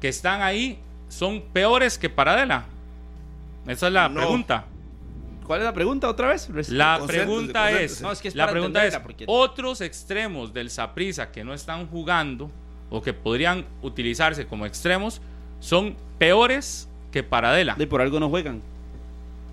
que 0.00 0.08
están 0.08 0.40
ahí 0.40 0.78
son 1.08 1.42
peores 1.52 1.98
que 1.98 2.08
Paradela. 2.08 2.64
Esa 3.66 3.88
es 3.88 3.92
la 3.92 4.08
No. 4.08 4.14
pregunta. 4.20 4.64
¿cuál 5.46 5.60
es 5.60 5.64
la 5.66 5.72
pregunta 5.74 6.08
otra 6.08 6.28
vez? 6.28 6.48
La 6.70 6.98
pregunta 7.06 7.70
es, 7.70 8.00
No, 8.00 8.10
es 8.10 8.20
que 8.20 8.28
es 8.28 8.34
la 8.34 8.48
pregunta 8.50 8.84
es, 8.84 8.98
porque- 8.98 9.24
otros 9.28 9.80
extremos 9.80 10.52
del 10.52 10.70
Saprissa 10.70 11.30
que 11.30 11.44
no 11.44 11.52
están 11.54 11.86
jugando 11.86 12.50
o 12.90 13.00
que 13.02 13.12
podrían 13.12 13.64
utilizarse 13.82 14.46
como 14.46 14.66
extremos 14.66 15.20
son 15.60 15.96
peores 16.18 16.88
que 17.12 17.22
Paradela. 17.22 17.74
De 17.76 17.86
por 17.86 18.00
algo 18.00 18.18
no 18.18 18.28
juegan. 18.28 18.60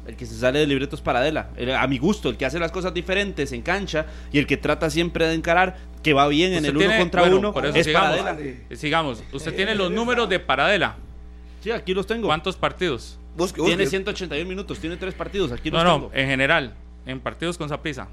El 0.06 0.18
que 0.18 0.26
se 0.26 0.36
sale 0.36 0.60
del 0.60 0.70
libreto 0.70 0.96
es 0.96 1.02
Paradela. 1.02 1.50
El- 1.56 1.74
a 1.76 1.88
mi 1.88 1.98
gusto, 1.98 2.30
el 2.30 2.36
que 2.38 2.46
hace 2.46 2.60
las 2.60 2.72
cosas 2.72 2.94
diferentes 2.94 3.52
en 3.54 3.62
cancha 3.62 4.06
y 4.32 4.40
el 4.40 4.46
que 4.48 4.58
trata 4.58 4.90
siempre 4.90 5.26
de 5.28 5.34
encarar, 5.34 5.78
que 6.04 6.14
va 6.14 6.28
bien 6.28 6.54
en 6.54 6.66
el 6.66 6.76
uno 6.76 6.98
contra 6.98 7.22
bueno, 7.22 7.38
uno, 7.38 7.54
por 7.54 7.66
eso 7.66 7.76
es 7.78 7.86
sigamos. 7.86 8.18
Paradela. 8.20 8.42
Eh, 8.70 8.76
Sigamos, 8.76 9.24
usted 9.32 9.56
tiene 9.56 9.76
los 9.76 9.90
números 9.92 10.28
de 10.28 10.40
Paradela. 10.40 10.96
Sí, 11.62 11.72
aquí 11.72 11.94
los 11.94 12.06
tengo. 12.06 12.28
¿Cuántos 12.28 12.58
partidos? 12.58 13.18
Busque, 13.38 13.62
Tiene 13.62 13.84
busque. 13.84 13.90
181 13.92 14.48
minutos, 14.50 14.78
tiene 14.80 14.98
tres 14.98 15.14
partidos, 15.14 15.52
aquí 15.54 15.72
No, 15.72 15.78
los 15.78 15.86
no, 15.86 15.94
tengo. 15.96 16.12
en 16.14 16.28
general, 16.28 16.74
en 17.06 17.20
partidos 17.22 17.58
con 17.58 17.70
Saprissa. 17.70 18.08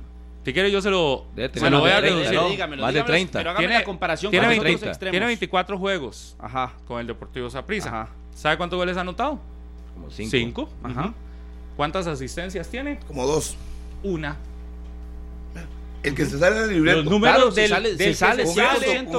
Si 0.45 0.53
quiere 0.55 0.71
yo 0.71 0.81
se 0.81 0.89
lo, 0.91 1.27
se 1.53 1.69
lo 1.69 1.81
voy 1.81 1.91
de 1.91 1.97
a 1.97 2.01
30, 2.01 2.19
reducir. 2.31 2.39
Más 2.39 2.45
de 2.47 2.51
dígamelo, 2.53 3.05
30. 3.05 3.39
Pero 3.41 3.51
hágame 3.51 3.67
Tiene- 3.67 3.79
la 3.81 3.85
comparación 3.85 4.31
tiene 4.31 4.47
con 4.47 4.55
los 4.57 4.65
20 4.65 4.77
otros 4.77 4.89
extremos. 4.91 5.11
Tiene 5.13 5.27
24 5.27 5.77
juegos 5.79 6.37
Ajá, 6.39 6.73
con 6.87 7.01
el 7.01 7.07
Deportivo 7.09 7.51
Saprissa. 7.51 7.89
ajá, 7.89 8.09
¿Sabe 8.35 8.57
cuántos 8.57 8.79
goles 8.79 8.97
ha 8.97 9.03
anotado? 9.03 9.39
Como 9.95 10.11
cinco. 10.11 10.31
Cinco. 10.31 10.71
ajá. 10.83 11.01
Ujú. 11.07 11.15
¿Cuántas 11.81 12.07
asistencias 12.07 12.69
tiene? 12.69 13.01
Como 13.07 13.27
dos. 13.27 13.57
Una. 14.03 14.37
El 16.03 16.15
que 16.15 16.27
se 16.27 16.39
sale 16.39 16.61
del 16.61 16.75
libreto. 16.75 16.99
Los 16.99 17.07
números 17.07 17.35
Claro, 17.37 17.53
se 17.53 17.61
del, 17.63 17.71
sale- 17.71 17.95
del 17.95 17.99
se 18.09 18.15
sale, 18.15 18.45
Con 18.45 18.53
sí, 18.55 18.61
con, 18.61 18.67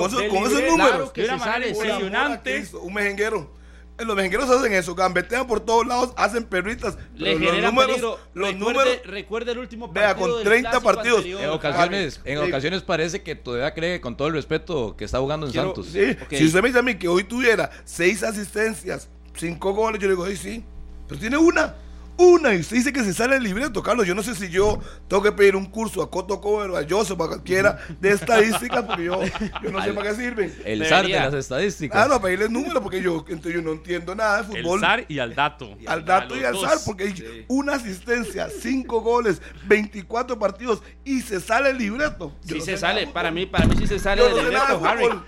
esos- 0.03 0.19
del 0.19 0.29
con 0.29 0.37
esos 0.37 0.49
libreto, 0.51 0.71
números. 0.77 0.91
claro 0.91 1.13
que 1.13 1.21
de 1.21 1.27
una 1.27 1.33
se 1.33 1.39
manera 1.39 1.53
sale, 1.53 1.69
impresionante. 1.71 2.55
Cristo, 2.55 2.79
Un 2.81 2.93
mejenguero. 2.93 3.51
Eh, 3.97 4.05
Los 4.05 4.15
mejengueros 4.15 4.47
hacen 4.51 4.73
eso, 4.73 4.93
gambetean 4.93 5.47
por 5.47 5.59
todos 5.61 5.87
lados, 5.87 6.13
hacen 6.15 6.43
perritas. 6.43 6.99
Le 7.15 7.31
los 7.31 7.39
genera 7.39 7.67
números, 7.71 7.87
peligro. 7.95 8.19
los 8.35 8.47
recuerde, 8.49 8.59
números, 8.59 8.97
recuerde 9.05 9.51
el 9.53 9.57
último 9.57 9.87
Vea, 9.91 10.09
partido 10.09 10.27
con 10.27 10.35
del 10.37 10.43
30 10.47 10.69
clásico 10.69 10.93
partidos. 10.93 11.17
anterior. 11.17 11.41
En 11.41 11.49
ocasiones, 11.49 12.21
en 12.25 12.37
Sí. 12.37 12.47
ocasiones 12.47 12.81
parece 12.83 13.23
que 13.23 13.35
todavía 13.35 13.73
cree 13.73 13.99
con 14.01 14.15
todo 14.15 14.27
el 14.27 14.35
respeto 14.35 14.95
que 14.95 15.05
está 15.05 15.17
jugando 15.17 15.47
en 15.47 15.51
Quiero- 15.51 15.69
Santos. 15.73 15.87
Sí. 15.87 16.15
Si 16.37 16.45
usted 16.45 16.61
me 16.61 16.67
dice 16.69 16.77
a 16.77 16.83
mí 16.83 16.93
que 16.93 17.07
hoy 17.07 17.23
tuviera 17.23 17.71
seis 17.85 18.21
asistencias, 18.21 19.07
cinco 19.35 19.73
goles, 19.73 19.99
yo 19.99 20.07
le 20.07 20.13
digo, 20.13 20.25
ay, 20.25 20.37
sí. 20.37 20.63
Pero 21.07 21.19
tiene 21.19 21.37
una. 21.37 21.73
Una. 22.21 22.53
Y 22.53 22.59
usted 22.59 22.75
dice 22.77 22.93
que 22.93 23.03
se 23.03 23.13
sale 23.13 23.35
el 23.37 23.43
libreto, 23.43 23.81
Carlos. 23.81 24.05
Yo 24.05 24.13
no 24.13 24.21
sé 24.21 24.35
si 24.35 24.49
yo 24.49 24.79
tengo 25.07 25.23
que 25.23 25.31
pedir 25.31 25.55
un 25.55 25.65
curso 25.65 26.01
a 26.03 26.09
Coto 26.11 26.39
Cover 26.39 26.69
o 26.71 26.77
a 26.77 26.83
Joseph, 26.87 27.19
a 27.19 27.27
cualquiera 27.27 27.79
de 27.99 28.11
estadísticas, 28.11 28.83
porque 28.83 29.05
yo, 29.05 29.19
yo 29.63 29.71
no 29.71 29.83
sé 29.83 29.93
para 29.93 30.09
qué 30.11 30.15
sirven. 30.15 30.55
El 30.63 30.85
zar 30.85 31.05
de 31.07 31.13
las 31.13 31.33
estadísticas. 31.33 32.05
Ah, 32.05 32.07
no, 32.07 32.21
pedirles 32.21 32.49
números, 32.51 32.81
porque 32.83 33.01
yo, 33.01 33.25
entonces 33.27 33.53
yo 33.55 33.61
no 33.61 33.71
entiendo 33.71 34.13
nada 34.13 34.43
de 34.43 34.55
El 34.57 34.63
fútbol. 34.63 34.79
zar 34.81 35.05
y 35.07 35.19
al 35.19 35.33
dato. 35.35 35.75
al 35.87 36.05
dato 36.05 36.37
y 36.37 36.43
al 36.43 36.53
dos. 36.53 36.61
zar, 36.63 36.77
porque 36.85 37.45
una 37.47 37.73
asistencia, 37.73 38.49
cinco 38.49 39.01
goles, 39.01 39.41
24 39.65 40.37
partidos 40.37 40.83
y 41.03 41.21
se 41.21 41.39
sale 41.39 41.71
el 41.71 41.77
libreto. 41.77 42.35
Yo 42.43 42.53
Sí 42.55 42.59
no 42.59 42.65
se 42.65 42.77
sale, 42.77 43.07
para 43.07 43.31
mí, 43.31 43.45
para 43.45 43.65
mí 43.65 43.75
sí 43.77 43.87
se 43.87 43.99
sale 43.99 44.21
Yo 44.21 44.27
del 44.27 44.37
no 44.37 44.43
sé 44.43 44.53
nada 44.53 44.73
libreto, 44.73 44.83
de 44.83 44.89
Harry. 45.05 45.21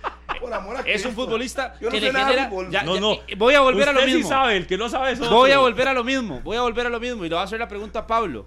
Fútbol. 0.44 0.50
Por 0.50 0.54
amor 0.54 0.78
a 0.78 0.80
Es 0.90 1.06
un 1.06 1.14
futbolista 1.14 1.74
Yo 1.80 1.88
no 1.88 1.92
que 1.92 2.00
sé 2.00 2.06
le 2.08 2.14
nada 2.14 2.26
de 2.28 2.34
genera. 2.34 2.70
ya- 2.70 2.84
No, 2.84 2.96
ya- 2.96 3.02
no. 3.02 3.16
Voy 3.38 3.54
a 3.56 3.62
volver 3.62 3.90
a 3.90 3.94
lo 3.94 4.02
sí 4.02 4.06
mismo. 4.16 4.30
sabe, 4.30 4.58
el 4.58 4.68
que 4.68 4.78
no 4.78 4.90
sabe 4.90 5.12
es 5.12 5.20
otro. 5.22 5.36
Voy 5.36 5.52
a 5.52 5.60
volver 5.60 5.88
a 5.88 5.94
lo 5.94 6.04
mismo. 6.04 6.42
Voy 6.44 6.58
a 6.58 6.62
volver 6.62 6.86
a 6.88 6.90
lo 6.90 7.00
mismo. 7.00 7.26
Y 7.26 7.30
le 7.30 7.36
voy 7.36 7.42
a 7.42 7.46
hacer 7.46 7.60
la 7.60 7.68
pregunta 7.68 8.00
a 8.00 8.08
Pablo. 8.08 8.46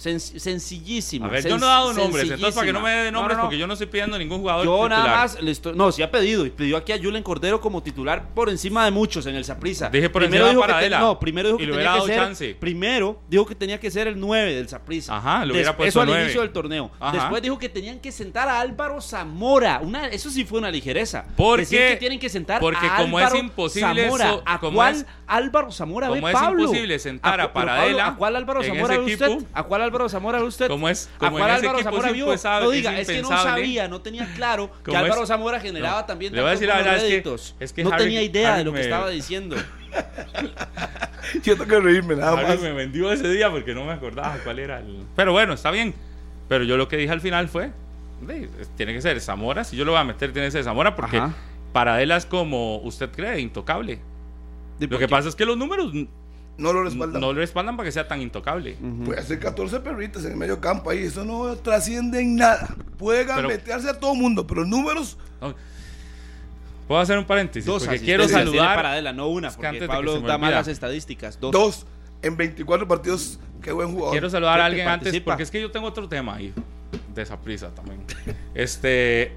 Sen- 0.00 0.18
sencillísima. 0.18 1.26
A 1.26 1.28
ver, 1.30 1.46
yo 1.46 1.58
no 1.58 1.66
he 1.66 1.68
dado 1.68 1.92
nombres, 1.92 2.24
entonces 2.30 2.54
para 2.54 2.66
que 2.66 2.72
no 2.72 2.80
me 2.80 2.90
dé 2.90 3.12
nombres, 3.12 3.36
No, 3.36 3.42
no, 3.42 3.42
no. 3.42 3.42
porque 3.48 3.58
yo 3.58 3.66
no 3.66 3.74
estoy 3.74 3.86
pidiendo 3.88 4.18
ningún 4.18 4.38
jugador 4.40 4.64
Yo 4.64 4.74
titular. 4.76 4.98
nada 4.98 5.16
más 5.18 5.42
le 5.42 5.50
estoy. 5.50 5.74
No, 5.76 5.92
sí 5.92 6.02
ha 6.02 6.10
pedido. 6.10 6.46
Y 6.46 6.50
pidió 6.50 6.78
aquí 6.78 6.92
a 6.92 6.98
Julen 6.98 7.22
Cordero 7.22 7.60
como 7.60 7.82
titular 7.82 8.30
por 8.34 8.48
encima 8.48 8.84
de 8.86 8.92
muchos 8.92 9.26
en 9.26 9.34
el 9.36 9.44
Saprisa. 9.44 9.90
Dije 9.90 10.08
por 10.08 10.24
encima 10.24 10.48
dijo 10.48 10.60
para 10.62 10.74
que 10.74 10.78
te- 10.78 10.84
Adela. 10.86 11.00
No, 11.00 11.20
primero 11.20 11.48
dijo 11.48 11.60
Y 11.60 11.66
que 11.66 11.72
tenía 11.72 12.00
ser. 12.00 12.16
chance. 12.16 12.56
Primero 12.58 13.20
dijo 13.28 13.44
que 13.44 13.54
tenía 13.54 13.78
que 13.78 13.90
ser 13.90 14.08
el 14.08 14.18
9 14.18 14.54
del 14.54 14.68
Saprisa. 14.70 15.16
Ajá, 15.18 15.44
le 15.44 15.52
hubiera 15.52 15.68
Des- 15.72 15.76
puesto 15.76 16.02
Eso 16.02 16.12
al 16.12 16.20
inicio 16.22 16.40
del 16.40 16.50
torneo. 16.50 16.90
Ajá. 16.98 17.12
Después 17.18 17.42
dijo 17.42 17.58
que 17.58 17.68
tenían 17.68 18.00
que 18.00 18.10
sentar 18.10 18.48
a 18.48 18.58
Álvaro 18.58 19.02
Zamora. 19.02 19.80
Una, 19.82 20.06
eso 20.08 20.30
sí 20.30 20.44
fue 20.46 20.58
una 20.60 20.70
ligereza. 20.70 21.26
Porque- 21.36 21.60
Decir 21.62 21.78
que 21.88 21.96
tienen 21.96 22.18
que 22.18 22.30
sentar 22.30 22.58
porque 22.60 22.86
a 22.86 22.96
como 22.96 23.20
es 23.20 23.34
imposible 23.34 24.04
Zamora. 24.04 24.30
so- 24.30 24.42
¿A 24.46 24.58
como 24.60 24.76
cuál 24.76 24.94
es- 24.94 25.06
Álvaro 25.26 25.70
Zamora 25.70 26.08
ve 26.08 26.14
como 26.16 26.28
es 26.28 26.34
Pablo? 26.34 26.62
imposible 26.62 26.98
sentar 26.98 27.38
a 27.40 27.52
Paradela 27.52 28.06
¿A 28.06 28.16
cuál 28.16 28.34
Álvaro 28.36 28.62
Zamora 28.64 28.96
ve 28.98 29.12
usted? 29.12 29.38
¿A 29.52 29.62
cuál 29.64 29.82
Álvaro 29.90 30.08
Zamora 30.08 30.42
usted? 30.42 30.68
¿Cómo 30.68 30.88
es? 30.88 31.10
¿A 31.16 31.18
Como 31.18 31.38
cuál 31.38 31.50
en 31.50 31.56
ese 31.56 31.66
Álvaro 31.66 31.78
equipo 31.80 31.90
Zamora 31.96 32.12
vio? 32.12 32.26
impensable- 32.26 32.64
No 32.66 32.70
diga, 32.70 32.92
es 32.98 33.08
es 33.08 33.16
que 33.16 33.22
no 33.22 33.28
sabía, 33.28 33.88
no 33.88 34.00
tenía 34.00 34.26
claro 34.34 34.70
que. 34.84 34.96
Álvaro 34.96 35.26
Zamora 35.26 35.60
generaba 35.60 36.00
No. 36.00 36.06
también 36.06 36.32
Le 36.34 36.40
voy 36.40 36.48
a 36.48 36.52
decir 36.52 36.68
la 36.68 36.76
verdad, 36.76 36.96
es 36.96 37.02
que- 37.02 37.08
réditos. 37.10 37.54
es 37.60 37.72
que 37.72 37.84
no 37.84 37.90
Harry- 37.92 38.04
tenía 38.04 38.22
idea 38.22 38.56
de 38.56 38.64
lo 38.64 38.72
que 38.72 38.78
me- 38.78 38.84
estaba 38.84 39.08
diciendo. 39.10 39.56
Yo 41.44 41.54
tengo 41.56 41.66
que 41.66 41.80
reírme 41.80 42.16
nada 42.16 42.32
Harry 42.32 42.48
más. 42.48 42.60
me 42.60 42.72
vendió 42.72 43.12
ese 43.12 43.28
día 43.30 43.50
porque 43.50 43.74
no 43.74 43.84
me 43.84 43.92
acordaba 43.92 44.36
cuál 44.42 44.58
era 44.58 44.78
el. 44.78 45.04
Pero 45.16 45.32
bueno, 45.32 45.52
está 45.52 45.70
bien. 45.70 45.94
Pero 46.48 46.64
yo 46.64 46.76
lo 46.76 46.88
que 46.88 46.96
dije 46.96 47.12
al 47.12 47.20
final 47.20 47.48
fue: 47.48 47.70
"Ve, 48.22 48.48
tiene 48.76 48.92
que 48.92 49.00
ser 49.02 49.20
Zamora. 49.20 49.62
Si 49.64 49.76
yo 49.76 49.84
lo 49.84 49.92
voy 49.92 50.00
a 50.00 50.04
meter, 50.04 50.32
tiene 50.32 50.48
que 50.48 50.52
ser 50.52 50.64
Zamora 50.64 50.96
porque 50.96 51.18
Ajá. 51.18 51.34
para 51.72 52.02
él 52.02 52.10
es 52.10 52.26
como 52.26 52.78
usted 52.78 53.10
cree, 53.10 53.40
intocable. 53.40 54.00
Lo 54.80 54.98
que 54.98 55.06
pasa 55.08 55.28
es 55.28 55.36
que 55.36 55.44
los 55.44 55.56
números 55.56 55.92
No 56.60 56.72
lo 56.72 56.84
respaldan. 56.84 57.20
no 57.20 57.32
le 57.32 57.40
respaldan 57.40 57.76
para 57.76 57.86
que 57.86 57.92
sea 57.92 58.06
tan 58.06 58.20
intocable. 58.20 58.76
Puede 59.04 59.18
hacer 59.20 59.38
14 59.38 59.80
perritas 59.80 60.24
en 60.24 60.32
el 60.32 60.36
medio 60.36 60.60
campo 60.60 60.90
ahí. 60.90 61.04
Eso 61.04 61.24
no 61.24 61.56
trasciende 61.56 62.20
en 62.20 62.36
nada. 62.36 62.74
Puede 62.98 63.24
meterse 63.42 63.88
a 63.88 63.98
todo 63.98 64.14
mundo, 64.14 64.46
pero 64.46 64.64
números. 64.64 65.16
No. 65.40 65.54
Puedo 66.86 67.00
hacer 67.00 67.16
un 67.18 67.24
paréntesis 67.24 67.64
Dos 67.64 67.84
porque 67.84 68.00
quiero 68.00 68.28
saludar. 68.28 68.74
para 68.74 68.90
Adela, 68.90 69.12
no 69.12 69.28
una, 69.28 69.50
porque 69.50 69.66
antes 69.68 69.80
de 69.82 69.86
que 69.86 69.92
Pablo 69.92 70.20
da 70.20 70.38
malas 70.38 70.66
estadísticas. 70.66 71.38
Dos. 71.38 71.52
Dos 71.52 71.86
en 72.20 72.36
24 72.36 72.88
partidos. 72.88 73.38
Qué 73.62 73.72
buen 73.72 73.92
jugador. 73.92 74.10
Quiero 74.10 74.28
saludar 74.28 74.54
a 74.54 74.56
¿Qué 74.56 74.60
te 74.60 74.66
alguien 74.66 74.88
antes 74.88 75.20
porque 75.20 75.44
es 75.44 75.50
que 75.50 75.60
yo 75.60 75.70
tengo 75.70 75.86
otro 75.86 76.08
tema 76.08 76.34
ahí. 76.34 76.52
De 77.14 77.22
esa 77.22 77.40
prisa 77.40 77.70
también. 77.74 78.04
Este. 78.54 79.32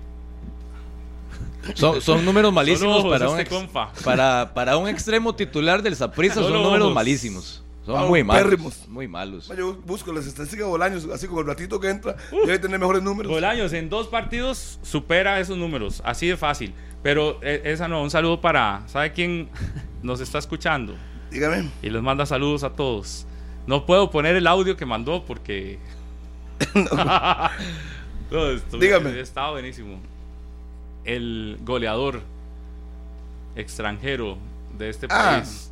Son, 1.75 2.01
son 2.01 2.25
números 2.25 2.51
malísimos 2.53 2.97
Solo 2.97 3.09
para 3.09 3.25
este 3.25 3.33
un, 3.35 3.39
ex- 3.41 3.49
compa. 3.49 3.91
para, 4.03 4.53
para 4.53 4.77
un 4.77 4.87
extremo 4.87 5.33
titular 5.35 5.81
del 5.81 5.95
Saprissa. 5.95 6.35
Son 6.35 6.51
números 6.53 6.81
ojos. 6.81 6.93
malísimos. 6.95 7.63
Son 7.85 7.97
Ah, 7.97 8.05
muy 8.05 8.23
malos. 8.23 8.43
pérrimos. 8.43 8.87
Muy 8.87 9.07
malos. 9.07 9.51
Yo 9.57 9.73
busco 9.85 10.13
las 10.13 10.25
estadísticas 10.25 10.65
de 10.65 10.69
Bolaños, 10.71 11.05
así 11.13 11.27
como 11.27 11.41
el 11.41 11.47
ratito 11.47 11.79
que 11.81 11.89
entra, 11.89 12.15
debe 12.31 12.57
tener 12.59 12.79
mejores 12.79 13.03
números. 13.03 13.29
Bolaños 13.31 13.73
en 13.73 13.89
dos 13.89 14.07
partidos 14.07 14.79
supera 14.83 15.39
esos 15.39 15.57
números, 15.57 16.01
así 16.05 16.27
de 16.27 16.37
fácil. 16.37 16.73
Pero 17.01 17.39
eh, 17.41 17.61
esa 17.65 17.89
no, 17.89 18.01
un 18.01 18.09
saludo 18.09 18.39
para, 18.39 18.83
¿sabe 18.87 19.11
quién 19.11 19.49
nos 20.01 20.21
está 20.21 20.37
escuchando? 20.39 20.95
Dígame. 21.29 21.69
Y 21.81 21.89
les 21.89 22.01
manda 22.01 22.25
saludos 22.25 22.63
a 22.63 22.69
todos. 22.69 23.25
No 23.67 23.85
puedo 23.85 24.09
poner 24.11 24.35
el 24.37 24.47
audio 24.47 24.77
que 24.77 24.85
mandó 24.85 25.25
porque... 25.25 25.79
no, 28.31 28.49
esto- 28.51 28.77
Dígame. 28.77 29.19
Estaba 29.19 29.51
buenísimo. 29.51 29.99
El 31.05 31.57
goleador 31.61 32.21
extranjero 33.55 34.37
de 34.77 34.89
este 34.89 35.07
Ah. 35.09 35.35
país, 35.37 35.71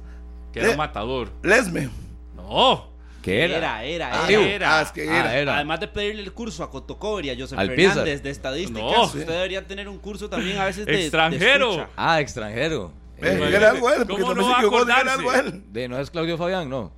que 0.53 0.59
era 0.59 0.71
un 0.71 0.77
matador. 0.77 1.31
Lesme. 1.43 1.89
No, 2.35 2.89
¿Qué 3.21 3.43
era? 3.45 3.57
Era, 3.57 3.83
era, 3.83 4.23
Ah, 4.23 4.31
era. 4.31 4.41
era. 4.49 4.79
Ah, 4.79 4.81
es 4.81 4.91
que 4.91 5.07
Ah, 5.09 5.19
era. 5.19 5.37
era. 5.37 5.55
Además 5.55 5.79
de 5.79 5.87
pedirle 5.87 6.23
el 6.23 6.33
curso 6.33 6.63
a 6.63 6.71
Cotocover 6.71 7.23
y 7.25 7.29
a 7.29 7.35
Joseph 7.37 7.57
Al 7.59 7.67
Fernández 7.67 8.03
Pizar. 8.03 8.23
de 8.23 8.29
estadísticas, 8.31 8.81
No. 8.83 9.03
usted 9.03 9.27
debería 9.27 9.67
tener 9.67 9.87
un 9.87 9.99
curso 9.99 10.27
también 10.29 10.57
a 10.57 10.65
veces 10.65 10.85
de 10.87 11.01
Extranjero. 11.03 11.87
Ah, 11.95 12.19
extranjero. 12.19 12.91
Eh, 13.17 13.27
Eh, 13.39 13.45
dígale 13.45 13.65
algo 13.67 13.91
él, 13.93 14.05
porque 14.07 14.23
¿Cómo 14.23 14.33
no 14.33 14.49
va 14.49 14.57
a 14.57 14.61
acordarse? 14.61 15.61
de, 15.67 15.87
¿No 15.87 15.99
es 15.99 16.09
Claudio 16.09 16.35
Fabián? 16.39 16.67
No. 16.67 16.91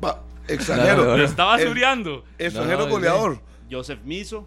Pa- 0.00 0.22
extranjero. 0.48 0.96
No, 0.96 1.04
no, 1.04 1.10
no. 1.10 1.16
lo 1.18 1.24
estaba 1.24 1.58
suriando. 1.58 2.24
Extranjero 2.38 2.78
No, 2.80 2.84
no, 2.86 2.90
goleador. 2.92 3.40
Joseph 3.70 4.00
Miso. 4.04 4.46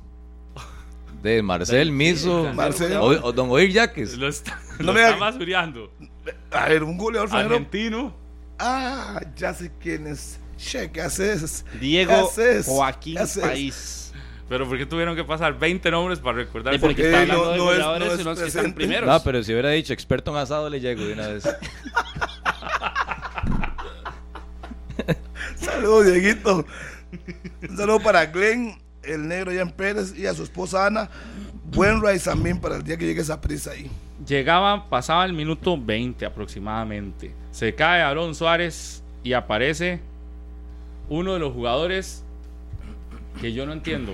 De 1.21 1.41
Marcel 1.41 1.91
Miso. 1.91 2.51
Marcel. 2.53 2.93
O, 2.97 3.07
o 3.27 3.31
Don 3.33 3.49
Oir 3.49 3.71
Yaques. 3.71 4.17
Lo, 4.17 4.27
está, 4.27 4.59
No 4.79 4.93
lo 4.93 5.31
suriando. 5.33 5.91
A 6.51 6.69
ver, 6.69 6.83
un 6.83 6.97
goleador. 6.97 7.33
Argentino. 7.35 8.15
Ah, 8.59 9.19
ya 9.35 9.53
sé 9.53 9.71
quién 9.79 10.07
es. 10.07 10.39
Che, 10.57 10.89
¿qué 10.91 11.01
haces? 11.01 11.65
Diego 11.79 12.11
¿Qué 12.11 12.19
haces? 12.19 12.65
Joaquín 12.65 13.15
¿Qué 13.15 13.21
haces? 13.21 13.43
País. 13.43 14.13
Pero 14.49 14.67
¿por 14.67 14.77
qué 14.77 14.85
tuvieron 14.85 15.15
que 15.15 15.23
pasar 15.23 15.59
20 15.59 15.91
nombres 15.91 16.19
para 16.19 16.37
recordar? 16.37 16.73
Sí, 16.73 16.79
porque 16.79 17.03
está 17.05 17.21
hablando 17.21 17.45
no- 17.45 17.51
de 17.51 17.57
no 17.57 17.63
es- 17.71 17.77
goleadores 17.77 18.07
no 18.07 18.13
es 18.13 18.19
y 18.19 18.23
los 18.23 18.39
que 18.39 18.47
están 18.47 18.73
primeros. 18.73 19.07
No, 19.09 19.21
pero 19.23 19.43
si 19.43 19.51
hubiera 19.51 19.69
dicho 19.71 19.93
experto 19.93 20.31
en 20.31 20.37
asado, 20.37 20.69
le 20.69 20.79
llego 20.79 21.03
de 21.03 21.13
una 21.13 21.27
vez. 21.27 21.43
Saludos, 25.57 26.05
Dieguito. 26.05 26.65
Un 27.69 27.77
saludo 27.77 27.99
para 27.99 28.25
Glenn, 28.27 28.79
el 29.07 29.27
negro 29.27 29.51
Ian 29.51 29.71
Pérez 29.71 30.17
y 30.17 30.25
a 30.25 30.33
su 30.33 30.43
esposa 30.43 30.85
Ana. 30.85 31.09
Buen 31.71 32.01
también 32.23 32.59
para 32.59 32.77
el 32.77 32.83
día 32.83 32.97
que 32.97 33.05
llegue 33.05 33.21
esa 33.21 33.41
prisa 33.41 33.71
ahí. 33.71 33.89
Llegaba, 34.25 34.89
pasaba 34.89 35.25
el 35.25 35.33
minuto 35.33 35.77
20 35.79 36.25
aproximadamente. 36.25 37.33
Se 37.51 37.75
cae 37.75 38.01
Aaron 38.01 38.33
Suárez 38.33 39.03
y 39.23 39.33
aparece 39.33 39.99
uno 41.09 41.33
de 41.33 41.39
los 41.39 41.53
jugadores 41.53 42.23
que 43.41 43.53
yo 43.53 43.65
no 43.65 43.73
entiendo. 43.73 44.13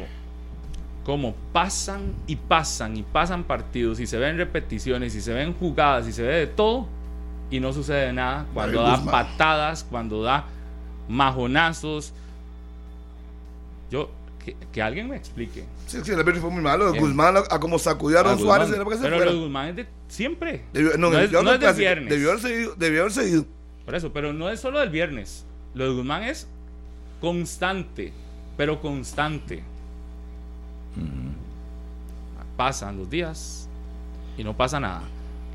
Cómo 1.06 1.36
pasan 1.52 2.14
y 2.28 2.36
pasan 2.38 2.98
y 2.98 3.04
pasan 3.04 3.44
partidos 3.44 4.00
y 4.00 4.08
se 4.08 4.18
ven 4.18 4.38
repeticiones 4.38 5.16
y 5.16 5.22
se 5.22 5.34
ven 5.34 5.54
jugadas 5.54 6.08
y 6.08 6.14
se 6.14 6.24
ve 6.24 6.34
de 6.36 6.48
todo 6.48 6.88
y 7.50 7.60
no 7.60 7.74
sucede 7.74 8.14
nada. 8.14 8.46
Cuando 8.54 8.82
da 8.82 8.98
Guzmán. 8.98 9.12
patadas, 9.12 9.86
cuando 9.90 10.24
da 10.24 10.46
majonazos. 11.08 12.14
Yo, 13.92 14.10
que, 14.44 14.56
que 14.72 14.82
alguien 14.82 15.10
me 15.10 15.16
explique. 15.16 15.64
Sí, 15.88 16.00
sí, 16.04 16.12
el 16.12 16.20
árbitro 16.20 16.42
fue 16.42 16.50
muy 16.52 16.62
malo. 16.62 16.92
Bien. 16.92 17.04
Guzmán, 17.04 17.38
a, 17.38 17.40
a 17.50 17.60
como 17.60 17.80
sacudió 17.80 18.20
a 18.20 18.24
Suárez, 18.38 18.40
Guzmán. 18.70 18.74
era 18.74 18.84
para 18.84 18.90
que 18.90 18.96
se 18.98 19.04
Pero 19.04 19.16
fuera. 19.18 19.32
lo 19.32 19.38
de 19.38 19.44
Guzmán 19.44 19.68
es 19.70 19.76
de 19.78 19.88
siempre. 20.08 20.66
Debió- 20.74 20.98
no, 20.98 21.10
no 21.12 21.20
es, 21.20 21.32
no 21.32 21.52
es 21.54 21.60
del 21.60 21.76
viernes. 21.76 22.10
Debió 22.10 22.30
haber 22.32 22.42
seguido. 22.42 22.76
Debió. 22.76 23.08
Por 23.86 23.96
eso, 23.96 24.14
pero 24.14 24.34
no 24.34 24.50
es 24.50 24.60
solo 24.60 24.80
del 24.80 24.90
viernes. 24.90 25.46
Lo 25.74 25.86
de 25.86 25.94
Guzmán 25.96 26.24
es 26.24 26.48
constante, 27.22 28.12
pero 28.58 28.80
constante. 28.82 29.64
Pasan 32.58 32.98
los 32.98 33.10
días 33.10 33.68
y 34.38 34.44
no 34.44 34.56
pasa 34.56 34.80
nada. 34.80 35.02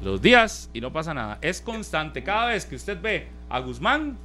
Los 0.03 0.21
días 0.21 0.69
y 0.73 0.81
no 0.81 0.93
pasa 0.93 1.15
nada. 1.15 1.39
Es 1.41 1.61
constante. 1.61 2.23
Cada 2.25 2.47
vez 2.49 2.65
que 2.67 2.77
usted 2.77 3.01
ve 3.01 3.29
a 3.49 3.61
Guzmán, 3.61 4.17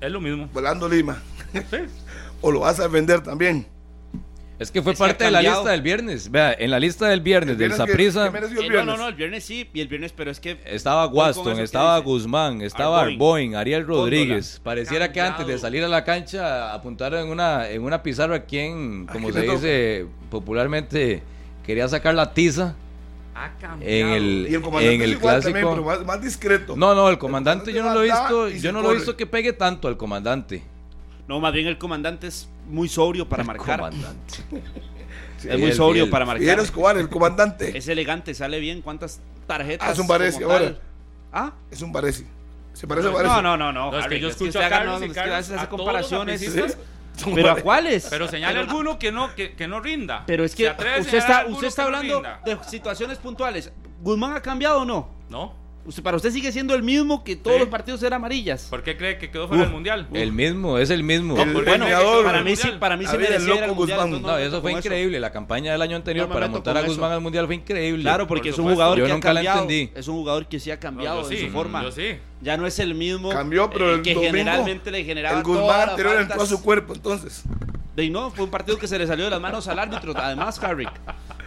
es 0.00 0.10
lo 0.10 0.20
mismo. 0.20 0.48
Volando 0.52 0.88
Lima. 0.88 1.22
Sí. 1.52 1.60
O 2.44 2.50
lo 2.50 2.58
vas 2.58 2.80
a 2.80 2.88
vender 2.88 3.20
también. 3.22 3.64
Es 4.62 4.70
que 4.70 4.80
fue 4.82 4.92
Es 4.92 4.98
que 4.98 5.04
ha 5.04 5.06
parte 5.08 5.24
de 5.24 5.30
la 5.30 5.42
lista 5.42 5.70
del 5.70 5.82
viernes. 5.82 6.30
Vea, 6.30 6.54
en 6.58 6.70
la 6.70 6.78
lista 6.80 7.08
del 7.08 7.20
viernes 7.20 7.58
del 7.58 7.68
¿Vieras 7.70 7.84
que- 7.86 7.92
Saprissa 7.92 8.24
que 8.24 8.30
mereció 8.30 8.60
el 8.60 8.64
Eh, 8.64 8.68
no, 8.68 8.72
viernes? 8.72 8.96
no, 8.96 9.02
no, 9.02 9.08
el 9.08 9.14
viernes 9.14 9.44
sí, 9.44 9.68
y 9.74 9.80
el 9.80 9.88
viernes, 9.88 10.12
pero 10.16 10.30
es 10.30 10.40
que 10.40 10.58
estaba 10.64 11.06
Waston, 11.06 11.58
estaba. 11.60 11.98
Guzmán, 11.98 12.62
estaba 12.62 13.02
Arboin. 13.02 13.54
Ariel 13.56 13.86
Rodríguez. 13.86 14.60
Pareciera 14.62 15.12
que 15.12 15.20
antes 15.20 15.46
de 15.46 15.58
salir 15.58 15.84
a 15.84 15.88
la 15.88 16.04
cancha 16.04 16.72
apuntaron 16.72 17.20
en 17.26 17.28
una, 17.28 17.68
en 17.68 17.82
una 17.82 18.02
pizarra 18.02 18.44
quien, 18.44 19.06
como 19.06 19.28
Aquí 19.28 19.38
se 19.38 19.42
dice 19.50 20.06
popularmente, 20.30 21.22
quería 21.64 21.88
sacar 21.88 22.14
la 22.14 22.32
tiza 22.34 22.74
Ha 23.34 23.50
cambiado. 23.58 23.92
en 23.92 24.08
el, 24.10 24.46
Y 24.50 24.54
el 24.54 24.60
comandante 24.62 24.94
en 24.94 25.00
es 25.00 25.06
el 25.08 25.12
igual 25.14 25.34
clásico. 25.36 25.52
también, 25.58 25.74
pero 25.74 25.84
más, 25.84 26.04
más 26.06 26.22
discreto. 26.22 26.76
No, 26.76 26.94
no, 26.94 27.08
el 27.08 27.18
comandante 27.18 27.72
yo 27.72 27.82
no 27.82 27.94
lo 27.94 28.00
he 28.02 28.06
visto, 28.06 28.48
yo 28.48 28.72
no 28.72 28.82
lo 28.82 28.92
he 28.92 28.94
visto 28.96 29.16
que 29.16 29.26
pegue 29.26 29.52
tanto 29.52 29.88
al 29.88 29.96
comandante. 29.96 30.62
no, 31.28 31.40
más 31.40 31.52
bien 31.52 31.66
el 31.66 31.78
comandante 31.78 32.26
es 32.26 32.48
muy 32.72 32.88
sobrio 32.88 33.28
para 33.28 33.42
El 33.42 33.46
marcar. 33.46 33.78
comandante. 33.78 34.34
Es 35.38 35.58
muy 35.58 35.70
el- 35.70 35.74
sobrio 35.74 36.04
el- 36.04 36.10
para 36.10 36.24
Fidel 36.24 36.46
marcar. 36.46 36.64
Escobar, 36.64 36.96
el 36.98 37.08
comandante. 37.08 37.76
Es 37.76 37.88
elegante, 37.88 38.32
sale 38.32 38.60
bien. 38.60 38.80
¿Cuántas 38.80 39.20
tarjetas? 39.48 39.88
Ah, 39.88 39.92
es 39.92 39.98
un 39.98 40.06
tal? 40.06 40.22
ahora. 40.44 40.78
¿Ah? 41.32 41.52
Es 41.68 41.82
un 41.82 41.90
Varese. 41.92 42.26
Se 42.74 42.86
parece 42.86 43.08
a 43.08 43.10
Varese. 43.10 43.34
No, 43.34 43.42
no, 43.42 43.56
no, 43.56 43.72
no. 43.72 43.90
No, 43.90 43.98
es 43.98 44.06
que 44.06 44.20
yo 44.20 44.28
es 44.28 44.36
que 44.36 44.44
escucho 44.44 44.58
usted 44.60 44.66
a 44.66 44.68
Carlos 44.68 45.00
no, 45.00 45.06
y 45.06 45.08
es 45.08 45.12
que 45.14 45.18
Carlos, 45.18 45.36
hace 45.38 45.54
esas 45.54 45.64
a 45.64 45.68
todos 45.68 45.78
los 45.92 46.08
comparaciones. 46.08 46.76
¿Pero 47.34 47.50
a 47.50 47.56
cuáles? 47.56 48.06
Pero 48.08 48.28
señale 48.28 48.60
alguno 48.60 48.98
que 49.00 49.10
no, 49.10 49.34
que, 49.34 49.54
que 49.54 49.66
no 49.66 49.80
rinda. 49.80 50.22
Pero 50.26 50.44
es 50.44 50.52
¿Se 50.52 50.58
que 50.58 50.68
a 50.68 50.72
usted 51.00 51.18
está, 51.18 51.46
usted 51.48 51.66
está 51.66 51.84
que 51.86 51.90
no 51.90 51.96
hablando 51.98 52.22
de 52.44 52.58
situaciones 52.68 53.18
puntuales. 53.18 53.72
¿Guzmán 54.00 54.36
ha 54.36 54.40
cambiado 54.40 54.82
o 54.82 54.84
no? 54.84 55.08
No. 55.28 55.54
Usted, 55.84 56.00
para 56.04 56.16
usted 56.16 56.30
sigue 56.30 56.52
siendo 56.52 56.74
el 56.76 56.82
mismo 56.84 57.24
que 57.24 57.34
todos 57.34 57.56
Sí. 57.56 57.60
los 57.60 57.68
partidos 57.68 58.00
eran 58.04 58.18
amarillas. 58.18 58.68
¿Por 58.70 58.84
qué 58.84 58.96
cree 58.96 59.18
que 59.18 59.32
quedó 59.32 59.48
fuera 59.48 59.64
del 59.64 59.72
mundial? 59.72 60.06
El 60.12 60.30
mismo, 60.32 60.78
es 60.78 60.90
el 60.90 61.02
mismo. 61.02 61.36
El- 61.42 61.52
¿Por 61.52 61.64
qué 61.64 61.70
bueno, 61.70 61.86
para 62.22 62.42
mí 62.44 62.54
sí, 62.54 62.68
para 62.78 62.96
mí 62.96 63.04
sí 63.04 63.10
el 63.16 63.20
merecía 63.20 63.66
mundial, 63.66 64.00
entonces 64.04 64.22
No, 64.22 64.38
eso 64.38 64.60
fue 64.62 64.72
increíble. 64.72 65.18
La 65.18 65.32
campaña 65.32 65.72
del 65.72 65.82
año 65.82 65.96
anterior 65.96 66.28
No 66.28 66.34
para 66.34 66.46
montar 66.46 66.76
a 66.76 66.82
Guzmán 66.82 67.10
eso. 67.10 67.16
al 67.16 67.20
mundial 67.20 67.46
fue 67.46 67.56
increíble. 67.56 68.02
Claro, 68.02 68.28
porque 68.28 68.50
Por 68.50 68.52
es 68.52 68.58
un 68.60 68.72
jugador 68.72 68.98
Yo 68.98 69.04
que 69.06 69.10
ha 69.10 69.14
nunca 69.14 69.32
la 69.32 69.40
cambiado. 69.40 69.62
entendí. 69.62 69.90
Es 69.96 70.06
un 70.06 70.14
jugador 70.14 70.46
que 70.46 70.60
sí 70.60 70.70
ha 70.70 70.78
cambiado 70.78 71.22
No, 71.22 71.28
sí, 71.28 71.36
su 71.38 71.48
forma. 71.50 71.82
Yo 71.82 71.90
sí. 71.90 72.16
Ya 72.40 72.56
no 72.56 72.64
es 72.66 72.78
el 72.78 72.94
mismo 72.94 73.30
Cambió, 73.30 73.68
pero 73.68 73.90
eh, 73.90 73.94
el 73.94 74.02
que 74.02 74.14
domingo, 74.14 74.30
generalmente 74.36 74.90
le 74.92 75.02
generaba 75.04 75.38
El 75.38 75.42
Guzmán 75.42 75.88
anterior 75.90 76.20
entró 76.20 76.42
a 76.42 76.46
su 76.46 76.62
cuerpo, 76.62 76.94
entonces. 76.94 77.42
De 77.96 78.08
no, 78.08 78.30
fue 78.30 78.44
un 78.44 78.50
partido 78.52 78.78
que 78.78 78.86
se 78.86 78.98
le 79.00 79.06
salió 79.08 79.24
de 79.24 79.30
las 79.32 79.40
manos 79.40 79.66
al 79.66 79.80
árbitro, 79.80 80.12
además 80.16 80.62
Harry. 80.62 80.86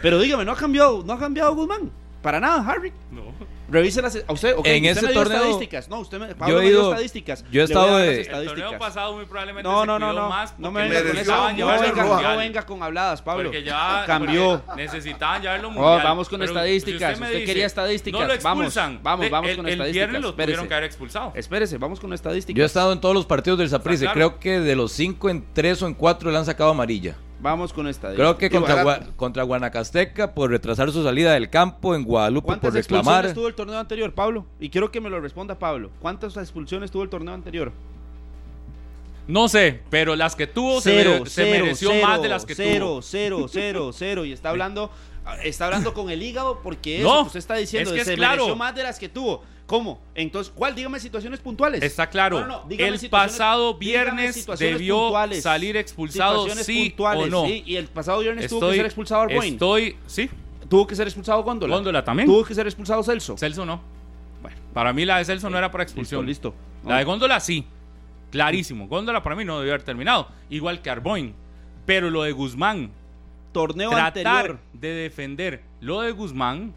Pero 0.01 0.19
dígame, 0.19 0.43
no 0.43 0.51
ha 0.51 0.55
cambiado, 0.57 1.03
no 1.05 1.13
ha 1.13 1.19
cambiado 1.19 1.55
Guzmán. 1.55 1.89
Para 2.21 2.39
nada, 2.41 2.69
Harry. 2.69 2.91
No. 3.11 3.33
Revise 3.67 4.01
las 4.01 4.15
a 4.27 4.31
usted, 4.31 4.51
En 4.51 4.57
usted 4.57 4.85
ese 4.91 5.01
me 5.01 5.11
dio 5.11 5.21
torneo, 5.21 5.37
estadísticas. 5.37 5.89
No, 5.89 5.99
usted 5.99 6.19
me, 6.19 6.35
Pablo 6.35 6.55
he 6.59 6.63
me 6.63 6.69
dio 6.69 6.79
ido- 6.79 6.89
estadísticas. 6.91 7.43
yo 7.51 7.61
he 7.61 7.63
estado 7.65 7.97
de- 7.97 8.21
El 8.21 8.45
torneo 8.47 8.77
pasado 8.77 9.13
muy 9.15 9.25
probablemente 9.25 9.67
No, 9.69 9.81
se 9.81 9.87
no, 9.87 9.99
no, 9.99 10.13
no. 10.13 10.29
más 10.29 10.53
No 10.59 10.71
me 10.71 10.87
venga 10.87 10.99
con 11.01 11.57
No 11.57 11.67
venga, 11.79 12.21
no 12.21 12.37
venga 12.37 12.65
con 12.65 12.83
habladas, 12.83 13.21
Pablo. 13.21 13.45
Porque 13.45 13.63
ya 13.63 14.03
Cambió. 14.05 14.61
porque 14.65 14.83
necesitaban 14.83 15.41
llevarlo 15.41 15.67
Oh, 15.69 15.71
mundial. 15.71 16.01
vamos 16.03 16.29
con 16.29 16.39
Pero 16.39 16.51
estadísticas. 16.51 17.17
si 17.17 17.23
Usted 17.23 17.33
dice, 17.35 17.45
quería 17.45 17.65
estadísticas. 17.65 18.21
No 18.21 18.27
lo 18.27 18.33
Vamos, 18.41 18.65
expulsan. 18.65 18.99
vamos, 19.01 19.25
De- 19.25 19.29
vamos 19.31 19.49
el, 19.49 19.55
con 19.57 19.65
El 19.65 19.71
estadísticas. 19.73 20.09
viernes 20.09 20.21
lo 20.21 20.33
tuvieron 20.35 20.67
que 20.67 20.73
haber 20.73 20.85
expulsado. 20.85 21.31
Espérese, 21.35 21.77
vamos 21.77 21.99
con 21.99 22.13
estadísticas. 22.13 22.57
Yo 22.57 22.63
he 22.63 22.67
estado 22.67 22.93
en 22.93 23.01
todos 23.01 23.15
los 23.15 23.25
partidos 23.25 23.59
del 23.59 23.69
Saprissa. 23.69 24.11
Creo 24.13 24.39
que 24.39 24.59
de 24.59 24.75
los 24.75 24.91
cinco 24.91 25.29
en 25.29 25.43
tres 25.53 25.81
o 25.81 25.87
en 25.87 25.93
cuatro 25.95 26.29
le 26.31 26.37
han 26.37 26.45
sacado 26.45 26.69
amarilla. 26.69 27.15
Vamos 27.41 27.73
con 27.73 27.87
estadísticas. 27.87 28.35
Creo 28.35 28.37
que 28.37 28.49
contra, 28.49 28.83
barato. 28.83 29.11
Gua- 29.11 29.15
contra 29.17 29.43
Guanacasteca 29.43 30.33
por 30.33 30.49
retrasar 30.49 30.91
su 30.91 31.03
salida 31.03 31.33
del 31.33 31.49
campo, 31.49 31.93
en 31.93 32.03
Guadalupe 32.03 32.45
¿Cuántas 32.45 32.71
por 32.71 32.77
expulsiones 32.77 33.05
reclamar. 33.13 33.33
tuvo 33.35 33.47
el 33.49 33.55
torneo 33.55 33.77
anterior, 33.79 34.13
Pablo? 34.13 34.45
Y 34.59 34.69
quiero 34.69 34.89
que 34.91 35.01
me 35.01 35.09
lo 35.09 35.19
responda 35.19 35.59
Pablo. 35.59 35.91
¿Cuántas 35.99 36.35
expulsiones 36.37 36.91
tuvo 36.91 37.03
el 37.03 37.09
torneo 37.09 37.33
anterior? 37.33 37.71
No 39.27 39.49
sé, 39.49 39.81
pero 39.89 40.15
las 40.15 40.35
que 40.35 40.45
tuvo 40.47 40.79
se 40.81 40.91
Cero, 41.03 41.25
se, 41.25 41.31
cero, 41.45 41.63
mereció 41.65 41.89
cero, 41.89 42.07
más 42.07 42.21
de 42.21 42.29
las 42.29 42.45
que 42.45 42.53
cero, 42.55 42.85
tuvo. 42.87 43.01
Cero, 43.01 43.45
cero, 43.49 43.91
cero, 43.93 44.25
Y 44.25 44.31
está 44.31 44.49
hablando, 44.51 44.91
está 45.43 45.65
hablando 45.65 45.93
con 45.95 46.11
el 46.11 46.21
hígado 46.21 46.59
porque 46.61 46.99
eso 46.99 47.07
No, 47.13 47.21
usted 47.23 47.39
está 47.39 47.55
diciendo 47.55 47.89
es 47.89 47.95
que 47.95 48.01
es 48.01 48.07
se 48.07 48.15
claro. 48.15 48.35
mereció 48.43 48.55
más 48.55 48.75
de 48.75 48.83
las 48.83 48.99
que 48.99 49.09
tuvo. 49.09 49.43
¿Cómo? 49.65 49.99
Entonces, 50.13 50.53
¿cuál? 50.55 50.75
Dígame 50.75 50.99
situaciones 50.99 51.39
puntuales. 51.39 51.81
Está 51.81 52.07
claro. 52.07 52.41
No, 52.41 52.47
no, 52.47 52.65
el 52.69 53.09
pasado 53.09 53.75
viernes 53.77 54.45
debió 54.59 54.97
puntuales. 54.97 55.41
salir 55.43 55.75
expulsado, 55.75 56.47
sí 56.49 56.89
puntuales, 56.89 57.25
o 57.25 57.29
no. 57.29 57.45
sí, 57.47 57.63
Y 57.65 57.75
el 57.75 57.87
pasado 57.87 58.19
viernes 58.19 58.47
tuvo 58.47 58.69
que 58.69 58.75
ser 58.75 58.85
expulsado 58.85 59.21
Arboin. 59.23 59.53
Estoy, 59.53 59.97
sí, 60.05 60.29
Tuvo 60.69 60.87
que 60.87 60.95
ser 60.95 61.07
expulsado 61.07 61.43
Góndola. 61.43 61.75
Góndola 61.75 62.03
también. 62.03 62.27
Tuvo 62.27 62.43
que 62.43 62.53
ser 62.55 62.65
expulsado 62.67 63.03
Celso. 63.03 63.37
Celso 63.37 63.65
no. 63.65 63.81
Bueno, 64.41 64.57
Para 64.73 64.93
mí 64.93 65.05
la 65.05 65.17
de 65.17 65.25
Celso 65.25 65.49
no 65.49 65.57
era 65.57 65.71
para 65.71 65.83
listo, 65.83 65.93
expulsión. 65.93 66.25
listo. 66.25 66.55
La 66.85 66.97
de 66.97 67.03
Góndola 67.03 67.39
sí. 67.39 67.65
Clarísimo. 68.31 68.87
Góndola 68.87 69.21
para 69.23 69.35
mí 69.35 69.45
no 69.45 69.59
debió 69.59 69.73
haber 69.73 69.83
terminado. 69.83 70.27
Igual 70.49 70.81
que 70.81 70.89
Arboin. 70.89 71.33
Pero 71.85 72.09
lo 72.09 72.23
de 72.23 72.31
Guzmán, 72.31 72.91
Torneo 73.51 73.91
tratar 73.91 74.27
anterior. 74.37 74.59
de 74.73 74.89
defender 74.89 75.61
lo 75.81 76.01
de 76.01 76.11
Guzmán, 76.11 76.73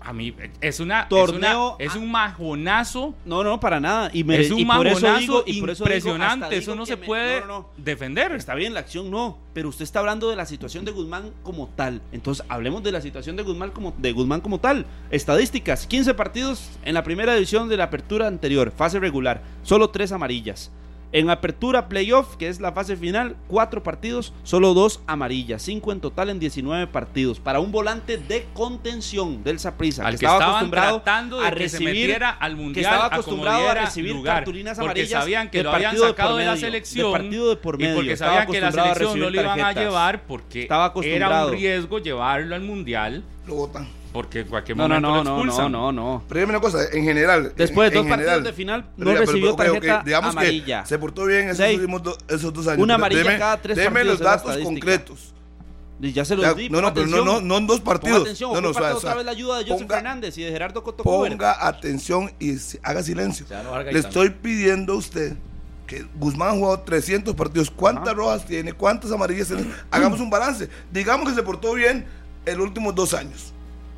a 0.00 0.12
mí 0.12 0.34
es 0.60 0.80
una. 0.80 1.08
Torneo- 1.08 1.76
es, 1.78 1.86
una- 1.88 1.92
es 1.92 1.96
un 1.96 2.10
majonazo. 2.10 3.14
No, 3.24 3.44
no, 3.44 3.60
para 3.60 3.80
nada. 3.80 4.10
Y, 4.12 4.24
me, 4.24 4.40
es 4.40 4.50
un 4.50 4.58
y 4.60 4.64
por 4.64 4.86
eso 4.86 4.94
majonazo 5.00 5.20
digo, 5.20 5.44
y 5.46 5.60
por 5.60 5.70
eso 5.70 5.84
digo, 5.84 5.94
impresionante. 5.96 6.56
Eso 6.56 6.74
no 6.74 6.86
se 6.86 6.96
me- 6.96 7.06
puede 7.06 7.40
no, 7.42 7.46
no, 7.46 7.58
no. 7.60 7.68
defender. 7.76 8.32
Está 8.32 8.54
bien, 8.54 8.74
la 8.74 8.80
acción 8.80 9.10
no, 9.10 9.38
pero 9.52 9.68
usted 9.68 9.82
está 9.84 9.98
hablando 10.00 10.30
de 10.30 10.36
la 10.36 10.46
situación 10.46 10.84
de 10.84 10.92
Guzmán 10.92 11.32
como 11.42 11.68
tal. 11.68 12.00
Entonces, 12.12 12.44
hablemos 12.48 12.82
de 12.82 12.92
la 12.92 13.00
situación 13.00 13.36
de 13.36 13.42
Guzmán 13.42 13.70
como, 13.70 13.94
de 13.98 14.12
Guzmán 14.12 14.40
como 14.40 14.58
tal. 14.58 14.86
Estadísticas, 15.10 15.86
15 15.86 16.14
partidos 16.14 16.70
en 16.84 16.94
la 16.94 17.02
primera 17.04 17.34
división 17.34 17.68
de 17.68 17.76
la 17.76 17.84
apertura 17.84 18.26
anterior, 18.26 18.72
fase 18.76 18.98
regular, 19.00 19.42
solo 19.62 19.90
3 19.90 20.12
amarillas. 20.12 20.70
En 21.12 21.28
apertura 21.28 21.88
playoff, 21.88 22.36
que 22.36 22.48
es 22.48 22.60
la 22.60 22.70
fase 22.72 22.96
final, 22.96 23.34
4 23.48 23.82
partidos, 23.82 24.32
solo 24.44 24.74
2 24.74 25.00
amarillas, 25.08 25.60
5 25.62 25.90
en 25.90 26.00
total 26.00 26.30
en 26.30 26.38
19 26.38 26.86
partidos. 26.86 27.40
Para 27.40 27.58
un 27.58 27.72
volante 27.72 28.16
de 28.16 28.46
contención 28.54 29.42
del 29.42 29.58
Saprissa, 29.58 30.06
al 30.06 30.14
que 30.14 30.20
que 30.20 30.26
estaba 30.26 30.50
acostumbrado 30.50 31.02
tratando 31.02 31.40
de 31.40 31.46
a 31.46 31.50
que 31.50 31.68
se 31.68 31.78
recibir 31.78 31.94
metiera 31.94 32.30
al 32.30 32.52
que 32.52 32.62
mundial 32.62 32.84
estaba 32.84 33.06
a 33.06 33.08
como 33.08 33.20
acostumbrado 33.20 33.68
a 33.68 33.74
recibir 33.74 34.12
lugar, 34.14 34.36
cartulinas 34.36 34.78
porque 34.78 34.90
amarillas 35.00 35.20
sabían 35.22 35.50
que 35.50 35.58
de 35.58 35.64
lo 35.64 35.72
habían 35.72 35.90
partido 35.90 36.04
de 36.04 36.10
sacado 36.10 36.30
por 36.30 36.38
de 36.38 36.44
la 36.46 36.52
medio, 36.52 36.66
selección 36.66 37.06
de 37.12 37.18
partido 37.18 37.48
de 37.50 37.56
por 37.56 37.74
y 37.74 37.78
medio, 37.78 37.94
porque 37.96 38.12
estaba 38.12 38.30
sabían 38.32 38.52
que 38.52 38.60
la 38.60 38.68
a 38.68 38.72
selección 38.72 39.18
no 39.18 39.30
lo 39.30 39.40
iban 39.40 39.46
a 39.46 39.56
tarjetas. 39.62 39.84
llevar 39.84 40.22
porque 40.26 40.62
Estaba 40.62 40.84
era 40.84 40.90
acostumbrado. 40.90 41.48
un 41.48 41.54
riesgo 41.54 41.98
llevarlo 41.98 42.54
al 42.54 42.62
mundial 42.62 43.24
Lo 43.46 43.54
votan. 43.56 43.99
Porque 44.12 44.40
en 44.40 44.48
cualquier 44.48 44.76
No, 44.76 44.88
no, 44.88 45.00
momento 45.00 45.08
no, 45.08 45.16
lo 45.16 45.24
no, 45.24 45.30
no, 45.30 45.44
expulsan. 45.44 45.72
no, 45.72 45.92
no. 45.92 46.24
Pero 46.28 46.40
dime 46.40 46.50
una 46.52 46.60
cosa, 46.60 46.78
en 46.92 47.04
general. 47.04 47.52
Después 47.56 47.90
de 47.90 47.98
en- 47.98 48.04
dos 48.04 48.04
en 48.04 48.08
partidos 48.10 48.30
general, 48.32 48.44
de 48.44 48.52
final, 48.52 48.80
no 48.80 48.88
Pero 48.96 49.10
ya, 49.10 49.18
pero, 49.18 49.26
recibió 49.32 49.50
ok, 49.54 49.60
ok, 49.60 49.64
tarjeta 49.66 50.02
digamos 50.04 50.30
amarilla. 50.30 50.82
Que 50.82 50.88
se 50.88 50.98
portó 50.98 51.24
bien 51.26 51.44
esos, 51.46 51.56
Seis. 51.58 51.76
últimos 51.78 52.02
do- 52.02 52.18
esos 52.28 52.52
dos 52.52 52.66
años. 52.66 52.82
Una 52.82 52.94
Pero 52.94 53.04
amarilla 53.06 53.22
deme- 53.24 53.38
cada 53.38 53.56
tres 53.62 53.76
deme 53.76 53.90
partidos 53.90 54.18
los 54.20 54.20
datos 54.20 54.58
concretos. 54.58 55.34
Y 56.02 56.12
ya 56.12 56.24
se 56.24 56.34
los 56.34 56.44
Ya, 56.46 56.54
di. 56.54 56.70
no, 56.70 56.80
no, 56.80 56.94
pero 56.94 57.06
no, 57.06 57.24
no, 57.24 57.40
no 57.42 57.58
en 57.58 57.66
dos 57.66 57.80
Ponga 57.80 57.90
partidos. 58.00 58.22
atención, 58.22 58.52
no, 58.54 58.60
no, 58.62 58.68
ocupa 58.68 58.78
suave, 58.80 58.94
otra 58.94 59.00
suave. 59.02 59.16
vez 59.18 59.26
la 59.26 59.32
ayuda 59.32 59.58
de 59.58 59.64
Joseph 59.64 59.86
Ponga- 59.86 59.94
Fernández 59.96 60.38
y 60.38 60.42
de 60.44 60.50
Gerardo 60.50 60.82
Cotocover. 60.82 61.32
Ponga 61.32 61.66
atención 61.66 62.32
y 62.40 62.56
haga 62.82 63.02
silencio. 63.02 63.44
Le 63.92 63.98
estoy 63.98 64.30
pidiendo 64.30 64.94
a 64.94 64.96
usted 64.96 65.36
que 65.86 66.06
Guzmán 66.14 66.48
ha 66.48 66.52
jugado 66.52 66.80
300 66.80 67.34
partidos. 67.34 67.70
¿Cuántas 67.70 68.04
Ajá. 68.06 68.14
rojas 68.14 68.46
tiene? 68.46 68.72
¿Cuántas 68.72 69.12
amarillas 69.12 69.48
tiene? 69.48 69.66
Hagamos 69.90 70.20
un 70.20 70.30
balance. 70.30 70.70
Digamos 70.90 71.28
que 71.28 71.34
se 71.34 71.42
portó 71.42 71.74
bien 71.74 72.06
en 72.46 72.56
los 72.58 72.66
últimos 72.66 72.94
dos 72.94 73.12
años. 73.12 73.52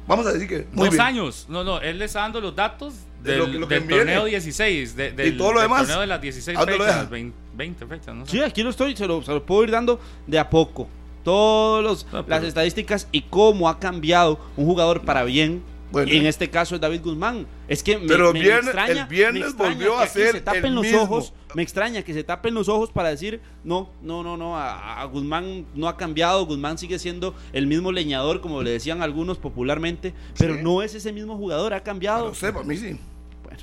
Vamos 0.07 0.26
a 0.26 0.32
decir 0.32 0.48
que 0.48 0.66
muy 0.72 0.86
Dos 0.86 0.94
bien. 0.94 1.00
años. 1.07 1.46
No, 1.48 1.62
no, 1.64 1.80
él 1.80 1.98
le 1.98 2.05
está 2.07 2.20
dando 2.20 2.40
los 2.40 2.55
datos 2.57 2.94
De 3.22 3.32
del, 3.32 3.38
lo 3.40 3.46
que- 3.46 3.59
lo 3.59 3.68
que 3.68 3.74
del 3.80 3.88
torneo 3.88 4.24
16. 4.24 4.96
de- 4.96 5.12
del, 5.12 5.36
todo 5.36 5.53
lo 5.53 5.61
del 5.61 5.68
demás? 5.68 5.82
torneo 5.82 6.00
de 6.00 6.07
las 6.09 6.20
16 6.20 6.57
¿A 6.57 6.61
dónde 6.61 6.78
lo 6.78 6.84
fechas. 6.84 6.98
deja? 7.00 7.11
20, 7.11 7.36
20 7.55 7.86
fechas, 7.86 8.14
no 8.14 8.26
sé. 8.26 8.32
Sí, 8.32 8.40
aquí 8.42 8.62
lo 8.62 8.70
estoy, 8.70 8.96
se 8.96 9.07
lo, 9.07 9.22
se 9.22 9.32
lo 9.32 9.44
puedo 9.46 9.62
ir 9.64 9.70
dando 9.70 10.00
de 10.26 10.38
a 10.38 10.50
poco. 10.50 10.88
Todas 11.22 11.84
los- 11.84 12.07
No, 12.12 12.24
las 12.26 12.42
estadísticas 12.42 13.07
y 13.12 13.22
cómo 13.22 13.68
ha 13.68 13.78
cambiado 13.78 14.40
un 14.57 14.66
jugador 14.66 15.03
para 15.03 15.22
bien. 15.22 15.62
Bueno. 15.93 16.11
y 16.12 16.16
en 16.16 16.26
este 16.26 16.49
caso 16.51 16.74
es 16.74 16.80
David 16.80 17.03
Guzmán. 17.03 17.47
Es 17.68 17.82
que 17.82 17.99
me, 17.99 18.07
Pero 18.09 18.32
me- 18.32 18.40
me 18.40 18.45
viernes- 18.47 18.64
extraña, 18.66 19.03
el 19.03 19.07
viernes 19.09 19.43
me 19.43 19.49
extraña 19.49 19.74
volvió 19.74 19.97
que 19.99 20.03
a 20.03 20.07
ser 20.09 20.32
se 20.32 20.40
tapen 20.40 20.64
el 20.66 20.74
los 20.74 20.82
mismo. 20.82 21.03
ojos. 21.03 21.32
Me 21.55 21.62
extraña 21.62 22.03
que 22.03 22.14
se 22.14 22.24
tapen 22.24 22.55
los 22.55 22.68
ojos 22.68 22.90
para 22.90 23.11
decir, 23.11 23.40
no, 23.62 23.90
no, 24.03 24.22
no, 24.22 24.36
no, 24.36 24.57
a, 24.57 25.01
a 25.03 25.05
Guzmán 25.05 25.66
no 25.74 25.86
ha 25.88 25.97
cambiado, 25.97 26.47
Guzmán 26.47 26.78
sigue 26.78 26.99
siendo 26.99 27.34
el 27.53 27.66
mismo 27.66 27.93
leñador, 27.93 28.40
como 28.40 28.62
le 28.62 28.70
decían 28.70 29.03
algunos 29.03 29.38
popularmente, 29.38 30.14
pero 30.38 30.55
Sí. 30.57 30.61
no 30.62 30.82
es 30.82 30.95
ese 30.95 31.12
mismo 31.12 31.36
jugador, 31.36 31.74
ha 31.74 31.82
cambiado. 31.82 32.28
No 32.28 32.34
sé, 32.34 32.53
para 32.53 32.64
mí 32.64 32.76
sí. 32.76 32.97
Bueno, 33.45 33.61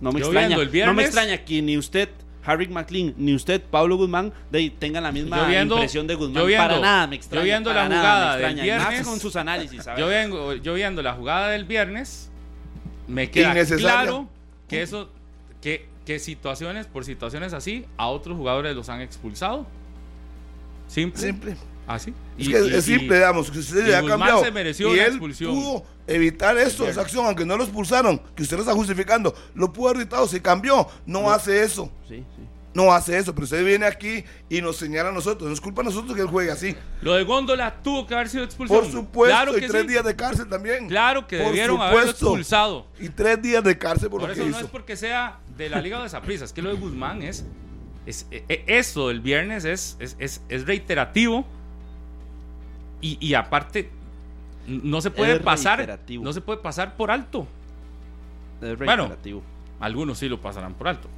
no 0.00 0.12
me 0.12 0.20
Yo 0.20 0.26
extraña, 0.26 0.56
no 0.86 0.94
me 0.94 1.02
extraña 1.02 1.44
que 1.44 1.62
ni 1.62 1.76
usted, 1.78 2.08
Harry 2.44 2.68
McLean, 2.68 3.14
ni 3.18 3.34
usted, 3.34 3.60
Pablo 3.62 3.96
Guzmán, 3.96 4.32
de, 4.50 4.70
tengan 4.70 5.02
la 5.02 5.12
misma 5.12 5.46
viendo- 5.46 5.74
impresión 5.76 6.06
de 6.06 6.14
Guzmán. 6.14 6.42
yo 6.42 6.46
viendo- 6.46 6.66
para 6.68 6.80
nada 6.80 7.06
me 7.06 7.16
extraña. 7.16 7.42
yo 7.42 7.44
viendo 7.44 7.72
la 7.72 7.86
jugada 7.86 8.36
del 8.36 8.52
y 8.52 8.54
más 8.56 8.62
viernes, 8.64 9.06
con 9.06 9.20
sus 9.20 9.36
análisis, 9.36 9.82
¿sabes? 9.84 10.00
Yo, 10.00 10.06
vengo, 10.08 10.54
yo 10.54 10.74
viendo 10.74 11.02
la 11.02 11.12
jugada 11.12 11.48
del 11.50 11.64
viernes, 11.64 12.30
me 13.08 13.30
queda 13.30 13.52
claro 13.76 14.28
que 14.68 14.82
eso, 14.82 15.10
que, 15.60 15.86
que 16.06 16.18
situaciones, 16.18 16.86
por 16.86 17.04
situaciones 17.04 17.52
así, 17.52 17.84
a 17.96 18.06
otros 18.08 18.36
jugadores 18.36 18.74
los 18.74 18.88
han 18.88 19.00
expulsado. 19.00 19.66
Simple. 20.88 21.20
Simple. 21.22 21.56
Así. 21.86 22.12
Es 22.38 22.46
Y- 22.46 22.52
que 22.52 22.58
y- 22.66 22.74
es 22.74 22.84
simple, 22.84 23.06
y- 23.16 23.18
digamos, 23.18 23.50
que 23.50 23.58
usted 23.58 23.84
y 23.84 23.88
le 23.88 23.96
ha 23.96 24.00
Guzmán 24.00 24.18
cambiado. 24.20 24.44
se 24.44 24.50
mereció 24.52 24.94
y 24.94 24.98
él 25.00 25.06
expulsión. 25.08 25.54
pudo 25.54 25.84
evitar 26.14 26.56
esto, 26.58 26.86
esa 26.88 27.00
acción, 27.00 27.26
aunque 27.26 27.44
no 27.46 27.56
lo 27.56 27.64
expulsaron, 27.64 28.20
que 28.34 28.42
usted 28.42 28.56
lo 28.56 28.62
está 28.62 28.74
justificando. 28.74 29.34
Lo 29.54 29.72
pudo 29.72 29.88
haber 29.88 30.02
evitado, 30.02 30.26
se 30.28 30.40
cambió. 30.42 30.86
No, 31.06 31.30
hace 31.30 31.62
eso. 31.62 31.90
Sí, 32.08 32.24
sí. 32.36 32.42
No 32.72 32.92
hace 32.92 33.18
eso, 33.18 33.34
pero 33.34 33.44
usted 33.46 33.64
viene 33.64 33.84
aquí 33.84 34.22
y 34.48 34.62
nos 34.62 34.76
señala 34.76 35.08
a 35.08 35.12
nosotros. 35.12 35.48
No 35.48 35.52
es 35.52 35.60
culpa 35.60 35.82
de 35.82 35.86
nosotros 35.86 36.14
que 36.14 36.20
él 36.22 36.28
juegue 36.28 36.52
así. 36.52 36.76
Lo 37.02 37.14
de 37.14 37.24
Góndola 37.24 37.82
tuvo 37.82 38.06
que 38.06 38.14
haber 38.14 38.28
sido 38.28 38.44
expulsado. 38.44 38.82
Por 38.82 38.90
supuesto, 38.92 39.34
claro 39.36 39.58
y 39.58 39.66
tres 39.66 39.82
sí. 39.82 39.88
días 39.88 40.04
de 40.04 40.14
cárcel 40.14 40.48
también. 40.48 40.86
Claro 40.86 41.26
que 41.26 41.38
Por 41.38 41.46
debieron 41.46 41.80
haberlo 41.80 41.98
supuesto. 42.02 42.26
expulsado. 42.26 42.86
Y 43.00 43.08
tres 43.08 43.42
días 43.42 43.64
de 43.64 43.76
cárcel 43.76 44.08
por, 44.08 44.20
Por 44.20 44.28
lo 44.28 44.34
eso 44.34 44.44
que 44.44 44.50
no 44.50 44.56
hizo. 44.56 44.66
es 44.66 44.70
porque 44.70 44.94
sea 44.96 45.40
de 45.56 45.68
la 45.68 45.80
Liga 45.80 46.00
de 46.00 46.08
Zaprisa, 46.08 46.44
es 46.44 46.52
que 46.52 46.62
lo 46.62 46.68
de 46.70 46.76
Guzmán 46.76 47.22
es. 47.22 47.44
es 48.06 48.28
e- 48.30 48.44
e- 48.48 48.64
eso 48.68 49.08
del 49.08 49.20
viernes 49.20 49.64
es, 49.64 49.96
es, 49.98 50.40
es- 50.48 50.64
reiterativo. 50.64 51.44
Y, 53.00 53.18
y 53.20 53.34
aparte, 53.34 53.90
no 54.70 55.00
se 55.00 55.10
puede 55.10 55.34
Es 55.34 55.40
pasar. 55.40 55.78
reiterativo. 55.78 56.24
No 56.24 56.32
se 56.32 56.40
puede 56.40 56.58
pasar 56.60 56.96
por 56.96 57.10
alto. 57.10 57.46
Es 58.62 58.78
Bueno. 58.78 59.10
Algunos 59.80 60.18
sí 60.18 60.28
lo 60.28 60.40
pasarán 60.40 60.74
por 60.74 60.88
alto. 60.88 61.08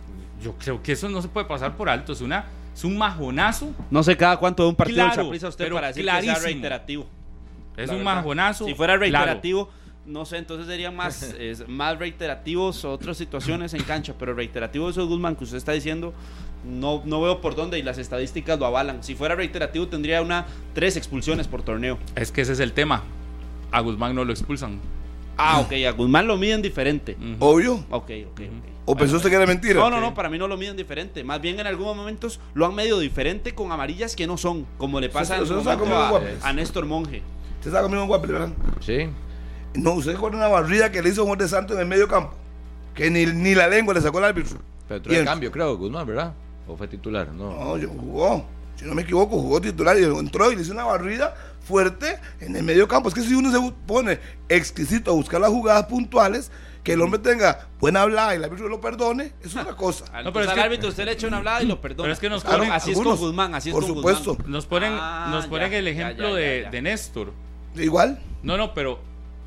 Yo 0.41 0.55
creo 0.57 0.83
que 0.83 0.93
eso 0.93 1.09
no 1.09 1.21
se 1.21 1.29
puede 1.29 1.47
pasar 1.47 1.77
por 1.77 1.89
alto. 1.89 2.13
Es 2.13 2.21
una 2.21 2.45
es 2.75 2.85
un 2.85 2.97
majonazo. 2.97 3.75
No 3.91 4.03
sé 4.03 4.17
cada 4.17 4.37
cuánto 4.39 4.63
de 4.63 4.69
un 4.71 4.77
partido 4.77 5.05
Claro, 5.05 5.31
de 5.31 5.37
usted 5.37 5.65
pero 5.65 5.77
para 5.77 5.89
decir 5.89 6.05
que 6.07 6.23
sea 6.23 6.35
reiterativo. 6.37 7.07
Es 7.77 7.91
un 7.91 7.99
verdad. 7.99 8.17
majonazo. 8.17 8.67
Si 8.67 8.75
fuera 8.75 8.95
claro. 8.99 9.01
reiterativo, 9.01 9.71
no 10.07 10.25
sé, 10.25 10.39
entonces 10.39 10.67
serían 10.67 10.95
más, 10.95 11.23
es, 11.39 11.69
más 11.69 11.99
reiterativos 11.99 12.85
otras 12.85 13.17
situaciones 13.17 13.75
en 13.75 13.83
cancha, 13.83 14.15
pero 14.19 14.35
reiterativo 14.35 14.89
eso 14.91 15.03
es 15.03 15.09
Guzmán 15.09 15.37
que 15.37 15.45
usted 15.45 15.57
está 15.57 15.73
diciendo, 15.73 16.13
no, 16.65 17.03
no 17.05 17.21
veo 17.21 17.41
por 17.41 17.55
dónde 17.55 17.79
y 17.79 17.83
las 17.83 17.99
estadísticas 17.99 18.59
lo 18.59 18.67
avalan. 18.67 19.03
Si 19.03 19.15
fuera 19.15 19.35
reiterativo 19.35 19.89
tendría 19.89 20.23
una 20.23 20.47
tres 20.75 20.97
expulsiones 20.97 21.49
por 21.49 21.63
torneo. 21.63 21.99
Es 22.15 22.33
que 22.33 22.43
ese 22.43 22.53
es 22.53 22.61
el 22.61 22.73
tema. 22.73 23.03
A 23.73 23.81
Guzmán 23.81 24.15
no 24.15 24.25
lo 24.25 24.33
expulsan. 24.33 24.79
Ah, 25.37 25.61
ok, 25.61 25.73
a 25.89 25.93
Guzmán 25.93 26.27
lo 26.27 26.37
miden 26.37 26.63
diferente. 26.63 27.17
Obvio. 27.41 27.75
Ok, 27.91 28.11
ok, 28.31 28.41
ok. 28.41 28.41
¿O 28.85 28.97
pensó 28.97 29.17
usted 29.17 29.31
que 29.31 29.37
era 29.37 29.47
mentira? 29.47 29.81
No, 29.81 29.91
no, 29.91 30.01
no, 30.01 30.13
para 30.15 30.29
mí 30.29 30.39
no 30.39 30.47
lo 30.49 30.57
miden 30.57 30.77
diferente. 30.77 31.23
Más 31.25 31.41
bien 31.41 31.59
en 31.59 31.67
algunos 31.67 31.97
momentos 31.97 32.41
lo 32.55 32.67
han 32.67 32.75
medido 32.75 32.99
diferente 32.99 33.55
con 33.55 33.71
amarillas 33.73 34.15
que 34.17 34.27
no 34.27 34.37
son, 34.37 34.67
como 34.77 35.01
le 35.01 35.09
pasa 35.09 35.37
a, 35.37 36.49
a 36.49 36.53
Néstor 36.53 36.87
Monge. 36.87 37.23
Usted 37.59 37.71
está 37.71 37.81
conmigo 37.83 38.03
en 38.03 38.09
Guapi, 38.09 38.29
¿verdad? 38.29 38.51
Sí. 38.81 39.09
No, 39.75 39.93
usted 39.95 40.13
recuerda 40.13 40.37
una 40.39 40.49
barrida 40.49 40.91
que 40.91 41.01
le 41.01 41.09
hizo 41.11 41.25
Juan 41.25 41.39
de 41.39 41.49
Santos 41.49 41.77
en 41.77 41.83
el 41.83 41.89
medio 41.89 42.09
campo. 42.09 42.35
Que 42.95 43.09
ni, 43.09 43.25
ni 43.25 43.55
la 43.55 43.69
lengua 43.69 43.95
le 43.95 44.01
sacó 44.01 44.19
el 44.19 44.25
árbitro. 44.25 44.59
Pero 44.89 45.03
en- 45.15 45.25
cambio, 45.25 45.51
creo, 45.51 45.77
Guzmán, 45.77 46.07
¿verdad? 46.07 46.35
¿O 46.67 46.77
fue 46.77 46.89
titular? 46.89 47.29
No. 47.33 47.53
No, 47.53 47.79
yo 47.79 47.89
jugó. 47.89 48.45
Si 48.77 48.85
no 48.85 48.95
me 48.95 49.03
equivoco, 49.03 49.39
jugó 49.39 49.61
titular 49.61 49.97
y 49.99 50.05
entró 50.05 50.51
y 50.51 50.57
le 50.57 50.63
hizo 50.63 50.73
una 50.73 50.85
barrida 50.85 51.35
fuerte 51.65 52.19
en 52.41 52.57
el 52.57 52.63
medio 52.63 52.89
campo. 52.89 53.09
Es 53.09 53.15
que 53.15 53.23
si 53.23 53.35
uno 53.35 53.51
se 53.51 53.73
pone 53.87 54.19
exquisito 54.49 55.11
a 55.11 55.15
buscar 55.15 55.41
las 55.41 55.51
jugadas 55.51 55.87
puntuales, 55.87 56.51
que 56.83 56.95
el 56.95 57.01
hombre 57.01 57.21
tenga 57.21 57.69
buena 57.79 58.03
hablada 58.03 58.35
y 58.35 58.39
el 58.39 58.45
árbitro 58.45 58.69
lo 58.69 58.81
perdone, 58.81 59.33
es 59.45 59.55
una 59.55 59.65
cosa. 59.77 60.05
Al, 60.13 60.25
No, 60.25 60.33
pero 60.33 60.45
es 60.47 60.51
al 60.51 60.57
que- 60.57 60.61
árbitro 60.63 60.89
usted 60.89 61.05
le 61.05 61.13
echa 61.13 61.29
una 61.29 61.37
hablada 61.37 61.63
y 61.63 61.67
lo 61.67 61.81
perdona. 61.81 62.03
Pero 62.05 62.13
es 62.13 62.19
que 62.19 62.29
nos 62.29 62.43
Claro, 62.43 62.59
ponen- 62.65 62.73
así 62.73 62.91
es 62.91 62.99
con 62.99 63.17
Guzmán, 63.17 63.55
así 63.55 63.69
es 63.69 63.73
por 63.75 63.85
con 63.87 63.95
supuesto. 63.95 64.35
Guzmán. 64.35 64.51
Nos 64.51 64.67
ponen, 64.67 64.93
Ah, 64.95 65.29
nos 65.31 65.47
ponen 65.47 65.71
ya, 65.71 65.79
el 65.79 65.87
ejemplo 65.89 66.31
ya, 66.31 66.35
de, 66.35 66.61
ya. 66.65 66.71
de 66.71 66.83
Néstor. 66.83 67.33
Igual, 67.77 68.19
No, 68.43 68.57
no, 68.57 68.75
pero 68.75 68.99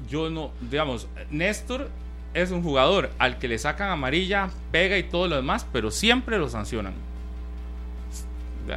yo 0.09 0.29
no, 0.29 0.51
digamos, 0.61 1.07
Néstor 1.29 1.89
es 2.33 2.51
un 2.51 2.63
jugador 2.63 3.11
al 3.19 3.37
que 3.37 3.49
le 3.49 3.57
sacan 3.59 3.89
amarilla, 3.89 4.49
pega 4.71 4.97
y 4.97 5.03
todo 5.03 5.27
lo 5.27 5.35
demás, 5.35 5.65
pero 5.73 5.91
siempre 5.91 6.37
lo 6.37 6.47
sancionan. 6.49 6.93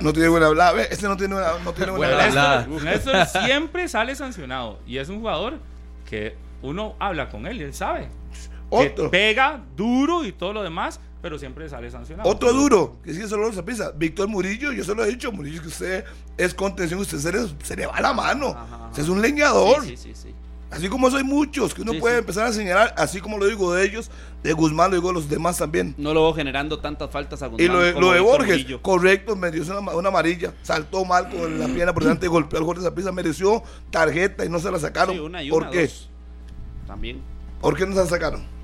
No 0.01 0.13
tiene 0.13 0.29
buena 0.29 0.47
hablada. 0.47 0.73
Ve, 0.73 0.89
Este 0.91 1.07
no 1.09 1.17
tiene 1.17 1.35
buena, 1.35 1.53
no 1.65 1.73
tiene 1.73 1.93
buena 1.93 2.15
Buena 2.15 2.29
hablada. 2.29 2.67
Néstor, 2.67 3.15
Néstor 3.23 3.43
siempre 3.45 3.89
sale 3.89 4.15
sancionado 4.15 4.79
y 4.87 4.99
es 4.99 5.09
un 5.09 5.19
jugador 5.21 5.59
que 6.09 6.37
uno 6.63 6.95
habla 6.99 7.29
con 7.29 7.47
él 7.47 7.61
y 7.61 7.65
él 7.65 7.75
sabe. 7.75 8.09
que 8.71 8.77
Otro. 8.77 9.11
pega 9.11 9.61
duro 9.77 10.25
y 10.25 10.33
todo 10.33 10.53
lo 10.53 10.63
demás, 10.63 11.01
pero 11.23 11.39
siempre 11.39 11.69
sale 11.69 11.91
sancionado. 11.91 12.29
Otro 12.29 12.53
duro, 12.53 12.97
que 13.05 13.13
sí, 13.15 13.27
solo 13.29 13.53
se 13.53 13.63
pisa. 13.63 13.93
Víctor 13.95 14.29
Murillo, 14.29 14.73
yo 14.73 14.85
se 14.85 14.95
lo 14.95 15.05
he 15.05 15.09
dicho, 15.09 15.33
Murillo, 15.33 15.63
que 15.63 15.69
usted 15.69 16.05
es 16.37 16.55
contención, 16.55 17.01
usted 17.01 17.19
se 17.19 17.33
le, 17.33 17.39
se 17.63 17.77
le 17.77 17.87
va 17.87 18.01
la 18.01 18.13
mano. 18.13 18.49
Ajá, 18.49 18.63
ajá. 18.75 18.87
Usted 18.91 19.03
es 19.03 19.09
un 19.09 19.21
leñador. 19.23 19.83
Sí, 19.85 19.97
sí, 19.97 20.15
sí, 20.15 20.15
sí. 20.15 20.35
Así 20.71 20.89
como 20.89 21.11
soy 21.11 21.25
muchos, 21.25 21.73
que 21.73 21.81
uno 21.83 21.93
Sí, 21.93 21.99
puede 21.99 22.17
sí. 22.17 22.19
empezar 22.21 22.47
a 22.47 22.53
señalar, 22.53 22.95
así 22.99 23.21
como 23.23 23.39
lo 23.39 23.47
digo 23.47 23.73
de 23.73 23.87
ellos, 23.87 24.11
de 24.43 24.53
Guzmán, 24.53 24.91
lo 24.91 24.97
digo 24.97 25.09
de 25.09 25.15
los 25.15 25.29
demás 25.29 25.57
también. 25.57 25.95
No 25.97 26.13
lo 26.13 26.23
veo 26.25 26.35
generando 26.35 26.79
tantas 26.79 27.11
faltas 27.11 27.43
a 27.43 27.47
Guzmán. 27.47 27.65
Y 27.65 27.69
lo 27.73 27.81
de, 27.81 27.93
lo 27.99 28.13
de 28.13 28.21
Borges, 28.21 28.49
Murillo. 28.59 28.83
correcto, 28.83 29.35
mereció 29.35 29.79
una, 29.81 29.93
una 29.93 30.09
amarilla, 30.11 30.53
saltó 30.63 31.05
mal 31.07 31.31
con 31.31 31.59
la 31.59 31.69
pierna 31.69 31.95
por 31.95 32.03
delante, 32.03 32.29
golpeó 32.29 32.59
al 32.59 32.65
Jorge 32.67 32.83
Zapisa, 32.83 33.13
mereció 33.13 33.63
tarjeta 33.91 34.45
y 34.45 34.51
no 34.51 34.59
se 34.59 34.71
la 34.71 34.79
sacaron. 34.79 35.15
Sí, 35.15 35.21
una 35.21 35.43
y 35.43 35.49
¿Por 35.51 35.71
qué? 35.71 35.83
dos. 35.87 36.11
También. 36.87 37.23
¿Por 37.63 37.75
qué 37.77 37.87
no 37.87 37.95
se 37.95 38.01
la 38.01 38.07
sacaron? 38.07 38.58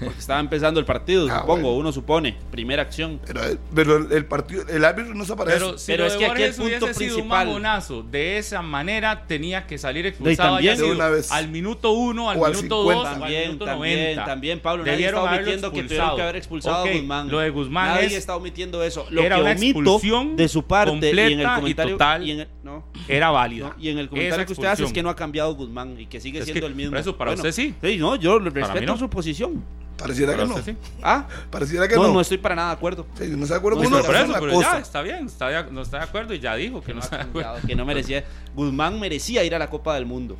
Porque 0.00 0.18
estaba 0.18 0.40
empezando 0.40 0.78
el 0.80 0.86
partido, 0.86 1.26
Ah, 1.30 1.40
supongo, 1.40 1.62
bueno. 1.62 1.78
uno 1.78 1.92
supone. 1.92 2.36
Primera 2.50 2.82
acción. 2.82 3.20
Pero, 3.26 3.40
pero 3.74 3.96
el, 3.96 4.12
el 4.12 4.26
partido, 4.26 4.64
el 4.68 4.84
árbitro 4.84 5.14
no 5.14 5.24
se 5.24 5.32
aparece. 5.32 5.58
Pero 5.58 5.78
si 5.78 5.86
Pero 5.92 6.06
es 6.06 6.14
que 6.16 6.26
aquí 6.26 6.42
el 6.42 6.52
Borges 6.52 6.56
punto 6.56 6.92
sido 6.94 7.14
un 7.16 7.22
principal- 7.22 7.46
mamonazo 7.46 8.02
de 8.02 8.38
esa 8.38 8.60
manera, 8.62 9.26
tenía 9.26 9.66
que 9.66 9.78
salir 9.78 10.04
expulsado 10.06 10.56
De 10.58 10.76
sido 10.76 10.92
una 10.92 11.08
vez. 11.08 11.30
al 11.32 11.48
minuto 11.48 11.92
1, 11.92 12.30
al 12.30 12.36
minuto 12.36 12.58
50. 12.60 12.74
2, 12.74 13.06
al 13.06 13.18
También, 13.20 13.42
minuto 13.48 13.64
también, 13.64 13.98
90. 14.00 14.24
también, 14.24 14.60
Pablo. 14.60 14.84
Nadie 14.84 15.06
está 15.06 15.22
omitiendo 15.22 15.72
que 15.72 15.82
tuvieron 15.84 16.16
que 16.16 16.22
haber 16.22 16.36
expulsado 16.36 16.84
a 16.84 16.90
Guzmán. 16.92 17.28
Lo 17.30 17.38
de 17.38 17.50
Guzmán 17.50 17.88
Nadie 17.94 18.06
es- 18.06 18.12
está 18.14 18.36
omitiendo 18.36 18.82
eso. 18.82 19.06
Lo 19.10 19.22
era 19.22 19.36
que 19.36 19.42
una 19.42 19.50
omito 19.52 19.78
expulsión 19.80 20.36
de 20.36 20.48
su 20.48 20.62
parte 20.64 20.92
y 21.12 21.18
en 21.32 21.40
el 21.40 21.46
completa 21.46 21.48
y 21.48 21.56
comentario 21.56 21.92
total. 21.94 22.22
y 22.26 22.30
en 22.32 22.40
el, 22.40 22.48
no, 22.62 22.84
era 23.08 23.30
válida. 23.30 23.68
no, 23.68 23.82
y 23.82 23.88
en 23.88 23.98
el 23.98 24.08
comentario 24.08 24.44
que 24.46 24.52
usted 24.52 24.66
hace 24.66 24.84
es 24.84 24.92
que 24.92 25.02
no 25.02 25.08
ha 25.08 25.16
cambiado 25.16 25.54
Guzmán 25.54 25.98
y 25.98 26.06
que 26.06 26.20
sigue 26.20 26.42
siendo 26.44 26.66
el 26.66 26.74
mismo. 26.74 26.90
por 26.92 27.00
eso, 27.00 27.16
para 27.16 27.32
usted 27.32 27.52
sí. 27.52 27.74
Sí, 27.82 27.96
no, 27.96 28.16
yo 28.16 28.38
respeto 28.38 28.96
su 28.96 29.08
posición. 29.08 29.53
Pareciera 29.96 30.36
que 30.36 30.44
no. 30.44 30.58
sí. 30.60 30.76
Ah, 31.02 31.26
Pareciera 31.50 31.86
que 31.88 31.94
no, 31.94 32.02
no. 32.08 32.14
no 32.14 32.20
estoy 32.20 32.38
para 32.38 32.56
nada 32.56 32.68
de 32.70 32.74
acuerdo. 32.74 33.06
Sí, 33.16 33.28
no 33.28 33.42
está 33.44 33.54
de 33.54 33.58
acuerdo 33.58 33.78
No, 33.78 33.84
con 33.84 33.92
uno, 33.94 34.04
por 34.04 34.16
es 34.16 34.22
eso, 34.24 34.32
pero 34.40 34.52
cosa. 34.52 34.72
ya, 34.72 34.78
está 34.80 35.02
bien, 35.02 35.26
está 35.26 35.48
de- 35.48 35.70
no 35.70 35.82
está 35.82 35.98
de 35.98 36.04
acuerdo 36.04 36.34
y 36.34 36.40
ya 36.40 36.54
dijo 36.56 36.82
que 36.82 36.92
no 36.92 37.00
está 37.00 37.16
de 37.18 37.22
acuerdo. 37.22 37.48
Cambiado, 37.50 37.66
que 37.68 37.76
no 37.76 37.84
merecía. 37.86 38.24
Guzmán 38.54 38.98
merecía 38.98 39.44
ir 39.44 39.54
a 39.54 39.58
la 39.58 39.70
Copa 39.70 39.94
del 39.94 40.04
Mundo. 40.06 40.36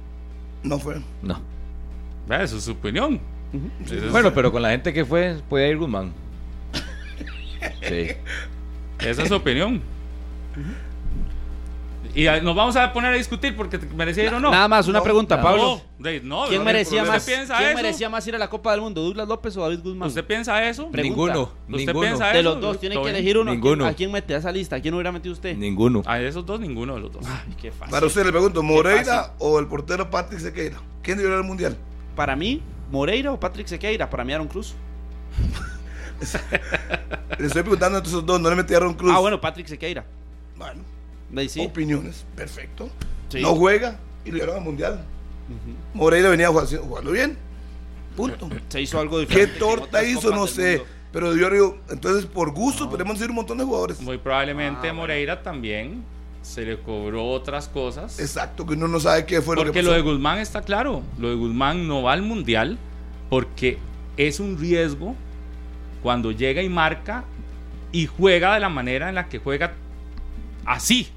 No 0.64 0.78
fue. 0.78 1.00
No. 1.22 1.40
Eso 2.28 2.56
es 2.56 2.64
su 2.64 2.72
opinión. 2.72 3.20
Bueno, 4.10 4.34
pero 4.34 4.50
con 4.50 4.60
la 4.62 4.70
gente 4.70 4.92
que 4.92 5.04
fue, 5.04 5.40
puede 5.48 5.68
ir 5.70 5.78
Guzmán. 5.78 6.12
Sí. 7.88 8.08
Esa 8.98 9.22
es 9.22 9.28
su 9.28 9.34
opinión. 9.36 9.80
Y 12.14 12.26
nos 12.42 12.54
vamos 12.54 12.76
a 12.76 12.92
poner 12.92 13.12
a 13.12 13.16
discutir 13.16 13.56
porque 13.56 13.76
merecía 13.96 14.24
ir 14.24 14.34
o 14.34 14.38
no. 14.38 14.50
Nada 14.50 14.68
más, 14.68 14.86
una 14.86 14.98
No, 15.00 15.02
pregunta. 15.04 15.42
Pablo. 15.42 15.80
No, 15.98 16.04
de- 16.04 16.20
no, 16.20 16.44
¿Quién 16.46 16.60
no, 16.60 16.64
merecía 16.64 17.02
¿usted 17.02 17.12
más? 17.12 17.24
¿Quién 17.24 17.40
eso? 17.42 17.54
merecía 17.74 18.08
más 18.08 18.26
ir 18.28 18.34
a 18.36 18.38
la 18.38 18.48
Copa 18.48 18.70
del 18.70 18.82
Mundo? 18.82 19.02
¿Douglas 19.02 19.26
López 19.26 19.56
o 19.56 19.62
David 19.62 19.80
Guzmán? 19.82 20.08
¿Usted 20.08 20.24
piensa 20.24 20.64
eso? 20.68 20.90
Pregunta. 20.92 21.02
Ninguno. 21.32 21.42
¿Usted 21.68 21.76
ninguno. 21.86 22.00
piensa 22.00 22.26
de 22.28 22.40
eso? 22.40 22.50
los 22.50 22.60
dos, 22.60 22.78
tiene 22.78 23.02
que 23.02 23.10
elegir 23.10 23.36
uno. 23.36 23.50
¿A 23.50 23.54
quién- 23.54 23.62
Ninguno. 23.64 23.86
¿A 23.86 23.92
quién 23.94 24.12
mete 24.12 24.34
a 24.34 24.38
esa 24.38 24.52
lista? 24.52 24.76
¿A 24.76 24.80
quién 24.80 24.94
hubiera 24.94 25.10
metido 25.10 25.32
usted? 25.32 25.56
Ninguno. 25.56 26.02
A 26.06 26.20
esos 26.20 26.46
dos, 26.46 26.60
ninguno 26.60 26.94
de 26.94 27.00
los 27.00 27.12
dos. 27.12 27.24
Ay, 27.26 27.54
qué 27.60 27.72
fácil. 27.72 27.90
Para 27.90 28.06
usted 28.06 28.24
le 28.24 28.30
pregunto. 28.30 28.62
¿Moreira 28.62 29.32
o 29.38 29.58
el 29.58 29.66
portero 29.66 30.08
Patrick 30.08 30.38
Sequeira? 30.40 30.76
¿Quién 31.02 31.16
debió 31.16 31.32
ir 31.32 31.38
al 31.38 31.44
mundial? 31.44 31.76
Para 32.14 32.36
mí, 32.36 32.62
Moreira 32.92 33.32
o 33.32 33.40
Patrick 33.40 33.66
Sequeira. 33.66 34.08
Para 34.08 34.22
mí, 34.24 34.32
Aaron 34.32 34.46
Cruz. 34.46 34.74
Le 37.38 37.46
estoy 37.46 37.62
preguntando 37.62 37.98
a 37.98 38.02
esos 38.02 38.24
dos, 38.24 38.40
no 38.40 38.48
le 38.48 38.56
metí 38.56 38.72
a 38.72 38.76
Aaron 38.76 38.94
Cruz. 38.94 39.12
Ah, 39.14 39.18
bueno, 39.18 39.40
Patrick 39.40 39.66
Sequeira. 39.66 40.04
Bueno, 40.56 40.74
De 40.80 40.93
sí. 41.48 41.60
opiniones, 41.64 42.24
perfecto. 42.36 42.88
Sí. 43.28 43.40
No 43.40 43.54
juega 43.54 43.98
y 44.24 44.30
le 44.30 44.36
dieron 44.36 44.56
al 44.56 44.62
mundial. 44.62 45.04
Moreira 45.92 46.30
venía 46.30 46.48
jugando, 46.48 46.82
jugando 46.82 47.10
bien. 47.12 47.36
Punto. 48.16 48.48
Se 48.68 48.80
hizo 48.80 48.98
algo 49.00 49.18
¿Qué 49.18 49.26
diferente. 49.26 49.52
en 49.54 49.58
torta 49.58 50.04
hizo? 50.04 50.30
No 50.30 50.46
sé. 50.46 50.78
mundo. 50.78 50.90
Pero 51.12 51.36
yo 51.36 51.50
digo, 51.50 51.78
entonces 51.90 52.26
por 52.26 52.52
gusto 52.52 52.88
podemos 52.90 53.14
decir 53.14 53.30
un 53.30 53.36
montón 53.36 53.58
de 53.58 53.64
jugadores. 53.64 54.00
Muy 54.00 54.18
probablemente 54.18 54.78
Ah, 54.78 54.92
bueno. 54.92 54.94
Moreira 55.02 55.42
también 55.42 56.02
se 56.42 56.62
le 56.64 56.78
cobró 56.80 57.24
otras 57.28 57.68
cosas. 57.68 58.18
Exacto, 58.18 58.66
que 58.66 58.74
uno 58.74 58.88
no 58.88 58.98
sabe 59.00 59.24
qué 59.24 59.40
fue 59.40 59.54
lo 59.56 59.62
porque 59.62 59.78
que 59.78 59.82
lo 59.84 59.92
de 59.92 60.00
Guzmán 60.00 60.38
está 60.38 60.62
claro. 60.62 61.02
Lo 61.18 61.28
de 61.30 61.36
Guzmán 61.36 61.86
no 61.86 62.02
va 62.02 62.12
al 62.14 62.22
mundial 62.22 62.78
porque 63.30 63.78
es 64.16 64.40
un 64.40 64.58
riesgo 64.58 65.14
cuando 66.02 66.32
llega 66.32 66.62
y 66.62 66.68
marca 66.68 67.24
y 67.92 68.06
juega 68.06 68.54
de 68.54 68.60
la 68.60 68.68
manera 68.68 69.08
en 69.08 69.14
la 69.14 69.28
que 69.28 69.38
juega 69.38 69.74
así. 70.66 71.08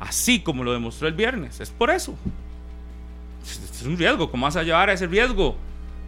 Así 0.00 0.40
como 0.40 0.64
lo 0.64 0.72
demostró 0.72 1.06
el 1.06 1.14
viernes. 1.14 1.60
Es 1.60 1.70
por 1.70 1.90
eso. 1.90 2.14
Es 3.44 3.82
un 3.82 3.96
riesgo. 3.96 4.30
¿Cómo 4.30 4.46
vas 4.46 4.56
a 4.56 4.62
llevar 4.62 4.88
a 4.88 4.94
ese 4.94 5.06
riesgo? 5.06 5.56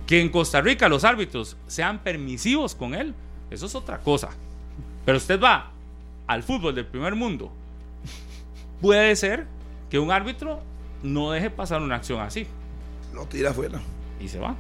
Que 0.07 0.21
en 0.21 0.31
Costa 0.31 0.61
Rica 0.61 0.89
los 0.89 1.05
árbitros 1.05 1.57
sean 1.67 1.99
permisivos 1.99 2.75
con 2.75 2.95
él. 2.95 3.15
Eso 3.51 3.67
es 3.67 3.75
otra 3.75 3.99
cosa. 3.99 4.31
Pero 5.05 5.19
usted 5.19 5.41
va 5.41 5.71
al 6.27 6.43
fútbol 6.43 6.75
del 6.75 6.87
primer 6.87 7.15
mundo. 7.15 7.53
Puede 8.81 9.15
ser 9.15 9.47
que 9.91 9.99
un 9.99 10.11
árbitro 10.11 10.61
no 11.03 11.31
deje 11.31 11.51
pasar 11.51 11.83
una 11.83 11.97
acción 11.97 12.21
así. 12.21 12.47
Lo 13.13 13.27
tira 13.27 13.51
afuera. 13.51 13.81
Y 14.21 14.29
se 14.29 14.39
va. 14.39 14.57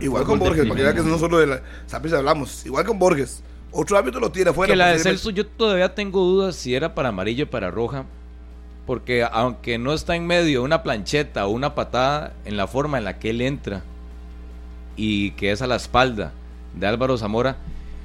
Igual 0.00 0.24
con 0.24 0.38
Borges, 0.38 0.64
para 0.64 0.74
que 0.74 0.82
vea 0.82 0.94
que 0.94 1.02
no 1.02 1.18
solo 1.18 1.38
de 1.38 1.46
la 1.46 1.62
Saprissa 1.86 2.18
hablamos. 2.18 2.66
Igual 2.66 2.84
con 2.84 2.98
Borges. 2.98 3.42
Otro 3.70 3.96
árbitro 3.96 4.20
lo 4.20 4.32
tira 4.32 4.50
afuera. 4.50 4.72
que 4.72 4.76
la 4.76 4.88
de. 4.88 4.98
Celso 4.98 5.30
yo 5.30 5.46
todavía 5.46 5.94
tengo 5.94 6.20
dudas 6.20 6.56
si 6.56 6.74
era 6.74 6.94
para 6.94 7.10
amarillo 7.10 7.44
o 7.44 7.50
para 7.50 7.70
roja. 7.70 8.04
Porque 8.86 9.24
aunque 9.30 9.78
no 9.78 9.92
está 9.92 10.16
en 10.16 10.26
medio 10.26 10.62
una 10.62 10.82
plancheta 10.82 11.46
o 11.46 11.50
una 11.50 11.74
patada 11.74 12.32
en 12.44 12.56
la 12.56 12.66
forma 12.66 12.98
en 12.98 13.04
la 13.04 13.18
que 13.18 13.30
él 13.30 13.40
entra 13.40 13.82
y 14.96 15.32
que 15.32 15.52
es 15.52 15.62
a 15.62 15.66
la 15.66 15.76
espalda 15.76 16.32
de 16.74 16.86
Álvaro 16.86 17.16
Zamora. 17.16 17.56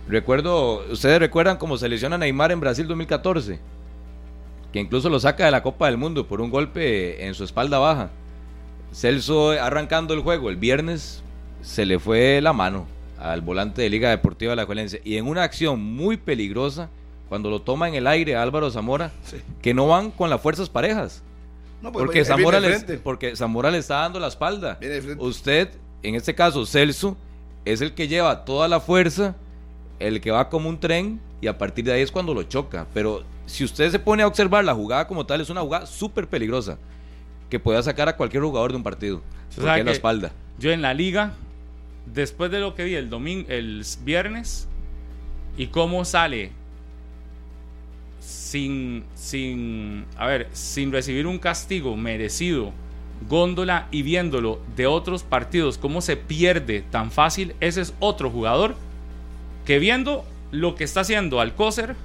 Recuerdo, 0.08 0.86
ustedes 0.90 1.20
recuerdan 1.20 1.58
cómo 1.58 1.78
se 1.78 1.90
lesiona 1.90 2.18
Neymar 2.18 2.52
en 2.52 2.60
Brasil 2.60 2.88
2014, 2.88 3.60
que 4.72 4.80
incluso 4.80 5.10
lo 5.10 5.20
saca 5.20 5.46
de 5.46 5.52
la 5.52 5.64
Copa 5.64 5.88
del 5.88 5.98
Mundo 5.98 6.28
por 6.28 6.40
un 6.40 6.50
golpe 6.50 7.26
en 7.26 7.34
su 7.34 7.44
espalda 7.44 7.78
baja. 7.80 8.10
Celso 8.94 9.52
arrancando 9.52 10.14
el 10.14 10.22
juego 10.22 10.50
el 10.50 10.56
viernes 10.56 11.24
se 11.62 11.86
le 11.86 12.00
fue 12.00 12.40
la 12.42 12.54
mano 12.54 12.88
al 13.20 13.42
volante 13.42 13.82
de 13.82 13.90
Liga 13.90 14.10
Deportiva 14.10 14.52
de 14.52 14.56
la 14.56 14.66
Juelense 14.66 15.02
y 15.04 15.18
en 15.18 15.28
una 15.28 15.44
acción 15.44 15.82
muy 15.82 16.18
peligrosa 16.18 16.90
cuando 17.30 17.50
lo 17.50 17.62
toma 17.62 17.88
en 17.88 17.96
el 17.96 18.08
aire 18.08 18.36
Álvaro 18.36 18.70
Zamora 18.72 19.12
Sí. 19.24 19.38
que 19.62 19.74
no 19.74 19.88
van 19.88 20.12
con 20.12 20.30
las 20.30 20.42
fuerzas 20.42 20.70
parejas 20.70 21.24
No, 21.82 21.92
pues, 21.92 22.06
porque 22.06 22.24
Zamora, 22.26 22.60
de 22.62 22.70
le, 22.70 22.76
frente. 22.76 22.98
porque 22.98 23.36
Zamora 23.36 23.70
le 23.72 23.78
está 23.80 23.98
dando 23.98 24.20
la 24.20 24.28
espalda. 24.28 24.80
Usted, 25.20 25.70
en 26.04 26.16
este 26.16 26.34
caso, 26.34 26.66
Celso, 26.66 27.16
es 27.66 27.82
el 27.82 27.94
que 27.94 28.08
lleva 28.08 28.46
toda 28.46 28.68
la 28.68 28.80
fuerza, 28.80 29.36
el 30.00 30.20
que 30.22 30.32
va 30.32 30.50
como 30.50 30.70
un 30.70 30.80
tren, 30.80 31.20
y 31.42 31.48
a 31.48 31.58
partir 31.58 31.86
de 31.86 31.94
ahí 31.94 32.02
es 32.02 32.12
cuando 32.12 32.34
lo 32.34 32.44
choca. 32.44 32.88
Pero 32.94 33.24
si 33.46 33.64
usted 33.64 33.92
se 33.92 34.00
pone 34.00 34.24
a 34.24 34.28
observar 34.28 34.64
la 34.66 34.74
jugada 34.74 35.06
como 35.08 35.26
tal, 35.26 35.42
es 35.42 35.50
una 35.50 35.62
jugada 35.62 35.86
súper 35.86 36.28
peligrosa, 36.28 36.78
que 37.50 37.60
puede 37.60 37.82
sacar 37.84 38.10
a 38.10 38.16
cualquier 38.18 38.42
jugador 38.44 38.72
de 38.72 38.78
un 38.78 38.84
partido. 38.84 39.22
Es 39.52 39.58
la 39.60 39.78
espalda. 39.92 40.32
Yo 40.58 40.72
en 40.72 40.82
la 40.82 40.94
liga, 40.96 41.34
después 42.08 42.50
de 42.50 42.60
lo 42.60 42.74
que 42.74 42.86
vi 42.86 42.96
el 42.96 43.10
domingo, 43.12 43.48
el 43.50 43.86
viernes, 44.04 44.68
y 45.58 45.68
cómo 45.68 46.06
sale 46.06 46.52
sin, 48.28 49.06
sin, 49.16 50.06
a 50.18 50.28
ver, 50.28 50.50
sin 50.52 50.92
recibir 50.92 51.26
un 51.28 51.40
castigo 51.40 51.96
merecido, 51.96 52.74
góndola 53.30 53.88
y 53.90 54.02
viéndolo 54.02 54.60
de 54.76 54.86
otros 54.86 55.24
partidos, 55.24 55.78
cómo 55.78 56.02
se 56.02 56.18
pierde 56.18 56.82
tan 56.82 57.10
fácil, 57.10 57.56
ese 57.62 57.80
es 57.80 57.94
otro 58.00 58.30
jugador 58.30 58.76
que 59.66 59.80
viendo 59.80 60.26
lo 60.52 60.76
que 60.76 60.84
está 60.84 61.00
haciendo 61.02 61.40
Alcócer, 61.40 61.96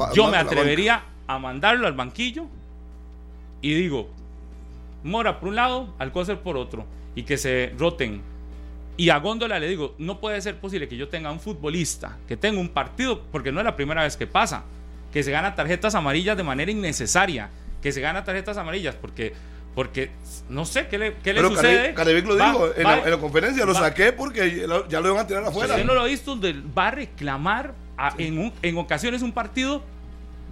va- 0.00 0.12
yo 0.14 0.24
me 0.30 0.38
atrevería 0.38 1.02
a 1.26 1.38
mandarlo 1.38 1.86
al 1.86 1.92
banquillo 1.92 2.46
y 3.60 3.74
digo, 3.74 4.08
Mora 5.04 5.38
por 5.40 5.50
un 5.50 5.56
lado, 5.56 5.92
Alcócer 5.98 6.40
por 6.40 6.56
otro, 6.56 6.86
y 7.14 7.22
que 7.24 7.36
se 7.36 7.72
roten. 7.78 8.22
Y 8.96 9.10
a 9.10 9.18
Góndola 9.18 9.60
le 9.60 9.68
digo, 9.68 9.94
no 9.98 10.20
puede 10.20 10.40
ser 10.40 10.56
posible 10.56 10.88
que 10.88 10.96
yo 10.96 11.08
tenga 11.08 11.30
un 11.30 11.38
futbolista, 11.38 12.16
que 12.26 12.36
tenga 12.36 12.58
un 12.60 12.70
partido, 12.70 13.22
porque 13.30 13.52
no 13.52 13.60
es 13.60 13.64
la 13.64 13.76
primera 13.76 14.02
vez 14.02 14.16
que 14.16 14.26
pasa, 14.26 14.64
que 15.12 15.22
se 15.22 15.30
gana 15.30 15.54
tarjetas 15.54 15.94
amarillas 15.94 16.36
de 16.36 16.42
manera 16.42 16.70
innecesaria, 16.70 17.50
que 17.82 17.92
se 17.92 18.00
gana 18.00 18.24
tarjetas 18.24 18.56
amarillas 18.56 18.94
porque 18.94 19.32
Porque 19.74 20.10
no 20.48 20.64
sé 20.64 20.88
qué 20.88 20.98
le, 20.98 21.14
qué 21.22 21.32
le 21.32 21.40
Pero 21.40 21.50
sucede. 21.50 21.94
Carevic 21.94 22.26
lo 22.26 22.36
Va- 22.36 22.46
dijo 22.50 22.66
en, 22.74 22.82
la, 22.82 22.98
en 23.04 23.10
la 23.12 23.18
conferencia, 23.18 23.64
lo 23.64 23.74
va- 23.74 23.80
saqué 23.80 24.12
porque 24.12 24.66
ya 24.88 25.00
lo 25.00 25.08
iban 25.08 25.18
a 25.20 25.26
tirar 25.26 25.44
afuera. 25.44 25.74
Usted 25.74 25.86
no 25.86 25.94
lo 25.94 26.00
ha 26.00 26.06
visto 26.06 26.36
va 26.76 26.88
a 26.88 26.90
reclamar 26.90 27.74
a- 27.96 28.12
en, 28.18 28.38
un- 28.38 28.52
en 28.62 28.76
ocasiones 28.76 29.22
un 29.22 29.30
partido 29.30 29.84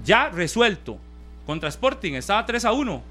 ya 0.05 0.28
resuelto. 0.28 0.99
Contra 1.45 1.69
Sporting 1.69 2.12
estaba 2.12 2.47
3 2.47 2.65
a 2.66 2.73
1. 2.73 3.03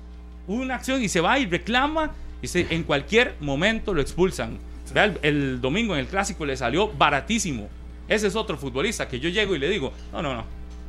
Hubo 0.48 0.62
una 0.62 0.76
acción 0.76 1.02
y 1.04 1.10
se 1.10 1.20
va 1.20 1.38
y 1.38 1.48
reclama 1.48 2.12
y 2.42 2.48
se- 2.48 2.68
en 2.70 2.84
cualquier 2.84 3.36
momento 3.42 3.94
lo 3.94 4.00
expulsan. 4.02 4.58
El, 4.94 5.20
el 5.22 5.60
domingo 5.60 5.96
en 5.96 6.00
el 6.02 6.08
clásico 6.08 6.46
le 6.46 6.56
salió 6.56 6.88
baratísimo. 6.94 7.68
Ese 8.08 8.28
es 8.28 8.36
otro 8.38 8.56
futbolista 8.58 9.10
que 9.10 9.20
yo 9.20 9.28
llego 9.28 9.54
y 9.56 9.60
le 9.60 9.68
digo, 9.70 9.92
no, 10.14 10.22
no, 10.22 10.34
no, 10.34 10.46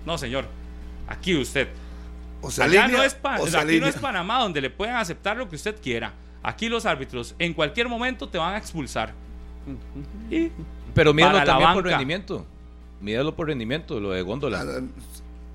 no 0.07 0.16
señor, 0.16 0.47
aquí 1.09 1.37
usted. 1.37 1.69
O 2.41 2.51
sea, 2.51 2.66
Allá 2.66 2.83
línea, 2.87 2.99
no 2.99 3.05
es, 3.05 3.15
pa- 3.15 3.41
o 3.41 3.47
sea, 3.47 3.61
aquí 3.62 3.81
no 3.81 3.87
es 3.87 3.97
Panamá 3.97 4.39
donde 4.41 4.61
le 4.61 4.70
pueden 4.70 4.95
aceptar 4.95 5.37
lo 5.37 5.49
que 5.49 5.57
usted 5.57 5.77
quiera. 5.83 6.12
Aquí 6.43 6.69
los 6.69 6.87
árbitros 6.87 7.35
en 7.39 7.53
cualquier 7.55 7.89
momento 7.89 8.28
te 8.28 8.39
van 8.39 8.55
a 8.55 8.59
expulsar. 8.59 9.12
Y 10.31 10.51
Pero 10.95 11.12
míralo 11.12 11.43
también 11.45 11.73
por 11.74 11.85
rendimiento. 11.85 12.47
Míralo 13.01 13.35
por 13.35 13.49
rendimiento, 13.49 13.99
lo 14.01 14.11
de 14.12 14.23
Góndola. 14.23 14.61
Ah, 14.61 14.81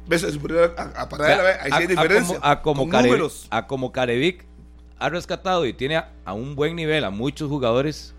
¿Ves? 0.08 0.24
Es 0.24 0.34
superior 0.34 0.76
a, 0.78 1.02
a 1.02 1.04
O 1.06 1.10
Paradela, 1.10 1.44
sea, 1.44 1.44
ve, 1.44 1.60
ahí 1.62 1.72
a- 1.72 1.76
sí 1.78 1.82
hay 1.82 1.84
a 1.84 1.88
diferencia. 1.88 2.36
como- 2.40 2.46
A 2.52 2.62
como, 2.62 2.90
Care- 2.90 3.08
números. 3.08 3.48
a 3.50 3.68
como 3.68 3.92
Carevic 3.92 4.46
ha 5.00 5.10
rescatado 5.10 5.66
y 5.66 5.74
tiene 5.74 5.96
a, 5.98 6.10
a 6.26 6.34
un 6.34 6.56
buen 6.56 6.76
nivel 6.76 7.04
a 7.06 7.10
muchos 7.10 7.48
jugadores, 7.50 8.14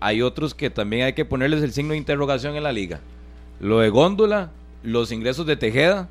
hay 0.00 0.22
otros 0.22 0.54
que 0.54 0.70
también 0.70 1.04
hay 1.06 1.12
que 1.12 1.24
ponerles 1.24 1.62
el 1.62 1.72
signo 1.72 1.92
de 1.92 1.98
interrogación 1.98 2.56
en 2.56 2.62
la 2.64 2.72
liga. 2.72 3.00
Lo 3.60 3.78
de 3.80 3.88
Góndola, 3.90 4.50
los 4.82 5.10
ingresos 5.12 5.46
de 5.46 5.56
Tejeda. 5.56 6.08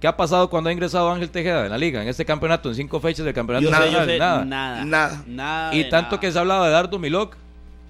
¿Qué 0.00 0.08
ha 0.08 0.16
pasado 0.16 0.50
cuando 0.50 0.68
ha 0.68 0.72
ingresado 0.72 1.10
Ángel 1.12 1.30
Tejeda 1.30 1.64
en 1.64 1.70
la 1.70 1.78
liga, 1.78 2.02
en 2.02 2.08
este 2.08 2.24
campeonato, 2.24 2.68
en 2.68 2.74
cinco 2.74 2.98
fechas 2.98 3.24
del 3.24 3.34
campeonato 3.34 3.64
Yo 3.64 3.70
sé, 3.70 3.76
yo 3.76 3.98
nacional? 4.00 4.06
sé, 4.08 4.18
Nada. 4.18 4.44
nada. 4.44 4.84
Nada. 4.84 5.24
Nada 5.28 5.74
Y 5.74 5.88
tanto 5.88 6.10
nada. 6.12 6.20
que 6.20 6.32
se 6.32 6.38
hablaba 6.38 6.66
de 6.66 6.72
Dardo 6.72 6.98
Milok, 6.98 7.36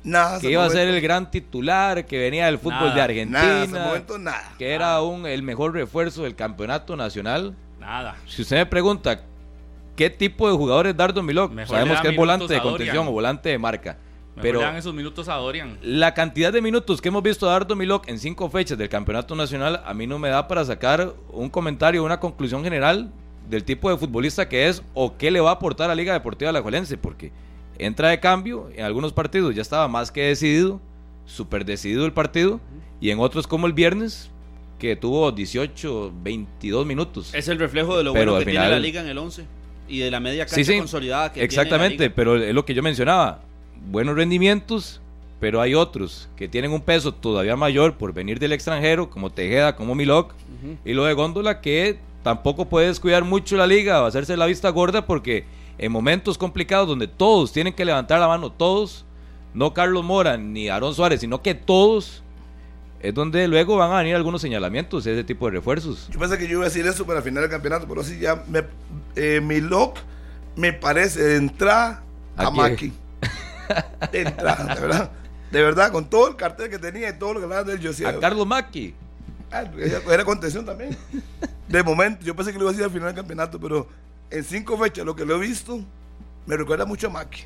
Nada. 0.04 0.38
que 0.38 0.50
iba 0.50 0.62
a 0.64 0.68
ser 0.68 0.88
el 0.88 1.00
gran 1.00 1.30
titular, 1.30 2.04
que 2.04 2.18
venía 2.18 2.46
del 2.46 2.58
fútbol 2.58 2.80
Nada, 2.80 2.94
de 2.96 3.00
Argentina, 3.00 3.42
Nada, 3.42 3.62
hasta 3.62 3.78
el 3.78 3.84
momento 3.86 4.18
nada. 4.18 4.52
que 4.58 4.72
era 4.72 5.00
un, 5.00 5.24
el 5.26 5.42
mejor 5.42 5.72
refuerzo 5.72 6.24
del 6.24 6.34
campeonato 6.34 6.96
nacional. 6.96 7.54
nada. 7.80 8.16
Si 8.26 8.42
usted 8.42 8.56
me 8.56 8.66
pregunta 8.66 9.22
qué 9.96 10.10
tipo 10.10 10.50
de 10.50 10.54
jugador 10.56 10.88
es 10.88 10.96
Dardo 10.96 11.22
Mejor 11.22 11.50
le 11.54 11.66
sabemos 11.66 12.00
que 12.02 12.08
es 12.08 12.16
volante 12.16 12.52
de 12.52 12.60
contención 12.60 13.08
o 13.08 13.12
volante 13.12 13.48
de 13.48 13.58
marca. 13.58 13.96
Pero 14.40 14.60
le 14.60 14.64
dan 14.64 14.76
esos 14.76 14.94
minutos 14.94 15.28
a 15.28 15.34
Dorian. 15.34 15.76
la 15.82 16.14
cantidad 16.14 16.52
de 16.52 16.62
minutos 16.62 17.02
que 17.02 17.08
hemos 17.08 17.22
visto 17.22 17.48
a 17.48 17.52
Dardo 17.52 17.76
Milok 17.76 18.08
en 18.08 18.18
cinco 18.18 18.48
fechas 18.48 18.78
del 18.78 18.88
campeonato 18.88 19.34
nacional, 19.34 19.82
a 19.84 19.92
mí 19.92 20.06
no 20.06 20.18
me 20.18 20.30
da 20.30 20.48
para 20.48 20.64
sacar 20.64 21.12
un 21.30 21.50
comentario, 21.50 22.02
una 22.02 22.18
conclusión 22.18 22.64
general 22.64 23.10
del 23.50 23.64
tipo 23.64 23.90
de 23.90 23.96
futbolista 23.98 24.48
que 24.48 24.68
es 24.68 24.82
o 24.94 25.16
qué 25.18 25.30
le 25.30 25.40
va 25.40 25.50
a 25.50 25.54
aportar 25.54 25.86
a 25.86 25.88
la 25.88 25.94
Liga 25.96 26.12
Deportiva 26.14 26.48
Alajuelense, 26.48 26.96
porque 26.96 27.30
entra 27.78 28.08
de 28.08 28.20
cambio, 28.20 28.70
en 28.74 28.84
algunos 28.84 29.12
partidos 29.12 29.54
ya 29.54 29.60
estaba 29.62 29.86
más 29.88 30.10
que 30.10 30.22
decidido, 30.22 30.80
súper 31.26 31.64
decidido 31.64 32.06
el 32.06 32.12
partido, 32.12 32.60
y 33.00 33.10
en 33.10 33.18
otros 33.20 33.46
como 33.46 33.66
el 33.66 33.72
viernes, 33.74 34.30
que 34.78 34.96
tuvo 34.96 35.30
18, 35.30 36.12
22 36.22 36.86
minutos. 36.86 37.34
Es 37.34 37.48
el 37.48 37.58
reflejo 37.58 37.96
de 37.98 38.04
lo 38.04 38.12
Pero 38.12 38.32
bueno 38.32 38.44
que 38.44 38.50
final- 38.50 38.64
tiene 38.64 38.76
la 38.76 38.80
liga 38.82 39.00
en 39.02 39.08
el 39.08 39.18
11 39.18 39.44
y 39.88 39.98
de 39.98 40.10
la 40.10 40.18
media 40.20 40.44
cancha 40.46 40.56
Sí, 40.56 40.64
sí, 40.64 40.78
consolidada 40.78 41.32
que 41.32 41.42
Exactamente, 41.44 41.96
tiene 41.98 41.98
la 41.98 42.04
liga. 42.08 42.14
pero 42.16 42.36
es 42.42 42.54
lo 42.54 42.64
que 42.64 42.74
yo 42.74 42.82
mencionaba. 42.82 43.42
Buenos 43.90 44.16
rendimientos, 44.16 45.00
pero 45.40 45.60
hay 45.60 45.74
otros 45.74 46.28
que 46.36 46.48
tienen 46.48 46.72
un 46.72 46.80
peso 46.80 47.12
todavía 47.12 47.56
mayor 47.56 47.94
por 47.94 48.12
venir 48.12 48.38
del 48.38 48.52
extranjero, 48.52 49.10
como 49.10 49.30
Tejeda, 49.30 49.76
como 49.76 49.94
Milok, 49.94 50.34
y 50.84 50.92
lo 50.92 51.04
de 51.04 51.14
Góndola 51.14 51.60
que 51.60 51.98
tampoco 52.22 52.68
puede 52.68 52.86
descuidar 52.86 53.24
mucho 53.24 53.56
la 53.56 53.66
liga 53.66 54.02
o 54.02 54.06
hacerse 54.06 54.36
la 54.36 54.46
vista 54.46 54.68
gorda 54.70 55.04
porque 55.04 55.44
en 55.78 55.90
momentos 55.90 56.38
complicados 56.38 56.86
donde 56.86 57.08
todos 57.08 57.52
tienen 57.52 57.72
que 57.72 57.84
levantar 57.84 58.20
la 58.20 58.28
mano, 58.28 58.52
todos, 58.52 59.04
no 59.54 59.74
Carlos 59.74 60.04
Mora 60.04 60.36
ni 60.36 60.68
Aaron 60.68 60.94
Suárez, 60.94 61.20
sino 61.20 61.42
que 61.42 61.54
todos, 61.54 62.22
es 63.00 63.12
donde 63.12 63.48
luego 63.48 63.76
van 63.76 63.90
a 63.90 63.98
venir 63.98 64.14
algunos 64.14 64.40
señalamientos 64.40 65.04
ese 65.06 65.24
tipo 65.24 65.46
de 65.46 65.52
refuerzos. 65.52 66.08
Yo 66.10 66.20
pensé 66.20 66.38
que 66.38 66.46
yo 66.46 66.52
iba 66.52 66.62
a 66.62 66.68
decir 66.68 66.86
eso 66.86 67.04
para 67.04 67.18
el 67.18 67.24
final 67.24 67.42
del 67.42 67.50
campeonato, 67.50 67.86
pero 67.88 68.04
sí 68.04 68.18
ya 68.20 68.44
me, 68.48 68.62
eh, 69.16 69.40
mi 69.42 69.60
lock 69.60 69.98
me 70.54 70.72
parece 70.72 71.20
de 71.20 71.36
entrada 71.36 72.04
a, 72.36 72.46
¿A? 72.46 72.50
Maki. 72.50 72.92
De 74.10 74.22
entrada, 74.22 74.74
de 74.74 74.80
verdad. 74.80 75.10
De 75.50 75.62
verdad, 75.62 75.92
con 75.92 76.08
todo 76.08 76.28
el 76.28 76.36
cartel 76.36 76.70
que 76.70 76.78
tenía 76.78 77.10
y 77.10 77.18
todo 77.18 77.34
lo 77.34 77.40
que 77.40 77.44
hablaba 77.44 77.64
de 77.64 77.74
él, 77.74 77.80
yo 77.80 77.90
decía. 77.90 78.08
A 78.08 78.18
Carlos 78.18 78.46
Macchi. 78.46 78.94
ah, 79.50 79.64
era- 80.10 80.24
contención 80.24 80.64
también. 80.64 80.96
De 81.68 81.82
momento, 81.82 82.24
yo 82.24 82.34
pensé 82.34 82.52
que 82.52 82.58
lo 82.58 82.64
iba 82.64 82.70
a 82.70 82.72
decir 82.72 82.84
al 82.84 82.90
final 82.90 83.08
del 83.08 83.16
campeonato, 83.16 83.60
pero 83.60 83.86
en 84.30 84.44
cinco 84.44 84.78
fechas, 84.78 85.04
lo 85.04 85.14
que 85.14 85.24
lo 85.26 85.36
he 85.36 85.38
visto, 85.40 85.80
me 86.46 86.56
recuerda 86.56 86.84
mucho 86.86 87.08
a 87.08 87.10
Maki. 87.10 87.44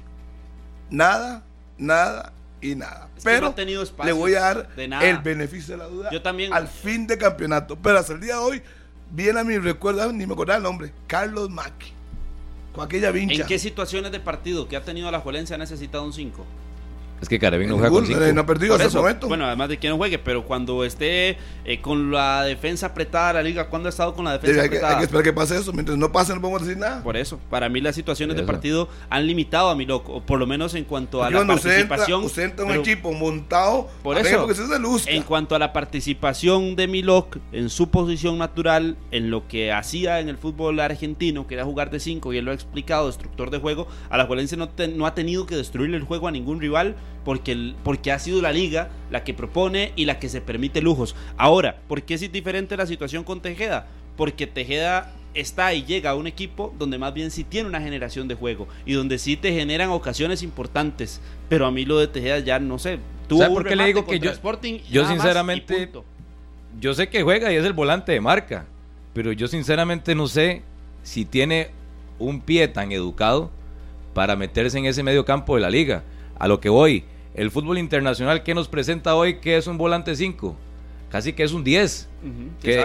Nada, 0.91 1.43
nada 1.79 2.33
y 2.61 2.75
nada. 2.77 3.09
Es 3.17 3.25
que 3.25 3.31
no 3.31 3.35
pero 3.37 3.47
ha 3.49 3.55
tenido 3.55 3.85
le 4.05 4.13
voy 4.13 4.35
a 4.35 4.41
dar 4.41 4.69
el 5.03 5.19
beneficio 5.19 5.75
de 5.77 5.79
la 5.79 5.89
duda 5.89 6.11
Yo 6.11 6.23
también- 6.23 6.53
al 6.53 6.69
fin 6.69 7.07
de 7.09 7.19
campeonato. 7.19 7.77
Pero 7.77 7.99
hasta 7.99 8.13
el 8.13 8.21
día 8.21 8.35
de 8.35 8.41
hoy, 8.41 8.63
viene 9.11 9.41
a 9.41 9.45
mi 9.45 9.59
recuerdo, 9.59 10.13
ni 10.13 10.27
me 10.27 10.33
acordaba 10.35 10.59
el 10.59 10.63
nombre, 10.63 10.93
Carlos 11.09 11.51
Maki. 11.51 11.93
Con 12.77 12.85
aquella 12.85 13.11
vincha. 13.11 13.43
¿En 13.43 13.49
qué 13.49 13.59
situaciones 13.59 14.13
de 14.13 14.21
partido 14.21 14.69
que 14.69 14.77
ha 14.77 14.85
tenido 14.85 15.11
la 15.11 15.21
Juelencia 15.21 15.57
ha 15.57 15.59
necesitado 15.59 16.05
un 16.05 16.13
5? 16.13 16.45
Es 17.21 17.29
que 17.31 17.39
Caravín 17.39 17.69
no 17.69 17.75
juega 17.77 17.89
con 17.91 18.07
cinco. 18.07 18.21
no 18.35 18.41
ha 18.43 18.47
perdido 18.47 18.75
hasta 18.75 18.87
eso, 18.87 18.99
el 18.99 19.03
momento. 19.03 19.29
bueno, 19.29 19.47
además 19.47 19.71
de 19.71 19.79
que 19.79 19.89
no 19.89 19.97
juegue, 19.97 20.19
pero 20.19 20.45
cuando 20.45 20.85
esté 20.85 21.39
eh, 21.65 21.81
con 21.81 22.11
la 22.13 22.45
defensa 22.45 22.87
apretada 22.89 23.33
la 23.35 23.43
liga, 23.43 23.69
¿cuándo 23.69 23.89
ha 23.89 23.91
estado 23.91 24.15
con 24.15 24.25
la 24.27 24.33
defensa 24.33 24.57
Debe- 24.61 24.63
hay, 24.65 24.69
que, 24.69 24.77
hay 24.77 24.79
apretada? 24.81 24.99
que 24.99 25.05
esperar 25.05 25.25
que 25.25 25.33
pase 25.33 25.57
eso. 25.57 25.73
Mientras 25.73 25.97
no 25.97 26.13
pase, 26.13 26.35
no 26.35 26.41
podemos 26.43 26.61
decir 26.63 26.77
nada. 26.77 27.03
Por 27.03 27.17
eso, 27.17 27.41
para 27.49 27.69
mí 27.71 27.81
las 27.81 27.95
situaciones 27.95 28.37
de 28.37 28.43
partido 28.43 28.89
han 29.09 29.27
limitado 29.27 29.71
a 29.71 29.75
mi 29.75 29.87
loco, 29.87 30.13
o 30.15 30.21
por 30.21 30.39
lo 30.39 30.47
menos 30.47 30.75
en 30.75 30.85
cuanto 30.85 31.23
a 31.23 31.27
Porque 31.29 31.33
la 31.35 31.39
cuando 31.41 31.55
usted 31.55 31.71
entra, 31.81 31.89
participación. 31.97 32.25
usted 32.25 32.43
entra 32.43 32.65
un 32.65 32.71
pero 32.73 32.81
equipo 32.83 33.13
montado, 33.13 33.89
Por 34.03 34.19
eso, 34.19 34.47
se 34.99 35.17
en 35.17 35.23
cuanto 35.23 35.55
a 35.55 35.59
la 35.59 35.73
participación 35.73 36.77
de 36.77 36.87
Milok 36.87 37.39
en 37.53 37.71
su 37.71 37.91
posición 37.91 38.39
natural, 38.39 38.97
en 39.11 39.31
lo 39.31 39.49
que 39.49 39.73
hacía 39.73 40.21
en 40.21 40.29
el 40.29 40.37
fútbol 40.39 40.81
argentino, 40.81 41.47
que 41.47 41.55
era 41.55 41.65
jugar 41.65 41.91
de 41.91 41.99
5, 42.01 42.33
y 42.33 42.39
él 42.39 42.45
lo 42.45 42.51
ha 42.51 42.55
explicado, 42.55 43.07
destructor 43.07 43.51
de 43.51 43.59
juego, 43.59 43.89
a 44.11 44.17
la 44.17 44.27
Juelense 44.27 44.57
no, 44.57 44.69
te- 44.69 44.89
no 44.89 45.07
ha 45.07 45.15
tenido 45.15 45.47
que 45.47 45.57
destruirle 45.57 45.97
el 45.97 46.05
juego 46.05 46.29
a 46.29 46.31
ningún 46.31 46.61
rival, 46.61 46.97
porque, 47.25 47.53
el- 47.53 47.77
porque 47.83 48.13
ha 48.13 48.19
sido 48.19 48.41
la 48.43 48.53
liga 48.53 48.91
la 49.11 49.25
que 49.25 49.35
propone 49.35 49.93
y 49.97 50.05
la 50.05 50.19
que 50.19 50.29
se 50.29 50.41
permite 50.41 50.81
lujos. 50.81 51.15
Ahora, 51.37 51.81
¿por 51.89 52.03
qué 52.03 52.15
es 52.15 52.33
diferente 52.33 52.77
la 52.77 52.87
situación 52.87 53.25
con 53.25 53.41
Tejeda? 53.41 53.87
Porque 54.17 54.47
Tejeda 54.47 55.13
está 55.35 55.75
y 55.75 55.85
llega 55.85 56.11
a 56.11 56.15
un 56.15 56.27
equipo 56.27 56.73
donde 56.79 56.97
más 56.99 57.13
bien 57.13 57.31
sí 57.31 57.45
tiene 57.45 57.69
una 57.69 57.81
generación 57.81 58.27
de 58.29 58.35
juego 58.35 58.69
y 58.87 58.95
donde 58.95 59.19
sí 59.19 59.37
te 59.37 59.53
generan 59.53 59.91
ocasiones 59.91 60.43
importantes. 60.43 61.21
Pero 61.49 61.67
a 61.67 61.71
mí 61.71 61.85
lo 61.85 61.99
de 61.99 62.07
Tejeda 62.09 62.39
ya 62.39 62.59
no 62.59 62.79
sé. 62.79 62.99
Tuvo 63.29 63.41
¿Sabe 63.41 63.51
un 63.51 63.55
por 63.57 63.69
qué 63.69 63.77
le 63.77 63.87
digo 63.87 64.07
que 64.07 64.19
yo- 64.19 64.31
Sporting 64.31 64.79
yo 64.91 65.07
sinceramente-. 65.07 65.91
Yo 66.81 66.95
sé 66.95 67.09
que 67.09 67.23
juega 67.23 67.53
y 67.53 67.57
es 67.57 67.65
el 67.65 67.73
volante 67.73 68.13
de 68.13 68.21
marca, 68.21 68.67
pero 69.15 69.33
yo 69.33 69.49
sinceramente 69.49 70.15
no 70.15 70.27
sé 70.29 70.63
si 71.03 71.25
tiene 71.25 71.71
un 72.19 72.41
pie 72.41 72.69
tan 72.69 72.93
educado 72.93 73.51
para 74.15 74.37
meterse 74.37 74.79
en 74.79 74.87
ese 74.87 75.03
medio 75.03 75.25
campo 75.25 75.55
de 75.57 75.61
la 75.63 75.71
liga. 75.71 76.03
A 76.39 76.49
lo 76.49 76.61
que 76.61 76.69
voy, 76.69 77.05
el 77.35 77.51
fútbol 77.51 77.79
internacional 77.79 78.43
que 78.43 78.55
nos 78.55 78.69
presenta 78.69 79.15
hoy, 79.15 79.41
que 79.41 79.57
es 79.57 79.67
un 79.67 79.79
volante 79.79 80.15
5, 80.17 80.57
casi 81.11 81.33
que 81.33 81.43
es 81.43 81.53
un 81.53 81.65
10, 81.65 82.09
Ujú, 82.23 82.33
que, 82.63 82.85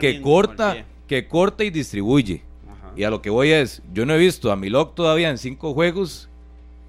que 0.00 0.10
el 0.10 0.22
corta, 0.22 0.84
que 1.06 1.28
corta 1.28 1.64
y 1.64 1.70
distribuye. 1.70 2.42
Ajá. 2.66 2.92
Y 2.96 3.04
a 3.04 3.10
lo 3.10 3.22
que 3.22 3.30
voy 3.30 3.50
es, 3.50 3.82
yo 3.92 4.06
no 4.06 4.14
he 4.14 4.18
visto 4.18 4.50
a 4.50 4.56
Milok 4.56 4.94
todavía 4.94 5.30
en 5.30 5.38
cinco 5.38 5.74
juegos 5.74 6.28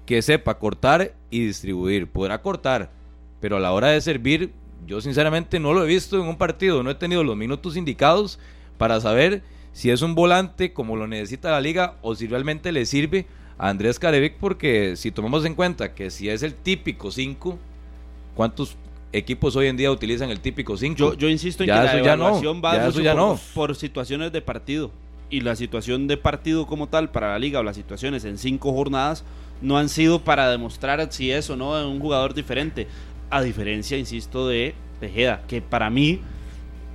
que 0.06 0.22
sepa 0.22 0.58
cortar 0.58 1.14
y 1.30 1.46
distribuir. 1.46 2.06
Podrá 2.06 2.40
cortar, 2.40 2.90
pero 3.40 3.58
a 3.58 3.60
la 3.60 3.72
hora 3.72 3.88
de 3.88 4.00
servir, 4.00 4.52
yo 4.86 5.02
sinceramente 5.02 5.60
no 5.60 5.74
lo 5.74 5.84
he 5.84 5.86
visto 5.86 6.16
en 6.16 6.26
un 6.26 6.36
partido. 6.36 6.82
No 6.82 6.90
he 6.90 6.94
tenido 6.94 7.22
los 7.22 7.36
minutos 7.36 7.76
indicados 7.76 8.38
para 8.78 9.00
saber 9.00 9.42
si 9.72 9.90
es 9.90 10.00
un 10.00 10.14
volante 10.14 10.72
como 10.72 10.96
lo 10.96 11.06
necesita 11.06 11.50
la 11.50 11.60
liga 11.60 11.96
o 12.00 12.14
si 12.14 12.26
realmente 12.26 12.72
le 12.72 12.86
sirve 12.86 13.26
a 13.58 13.68
Andrés 13.68 13.98
Carevic. 13.98 14.34
Porque 14.38 14.96
si 14.96 15.10
tomamos 15.10 15.44
en 15.44 15.54
cuenta 15.54 15.94
que 15.94 16.10
si 16.10 16.28
es 16.28 16.42
el 16.42 16.54
típico 16.54 17.10
5, 17.10 17.58
¿cuántos 18.34 18.76
equipos 19.12 19.56
hoy 19.56 19.66
en 19.66 19.76
día 19.76 19.90
utilizan 19.90 20.30
el 20.30 20.40
típico 20.40 20.76
5? 20.76 20.96
Yo, 20.96 21.14
yo 21.14 21.28
insisto 21.28 21.62
en 21.64 21.68
Ya 21.68 21.80
que 21.80 21.86
la 21.86 22.16
no, 22.16 22.24
evaluación 22.28 22.62
va 22.64 22.74
ya 22.74 22.78
mucho 22.84 22.90
eso 22.90 23.00
ya 23.00 23.12
por, 23.12 23.20
no. 23.20 23.40
por 23.54 23.76
situaciones 23.76 24.32
de 24.32 24.40
partido. 24.40 24.90
Y 25.30 25.40
la 25.40 25.56
situación 25.56 26.06
de 26.06 26.16
partido 26.16 26.66
como 26.66 26.86
tal 26.86 27.10
para 27.10 27.32
la 27.32 27.38
liga 27.38 27.60
o 27.60 27.62
las 27.62 27.76
situaciones 27.76 28.24
en 28.24 28.38
cinco 28.38 28.72
jornadas 28.72 29.24
no 29.60 29.76
han 29.76 29.88
sido 29.88 30.20
para 30.20 30.48
demostrar 30.50 31.06
si 31.12 31.30
es 31.30 31.50
o 31.50 31.56
no 31.56 31.72
un 31.88 32.00
jugador 32.00 32.32
diferente. 32.32 32.86
A 33.30 33.42
diferencia, 33.42 33.98
insisto, 33.98 34.48
de 34.48 34.74
Tejeda, 35.00 35.42
que 35.46 35.60
para 35.60 35.90
mí, 35.90 36.20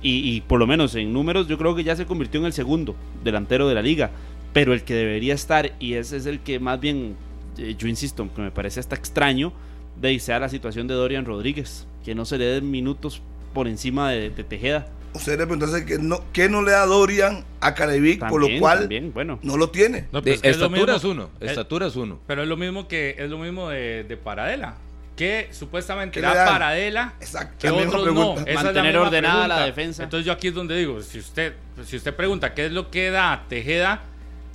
y, 0.02 0.34
y 0.34 0.40
por 0.40 0.58
lo 0.58 0.66
menos 0.66 0.94
en 0.96 1.12
números, 1.12 1.46
yo 1.46 1.56
creo 1.58 1.76
que 1.76 1.84
ya 1.84 1.94
se 1.94 2.06
convirtió 2.06 2.40
en 2.40 2.46
el 2.46 2.52
segundo 2.52 2.96
delantero 3.22 3.68
de 3.68 3.74
la 3.74 3.82
liga. 3.82 4.10
Pero 4.54 4.72
el 4.72 4.82
que 4.84 4.94
debería 4.94 5.34
estar, 5.34 5.72
y 5.78 5.94
ese 5.94 6.16
es 6.16 6.24
el 6.24 6.40
que 6.40 6.58
más 6.58 6.80
bien, 6.80 7.16
eh, 7.58 7.74
yo 7.76 7.86
insisto, 7.88 8.26
que 8.34 8.40
me 8.40 8.50
parece 8.50 8.80
hasta 8.80 8.94
extraño, 8.96 9.52
de 10.00 10.18
sea 10.18 10.38
la 10.38 10.48
situación 10.48 10.86
de 10.88 10.94
Dorian 10.94 11.26
Rodríguez, 11.26 11.86
que 12.04 12.14
no 12.14 12.24
se 12.24 12.38
le 12.38 12.46
den 12.46 12.70
minutos 12.70 13.20
por 13.52 13.68
encima 13.68 14.10
de, 14.10 14.30
de 14.30 14.44
Tejeda. 14.44 14.86
Usted 15.12 15.38
le 15.38 15.46
preguntó 15.46 15.66
que 15.86 15.98
no, 15.98 16.24
¿qué 16.32 16.48
no 16.48 16.62
le 16.62 16.72
da 16.72 16.86
Dorian 16.86 17.44
a 17.60 17.74
Carevic, 17.74 18.26
por 18.28 18.40
lo 18.40 18.48
cual 18.58 18.80
también, 18.80 19.12
bueno. 19.12 19.38
no 19.42 19.56
lo 19.56 19.70
tiene? 19.70 20.06
No, 20.10 20.20
De- 20.20 20.24
pero 20.24 20.34
es 20.36 20.42
que 20.42 20.48
es 20.50 20.56
lo 20.58 20.66
estatura 20.66 20.94
mismo- 20.94 20.96
es 20.96 21.04
uno. 21.16 21.30
es- 21.40 21.50
Estatura 21.50 21.86
es 21.86 21.94
uno. 21.96 22.18
Pero 22.26 22.42
es 22.42 22.48
lo 22.48 22.56
mismo 22.56 22.88
que 22.88 23.14
es 23.18 23.30
lo 23.30 23.38
mismo 23.38 23.68
de, 23.68 24.02
de 24.04 24.16
Paradela. 24.16 24.76
Que 25.14 25.48
supuestamente 25.52 26.14
¿Qué 26.20 26.26
le 26.26 26.34
da? 26.34 26.44
Paradela. 26.44 27.14
Exacto, 27.20 27.56
Que 27.60 27.70
otros 27.70 28.12
no. 28.12 28.32
Esa 28.32 28.42
es 28.42 28.54
la 28.56 28.62
Mantener 28.64 28.96
ordenada 28.96 29.34
pregunta. 29.34 29.60
la 29.60 29.66
defensa. 29.66 30.02
Entonces 30.02 30.26
yo 30.26 30.32
aquí 30.32 30.48
es 30.48 30.54
donde 30.54 30.76
digo, 30.76 31.00
si 31.00 31.20
usted, 31.20 31.54
si 31.84 31.96
usted 31.96 32.12
pregunta 32.16 32.52
qué 32.52 32.66
es 32.66 32.72
lo 32.72 32.90
que 32.90 33.10
da 33.10 33.44
Tejeda, 33.48 34.02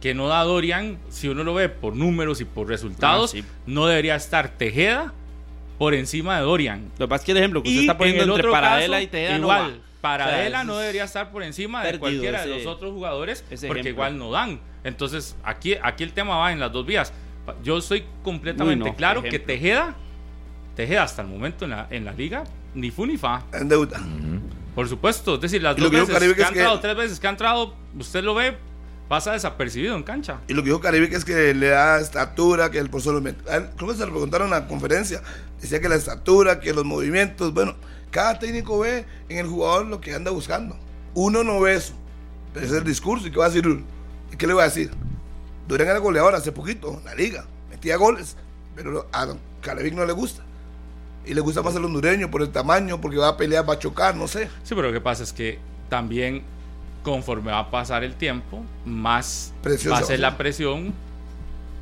que 0.01 0.13
no 0.13 0.27
da 0.27 0.43
Dorian, 0.43 0.97
si 1.09 1.27
uno 1.27 1.43
lo 1.43 1.53
ve 1.53 1.69
por 1.69 1.95
números 1.95 2.39
y 2.41 2.45
por 2.45 2.67
resultados, 2.67 3.31
Ah, 3.33 3.37
sí. 3.37 3.43
no 3.65 3.85
debería 3.87 4.15
estar 4.15 4.49
Tejeda 4.57 5.13
por 5.77 5.93
encima 5.93 6.37
de 6.37 6.43
Dorian. 6.43 6.89
Lo 6.97 7.05
que 7.07 7.09
pasa 7.09 7.21
es 7.21 7.25
que 7.25 7.31
el 7.33 7.37
ejemplo 7.39 7.61
que 7.63 7.69
usted 7.69 7.79
Y 7.81 7.83
está 7.83 7.91
en 7.93 7.97
poniendo 7.97 8.23
el 8.23 8.29
entre 8.29 8.41
otro 8.41 8.51
Paradela 8.51 8.97
caso, 8.97 9.03
y 9.03 9.07
Tejeda 9.07 9.31
no 9.31 9.37
igual, 9.39 9.71
va. 9.73 9.77
Paradela 10.01 10.47
O 10.59 10.61
sea, 10.61 10.63
no 10.63 10.77
debería 10.77 11.03
estar 11.03 11.31
por 11.31 11.43
encima 11.43 11.83
de 11.83 11.99
cualquiera 11.99 12.45
de 12.45 12.47
los 12.57 12.65
otros 12.65 12.93
jugadores 12.93 13.41
porque 13.49 13.55
ejemplo. 13.65 13.89
igual 13.89 14.17
no 14.17 14.31
dan. 14.31 14.59
Entonces, 14.85 15.35
aquí, 15.43 15.75
aquí 15.81 16.03
el 16.03 16.13
tema 16.13 16.37
va 16.37 16.53
en 16.53 16.59
las 16.61 16.71
dos 16.71 16.85
vías. 16.85 17.11
Yo 17.63 17.81
soy 17.81 18.05
completamente 18.23 18.83
Uy, 18.85 18.89
no, 18.91 18.95
claro 18.95 19.21
que. 19.21 19.37
Tejeda, 19.39 19.95
Tejeda 20.75 21.03
hasta 21.03 21.21
el 21.23 21.27
momento 21.27 21.65
en 21.65 21.71
la, 21.71 21.87
en 21.89 22.05
la 22.05 22.13
liga, 22.13 22.45
ni 22.73 22.91
fu 22.91 23.05
ni 23.05 23.17
fa. 23.17 23.43
En 23.51 23.67
deuda. 23.67 23.99
Por 24.73 24.87
supuesto, 24.87 25.35
es 25.35 25.41
decir, 25.41 25.61
las 25.61 25.75
dos 25.75 25.91
veces 25.91 26.07
que, 26.17 26.33
que 26.35 26.41
es 26.41 26.47
ha 26.47 26.53
que- 26.53 26.59
entrado, 26.59 26.79
tres 26.79 26.95
veces 26.95 27.19
que 27.19 27.27
ha 27.27 27.31
entrado, 27.31 27.73
usted 27.97 28.23
lo 28.23 28.35
ve, 28.35 28.55
pasa 29.09 29.33
desapercibido 29.33 29.97
en 29.97 30.03
cancha. 30.03 30.39
Y 30.47 30.53
lo 30.53 30.61
que 30.61 30.69
dijo 30.69 30.79
Caribe 30.79 31.09
que 31.09 31.17
es 31.17 31.25
que 31.25 31.53
le 31.53 31.69
da 31.69 31.99
estatura, 31.99 32.71
que 32.71 32.77
el 32.77 32.85
él, 32.85 33.35
Creo 33.75 33.89
que 33.89 33.95
se 33.95 34.05
lo 34.05 34.11
preguntaron 34.11 34.47
en 34.47 34.51
la 34.51 34.67
conferencia. 34.67 35.21
Decía 35.59 35.81
que 35.81 35.89
la 35.89 35.95
estatura, 35.95 36.61
que 36.61 36.71
los 36.73 36.85
movimientos. 36.85 37.53
Bueno, 37.53 37.75
cada 38.11 38.39
técnico 38.39 38.79
ve 38.79 39.05
en 39.27 39.39
el 39.39 39.47
jugador 39.47 39.87
lo 39.87 39.99
que 39.99 40.13
anda 40.13 40.31
buscando. 40.31 40.77
Uno 41.15 41.43
no 41.43 41.59
ve 41.59 41.75
eso. 41.75 41.93
Pero 42.53 42.65
ese 42.65 42.75
es 42.75 42.81
el 42.81 42.87
discurso. 42.87 43.27
¿Y 43.27 43.31
qué 43.31 43.39
va 43.39 43.45
a 43.45 43.49
decir 43.49 43.67
uno? 43.67 43.83
¿Y 44.31 44.37
qué 44.37 44.47
le 44.47 44.53
va 44.53 44.61
a 44.61 44.65
decir? 44.65 44.91
Durán 45.67 45.87
era 45.87 45.97
goleador 45.97 46.35
hace 46.35 46.51
poquito 46.51 46.99
en 46.99 47.05
la 47.05 47.15
liga. 47.15 47.45
Metía 47.71 47.97
goles. 47.97 48.37
Pero 48.75 49.07
a 49.11 49.27
Caribe 49.61 49.91
no 49.91 50.05
le 50.05 50.13
gusta. 50.13 50.43
Y 51.25 51.33
le 51.33 51.41
gusta 51.41 51.63
más 51.63 51.75
el 51.75 51.83
hondureño 51.83 52.29
por 52.31 52.43
el 52.43 52.49
tamaño, 52.51 53.01
porque 53.01 53.17
va 53.17 53.29
a 53.29 53.37
pelear, 53.37 53.67
va 53.67 53.73
a 53.73 53.79
chocar, 53.79 54.15
no 54.15 54.27
sé. 54.27 54.49
Sí, 54.63 54.75
pero 54.75 54.83
lo 54.83 54.93
que 54.93 55.01
pasa 55.01 55.23
es 55.23 55.33
que 55.33 55.59
también 55.89 56.43
conforme 57.03 57.51
va 57.51 57.59
a 57.59 57.71
pasar 57.71 58.03
el 58.03 58.15
tiempo, 58.15 58.61
más 58.85 59.53
Presión 59.61 59.93
va 59.93 59.97
a 59.97 60.01
se 60.01 60.07
ser 60.07 60.19
la 60.19 60.37
presión 60.37 60.93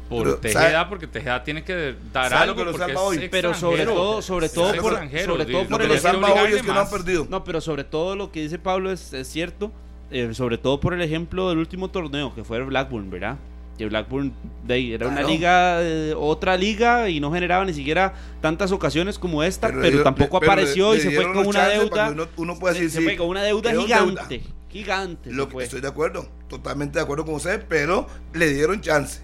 por 0.09 0.23
Pero, 0.23 0.37
Tejeda, 0.37 0.71
¿sabe- 0.71 0.89
porque 0.89 1.07
Tejeda 1.07 1.43
tiene 1.43 1.63
que 1.63 1.95
dar 2.13 2.29
¿sabe 2.29 2.43
algo 2.43 2.63
lo 2.63 2.71
que 2.71 2.77
porque 2.77 2.91
es 2.93 2.97
hoy? 2.97 3.27
Pero 3.29 3.53
sobre 3.53 3.83
todo, 3.85 4.21
sobre 4.21 4.47
todo 4.49 4.67
por, 4.75 4.93
extranjero, 4.93 5.33
sobre 5.33 5.45
todo 5.45 5.67
por 5.67 5.81
el 5.81 5.87
que 5.89 5.93
lo 5.95 5.99
tiene 5.99 5.99
salva 5.99 6.33
hoy 6.43 6.51
es 6.53 6.61
que 6.61 6.67
no 6.67 6.79
han 6.79 6.89
perdido. 6.89 7.27
No, 7.29 7.43
pero 7.43 7.59
sobre 7.59 7.83
todo 7.83 8.15
lo 8.15 8.31
que 8.31 8.41
dice 8.41 8.57
Pablo 8.57 8.91
es, 8.91 9.11
es 9.11 9.27
cierto, 9.27 9.71
eh, 10.09 10.29
sobre 10.33 10.57
todo 10.57 10.79
por 10.79 10.93
el 10.93 11.01
ejemplo 11.01 11.49
del 11.49 11.57
último 11.57 11.89
torneo, 11.89 12.33
que 12.33 12.45
fue 12.45 12.57
el 12.57 12.63
Blackburn, 12.63 13.09
¿verdad? 13.09 13.35
Que 13.77 13.85
Blackburn 13.85 14.31
de 14.65 14.93
era 14.93 15.07
una 15.07 15.17
Claro. 15.17 15.27
liga, 15.27 15.77
eh, 15.83 16.13
otra 16.17 16.55
liga, 16.55 17.09
y 17.09 17.19
no 17.19 17.29
generaba 17.31 17.65
ni 17.65 17.73
siquiera 17.73 18.13
tantas 18.41 18.71
ocasiones 18.71 19.19
como 19.19 19.43
esta, 19.43 19.67
pero, 19.67 19.81
le 19.81 19.87
dieron- 19.89 20.03
tampoco 20.05 20.39
pero 20.39 20.55
le- 20.55 20.61
apareció 20.61 20.93
le 20.93 20.97
y 20.99 21.01
se 21.01 21.11
fue 21.11 21.31
con 21.33 21.45
una 21.47 21.67
deuda. 21.67 22.09
Uno, 22.11 22.27
uno 22.37 22.57
puede 22.57 22.75
se, 22.75 22.81
decir, 22.83 22.91
se 22.93 22.99
sí, 22.99 23.03
fue 23.03 23.17
con 23.17 23.27
una 23.27 23.43
deuda 23.43 23.71
gigante, 23.71 24.37
deuda. 24.37 24.47
Gigante. 24.69 25.31
Lo 25.31 25.47
que 25.49 25.63
estoy 25.63 25.81
de 25.81 25.87
acuerdo, 25.87 26.27
totalmente 26.49 26.99
de 26.99 27.03
acuerdo 27.03 27.25
con 27.25 27.35
usted, 27.35 27.65
pero 27.67 28.07
le 28.33 28.53
dieron 28.53 28.81
chance. 28.81 29.21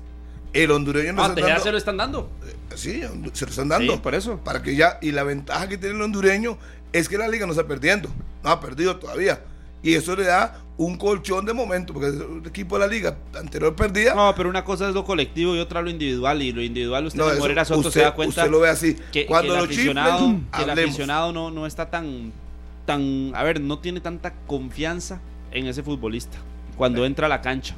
El 0.54 0.70
hondureño 0.72 1.14
no 1.14 1.22
Ah, 1.24 1.26
está 1.26 1.36
Tejeda 1.36 1.50
dando- 1.54 1.64
se 1.64 1.72
lo 1.72 1.78
están 1.78 1.98
dando. 1.98 2.30
Sí, 2.76 3.02
se 3.34 3.46
lo 3.46 3.50
están 3.50 3.70
dando. 3.70 3.94
Sí, 3.94 4.00
por 4.02 4.14
eso. 4.16 4.38
Para 4.38 4.62
que 4.62 4.76
ya, 4.76 5.00
y 5.02 5.12
la 5.12 5.24
ventaja 5.24 5.68
que 5.68 5.78
tiene 5.78 5.96
el 5.96 6.02
hondureño 6.02 6.58
es 6.92 7.10
que 7.10 7.18
la 7.18 7.28
liga 7.28 7.46
no 7.48 7.54
está 7.54 7.66
perdiendo, 7.68 8.10
no 8.44 8.50
ha 8.52 8.60
perdido 8.60 8.98
todavía. 8.98 9.42
Y 9.82 9.96
eso 9.96 10.16
le 10.16 10.24
da 10.26 10.60
un 10.78 10.96
colchón 10.98 11.46
de 11.46 11.54
momento, 11.54 11.92
porque 11.94 12.08
el 12.08 12.42
equipo 12.48 12.78
de 12.78 12.86
la 12.86 12.92
liga 12.92 13.18
anterior 13.38 13.76
perdía. 13.76 14.14
No, 14.14 14.34
pero 14.36 14.48
una 14.48 14.64
cosa 14.64 14.88
es 14.88 14.94
lo 14.96 15.04
colectivo 15.04 15.56
y 15.56 15.60
otra 15.60 15.82
lo 15.82 15.90
individual. 15.90 16.42
Y 16.42 16.52
lo 16.52 16.62
individual, 16.62 17.06
usted 17.08 17.20
No, 17.20 17.30
eso 17.32 17.40
Morera 17.40 17.66
Soto 17.66 17.80
usted, 17.80 17.92
se 17.92 18.02
da 18.02 18.14
cuenta 18.14 18.42
usted 18.42 18.52
lo 18.52 18.60
ve 18.60 18.70
así. 18.70 18.96
que, 19.12 19.26
Cuando 19.26 19.54
que 19.54 19.58
lo 19.58 19.64
el 19.66 19.70
aficionado, 19.72 20.20
chiflen, 20.20 20.48
que 20.56 20.64
el 20.64 20.70
aficionado 20.70 21.34
no, 21.34 21.52
no 21.52 21.66
está 21.68 21.90
tan, 21.90 22.32
tan, 22.86 23.32
a 23.36 23.44
ver, 23.44 23.60
no 23.60 23.80
tiene 23.80 24.00
tanta 24.02 24.34
confianza 24.48 25.20
en 25.54 25.68
ese 25.68 25.84
futbolista 25.84 26.38
cuando 26.76 27.06
entra 27.06 27.28
a 27.28 27.30
la 27.30 27.42
cancha, 27.42 27.76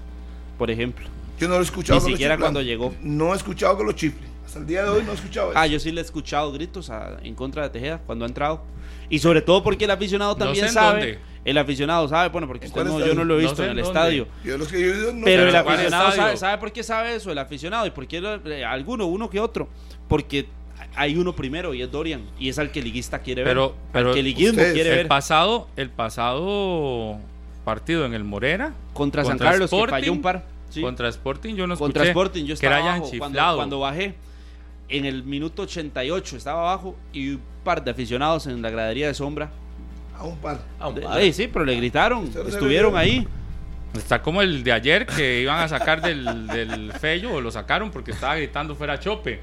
por 0.58 0.72
ejemplo. 0.72 1.06
Yo 1.40 1.48
no 1.50 1.56
lo 1.56 1.60
he 1.62 1.64
escuchado. 1.64 2.00
Ni 2.00 2.12
siquiera 2.12 2.36
chiflan. 2.36 2.40
cuando 2.40 2.62
llegó. 2.62 2.94
No 3.02 3.34
he 3.34 3.36
escuchado 3.38 3.78
que 3.78 3.84
lo 3.84 3.92
chiflen. 3.92 4.30
Hasta 4.46 4.60
el 4.60 4.68
día 4.68 4.84
de 4.84 4.90
hoy 4.90 5.04
no 5.04 5.12
he 5.12 5.16
escuchado 5.16 5.50
eso. 5.52 5.60
Ah, 5.60 5.68
yo 5.68 5.80
sí 5.80 5.92
le 5.92 6.00
he 6.00 6.04
escuchado 6.04 6.52
gritos 6.54 6.90
a- 6.90 7.18
en 7.24 7.36
contra 7.36 7.64
de 7.64 7.70
Tejeda 7.72 7.98
cuando 8.06 8.24
ha 8.26 8.28
entrado. 8.28 8.62
Y 9.10 9.20
sobre 9.20 9.42
todo 9.42 9.62
porque 9.64 9.86
el 9.86 9.92
aficionado 9.92 10.32
No 10.32 10.38
también 10.38 10.66
sé 10.66 10.68
en 10.70 10.74
sabe. 10.74 11.00
dónde. 11.00 11.20
El 11.44 11.58
aficionado 11.60 12.08
sabe, 12.08 12.30
bueno, 12.30 12.48
porque 12.48 12.66
¿En 12.66 12.72
usted 12.72 12.82
cuál 12.90 13.00
no, 13.00 13.06
yo 13.06 13.14
no 13.14 13.24
lo 13.24 13.36
he 13.38 13.44
No 13.44 13.50
visto 13.50 13.58
sé 13.58 13.64
en 13.66 13.70
el 13.78 13.84
dónde. 13.84 13.90
estadio. 14.00 14.28
Yo 14.44 14.58
los 14.58 14.68
que 14.68 14.80
yo 14.82 14.88
he 14.94 14.98
ido 14.98 15.14
no 15.14 15.26
Pero 15.26 15.44
sé 15.52 15.58
el 15.58 15.64
¿cuál 15.64 15.76
aficionado 15.76 16.12
sabe, 16.14 16.38
sabe 16.38 16.58
por 16.58 16.72
qué 16.72 16.84
sabe 16.84 17.16
eso, 17.16 17.32
el 17.32 17.38
aficionado, 17.38 17.86
y 17.86 17.92
por 17.92 18.08
qué 18.08 18.22
lo- 18.22 18.36
eh, 18.50 18.64
alguno, 18.66 19.06
uno 19.08 19.30
que 19.30 19.40
otro. 19.40 19.68
Porque 20.08 20.48
hay 20.96 21.18
uno 21.18 21.36
primero 21.36 21.74
y 21.74 21.82
es 21.82 21.92
Dorian, 21.92 22.22
y 22.40 22.50
es 22.50 22.58
al 22.58 22.72
que 22.72 22.80
el 22.80 22.86
liguista 22.86 23.20
quiere 23.20 23.44
ver. 23.44 23.52
Pero- 23.52 23.76
pero 23.92 24.10
al 24.10 24.16
que 24.16 24.24
liguismo 24.24 24.56
quiere 24.74 24.90
El 24.92 24.96
ver 24.98 25.08
pasado, 25.08 25.68
el 25.76 25.90
pasado 25.90 27.20
partido 27.66 28.06
en 28.06 28.14
el 28.14 28.24
Morera 28.24 28.74
contra, 28.94 29.24
San 29.24 29.32
contra 29.32 29.52
Carlos, 29.52 29.70
que 29.70 29.76
Sporting, 29.76 29.94
falló 29.94 30.12
un 30.14 30.22
par. 30.22 30.46
Sí. 30.70 30.82
contra 30.82 31.10
Sporting, 31.10 31.56
yo 31.56 31.68
no 31.68 31.74
escuché 31.74 31.94
contra 31.94 32.04
Sporting, 32.06 32.46
yo 32.46 32.54
estaba 32.54 32.78
hayan 32.78 33.02
abajo 33.02 33.12
cuando, 33.54 33.80
bajé. 33.80 34.16
En 34.88 35.06
el 35.06 35.24
minuto 35.24 35.64
88 35.64 36.38
estaba 36.38 36.62
abajo 36.62 36.96
y 37.12 37.32
un 37.32 37.42
par 37.64 37.84
de 37.84 37.92
aficionados 37.92 38.48
en 38.48 38.62
la 38.62 38.70
gradería 38.70 39.08
de 39.08 39.14
sombra. 39.14 39.50
A 40.18 40.26
un 40.26 40.38
par. 40.38 40.62
Eh, 41.20 41.34
sí, 41.34 41.50
pero 41.52 41.66
le 41.66 41.76
gritaron, 41.76 42.24
Usted 42.24 42.44
no 42.44 42.50
se 42.50 42.52
estuvieron 42.52 42.96
ahí. 42.96 43.28
Está 43.96 44.22
como 44.22 44.42
el 44.42 44.64
de 44.64 44.72
ayer 44.72 45.06
que 45.06 45.42
iban 45.42 45.60
a 45.60 45.68
sacar 45.68 46.02
del, 46.02 46.48
del 46.48 46.94
fello 46.94 47.34
o 47.34 47.42
lo 47.42 47.50
sacaron 47.52 47.92
porque 47.92 48.12
estaba 48.12 48.36
gritando 48.36 48.76
fuera 48.76 49.00
Chope. 49.00 49.42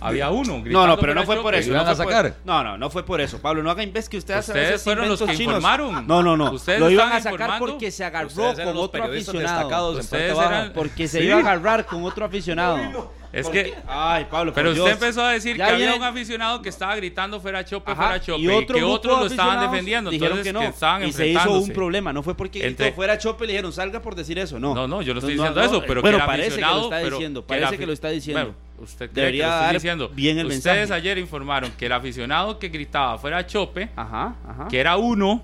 Había 0.00 0.30
uno 0.30 0.58
No, 0.58 0.62
gritando 0.62 0.86
no, 0.86 0.98
pero 0.98 1.14
no 1.14 1.24
fue 1.24 1.40
por 1.42 1.54
eso. 1.54 1.70
¿Iban 1.70 1.84
no 1.84 1.90
a 1.90 1.94
fue 1.96 2.04
por- 2.04 2.12
sacar? 2.14 2.34
no, 2.44 2.64
no, 2.64 2.78
no 2.78 2.90
fue 2.90 3.04
por 3.04 3.20
eso. 3.20 3.40
Pablo, 3.40 3.62
no 3.62 3.70
haga 3.70 3.82
imbécil 3.82 4.10
que 4.10 4.18
Ustedes 4.18 4.48
esos 4.48 4.82
fueron 4.82 5.08
los 5.08 5.18
que 5.20 5.26
chinos. 5.36 5.54
informaron. 5.54 6.06
No, 6.06 6.22
no, 6.22 6.36
no. 6.36 6.52
Ustedes 6.52 6.80
Lo 6.80 6.90
iban 6.90 7.08
a 7.12 7.18
sacar 7.20 7.32
informando. 7.32 7.66
porque 7.66 7.90
se 7.90 8.04
agarró 8.04 8.26
Ustedes 8.28 8.60
con 8.60 8.76
otro 8.76 9.04
aficionado. 9.04 9.92
Ustedes 9.92 10.38
eran- 10.38 10.72
Porque 10.72 11.08
se 11.08 11.18
Sí. 11.20 11.24
iba 11.26 11.36
a 11.36 11.40
agarrar 11.40 11.86
con 11.86 12.04
otro 12.04 12.24
aficionado. 12.24 12.78
Es 13.32 13.48
que, 13.48 13.72
Ay, 13.86 14.26
Pablo, 14.28 14.52
pero 14.52 14.70
usted 14.70 14.82
Dios. 14.82 14.92
empezó 14.94 15.22
a 15.24 15.30
decir 15.30 15.56
Ya 15.56 15.68
que 15.68 15.72
había 15.74 15.94
un 15.94 16.02
aficionado 16.02 16.60
que 16.62 16.68
estaba 16.68 16.96
gritando 16.96 17.38
fuera 17.40 17.64
Chope, 17.64 17.92
Ajá, 17.92 18.02
fuera 18.02 18.20
Chope, 18.20 18.40
y, 18.42 18.48
otro 18.48 18.74
que 18.74 18.80
grupo 18.80 18.94
otros 18.94 19.20
lo 19.20 19.26
estaban 19.26 19.60
defendiendo. 19.70 20.10
Dijeron 20.10 20.38
entonces, 20.38 20.52
que 20.52 20.58
no. 20.58 20.68
estaban 20.68 21.04
y 21.06 21.12
se 21.12 21.28
hizo 21.28 21.48
un 21.60 21.70
problema. 21.70 22.12
No 22.12 22.24
fue 22.24 22.34
porque 22.36 22.66
Entre- 22.66 22.86
gritó 22.86 22.96
fuera 22.96 23.16
Chope 23.18 23.44
y 23.44 23.46
le 23.46 23.52
dijeron 23.52 23.72
salga 23.72 24.02
por 24.02 24.16
decir 24.16 24.36
eso. 24.40 24.58
No, 24.58 24.74
No, 24.74 24.88
no, 24.88 25.00
yo 25.00 25.14
no 25.14 25.20
estoy 25.20 25.36
No, 25.36 25.44
diciendo 25.44 25.60
no, 25.60 25.64
eso, 25.78 25.84
pero 25.86 26.02
bueno, 26.02 26.16
que 26.16 26.22
el 26.24 26.26
parece 26.26 26.56
que 26.56 26.60
lo 26.62 26.82
está 26.82 26.98
diciendo, 26.98 27.42
que 27.42 27.46
parece 27.46 27.78
que 27.78 27.86
lo 27.86 27.92
está 27.92 28.08
diciendo. 28.08 28.40
Bueno, 28.46 28.56
usted 28.80 29.10
cree 29.10 29.24
Debería 29.26 29.44
que 29.44 29.48
lo 29.48 29.52
estoy 29.54 29.64
dar 29.66 29.74
diciendo. 29.74 30.08
bien 30.10 30.38
el 30.38 30.46
Ustedes 30.46 30.64
mensaje. 30.90 30.92
ayer 30.94 31.18
informaron 31.18 31.70
que 31.72 31.86
el 31.86 31.92
aficionado 31.92 32.58
que 32.58 32.68
gritaba 32.68 33.18
fuera 33.18 33.46
Chope, 33.46 33.90
Ajá, 33.96 34.34
ajá. 34.48 34.68
que 34.68 34.78
era 34.80 34.96
uno 34.96 35.42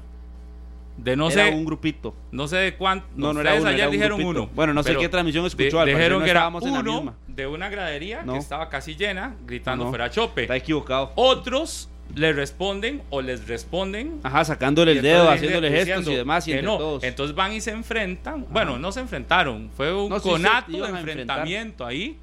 de 0.97 1.15
no 1.15 1.29
era 1.31 1.49
sé 1.49 1.55
un 1.55 1.65
grupito. 1.67 2.15
no 2.33 2.49
sé 2.49 2.57
de 2.57 2.75
cuánto. 2.75 3.07
No, 3.17 3.33
no 3.35 3.41
era 3.43 3.51
ustedes 3.51 3.61
uno, 3.61 3.69
ayer 3.71 3.81
era 3.81 3.87
un 3.89 3.93
dijeron 3.93 4.19
grupito. 4.19 4.43
uno. 4.45 4.51
Bueno, 4.55 4.73
no 4.75 4.83
sé 4.83 4.97
qué 4.97 5.09
transmisión 5.11 5.45
de- 5.45 5.49
escuchó, 5.49 5.77
parecer 5.79 5.97
dijeron 5.99 6.25
que 6.25 6.31
era 6.31 6.49
uno 6.49 7.15
de 7.29 7.47
una 7.47 7.69
gradería 7.69 8.23
No. 8.23 8.33
que 8.33 8.39
estaba 8.39 8.69
casi 8.71 8.95
llena 8.97 9.35
gritando 9.47 9.85
No. 9.85 9.91
fuera 9.91 10.09
Chope. 10.11 10.43
Está 10.43 10.57
equivocado. 10.57 11.13
Otros 11.17 11.91
le 12.15 12.33
responden 12.33 13.03
o 13.11 13.21
les 13.21 13.47
responden 13.49 14.21
Ajá, 14.23 14.45
sacándole 14.45 14.93
el 14.93 15.03
dedo, 15.03 15.29
haciéndole 15.29 15.71
gestos 15.71 16.07
y 16.09 16.15
demás 16.15 16.47
y 16.49 16.53
entre 16.53 16.65
no. 16.65 16.79
todos. 16.79 17.03
Entonces 17.05 17.35
van 17.37 17.53
y 17.53 17.61
se 17.61 17.73
enfrentan. 17.73 18.47
Bueno, 18.49 18.79
no 18.79 18.91
se 18.93 19.01
enfrentaron. 19.01 19.71
Fue 19.77 19.93
un 19.93 20.09
No, 20.09 20.19
sí, 20.21 20.29
conato 20.31 20.71
de 20.73 20.79
iban 20.79 20.95
a 20.95 21.01
enfrentar. 21.01 21.39
enfrentamiento 21.41 21.85
ahí. 21.85 22.17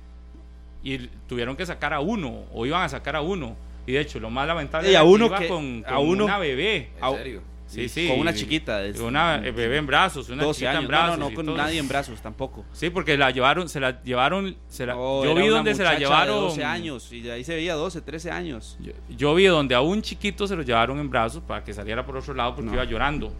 Y 0.83 0.97
tuvieron 1.27 1.55
que 1.55 1.65
sacar 1.65 1.93
a 1.93 1.99
uno. 2.01 2.43
O 2.53 2.65
iban 2.65 2.81
a 2.83 2.89
sacar 2.89 3.15
a 3.15 3.21
uno. 3.21 3.55
Y 3.87 3.93
de 3.93 4.01
hecho, 4.01 4.19
lo 4.19 4.29
más 4.29 4.47
lamentable 4.47 4.87
Y 4.91 4.95
a 4.95 4.99
era 4.99 5.01
que 5.01 5.07
uno 5.13 5.25
iba 5.27 5.39
que- 5.39 5.47
con, 5.47 5.83
a 5.87 5.99
uno- 5.99 6.25
una 6.25 6.37
bebé. 6.37 6.89
¿En 7.01 7.15
serio? 7.17 7.41
Sí, 7.65 7.89
sí. 7.89 8.07
Con 8.07 8.19
una 8.19 8.33
chiquita. 8.33 8.79
de- 8.79 9.01
Una 9.01 9.37
bebé 9.37 9.77
en 9.77 9.87
brazos, 9.87 10.29
una 10.29 10.43
12 10.43 10.59
chiquita 10.59 10.71
años. 10.71 10.81
en 10.83 10.87
brazos. 10.89 11.17
no, 11.19 11.29
no, 11.29 11.35
con 11.35 11.45
todo. 11.47 11.57
nadie 11.57 11.79
en 11.79 11.87
brazos 11.87 12.21
tampoco. 12.21 12.65
Sí, 12.71 12.89
porque 12.91 13.17
la 13.17 13.31
llevaron, 13.31 13.67
se 13.67 13.79
la 13.79 14.03
llevaron, 14.03 14.55
se 14.67 14.85
la, 14.85 14.93
yo 14.93 15.33
vi 15.35 15.47
donde 15.47 15.73
se 15.73 15.81
la 15.83 15.89
muchacha 15.91 15.93
de 15.93 15.99
llevaron. 15.99 16.35
12 16.41 16.63
años 16.63 17.11
y 17.11 17.21
de 17.21 17.31
ahí 17.31 17.43
se 17.43 17.55
veía 17.55 17.73
12, 17.73 18.01
13 18.01 18.29
años. 18.29 18.77
Yo, 18.79 18.91
yo 19.09 19.33
vi 19.33 19.45
donde 19.45 19.73
a 19.73 19.81
un 19.81 20.01
chiquito 20.03 20.45
se 20.45 20.55
lo 20.55 20.61
llevaron 20.61 20.99
en 20.99 21.09
brazos 21.09 21.41
para 21.47 21.63
que 21.63 21.73
saliera 21.73 22.05
por 22.05 22.15
otro 22.17 22.33
lado 22.35 22.53
porque 22.55 22.67
No. 22.69 22.75
iba 22.75 22.83
llorando. 22.83 23.33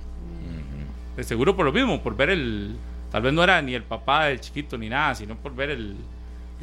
De 1.16 1.24
seguro 1.24 1.56
por 1.56 1.66
lo 1.66 1.72
mismo, 1.72 2.02
por 2.02 2.16
ver 2.16 2.32
el. 2.32 2.76
Tal 3.12 3.22
vez 3.22 3.34
no 3.34 3.44
era 3.44 3.62
ni 3.62 3.76
el 3.76 3.84
papá 3.84 4.26
del 4.26 4.40
chiquito 4.40 4.78
ni 4.80 4.90
nada, 4.90 5.14
sino 5.14 5.36
por 5.38 5.54
ver 5.54 5.70
el 5.70 5.96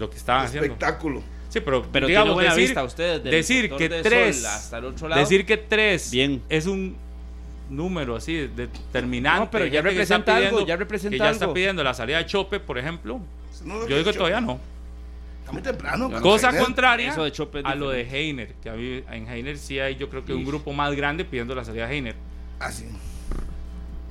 lo 0.00 0.10
que 0.10 0.16
estaban 0.16 0.46
haciendo. 0.46 0.66
Espectáculo. 0.66 1.22
Sí, 1.48 1.60
pero, 1.60 1.84
Pero 1.92 2.06
digamos, 2.06 2.34
buena 2.34 2.50
decir, 2.50 2.68
vista 2.68 2.84
ustedes 2.84 3.22
del 3.24 3.32
decir 3.32 3.70
que 3.76 3.88
de 3.88 4.02
tres, 4.02 4.44
hasta 4.44 4.78
el 4.78 4.84
otro 4.86 5.08
lado. 5.08 5.20
decir 5.20 5.44
que 5.44 5.56
tres 5.56 6.10
Bien. 6.10 6.40
es 6.48 6.66
un 6.66 6.96
número 7.68 8.16
así 8.16 8.48
determinante. 8.48 9.40
No, 9.40 9.50
pero 9.50 9.66
ya 9.66 9.82
representa 9.82 10.36
algo, 10.36 10.48
pidiendo- 10.50 10.66
ya 10.66 10.76
representa 10.76 11.10
que 11.12 11.18
ya 11.18 11.30
está 11.30 11.44
algo. 11.46 11.54
pidiendo 11.54 11.82
la 11.84 11.92
salida 11.94 12.18
de 12.18 12.26
Chope, 12.26 12.60
por 12.60 12.78
ejemplo. 12.78 13.20
No 13.64 13.86
Yo 13.86 13.96
digo 13.98 14.10
que 14.10 14.16
todavía 14.16 14.40
no. 14.40 14.58
Está 15.40 15.52
muy 15.52 15.62
temprano. 15.62 16.10
Cosa 16.22 16.56
contraria 16.56 17.10
Eso 17.10 17.24
de 17.24 17.32
Chope 17.32 17.58
es 17.60 17.64
a 17.64 17.74
lo 17.74 17.90
de. 17.90 18.02
Heiner, 18.02 18.54
que 18.62 18.70
a 18.70 18.74
mí- 18.74 19.02
en 19.10 19.28
Heiner 19.28 19.58
sí 19.58 19.78
hay 19.80 19.96
yo 19.96 20.08
creo 20.08 20.24
que 20.24 20.32
un 20.32 20.44
grupo 20.44 20.72
más 20.72 20.94
grande 20.94 21.24
pidiendo 21.24 21.54
la 21.54 21.64
salida 21.64 21.86
de 21.88 21.94
Heiner. 21.96 22.14
Ah, 22.60 22.70
sí. 22.70 22.86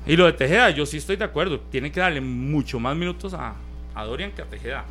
Y 0.06 0.16
lo 0.18 0.26
de 0.26 0.34
Tejeda, 0.34 0.70
yo 0.72 0.86
sí 0.86 0.98
estoy 0.98 1.16
de 1.16 1.24
acuerdo. 1.26 1.60
Tiene 1.60 1.92
que 1.92 2.00
darle 2.00 2.20
mucho 2.22 2.80
más 2.80 2.96
minutos 2.98 3.34
a, 3.34 3.56
a 3.96 4.04
Dorian 4.06 4.32
que 4.32 4.42
a 4.42 4.46
Tejeda. 4.46 4.86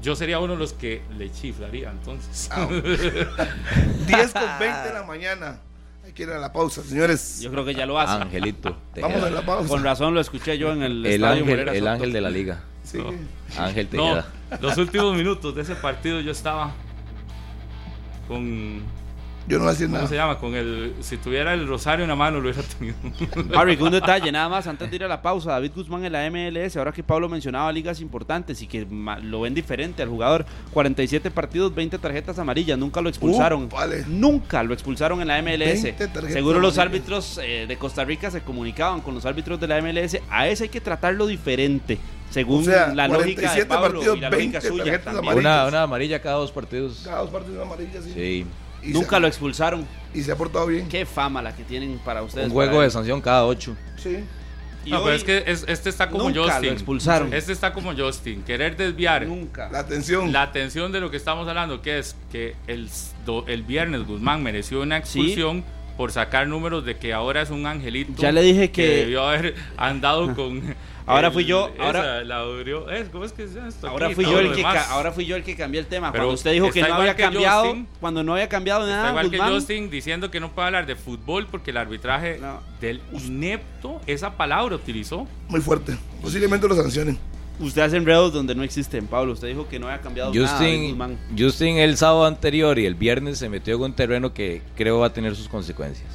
Yo 0.00 0.16
sería 0.16 0.38
uno 0.38 0.54
de 0.54 0.58
los 0.58 0.72
que 0.72 1.02
le 1.18 1.30
chiflaría 1.30 1.90
entonces. 1.90 2.48
Ah, 2.50 2.66
10 2.66 2.82
con 4.32 4.42
20 4.58 4.88
de 4.88 4.94
la 4.94 5.02
mañana. 5.06 5.58
Hay 6.04 6.12
que 6.12 6.22
ir 6.24 6.30
a 6.30 6.38
la 6.38 6.52
pausa, 6.52 6.82
señores. 6.82 7.40
Yo 7.40 7.50
creo 7.50 7.64
que 7.64 7.74
ya 7.74 7.86
lo 7.86 7.98
hace. 7.98 8.20
Angelito. 8.22 8.76
Vamos 9.00 9.22
a 9.22 9.30
la 9.30 9.42
pausa. 9.44 9.68
Con 9.68 9.84
razón 9.84 10.14
lo 10.14 10.20
escuché 10.20 10.58
yo 10.58 10.72
en 10.72 10.82
el, 10.82 11.04
El 11.06 11.12
estadio 11.14 11.42
ángel, 11.42 11.44
Moreira 11.50 11.74
el 11.74 11.86
ángel 11.86 12.12
de 12.12 12.20
la 12.20 12.30
liga. 12.30 12.60
Sí. 12.84 12.98
No. 12.98 13.12
Ángel 13.62 13.88
No, 13.92 14.02
Tejeda. 14.14 14.26
los 14.60 14.76
últimos 14.78 15.14
minutos 15.14 15.54
de 15.54 15.62
ese 15.62 15.74
partido 15.76 16.20
yo 16.20 16.32
estaba 16.32 16.72
con. 18.26 18.82
Yo 19.48 19.58
no 19.58 19.64
voy 19.64 19.70
a 19.70 19.72
decir 19.72 19.86
¿Cómo 19.88 19.98
se 20.06 20.14
nada. 20.14 20.16
llama? 20.28 20.38
Con 20.38 20.54
el. 20.54 20.94
Si 21.00 21.16
tuviera 21.16 21.52
el 21.54 21.66
rosario 21.66 22.04
en 22.04 22.08
la 22.08 22.14
mano, 22.16 22.40
lo 22.40 22.48
hubiera 22.48 22.62
tenido. 22.62 22.94
Harry, 23.58 23.76
un 23.80 23.90
detalle, 23.90 24.30
nada 24.30 24.48
más 24.48 24.66
antes 24.66 24.88
de 24.88 24.96
ir 24.96 25.04
a 25.04 25.08
la 25.08 25.20
pausa. 25.20 25.50
David 25.50 25.72
Guzmán 25.74 26.04
en 26.04 26.12
la 26.12 26.30
MLS, 26.30 26.76
ahora 26.76 26.92
que 26.92 27.02
Pablo 27.02 27.28
mencionaba 27.28 27.72
ligas 27.72 28.00
importantes 28.00 28.62
y 28.62 28.66
que 28.68 28.86
lo 29.22 29.40
ven 29.40 29.52
diferente 29.54 30.02
al 30.02 30.08
jugador. 30.08 30.46
47 30.72 31.30
partidos, 31.32 31.74
20 31.74 31.98
tarjetas 31.98 32.38
amarillas, 32.38 32.78
nunca 32.78 33.00
lo 33.00 33.08
expulsaron. 33.08 33.64
Uh, 33.64 33.68
vale. 33.68 34.04
Nunca 34.06 34.62
lo 34.62 34.74
expulsaron 34.74 35.20
en 35.20 35.28
la 35.28 35.40
20 35.40 35.66
MLS. 35.66 35.82
tarjetas 35.98 36.32
Seguro 36.32 36.60
los 36.60 36.78
amarillas. 36.78 36.78
árbitros 36.78 37.40
eh, 37.42 37.66
de 37.66 37.76
Costa 37.78 38.04
Rica 38.04 38.30
se 38.30 38.42
comunicaban 38.42 39.00
con 39.00 39.14
los 39.14 39.26
árbitros 39.26 39.58
de 39.60 39.66
la 39.66 39.80
MLS. 39.82 40.18
A 40.30 40.46
ese 40.48 40.64
hay 40.64 40.68
que 40.70 40.80
tratarlo 40.80 41.26
diferente, 41.26 41.98
según 42.30 42.60
O 42.62 42.64
sea, 42.64 42.94
la 42.94 43.08
lógica 43.08 43.52
de 43.52 43.64
47 43.64 43.66
Pablo 43.66 43.88
partidos, 43.98 44.16
y 44.16 44.20
la 44.20 44.30
lógica 44.30 44.58
20 44.60 44.68
suya. 44.68 44.84
tarjetas 44.84 45.04
también. 45.14 45.24
amarillas. 45.32 45.52
Una, 45.62 45.66
una 45.68 45.82
amarilla 45.82 46.22
cada 46.22 46.36
dos 46.36 46.52
partidos. 46.52 47.02
Cada 47.04 47.18
dos 47.22 47.30
partidos 47.30 47.66
amarillas, 47.66 48.04
sí. 48.04 48.12
Sí. 48.14 48.46
Y 48.82 48.88
Nunca 48.92 49.16
se, 49.16 49.20
lo 49.20 49.26
expulsaron. 49.28 49.86
Y 50.14 50.22
se 50.22 50.32
ha 50.32 50.36
portado 50.36 50.66
bien. 50.66 50.88
Qué 50.88 51.06
fama 51.06 51.40
la 51.42 51.54
que 51.54 51.62
tienen 51.64 51.98
para 52.04 52.22
ustedes. 52.22 52.46
Un 52.48 52.52
juego 52.52 52.80
de 52.80 52.90
sanción 52.90 53.20
cada 53.20 53.44
ocho. 53.46 53.76
Sí. 53.96 54.18
Y 54.84 54.90
no, 54.90 55.04
pero 55.04 55.14
es 55.14 55.22
que 55.22 55.44
es- 55.46 55.64
este 55.68 55.88
está 55.88 56.10
como 56.10 56.24
nunca 56.24 56.40
lo 56.40 56.48
Justin. 56.54 56.72
expulsaron. 56.72 57.32
Este 57.32 57.52
está 57.52 57.72
como 57.72 57.94
Justin. 57.94 58.42
Querer 58.42 58.76
desviar 58.76 59.24
Nunca. 59.26 59.68
La 59.70 59.78
atención. 59.78 60.32
la 60.32 60.42
atención 60.42 60.90
de 60.90 61.00
lo 61.00 61.10
que 61.10 61.16
estamos 61.16 61.46
hablando, 61.46 61.80
que 61.82 61.98
es 62.00 62.16
que 62.32 62.56
el, 62.66 62.90
el 63.46 63.62
viernes 63.62 64.04
Guzmán 64.06 64.42
mereció 64.42 64.80
una 64.82 64.96
expulsión 64.98 65.62
por 65.96 66.12
sacar 66.12 66.46
números 66.46 66.84
de 66.84 66.96
que 66.96 67.12
ahora 67.12 67.42
es 67.42 67.50
un 67.50 67.66
angelito. 67.66 68.20
Ya 68.20 68.32
le 68.32 68.42
dije 68.42 68.70
que- 68.70 68.86
debió 68.98 69.22
haber 69.28 69.54
andado 69.76 70.34
con. 70.34 70.62
Ahora 71.04 71.32
fui 71.32 71.44
yo, 71.44 71.68
ahora- 71.80 72.18
esa, 72.20 72.24
la 72.24 72.38
abrió- 72.38 72.88
es, 72.88 73.08
¿Cómo 73.08 73.24
es 73.24 73.32
que 73.32 73.48
se 73.48 73.54
llama 73.56 73.68
esto 73.70 73.88
Ahora 73.88 74.10
fui 74.10 74.24
yo 74.24 74.38
el 74.38 74.52
que 74.54 74.64
ahora 74.64 75.10
fui 75.10 75.26
yo 75.26 75.34
el 75.34 75.42
que 75.42 75.56
cambié 75.56 75.80
el 75.80 75.86
tema. 75.86 76.12
Pero 76.12 76.22
cuando 76.26 76.34
usted 76.34 76.52
dijo 76.52 76.70
que 76.70 76.78
está 76.78 76.90
no 76.90 76.94
igual 76.94 77.00
había 77.08 77.16
que 77.16 77.22
cambiado, 77.24 77.64
Justin. 77.64 77.88
cuando 77.98 78.22
no 78.22 78.32
había 78.34 78.48
cambiado 78.48 78.82
Está 78.84 78.96
nada, 78.96 79.08
igual 79.10 79.30
que 79.32 79.36
Guzmán, 79.36 79.54
Justin 79.54 79.90
diciendo 79.90 80.30
que 80.30 80.38
no 80.38 80.52
puede 80.52 80.66
hablar 80.66 80.86
de 80.86 80.94
fútbol 80.94 81.48
porque 81.50 81.72
el 81.72 81.76
arbitraje 81.78 82.38
No. 82.40 82.60
del 82.80 83.00
inepto, 83.12 84.00
esa 84.06 84.36
palabra 84.36 84.76
utilizó. 84.76 85.26
Muy 85.48 85.60
fuerte. 85.60 85.96
Posiblemente 86.22 86.68
lo 86.68 86.76
sancionen. 86.76 87.18
Usted 87.62 87.82
hace 87.82 87.96
enredos 87.96 88.32
donde 88.32 88.54
no 88.54 88.62
existen, 88.62 89.06
Pablo. 89.06 89.32
Usted 89.32 89.48
dijo 89.48 89.68
que 89.68 89.78
no 89.78 89.86
había 89.88 90.00
cambiado 90.00 90.32
nada. 90.34 90.48
Justin, 90.48 90.88
Guzmán. 90.90 91.18
Justin 91.38 91.76
el 91.78 91.96
sábado 91.96 92.26
anterior 92.26 92.78
y 92.78 92.86
el 92.86 92.94
viernes 92.94 93.38
se 93.38 93.48
metió 93.48 93.76
en 93.76 93.82
un 93.82 93.92
terreno 93.94 94.32
que 94.34 94.62
creo 94.76 94.98
va 95.00 95.06
a 95.06 95.12
tener 95.12 95.34
sus 95.36 95.48
consecuencias. 95.48 96.08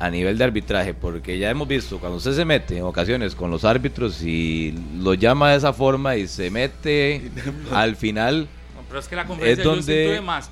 A 0.00 0.10
nivel 0.10 0.36
de 0.36 0.44
arbitraje, 0.44 0.92
porque 0.92 1.38
ya 1.38 1.48
hemos 1.50 1.66
visto 1.68 1.98
cuando 1.98 2.18
usted 2.18 2.34
se 2.34 2.44
mete 2.44 2.76
en 2.76 2.82
ocasiones 2.82 3.34
con 3.34 3.50
los 3.50 3.64
árbitros 3.64 4.22
y 4.22 4.74
lo 4.98 5.14
llama 5.14 5.50
de 5.52 5.56
esa 5.56 5.72
forma 5.72 6.16
y 6.16 6.26
se 6.26 6.50
mete 6.50 7.30
al 7.72 7.96
final. 7.96 8.48
No, 8.74 8.82
pero 8.88 9.00
es 9.00 9.08
que 9.08 9.16
la 9.16 9.24
conferencia 9.24 9.52
Es 9.52 9.58
de 9.58 9.64
Justin 9.64 9.86
donde- 9.94 10.06
tuve 10.06 10.20
más. 10.20 10.50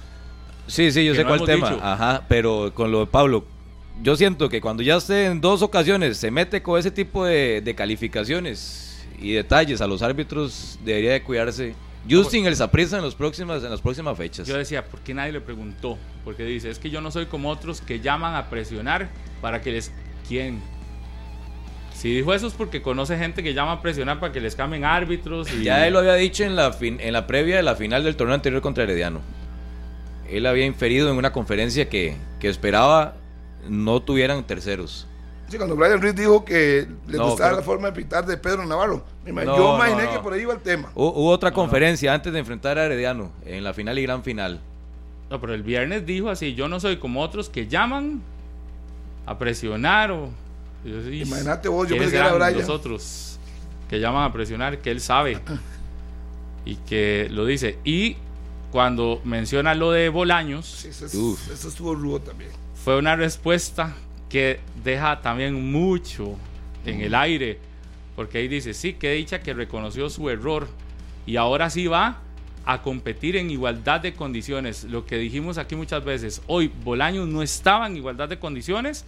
Sí, 0.68 0.92
sí, 0.92 1.04
yo 1.04 1.14
sé 1.14 1.22
no 1.24 1.28
cuál 1.28 1.44
tema. 1.44 1.70
dicho. 1.70 1.80
Ajá, 1.84 2.22
pero 2.28 2.70
con 2.72 2.92
lo 2.92 3.00
de 3.00 3.06
Pablo, 3.06 3.44
yo 4.00 4.14
siento 4.16 4.48
que 4.48 4.60
cuando 4.60 4.82
ya 4.84 4.96
usted 4.96 5.32
en 5.32 5.40
dos 5.40 5.60
ocasiones 5.60 6.16
se 6.16 6.30
mete 6.30 6.62
con 6.62 6.78
ese 6.78 6.92
tipo 6.92 7.24
de, 7.26 7.60
de 7.62 7.74
calificaciones 7.74 8.91
y 9.22 9.32
detalles 9.32 9.80
a 9.80 9.86
los 9.86 10.02
árbitros, 10.02 10.78
debería 10.84 11.12
de 11.12 11.22
cuidarse. 11.22 11.74
Justin 12.10 12.46
el 12.46 12.56
Saprissa 12.56 12.96
en, 12.96 13.04
los 13.04 13.14
próximas, 13.14 13.62
en 13.62 13.70
las 13.70 13.80
próximas 13.80 14.18
fechas. 14.18 14.46
Yo 14.48 14.58
decía, 14.58 14.84
¿por 14.84 15.00
qué 15.00 15.14
nadie 15.14 15.30
le 15.32 15.40
preguntó? 15.40 15.96
Porque 16.24 16.44
dice, 16.44 16.68
es 16.68 16.80
que 16.80 16.90
yo 16.90 17.00
no 17.00 17.12
soy 17.12 17.26
como 17.26 17.48
otros 17.48 17.80
que 17.80 18.00
llaman 18.00 18.34
a 18.34 18.50
presionar 18.50 19.08
para 19.40 19.62
que 19.62 19.70
les... 19.70 19.92
¿Quién? 20.28 20.60
Si 21.94 22.12
dijo 22.12 22.34
eso 22.34 22.48
es 22.48 22.54
porque 22.54 22.82
conoce 22.82 23.16
gente 23.16 23.44
que 23.44 23.54
llama 23.54 23.72
a 23.72 23.82
presionar 23.82 24.18
para 24.18 24.32
que 24.32 24.40
les 24.40 24.56
cambien 24.56 24.84
árbitros 24.84 25.52
y... 25.52 25.62
Ya 25.62 25.86
él 25.86 25.92
lo 25.92 26.00
había 26.00 26.14
dicho 26.14 26.42
en 26.42 26.56
la, 26.56 26.72
fin- 26.72 26.98
en 27.00 27.12
la 27.12 27.28
previa 27.28 27.56
de 27.56 27.62
la 27.62 27.76
final 27.76 28.02
del 28.02 28.16
torneo 28.16 28.34
anterior 28.34 28.60
contra 28.62 28.82
Herediano. 28.82 29.20
Él 30.28 30.46
había 30.46 30.66
inferido 30.66 31.08
en 31.10 31.16
una 31.16 31.32
conferencia 31.32 31.88
que, 31.88 32.16
que 32.40 32.48
esperaba 32.48 33.14
no 33.68 34.02
tuvieran 34.02 34.44
terceros. 34.44 35.06
Sí, 35.52 35.58
cuando 35.58 35.76
Brian 35.76 36.00
Ruiz 36.00 36.14
dijo 36.14 36.44
que 36.46 36.88
le 37.06 37.18
No, 37.18 37.26
gustaba 37.28 37.50
creo- 37.50 37.60
la 37.60 37.64
forma 37.66 37.86
de 37.88 37.92
pitar 37.92 38.24
de 38.24 38.38
Pedro 38.38 38.64
Navarro. 38.64 39.04
No, 39.26 39.44
yo 39.44 39.74
imaginé 39.76 40.04
no. 40.04 40.12
que 40.12 40.18
por 40.20 40.32
ahí 40.32 40.40
iba 40.40 40.54
el 40.54 40.60
tema. 40.60 40.88
Hu- 40.94 41.12
Hubo 41.14 41.28
otra 41.28 41.52
conferencia 41.52 42.14
antes 42.14 42.32
de 42.32 42.38
enfrentar 42.38 42.78
a 42.78 42.86
Herediano 42.86 43.30
en 43.44 43.62
la 43.62 43.74
final 43.74 43.98
y 43.98 44.02
gran 44.02 44.22
final. 44.24 44.60
No, 45.30 45.40
pero 45.42 45.52
el 45.52 45.62
viernes 45.62 46.06
dijo 46.06 46.30
así, 46.30 46.54
yo 46.54 46.68
no 46.68 46.80
soy 46.80 46.96
como 46.96 47.20
otros 47.22 47.50
que 47.50 47.66
llaman 47.66 48.22
a 49.26 49.36
presionar 49.38 50.10
o... 50.10 50.30
y 50.84 50.90
yo, 50.90 50.98
"Is, 51.10 51.28
Imagínate 51.28 51.68
vos, 51.68 51.86
yo 51.86 51.96
¿quiénes 51.96 52.10
pensé 52.10 52.16
que 52.22 52.28
era 52.28 52.34
Brian. 52.46 52.58
los 52.60 52.68
otros 52.70 53.38
que 53.90 54.00
llaman 54.00 54.24
a 54.24 54.32
presionar, 54.32 54.78
que 54.78 54.90
él 54.90 55.00
sabe 55.02 55.38
y 56.64 56.76
que 56.76 57.28
lo 57.30 57.44
dice. 57.44 57.78
Y 57.84 58.16
cuando 58.70 59.20
menciona 59.24 59.74
lo 59.74 59.90
de 59.92 60.08
Bolaños, 60.08 60.64
Sí, 60.66 60.88
eso, 60.88 61.04
es- 61.04 61.14
eso 61.50 61.68
estuvo 61.68 61.94
rudo 61.94 62.20
también. 62.20 62.50
fue 62.84 62.96
una 62.96 63.16
respuesta 63.16 63.94
que 64.32 64.60
deja 64.82 65.20
también 65.20 65.70
mucho 65.70 66.38
en 66.86 67.02
el 67.02 67.14
aire, 67.14 67.58
porque 68.16 68.38
ahí 68.38 68.48
dice, 68.48 68.72
sí, 68.72 68.94
que 68.94 69.12
dicha 69.12 69.42
que 69.42 69.52
reconoció 69.52 70.08
su 70.08 70.30
error 70.30 70.68
y 71.26 71.36
ahora 71.36 71.68
sí 71.68 71.86
va 71.86 72.22
a 72.64 72.80
competir 72.80 73.36
en 73.36 73.50
igualdad 73.50 74.00
de 74.00 74.14
condiciones. 74.14 74.84
Lo 74.84 75.04
que 75.04 75.18
dijimos 75.18 75.58
aquí 75.58 75.76
muchas 75.76 76.02
veces, 76.02 76.40
hoy 76.46 76.72
Bolaños 76.82 77.28
no 77.28 77.42
estaba 77.42 77.86
en 77.86 77.94
igualdad 77.94 78.30
de 78.30 78.38
condiciones, 78.38 79.04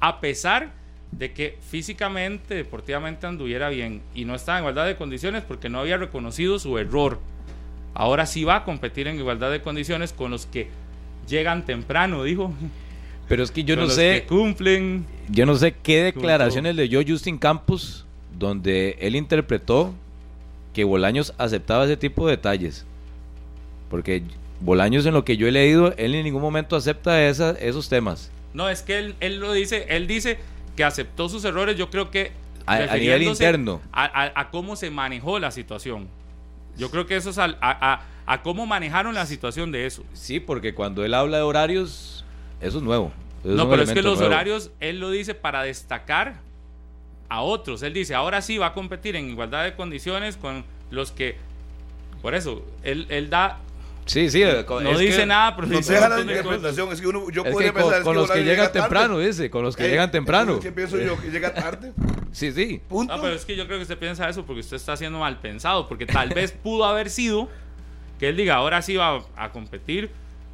a 0.00 0.20
pesar 0.20 0.70
de 1.12 1.32
que 1.32 1.56
físicamente, 1.66 2.54
deportivamente 2.54 3.26
anduviera 3.26 3.70
bien 3.70 4.02
y 4.14 4.26
no 4.26 4.34
estaba 4.34 4.58
en 4.58 4.64
igualdad 4.64 4.84
de 4.84 4.96
condiciones 4.96 5.44
porque 5.44 5.70
no 5.70 5.80
había 5.80 5.96
reconocido 5.96 6.58
su 6.58 6.76
error. 6.76 7.20
Ahora 7.94 8.26
sí 8.26 8.44
va 8.44 8.56
a 8.56 8.64
competir 8.64 9.08
en 9.08 9.16
igualdad 9.16 9.50
de 9.50 9.62
condiciones 9.62 10.12
con 10.12 10.30
los 10.30 10.44
que 10.44 10.68
llegan 11.26 11.64
temprano, 11.64 12.22
dijo. 12.22 12.52
Pero 13.32 13.44
es 13.44 13.50
que 13.50 13.64
yo 13.64 13.76
no 13.76 13.88
sé, 13.88 14.20
que 14.20 14.26
cumplen. 14.26 15.06
yo 15.30 15.46
no 15.46 15.54
sé 15.54 15.72
qué 15.82 16.02
declaraciones 16.02 16.76
leyó 16.76 17.00
Justin 17.06 17.38
Campos 17.38 18.04
donde 18.38 18.98
él 19.00 19.16
interpretó 19.16 19.94
que 20.74 20.84
Bolaños 20.84 21.32
aceptaba 21.38 21.84
ese 21.86 21.96
tipo 21.96 22.26
de 22.26 22.32
detalles. 22.36 22.84
Porque 23.88 24.22
Bolaños 24.60 25.06
en 25.06 25.14
lo 25.14 25.24
que 25.24 25.38
yo 25.38 25.48
he 25.48 25.50
leído, 25.50 25.94
él 25.96 26.14
en 26.14 26.24
ningún 26.24 26.42
momento 26.42 26.76
acepta 26.76 27.26
esa- 27.26 27.52
esos 27.52 27.88
temas. 27.88 28.30
No, 28.52 28.68
es 28.68 28.82
que 28.82 28.98
él, 28.98 29.14
él 29.20 29.40
lo 29.40 29.54
dice, 29.54 29.86
él 29.88 30.06
dice 30.06 30.36
que 30.76 30.84
aceptó 30.84 31.30
sus 31.30 31.42
errores, 31.46 31.78
yo 31.78 31.88
creo 31.88 32.10
que 32.10 32.32
A- 32.66 32.74
a 32.76 32.96
nivel 32.98 33.22
interno. 33.22 33.80
A, 33.92 34.04
a- 34.04 34.40
a 34.42 34.50
cómo 34.50 34.76
se 34.76 34.90
manejó 34.90 35.38
la 35.38 35.50
situación. 35.52 36.06
Yo 36.76 36.90
creo 36.90 37.06
que 37.06 37.16
eso 37.16 37.30
es 37.30 37.38
al- 37.38 37.56
a, 37.62 37.92
a- 37.94 38.06
a 38.26 38.42
cómo 38.42 38.66
manejaron 38.66 39.14
la 39.14 39.24
situación 39.24 39.72
de 39.72 39.86
eso. 39.86 40.04
Sí, 40.12 40.38
porque 40.38 40.74
cuando 40.74 41.02
él 41.02 41.14
habla 41.14 41.38
de 41.38 41.42
horarios, 41.42 42.24
eso 42.60 42.78
es 42.78 42.84
nuevo. 42.84 43.10
Eso 43.44 43.54
no, 43.54 43.68
pero 43.68 43.82
es 43.82 43.90
que 43.90 44.02
los 44.02 44.18
nuevo. 44.18 44.32
horarios, 44.32 44.70
él 44.80 45.00
lo 45.00 45.10
dice 45.10 45.34
para 45.34 45.62
destacar 45.62 46.36
a 47.28 47.40
otros. 47.40 47.82
Él 47.82 47.92
dice, 47.92 48.14
ahora 48.14 48.40
sí 48.42 48.58
va 48.58 48.66
a 48.66 48.72
competir 48.74 49.16
en 49.16 49.28
igualdad 49.30 49.64
de 49.64 49.74
condiciones 49.74 50.36
con 50.36 50.64
los 50.90 51.10
que... 51.12 51.36
Por 52.20 52.34
eso, 52.34 52.64
él, 52.84 53.06
él 53.08 53.30
da... 53.30 53.58
Sí, 54.04 54.30
sí. 54.30 54.42
No 54.42 54.90
es 54.90 54.98
dice 54.98 55.18
que- 55.18 55.26
nada, 55.26 55.54
pero 55.56 55.68
No 55.68 55.76
dice 55.78 55.92
deja 55.94 56.08
la 56.08 56.20
interpretación. 56.20 56.92
Es 56.92 57.00
que 57.00 57.06
uno, 57.06 57.30
yo 57.30 57.44
Es 57.44 57.52
podría 57.52 57.70
que 57.70 57.74
con, 57.74 57.82
pensar 57.82 57.98
es 58.00 58.04
con 58.04 58.16
los 58.16 58.30
que 58.30 58.38
llegan 58.40 58.48
llega 58.50 58.72
tarde. 58.72 58.80
temprano, 58.80 59.18
dice, 59.18 59.50
con 59.50 59.62
los 59.62 59.76
que 59.76 59.86
Eh, 59.86 59.88
llegan 59.90 60.10
temprano. 60.10 60.58
¿Qué 60.60 60.72
pienso 60.72 60.98
yo? 60.98 61.20
Que 61.20 61.30
llega 61.30 61.52
tarde. 61.54 61.92
Sí, 62.32 62.50
sí. 62.50 62.80
Punto. 62.88 63.14
No, 63.14 63.22
pero 63.22 63.34
es 63.34 63.44
que 63.44 63.54
yo 63.56 63.66
creo 63.66 63.76
que 63.76 63.82
usted 63.82 63.98
piensa 63.98 64.26
eso 64.26 64.46
porque 64.46 64.60
usted 64.60 64.76
está 64.78 64.96
siendo 64.96 65.18
mal 65.18 65.38
pensado, 65.40 65.86
porque 65.86 66.06
tal 66.06 66.30
vez 66.30 66.50
pudo 66.50 66.86
haber 66.86 67.10
sido 67.10 67.48
que 68.18 68.28
él 68.30 68.38
diga, 68.38 68.54
ahora 68.54 68.80
sí 68.80 68.96
va 68.96 69.22
a 69.36 69.50
competir 69.52 70.10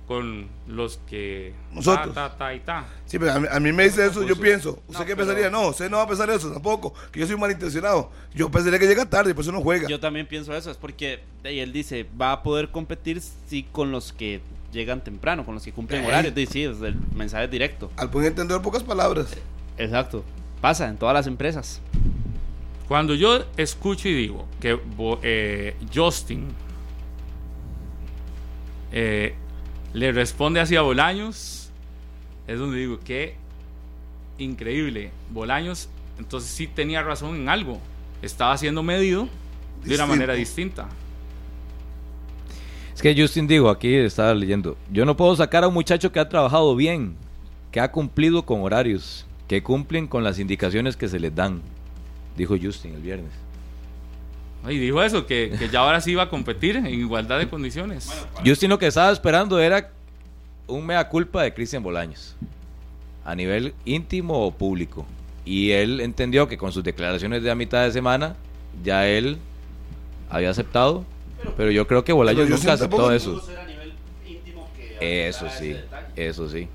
con 0.09 0.48
los 0.66 0.98
que... 1.06 1.52
Nosotros. 1.70 2.14
Ta, 2.14 2.30
ta, 2.30 2.36
ta 2.39 2.55
y 2.55 2.60
ta. 2.60 2.86
Sí, 3.05 3.18
pero 3.18 3.32
a 3.32 3.39
mí, 3.40 3.47
a 3.51 3.60
mí 3.60 3.72
me 3.72 3.85
dice 3.85 4.06
eso, 4.06 4.24
yo 4.24 4.35
pienso. 4.36 4.82
¿Usted 4.89 5.01
No, 5.01 5.06
qué 5.06 5.14
pero- 5.14 5.26
pensaría? 5.28 5.51
No, 5.51 5.68
usted 5.68 5.90
no 5.90 5.98
va 5.98 6.05
a 6.05 6.09
pensar 6.09 6.30
eso 6.30 6.51
tampoco. 6.51 6.94
Que 7.12 7.20
yo 7.20 7.26
soy 7.26 7.36
malintencionado. 7.36 8.10
Yo 8.35 8.51
pensaría 8.51 8.78
que 8.78 8.86
llega 8.86 9.05
tarde, 9.05 9.35
por 9.35 9.43
eso 9.43 9.52
no 9.52 9.60
juega. 9.60 9.86
Yo 9.86 10.01
también 10.01 10.26
pienso 10.26 10.56
eso, 10.56 10.70
es 10.70 10.78
porque 10.78 11.20
de- 11.43 11.62
él 11.62 11.72
dice, 11.74 12.06
va 12.20 12.32
a 12.32 12.43
poder 12.43 12.70
competir 12.70 13.20
sí 13.20 13.66
con 13.70 13.93
los 13.93 14.12
que 14.14 14.40
llegan 14.72 15.05
temprano, 15.05 15.44
con 15.44 15.55
los 15.55 15.62
que 15.62 15.72
cumplen 15.72 16.02
Eh. 16.02 16.06
horarios. 16.09 16.32
Sí, 16.51 16.64
es 16.64 16.80
el 16.80 16.97
mensaje 17.14 17.47
directo. 17.47 17.90
Al 17.97 18.09
poder 18.10 18.28
entender 18.28 18.60
pocas 18.62 18.82
palabras. 18.82 19.36
Exacto. 19.76 20.24
Pasa 20.62 20.89
en 20.89 20.97
todas 20.97 21.12
las 21.14 21.26
empresas. 21.26 21.80
Cuando 22.89 23.14
yo 23.14 23.44
escucho 23.59 24.09
y 24.09 24.14
digo 24.14 24.47
que 24.59 24.72
Bo- 24.72 25.20
eh, 25.22 25.76
Justin 25.94 26.48
eh, 28.93 29.35
le 29.93 30.12
responde 30.12 30.60
así 30.60 30.77
a 30.77 30.82
Bolaños, 30.82 31.70
es 32.47 32.59
donde 32.59 32.78
digo 32.78 32.98
que 33.01 33.36
increíble. 34.39 35.10
Bolaños, 35.31 35.89
entonces 36.19 36.51
sí 36.51 36.66
tenía 36.66 37.02
razón 37.02 37.36
en 37.36 37.48
algo. 37.48 37.81
Estaba 38.23 38.56
siendo 38.56 38.82
medido 38.82 39.28
de 39.85 39.94
una 39.94 40.06
manera 40.06 40.35
distinta. 40.35 40.89
Es 42.94 43.02
que 43.02 43.15
Justin 43.16 43.47
digo, 43.47 43.70
aquí 43.70 43.94
estaba 43.94 44.35
leyendo, 44.35 44.77
yo 44.90 45.05
no 45.05 45.16
puedo 45.16 45.36
sacar 45.36 45.62
a 45.62 45.69
un 45.69 45.74
muchacho 45.74 46.10
que 46.10 46.19
ha 46.19 46.28
trabajado 46.28 46.74
bien, 46.74 47.15
que 47.70 47.78
ha 47.78 47.93
cumplido 47.93 48.44
con 48.44 48.62
horarios, 48.62 49.24
que 49.47 49.62
cumplen 49.62 50.09
con 50.09 50.24
las 50.24 50.40
indicaciones 50.40 50.97
que 50.97 51.09
se 51.09 51.20
les 51.20 51.32
dan, 51.32 51.62
dijo 52.36 52.56
Justin 52.60 52.94
el 52.94 53.02
viernes. 53.02 53.31
Y 54.68 54.78
dijo 54.78 55.02
eso, 55.02 55.26
que, 55.26 55.55
que 55.59 55.68
ya 55.68 55.80
ahora 55.80 56.01
sí 56.01 56.12
iba 56.12 56.24
a 56.24 56.28
competir 56.28 56.76
en 56.76 56.86
igualdad 56.86 57.39
de 57.39 57.48
condiciones. 57.48 58.10
Justin 58.44 58.70
lo 58.70 58.78
que 58.78 58.86
estaba 58.89 59.10
esperando 59.12 59.59
era 59.60 59.90
un 60.66 60.85
mea 60.85 61.09
culpa 61.09 61.43
de 61.43 61.55
Cristian 61.55 61.82
Bolaños, 61.82 62.36
a 63.24 63.35
nivel 63.35 63.74
íntimo 63.85 64.44
o 64.47 64.51
público. 64.51 65.06
Y 65.44 65.70
él 65.70 66.01
entendió 66.01 66.48
que 66.48 66.59
con 66.59 66.72
sus 66.72 66.85
declaraciones 66.85 67.43
de 67.43 67.51
a 67.51 67.55
mitad 67.55 67.85
de 67.85 67.93
semana, 67.93 68.36
ya 68.85 69.06
él 69.09 69.39
había 70.28 70.51
aceptado, 70.51 71.05
pero 71.56 71.70
yo 71.70 71.86
creo 71.86 72.05
que 72.05 72.12
Bolaños 72.12 72.48
nunca 72.51 72.76
siento 72.76 73.06
aceptó 73.06 73.12
eso. 73.12 73.43
a 73.59 73.64
nivel 73.64 73.94
íntimo 74.26 74.68
que 74.76 75.28
Eso 75.28 75.47
sí, 75.56 75.76
eso 76.16 76.48
sí, 76.51 76.68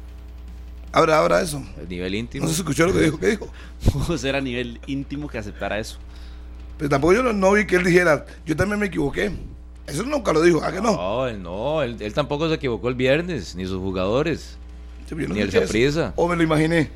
Ahora, 0.91 1.18
ahora 1.18 1.41
eso. 1.41 1.64
el 1.81 1.89
nivel 1.89 2.14
íntimo. 2.15 2.45
No 2.45 2.51
se 2.51 2.61
escuchó 2.61 2.85
lo 2.85 2.93
que 2.93 2.99
dijo. 3.01 3.19
¿Qué 3.19 3.27
dijo? 3.31 3.47
pudo 3.91 4.15
ser 4.18 4.35
a 4.35 4.41
nivel 4.41 4.80
íntimo 4.88 5.27
que 5.27 5.39
aceptara 5.39 5.80
eso. 5.80 5.97
Pero 6.78 6.90
tampoco 6.90 7.14
yo 7.14 7.24
no, 7.24 7.34
no 7.34 7.52
vi 7.54 7.66
que 7.66 7.76
él 7.76 7.84
dijera, 7.84 8.26
yo 8.45 8.56
también 8.56 8.80
me 8.80 8.88
equivoqué. 8.88 9.32
Eso 9.88 10.04
nunca 10.04 10.32
lo 10.34 10.41
dijo, 10.41 10.64
¿a 10.64 10.72
que 10.72 10.82
no? 10.82 10.94
No, 10.95 11.28
él 11.28 11.41
no, 11.44 11.82
él, 11.82 11.98
él 12.00 12.14
tampoco 12.14 12.48
se 12.48 12.56
equivocó 12.56 12.88
el 12.90 12.95
viernes, 12.95 13.56
ni 13.56 13.66
sus 13.66 13.80
jugadores. 13.80 14.58
Sí, 15.08 15.16
no 15.16 15.34
Ni 15.34 15.41
el. 15.41 15.52
Saprissa. 15.52 16.14
O 16.16 16.28
me 16.28 16.36
lo 16.36 16.44
imaginé, 16.44 16.90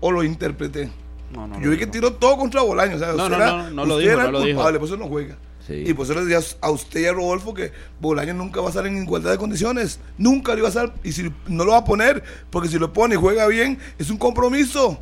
o 0.00 0.10
lo 0.12 0.22
interpreté. 0.22 0.90
No, 1.32 1.46
no, 1.46 1.56
yo 1.56 1.66
no, 1.66 1.70
vi 1.72 1.76
que 1.76 1.86
no. 1.86 1.92
tiró 1.92 2.12
todo 2.14 2.36
contra 2.38 2.62
Bolaños. 2.62 2.96
O 2.96 2.98
sea, 3.04 3.08
No, 3.12 3.24
usted 3.24 3.36
no, 3.36 3.42
era- 3.44 3.52
no, 3.64 3.70
no 3.70 3.84
lo 3.84 3.94
usted 3.96 4.08
dijo, 4.08 4.12
era 4.14 4.22
no 4.22 4.28
el 4.28 4.32
lo 4.32 4.40
dijo. 4.42 4.56
culpable, 4.56 4.78
por 4.78 4.88
eso 4.88 4.96
no 4.96 5.08
juega. 5.08 5.36
Sí. 5.66 5.84
Y 5.86 5.92
por 5.92 6.04
eso 6.06 6.14
le 6.14 6.24
decía 6.24 6.56
a 6.62 6.70
usted 6.70 7.00
y 7.00 7.04
a 7.06 7.12
Rodolfo 7.12 7.52
que 7.52 7.72
Bolaños 8.00 8.36
nunca 8.36 8.60
va 8.60 8.68
a 8.68 8.70
estar 8.70 8.86
en 8.86 9.02
igualdad 9.02 9.32
de 9.32 9.36
condiciones. 9.36 10.00
Nunca 10.16 10.52
lo 10.52 10.58
iba 10.58 10.68
a 10.68 10.70
estar. 10.70 10.94
Y 11.04 11.12
si 11.12 11.30
no 11.48 11.64
lo 11.66 11.72
va 11.72 11.78
a 11.78 11.84
poner, 11.84 12.22
porque 12.48 12.68
si 12.68 12.78
lo 12.78 12.92
pone 12.94 13.16
y 13.16 13.18
juega 13.18 13.46
bien, 13.48 13.78
es 13.98 14.08
un 14.08 14.16
compromiso. 14.16 14.98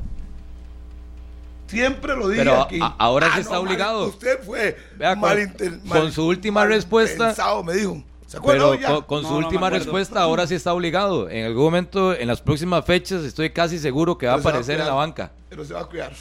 Siempre 1.66 2.14
lo 2.16 2.28
dije 2.28 2.43
Pero 2.44 2.62
aquí. 2.62 2.78
ahora 2.98 3.26
sí 3.28 3.32
Ah, 3.36 3.40
está 3.40 3.55
no, 3.55 3.62
mal- 3.62 3.66
obligado. 3.68 4.06
usted 4.06 4.38
fue 4.44 4.76
Vea, 4.97 5.10
con- 5.16 5.20
malinter- 5.30 5.80
con 5.88 6.12
su 6.12 6.26
última 6.26 6.64
respuesta- 6.64 7.26
pensado, 7.28 7.64
me 7.64 7.74
dijo. 7.74 8.02
¿Se 8.26 8.38
acuerda 8.38 8.59
Pero 8.60 8.70
hoy 8.70 8.78
ya? 8.80 8.86
con, 8.88 9.02
con 9.02 9.22
No, 9.22 9.28
su 9.28 9.40
no 9.40 9.47
última 9.47 9.70
respuesta, 9.70 10.20
ahora 10.20 10.47
sí 10.47 10.55
está 10.55 10.72
obligado. 10.72 11.28
En 11.30 11.44
algún 11.47 11.64
momento, 11.64 12.12
en 12.14 12.26
las 12.28 12.40
próximas 12.40 12.84
fechas, 12.84 13.22
estoy 13.24 13.51
casi 13.51 13.78
seguro 13.78 14.18
que 14.18 14.26
va 14.26 14.32
a 14.32 14.36
va 14.36 14.40
aparecer 14.40 14.80
en 14.80 14.86
la 14.86 14.94
banca. 14.94 15.30
Pero 15.48 15.64
se 15.64 15.74
va 15.74 15.80
a 15.82 15.84
cuidar. 15.86 16.12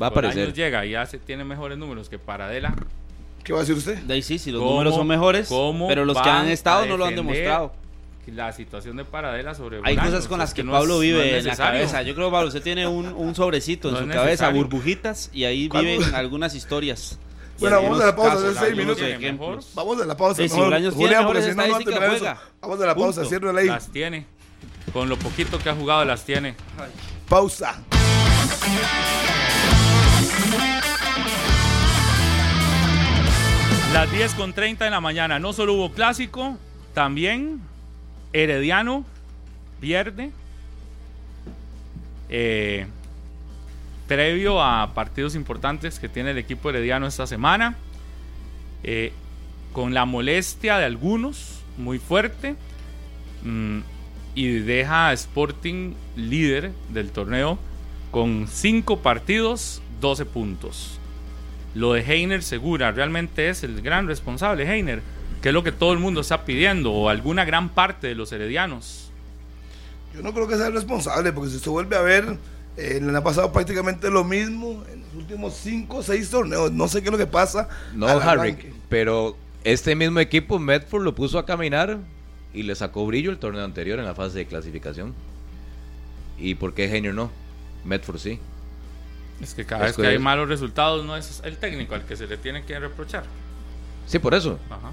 Va 0.00 0.06
a 0.06 0.10
aparecer. 0.10 0.52
llega 0.52 0.84
y 0.86 0.90
ya 0.92 1.04
se 1.06 1.18
tiene 1.18 1.42
mejores 1.44 1.76
números 1.78 2.08
que 2.08 2.18
Paradela. 2.18 2.74
¿Qué 3.42 3.52
va 3.54 3.60
a 3.60 3.62
decir 3.62 3.76
usted? 3.76 3.98
De 3.98 4.14
ahí 4.14 4.22
sí, 4.22 4.38
sí, 4.38 4.50
los 4.52 4.60
¿Cómo- 4.60 4.72
números 4.72 4.94
son 4.94 5.06
mejores, 5.06 5.48
cómo 5.48 5.88
pero 5.88 6.04
los 6.04 6.20
que 6.20 6.28
han 6.28 6.48
estado 6.48 6.84
no 6.86 6.96
lo 6.98 7.06
han 7.06 7.16
demostrado. 7.16 7.72
La 8.34 8.52
situación 8.52 8.96
de 8.96 9.04
Paradela 9.04 9.54
sobre 9.54 9.80
Hay 9.82 9.96
cosas 9.96 10.26
con 10.28 10.38
las 10.38 10.54
que 10.54 10.62
no 10.62 10.72
Pablo 10.72 10.96
es- 10.96 11.00
vive 11.00 11.22
en 11.38 11.44
la 11.44 11.50
necesario. 11.50 11.80
cabeza. 11.80 12.02
Yo 12.02 12.14
creo 12.14 12.28
que 12.28 12.32
Pablo, 12.32 12.48
usted 12.48 12.62
tiene 12.62 12.86
un, 12.86 13.06
un 13.08 13.34
sobrecito 13.34 13.88
en 13.88 13.96
su 13.96 14.08
cabeza, 14.08 14.48
burbujitas, 14.50 15.30
y 15.32 15.44
ahí 15.44 15.68
¿Cuál 15.68 15.84
viven 15.86 16.14
algunas 16.14 16.54
historias. 16.54 17.18
Bueno, 17.60 17.82
vamos 17.82 18.00
a 18.00 18.06
la 18.06 18.16
pausa, 18.16 18.30
casos, 18.36 18.56
seis 18.58 18.74
minutos. 18.74 19.02
Vamos 19.74 20.00
a 20.00 20.06
la 20.06 20.16
pausa. 20.16 20.42
Sí, 20.42 20.48
si 20.48 20.56
Julián, 20.56 21.26
porque 21.26 21.42
si 21.42 21.48
no, 21.54 21.66
no. 21.66 22.36
Vamos 22.62 22.80
a 22.80 22.86
la 22.86 22.94
pausa, 22.94 23.24
cierro 23.26 23.52
la 23.52 23.60
ahí. 23.60 23.66
Las 23.66 23.92
tiene. 23.92 24.24
Con 24.94 25.10
lo 25.10 25.18
poquito 25.18 25.58
que 25.58 25.68
ha 25.68 25.74
jugado 25.74 26.06
las 26.06 26.24
tiene. 26.24 26.54
Pausa. 27.28 27.82
Las 33.92 34.10
10 34.12 34.34
con 34.34 34.52
30 34.52 34.84
de 34.84 34.90
la 34.90 35.00
mañana. 35.00 35.38
No 35.38 35.52
solo 35.52 35.74
hubo 35.74 35.92
clásico, 35.92 36.56
también 36.94 37.60
Herediano 38.32 39.04
pierde. 39.80 40.30
Eh, 42.28 42.86
previo 44.06 44.62
a 44.62 44.92
partidos 44.94 45.34
importantes 45.34 45.98
que 45.98 46.08
tiene 46.08 46.32
el 46.32 46.38
equipo 46.38 46.70
herediano 46.70 47.06
esta 47.06 47.26
semana. 47.26 47.76
eh, 48.82 49.12
con 49.72 49.94
la 49.94 50.04
molestia 50.04 50.78
de 50.78 50.84
algunos, 50.86 51.60
muy 51.76 51.98
fuerte. 51.98 52.56
mm, 53.42 53.80
y 54.34 54.48
deja 54.60 55.08
a 55.08 55.12
Sporting 55.12 55.94
líder 56.16 56.72
del 56.90 57.10
torneo 57.10 57.58
con 58.10 58.46
5 58.48 59.00
partidos, 59.00 59.82
12 60.00 60.24
puntos. 60.24 60.98
Lo 61.74 61.92
de 61.92 62.00
Heiner 62.00 62.42
Segura 62.42 62.90
realmente 62.92 63.48
es 63.48 63.62
el 63.62 63.80
gran 63.82 64.06
responsable, 64.06 64.68
Heiner, 64.68 65.02
que 65.42 65.48
es 65.48 65.54
lo 65.54 65.62
que 65.64 65.72
todo 65.72 65.92
el 65.92 65.98
mundo 65.98 66.20
está 66.20 66.44
pidiendo, 66.44 66.92
o 66.92 67.08
alguna 67.08 67.44
gran 67.44 67.68
parte 67.70 68.06
de 68.08 68.14
los 68.14 68.30
heredianos. 68.32 69.10
Yo 70.14 70.22
no 70.22 70.32
creo 70.32 70.48
que 70.48 70.56
sea 70.56 70.66
el 70.66 70.72
responsable, 70.74 71.32
porque 71.32 71.50
si 71.50 71.58
se 71.60 71.70
vuelve 71.70 71.96
a 71.96 72.02
ver, 72.02 72.36
eh, 72.76 73.00
le 73.02 73.16
ha 73.16 73.22
pasado 73.22 73.52
prácticamente 73.52 74.10
lo 74.10 74.24
mismo 74.24 74.82
en 74.92 75.00
los 75.02 75.14
últimos 75.14 75.54
5 75.54 75.96
o 75.98 76.02
6 76.02 76.30
torneos. 76.30 76.72
No 76.72 76.88
sé 76.88 77.00
qué 77.00 77.06
es 77.08 77.12
lo 77.12 77.18
que 77.18 77.26
pasa. 77.26 77.68
No, 77.94 78.06
Harry, 78.08 78.20
arranque. 78.50 78.72
pero 78.88 79.36
este 79.64 79.94
mismo 79.94 80.18
equipo, 80.20 80.58
Medford, 80.58 81.02
lo 81.04 81.14
puso 81.14 81.38
a 81.38 81.46
caminar 81.46 81.98
y 82.52 82.64
le 82.64 82.74
sacó 82.74 83.06
brillo 83.06 83.30
el 83.30 83.38
torneo 83.38 83.64
anterior 83.64 83.98
en 83.98 84.04
la 84.04 84.14
fase 84.14 84.38
de 84.38 84.46
clasificación. 84.46 85.14
¿Y 86.38 86.54
por 86.56 86.74
qué 86.74 86.84
Heiner 86.86 87.14
no? 87.14 87.30
Medford 87.84 88.18
sí. 88.18 88.38
Es 89.40 89.54
que 89.54 89.64
cada 89.64 89.82
Es 89.86 89.90
vez 89.90 89.96
que 89.96 90.02
hay 90.02 90.06
correcto. 90.08 90.24
malos 90.24 90.48
resultados 90.48 91.04
no 91.06 91.16
es 91.16 91.40
el 91.44 91.56
técnico 91.56 91.94
al 91.94 92.04
que 92.04 92.16
se 92.16 92.26
le 92.26 92.36
tiene 92.36 92.64
que 92.64 92.78
reprochar. 92.78 93.24
Sí, 94.06 94.18
por 94.18 94.34
eso. 94.34 94.58
Ajá. 94.68 94.92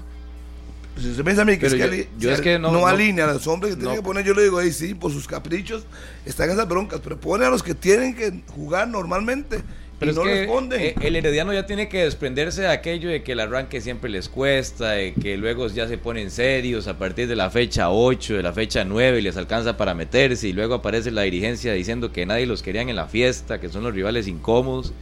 Pues 0.94 1.04
si 1.04 1.10
usted 1.12 1.24
piensa 1.24 1.42
a 1.42 1.44
mí 1.44 1.56
que, 1.58 1.66
es 1.66 1.72
que, 1.74 1.78
yo- 1.78 1.84
ali- 1.84 2.08
yo 2.18 2.28
o 2.30 2.32
es 2.32 2.38
sea, 2.38 2.44
que 2.44 2.58
no- 2.58 2.72
no, 2.72 2.80
no- 2.80 2.86
alinea 2.86 3.28
a 3.30 3.32
los 3.34 3.46
hombres 3.46 3.74
que 3.74 3.76
tienen 3.80 3.96
no. 3.96 4.02
que 4.02 4.04
poner, 4.04 4.24
yo 4.24 4.34
le 4.34 4.42
digo 4.42 4.58
ahí 4.58 4.72
sí, 4.72 4.94
por 4.94 5.12
sus 5.12 5.26
caprichos, 5.28 5.84
están 6.26 6.50
esas 6.50 6.66
broncas, 6.68 7.00
pero 7.02 7.18
pone 7.20 7.44
a 7.44 7.50
los 7.50 7.62
que 7.62 7.74
tienen 7.74 8.14
que 8.16 8.42
jugar 8.48 8.88
normalmente 8.88 9.60
Pero 10.00 10.10
y 10.10 10.14
no 10.16 10.22
es 10.22 10.26
que 10.28 10.40
responden. 10.40 10.80
eh, 10.80 10.94
el 11.00 11.14
herediano 11.14 11.52
ya 11.52 11.66
tiene 11.66 11.88
que 11.88 12.02
desprenderse 12.02 12.62
de 12.62 12.68
aquello 12.68 13.10
de 13.10 13.22
que 13.22 13.32
el 13.32 13.40
arranque 13.40 13.80
siempre 13.80 14.10
les 14.10 14.28
cuesta, 14.28 14.90
de 14.92 15.14
que 15.14 15.36
luego 15.36 15.68
ya 15.68 15.86
se 15.86 15.98
ponen 15.98 16.32
serios 16.32 16.88
a 16.88 16.98
partir 16.98 17.28
de 17.28 17.36
la 17.36 17.48
fecha 17.50 17.90
8, 17.90 18.34
de 18.34 18.42
la 18.42 18.52
fecha 18.52 18.84
9 18.84 19.20
y 19.20 19.22
les 19.22 19.36
alcanza 19.36 19.76
para 19.76 19.94
meterse 19.94 20.48
y 20.48 20.52
luego 20.52 20.74
aparece 20.74 21.12
la 21.12 21.22
dirigencia 21.22 21.72
diciendo 21.74 22.10
que 22.12 22.26
nadie 22.26 22.46
los 22.46 22.62
querían 22.62 22.88
en 22.88 22.96
la 22.96 23.06
fiesta, 23.06 23.60
que 23.60 23.68
son 23.68 23.84
los 23.84 23.94
rivales 23.94 24.26
incómodos. 24.26 24.92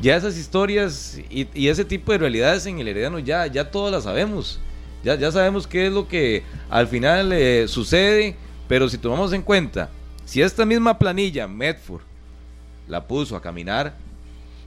Ya 0.00 0.16
esas 0.16 0.36
historias 0.38 1.18
y, 1.28 1.48
y 1.54 1.68
ese 1.68 1.84
tipo 1.84 2.12
de 2.12 2.18
realidades 2.18 2.64
en 2.66 2.78
el 2.78 2.86
herediano 2.88 3.18
ya, 3.18 3.46
ya 3.48 3.70
todas 3.72 3.92
las 3.92 4.04
sabemos. 4.04 4.60
Ya, 5.02 5.14
ya 5.14 5.32
sabemos 5.32 5.66
qué 5.66 5.86
es 5.86 5.92
lo 5.92 6.06
que 6.08 6.42
al 6.68 6.86
final 6.86 7.32
eh, 7.32 7.66
sucede, 7.68 8.36
pero 8.68 8.88
si 8.88 8.98
tomamos 8.98 9.32
en 9.32 9.42
cuenta, 9.42 9.88
si 10.24 10.42
esta 10.42 10.64
misma 10.66 10.98
planilla, 10.98 11.48
Medford, 11.48 12.02
la 12.86 13.06
puso 13.06 13.34
a 13.36 13.40
caminar, 13.42 13.96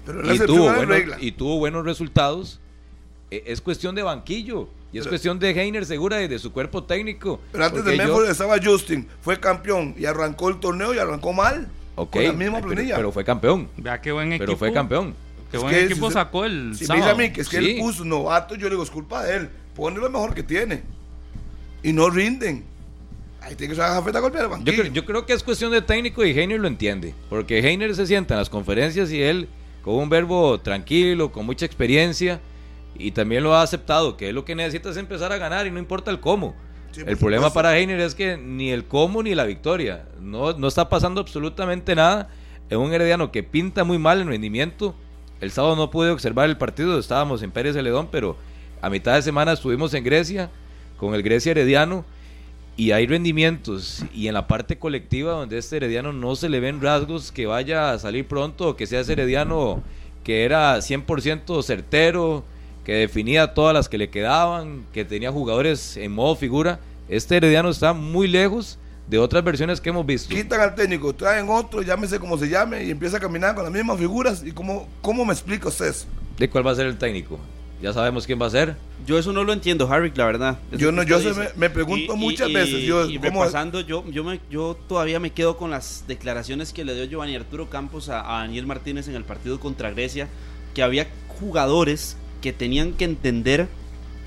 pero 0.06 0.24
la 0.24 0.34
y 0.34 0.40
tuvo, 0.40 0.74
buenos, 0.74 0.98
y 1.22 1.32
tuvo 1.32 1.58
buenos 1.60 1.86
resultados. 1.86 2.60
e- 3.32 3.44
Es 3.48 3.62
cuestión 3.62 3.96
de 3.96 4.04
banquillo 4.04 4.70
y 4.92 4.98
es 4.98 5.04
Pero- 5.04 5.12
cuestión 5.12 5.40
de 5.40 5.50
Heiner 5.52 5.86
Segura 5.86 6.22
y 6.22 6.28
de 6.28 6.40
su 6.40 6.52
cuerpo 6.52 6.84
técnico. 6.84 7.40
Pero 7.52 7.66
antes 7.66 7.84
de 7.86 7.98
yo- 7.98 8.04
Medford 8.04 8.30
estaba 8.30 8.58
Justin, 8.64 9.08
fue 9.22 9.40
campeón 9.40 9.96
y 9.98 10.06
arrancó 10.06 10.50
el 10.50 10.60
torneo 10.60 10.94
y 10.94 10.98
arrancó 11.00 11.32
mal. 11.34 11.68
Ok, 11.96 12.12
con 12.12 12.24
la 12.24 12.34
misma 12.34 12.58
ay, 12.58 12.64
pero- 12.64 12.74
planilla. 12.76 12.96
Pero, 12.96 13.12
fue 13.12 13.24
campeón. 13.24 13.70
Vea 13.78 14.02
qué 14.02 14.12
buen 14.12 14.34
equipo. 14.34 14.46
Pero 14.46 14.58
fue 14.58 14.74
campeón. 14.74 15.14
Qué 15.52 15.58
Es 15.58 15.64
buen 15.64 15.76
que 15.76 15.84
equipo 15.86 16.08
si- 16.08 16.14
sacó 16.14 16.44
el 16.46 16.74
Si 16.76 16.86
me 16.88 16.88
dice 16.88 16.94
a 16.94 16.98
sábado. 16.98 17.18
mí 17.18 17.32
que 17.32 17.42
es 17.42 17.50
que 17.50 17.60
Sí. 17.60 17.72
él 17.76 17.80
puso 17.80 18.04
novato, 18.04 18.56
yo 18.56 18.64
le 18.64 18.72
digo, 18.72 18.84
es 18.84 18.90
culpa 18.90 19.24
de 19.24 19.36
él. 19.38 19.50
Pone 19.76 20.00
lo 20.00 20.10
mejor 20.10 20.34
que 20.34 20.44
tiene. 20.44 20.84
Y 21.82 21.94
no 21.94 22.10
rinden. 22.10 22.64
Ahí 23.42 23.56
tiene 23.56 23.74
que 23.74 23.80
usar 23.80 23.92
a 23.92 24.20
golpear 24.20 24.46
el 24.46 24.64
Yo, 24.64 24.74
creo- 24.74 24.94
yo 24.94 25.06
creo 25.06 25.26
que 25.26 25.34
es 25.34 25.44
cuestión 25.44 25.72
de 25.72 25.82
técnico 25.82 26.24
y 26.24 26.32
Heiner 26.32 26.60
lo 26.60 26.68
entiende. 26.68 27.14
Porque 27.30 27.60
Heiner 27.60 27.94
se 27.94 28.08
sienta 28.08 28.36
en 28.36 28.40
las 28.40 28.50
conferencias 28.50 29.12
y 29.12 29.22
él, 29.22 29.50
con 29.84 29.96
un 29.96 30.08
verbo 30.10 30.60
tranquilo, 30.62 31.32
con 31.32 31.46
mucha 31.46 31.66
experiencia, 31.66 32.40
y 32.98 33.12
también 33.12 33.44
lo 33.44 33.54
ha 33.54 33.62
aceptado, 33.64 34.16
que 34.16 34.30
él 34.30 34.36
lo 34.36 34.46
que 34.46 34.56
necesita 34.56 34.92
es 34.92 34.98
empezar 34.98 35.34
a 35.34 35.38
ganar 35.38 35.68
y 35.68 35.72
no 35.72 35.80
importa 35.80 36.10
el 36.12 36.20
cómo. 36.22 36.56
Sí, 36.92 37.02
el 37.06 37.18
problema 37.18 37.48
supuesto. 37.48 37.54
para 37.56 37.78
Heiner 37.78 38.00
es 38.00 38.16
que 38.16 38.38
ni 38.38 38.70
el 38.70 38.86
cómo 38.86 39.24
ni 39.24 39.34
la 39.36 39.44
victoria. 39.46 40.06
No, 40.22 40.54
no 40.54 40.68
está 40.68 40.88
pasando 40.88 41.20
absolutamente 41.20 41.96
nada. 41.96 42.30
Es 42.70 42.78
un 42.78 42.94
herediano 42.94 43.32
que 43.32 43.44
pinta 43.44 43.84
muy 43.84 43.98
mal 43.98 44.22
en 44.22 44.28
rendimiento. 44.30 44.96
El 45.42 45.52
sábado 45.52 45.76
no 45.76 45.90
pude 45.92 46.12
observar 46.12 46.48
el 46.48 46.56
partido, 46.58 46.98
estábamos 46.98 47.42
en 47.44 47.52
Pérez 47.52 47.74
Celedón, 47.74 48.08
pero 48.12 48.38
a 48.84 48.90
mitad 48.90 49.16
de 49.16 49.22
semana 49.22 49.54
estuvimos 49.54 49.94
en 49.94 50.04
Grecia 50.04 50.52
con 50.98 51.16
el 51.16 51.24
Grecia 51.24 51.52
Herediano 51.52 52.04
y 52.76 52.92
hay 52.92 53.08
rendimientos 53.08 54.04
y 54.14 54.28
en 54.28 54.34
la 54.34 54.46
parte 54.46 54.78
colectiva 54.78 55.32
donde 55.32 55.58
este 55.58 55.78
Herediano 55.78 56.12
no 56.12 56.36
se 56.36 56.50
le 56.50 56.60
ven 56.60 56.82
rasgos 56.82 57.32
que 57.32 57.46
vaya 57.46 57.94
a 57.94 58.00
salir 58.00 58.28
pronto 58.28 58.68
o 58.68 58.76
que 58.76 58.86
sea 58.86 59.00
ese 59.00 59.14
Herediano 59.14 59.82
que 60.26 60.44
era 60.44 60.76
100% 60.78 61.64
certero, 61.64 62.44
que 62.84 62.96
definía 62.96 63.54
todas 63.54 63.74
las 63.74 63.88
que 63.88 63.98
le 63.98 64.10
quedaban, 64.10 64.86
que 64.92 65.06
tenía 65.06 65.32
jugadores 65.32 65.96
en 65.96 66.12
modo 66.12 66.36
figura. 66.36 66.82
Este 67.08 67.38
Herediano 67.38 67.70
está 67.70 67.94
muy 67.94 68.28
lejos 68.28 68.80
de 69.08 69.18
otras 69.18 69.46
versiones 69.46 69.80
que 69.80 69.92
hemos 69.92 70.06
visto. 70.06 70.36
Quitan 70.36 70.60
al 70.60 70.76
técnico, 70.76 71.16
traen 71.16 71.48
otro, 71.50 71.84
llámese 71.84 72.20
como 72.20 72.38
se 72.38 72.50
llame, 72.50 72.84
y 72.84 72.92
empieza 72.92 73.16
a 73.16 73.20
caminar 73.22 73.56
con 73.56 73.64
las 73.64 73.72
mismas 73.72 73.98
figuras. 73.98 74.44
¿Y 74.46 74.52
cómo, 74.52 74.90
cómo 75.02 75.24
me 75.24 75.32
explica 75.32 75.70
usted 75.70 75.88
eso? 75.88 76.06
¿De 76.38 76.50
cuál 76.50 76.68
va 76.68 76.72
a 76.72 76.76
ser 76.76 76.88
el 76.88 76.98
técnico? 76.98 77.40
Ya 77.84 77.92
sabemos 77.92 78.26
quién 78.26 78.42
va 78.42 78.46
a 78.46 78.50
ser. 78.50 78.78
Yo 79.06 79.18
eso 79.20 79.34
no 79.34 79.44
lo 79.44 79.52
entiendo, 79.52 79.92
Harry, 79.92 80.10
la 80.16 80.26
verdad. 80.26 80.58
Eso 80.72 80.80
Yo 80.80 80.92
no- 80.94 81.04
yo 81.04 81.20
se 81.20 81.34
me- 81.34 81.50
me 81.58 81.70
pregunto 81.70 82.16
muchas 82.16 82.52
veces, 82.52 82.82
yo, 82.84 83.06
y 83.10 83.18
¿cómo- 83.18 83.42
repasando, 83.42 83.82
yo, 83.82 84.06
yo, 84.10 84.24
me, 84.24 84.40
yo 84.50 84.78
todavía 84.88 85.20
me 85.20 85.32
quedo 85.32 85.58
con 85.58 85.70
las 85.70 86.06
declaraciones 86.08 86.72
que 86.72 86.86
le 86.86 86.96
dio 86.96 87.04
Giovanni 87.04 87.36
Arturo 87.36 87.70
Campos 87.70 88.08
a, 88.08 88.38
a 88.38 88.40
Daniel 88.40 88.66
Martínez 88.68 89.10
en 89.10 89.16
el 89.16 89.26
partido 89.26 89.60
contra 89.60 89.92
Grecia, 89.92 90.30
que 90.74 90.82
había 90.82 91.08
jugadores 91.40 92.16
que 92.42 92.54
tenían 92.54 92.94
que 92.94 93.04
entender 93.04 93.68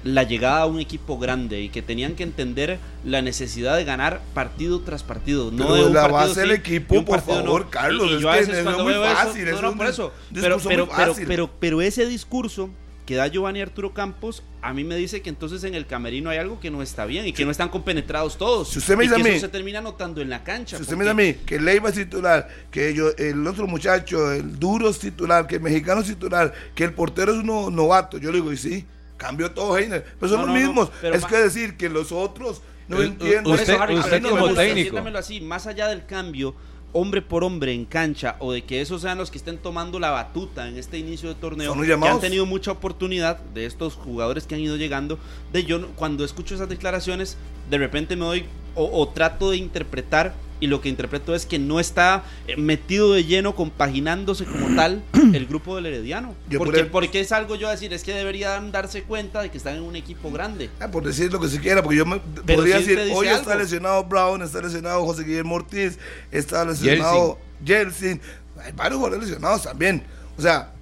la 0.04 0.22
llegada 0.22 0.60
a 0.60 0.66
un 0.66 0.78
equipo 0.78 1.18
grande 1.18 1.62
y 1.62 1.70
que 1.70 1.80
tenían 1.80 2.14
que 2.14 2.24
entender 2.24 2.78
la 3.06 3.22
necesidad 3.22 3.74
de 3.74 3.84
ganar 3.84 4.20
partido 4.34 4.80
tras 4.82 5.02
partido. 5.02 5.50
No 5.50 5.64
Pero 5.64 5.74
de 5.76 5.84
un 5.86 5.94
la 5.94 6.02
partido 6.02 6.20
base 6.28 6.40
del 6.40 6.50
sí 6.50 6.54
equipo, 6.56 6.94
y 6.96 7.00
por 7.00 7.22
favor, 7.22 7.70
Carlos, 7.70 8.06
Y- 8.08 8.12
y 8.12 8.16
es 8.16 8.20
yo 8.20 8.30
a 8.30 8.38
que 8.38 8.46
no 8.62 8.70
es 8.72 8.78
muy 8.82 8.92
veo 8.92 9.04
eso- 9.06 9.14
fácil, 9.14 9.44
no, 9.46 9.50
es 9.56 9.62
no, 9.62 9.70
un 9.70 9.78
por 9.78 9.86
eso. 9.86 10.12
Pero, 10.34 10.58
muy 10.58 10.66
pero, 10.68 10.86
fácil. 10.86 11.24
pero, 11.26 11.50
pero 11.58 11.80
ese 11.80 12.04
discurso 12.06 12.68
que 13.06 13.14
da 13.14 13.28
Giovanni 13.28 13.60
Arturo 13.62 13.94
Campos, 13.94 14.42
a 14.62 14.74
mí 14.74 14.82
me 14.82 14.96
dice 14.96 15.22
que 15.22 15.30
entonces 15.30 15.62
en 15.64 15.74
el 15.76 15.86
camerino 15.86 16.28
hay 16.28 16.38
algo 16.38 16.58
que 16.58 16.70
no 16.72 16.82
está 16.82 17.06
bien 17.06 17.24
y 17.26 17.32
que 17.32 17.44
no 17.44 17.52
están 17.52 17.68
compenetrados 17.68 18.36
todos. 18.36 18.68
Si 18.70 18.78
usted 18.80 18.96
me 18.96 19.04
y 19.04 19.06
dice 19.06 19.14
que 19.22 19.28
a 19.28 19.30
mí- 19.32 19.36
eso 19.36 19.46
se 19.46 19.52
termina 19.52 19.80
notando 19.80 20.20
en 20.20 20.28
la 20.28 20.42
cancha. 20.42 20.76
Si 20.76 20.82
usted 20.82 20.96
me 20.96 21.04
dice 21.04 21.10
a 21.12 21.14
mí 21.14 21.34
que 21.46 21.60
Leiva 21.60 21.88
es 21.90 21.94
titular, 21.94 22.48
que 22.70 22.92
yo, 22.92 23.10
el 23.16 23.46
otro 23.46 23.66
muchacho, 23.68 24.32
el 24.32 24.58
duro 24.58 24.90
es 24.90 24.98
titular, 24.98 25.46
que 25.46 25.54
el 25.56 25.60
mexicano 25.62 26.00
es 26.00 26.08
titular, 26.08 26.52
que 26.74 26.82
el 26.84 26.92
portero 26.94 27.32
es 27.32 27.38
uno 27.38 27.70
novato, 27.70 28.18
yo 28.18 28.30
le 28.32 28.38
digo, 28.38 28.52
y 28.52 28.56
sí, 28.56 28.84
cambió 29.16 29.52
todo 29.52 29.78
Heiner. 29.78 30.04
Pero 30.18 30.32
son 30.32 30.40
No, 30.40 30.46
los 30.48 30.54
no, 30.56 30.60
mismos. 30.66 30.90
es 31.02 31.24
que 31.24 31.36
decir 31.36 31.76
que 31.76 31.88
los 31.88 32.10
otros 32.10 32.60
no 32.88 33.00
entiendo. 33.02 33.50
Por 33.50 33.60
usted- 33.60 33.72
eso, 33.74 33.82
Harry, 33.82 33.94
usted 33.96 34.20
no 34.20 34.28
me 34.30 34.34
como 34.34 34.46
gusta, 34.48 34.62
técnico. 34.62 34.98
así, 35.16 35.40
más 35.40 35.66
allá 35.68 35.86
del 35.88 36.04
cambio, 36.06 36.54
hombre 36.96 37.20
por 37.22 37.44
hombre 37.44 37.72
en 37.72 37.84
cancha, 37.84 38.36
o 38.38 38.52
de 38.52 38.64
que 38.64 38.80
esos 38.80 39.02
sean 39.02 39.18
los 39.18 39.30
que 39.30 39.38
estén 39.38 39.58
tomando 39.58 40.00
la 40.00 40.10
batuta 40.10 40.68
en 40.68 40.78
este 40.78 40.98
inicio 40.98 41.28
de 41.28 41.34
torneo, 41.34 41.74
que 41.74 41.92
han 41.92 42.20
tenido 42.20 42.46
mucha 42.46 42.72
oportunidad 42.72 43.38
de 43.38 43.66
estos 43.66 43.94
jugadores 43.94 44.46
que 44.46 44.54
han 44.54 44.62
ido 44.62 44.76
llegando, 44.76 45.18
de 45.52 45.64
yo 45.64 45.88
cuando 45.96 46.24
escucho 46.24 46.54
esas 46.54 46.68
declaraciones, 46.68 47.36
de 47.70 47.78
repente 47.78 48.16
me 48.16 48.24
doy 48.24 48.44
o, 48.74 49.00
o 49.00 49.08
trato 49.08 49.50
de 49.50 49.58
interpretar 49.58 50.34
y 50.60 50.68
lo 50.68 50.80
que 50.80 50.88
interpreto 50.88 51.34
es 51.34 51.44
que 51.46 51.58
no 51.58 51.80
está 51.80 52.24
eh, 52.48 52.56
metido 52.56 53.12
de 53.12 53.24
lleno, 53.24 53.54
compaginándose 53.54 54.44
como 54.44 54.74
tal 54.74 55.02
el 55.34 55.46
grupo 55.46 55.76
del 55.76 55.86
Herediano. 55.86 56.34
Yo 56.48 56.58
por 56.58 56.68
porque, 56.68 56.80
el- 56.80 56.86
porque 56.88 57.20
es 57.20 57.32
algo 57.32 57.56
yo 57.56 57.68
decir, 57.68 57.92
es 57.92 58.02
que 58.04 58.12
deberían 58.14 58.72
darse 58.72 59.02
cuenta 59.02 59.42
de 59.42 59.50
que 59.50 59.58
están 59.58 59.76
en 59.76 59.82
un 59.82 59.96
equipo 59.96 60.30
grande. 60.30 60.70
Ah, 60.80 60.90
por 60.90 61.04
decir 61.04 61.32
lo 61.32 61.40
que 61.40 61.48
se 61.48 61.60
quiera, 61.60 61.82
porque 61.82 61.98
yo 61.98 62.06
me, 62.06 62.20
Pero 62.46 62.58
podría 62.60 62.78
si 62.80 62.94
decir, 62.94 63.12
hoy 63.14 63.28
está 63.28 63.54
lesionado 63.54 64.04
Brown, 64.04 64.42
está 64.42 64.60
lesionado 64.62 65.04
José 65.04 65.24
Guillermo 65.24 65.56
Ortiz, 65.56 65.98
está 66.30 66.64
lesionado 66.64 67.38
Jelsin, 67.64 68.20
hay 68.64 68.72
varios 68.72 68.96
jugadores 68.98 69.24
lesionados 69.28 69.62
también. 69.62 70.02
O 70.38 70.42
sea, 70.42 70.72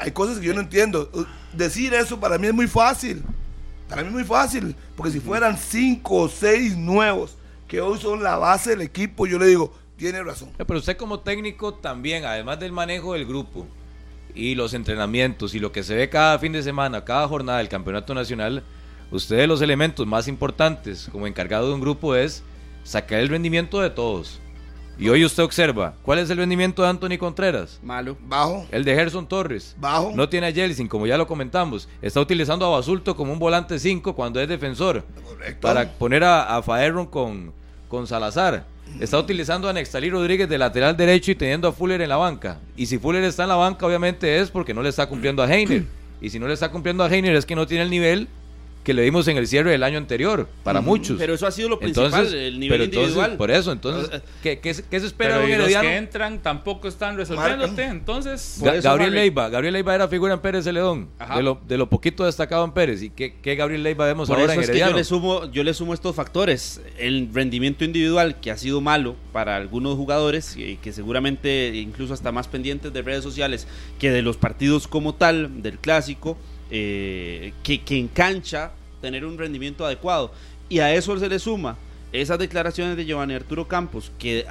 hay 0.00 0.10
cosas 0.12 0.38
que 0.38 0.46
yo 0.46 0.54
no 0.54 0.60
entiendo. 0.60 1.10
Decir 1.52 1.92
eso 1.94 2.18
para 2.18 2.38
mí 2.38 2.46
es 2.48 2.54
muy 2.54 2.66
fácil. 2.66 3.22
Para 3.88 4.02
mí 4.02 4.08
es 4.08 4.14
muy 4.14 4.24
fácil, 4.24 4.74
porque 4.96 5.12
si 5.12 5.20
fueran 5.20 5.58
cinco 5.58 6.22
o 6.22 6.28
seis 6.28 6.76
nuevos 6.76 7.36
que 7.74 7.80
hoy 7.80 7.98
son 7.98 8.22
la 8.22 8.36
base 8.36 8.70
del 8.70 8.82
equipo, 8.82 9.26
yo 9.26 9.36
le 9.38 9.46
digo, 9.46 9.72
tiene 9.96 10.22
razón. 10.22 10.50
Eh, 10.58 10.64
Pero 10.64 10.78
usted 10.78 10.96
como 10.96 11.20
técnico 11.20 11.74
también, 11.74 12.24
además 12.24 12.60
del 12.60 12.70
manejo 12.70 13.14
del 13.14 13.26
grupo 13.26 13.66
y 14.34 14.54
los 14.54 14.74
entrenamientos 14.74 15.54
y 15.54 15.58
lo 15.58 15.72
que 15.72 15.82
se 15.82 15.94
ve 15.96 16.08
cada 16.08 16.38
fin 16.38 16.52
de 16.52 16.62
semana, 16.62 17.04
cada 17.04 17.26
jornada 17.26 17.58
del 17.58 17.68
campeonato 17.68 18.14
nacional, 18.14 18.62
usted 19.10 19.38
de 19.38 19.46
los 19.48 19.60
elementos 19.60 20.06
más 20.06 20.28
importantes 20.28 21.08
como 21.10 21.26
encargado 21.26 21.68
de 21.68 21.74
un 21.74 21.80
grupo 21.80 22.14
es 22.14 22.44
sacar 22.84 23.18
el 23.18 23.28
rendimiento 23.28 23.80
de 23.80 23.90
todos. 23.90 24.38
Y 24.96 25.08
hoy 25.08 25.24
usted 25.24 25.42
observa, 25.42 25.94
¿cuál 26.02 26.20
es 26.20 26.30
el 26.30 26.38
rendimiento 26.38 26.80
de 26.82 26.88
Anthony 26.90 27.18
Contreras? 27.18 27.80
Malo. 27.82 28.16
Bajo, 28.20 28.64
El 28.70 28.84
de 28.84 28.94
Gerson 28.94 29.26
Torres. 29.26 29.74
bajo. 29.80 30.12
No 30.14 30.28
tiene 30.28 30.46
a 30.46 30.52
Jelsin, 30.52 30.86
como 30.86 31.08
ya 31.08 31.18
lo 31.18 31.26
comentamos. 31.26 31.88
Está 32.00 32.20
utilizando 32.20 32.64
a 32.66 32.68
Basulto 32.76 33.16
como 33.16 33.32
un 33.32 33.40
volante 33.40 33.80
5 33.80 34.14
cuando 34.14 34.40
es 34.40 34.48
defensor. 34.48 35.04
Correcto. 35.24 35.66
Para 35.66 35.90
poner 35.90 36.22
a, 36.22 36.56
a 36.56 36.62
Faerron 36.62 37.06
con, 37.06 37.52
con 37.94 38.06
Salazar. 38.06 38.66
Está 39.00 39.18
utilizando 39.18 39.68
a 39.68 39.72
Nextalí 39.72 40.10
Rodríguez 40.10 40.48
de 40.48 40.58
lateral 40.58 40.96
derecho 40.96 41.30
y 41.30 41.34
teniendo 41.34 41.68
a 41.68 41.72
Fuller 41.72 42.00
en 42.00 42.08
la 42.08 42.16
banca. 42.16 42.58
Y 42.76 42.86
si 42.86 42.98
Fuller 42.98 43.22
está 43.24 43.44
en 43.44 43.50
la 43.50 43.54
banca, 43.54 43.86
obviamente 43.86 44.40
es 44.40 44.50
porque 44.50 44.74
no 44.74 44.82
le 44.82 44.88
está 44.88 45.06
cumpliendo 45.06 45.42
a 45.42 45.52
Heiner. 45.52 45.84
Y 46.20 46.30
si 46.30 46.38
no 46.38 46.48
le 46.48 46.54
está 46.54 46.70
cumpliendo 46.70 47.04
a 47.04 47.08
Heiner 47.08 47.36
es 47.36 47.46
que 47.46 47.54
no 47.54 47.66
tiene 47.66 47.84
el 47.84 47.90
nivel 47.90 48.28
que 48.84 48.94
le 48.94 49.02
dimos 49.02 49.26
en 49.28 49.36
el 49.38 49.46
cierre 49.48 49.70
del 49.72 49.82
año 49.82 49.98
anterior, 49.98 50.46
para 50.62 50.80
muchos. 50.82 51.16
Pero 51.18 51.34
eso 51.34 51.46
ha 51.46 51.50
sido 51.50 51.70
lo 51.70 51.78
principal, 51.78 52.04
entonces, 52.12 52.34
el 52.34 52.60
nivel 52.60 52.74
pero 52.78 52.84
entonces, 52.84 53.08
individual. 53.14 53.36
por 53.38 53.50
eso, 53.50 53.72
entonces, 53.72 54.20
¿qué, 54.42 54.60
qué, 54.60 54.74
se- 54.74 54.84
qué 54.86 55.00
se 55.00 55.06
espera 55.06 55.36
Pero 55.36 55.46
de 55.46 55.52
un 55.52 55.58
los 55.58 55.64
herediano? 55.68 55.88
que 55.88 55.96
entran 55.96 56.42
tampoco 56.42 56.86
están 56.86 57.16
resolviéndote, 57.16 57.82
entonces... 57.84 58.60
Ga- 58.62 58.82
Gabriel. 58.82 59.14
Leiva, 59.14 59.48
Gabriel 59.48 59.72
Leiva 59.72 59.94
era 59.94 60.06
figura 60.06 60.34
en 60.34 60.40
Pérez 60.40 60.64
Celedón, 60.64 61.08
de 61.34 61.42
lo, 61.42 61.58
de 61.66 61.78
lo 61.78 61.88
poquito 61.88 62.24
destacado 62.26 62.64
en 62.64 62.72
Pérez. 62.72 63.02
¿Y 63.02 63.10
qué, 63.10 63.36
qué 63.40 63.54
Gabriel 63.56 63.82
Leiva 63.82 64.04
vemos 64.06 64.28
Por 64.28 64.38
ahora 64.38 64.52
eso 64.52 64.60
en 64.60 64.64
es 64.64 64.70
que 64.70 64.78
yo 64.78 64.84
Herediano? 64.84 64.96
le, 64.98 65.04
sumo, 65.04 65.50
yo 65.50 65.64
le 65.64 65.72
sumo 65.72 65.94
estos 65.94 66.14
factores. 66.14 66.82
El 66.98 67.30
rendimiento 67.32 67.84
individual, 67.84 68.38
que 68.40 68.50
ha 68.50 68.58
sido 68.58 68.80
malo 68.82 69.16
para 69.32 69.56
algunos 69.56 69.96
jugadores, 69.96 70.56
y 70.58 70.76
que 70.76 70.92
seguramente 70.92 71.72
incluso 71.74 72.12
hasta 72.12 72.32
más 72.32 72.48
pendientes 72.48 72.92
de 72.92 73.00
redes 73.02 73.22
sociales 73.24 73.66
que 73.98 74.10
de 74.10 74.20
los 74.20 74.36
partidos 74.36 74.86
como 74.88 75.14
tal, 75.14 75.62
del 75.62 75.78
clásico, 75.78 76.36
eh, 76.70 77.52
que, 77.62 77.82
que 77.82 77.98
en 77.98 78.08
cancha 78.08 78.72
tener 79.00 79.24
un 79.24 79.38
rendimiento 79.38 79.84
adecuado. 79.84 80.32
Y 80.68 80.78
a 80.78 80.94
eso 80.94 81.18
se 81.18 81.28
le 81.28 81.38
suma 81.38 81.76
esas 82.12 82.38
declaraciones 82.38 82.96
de 82.96 83.04
Giovanni 83.04 83.34
Arturo 83.34 83.66
Campos, 83.68 84.12
que 84.18 84.46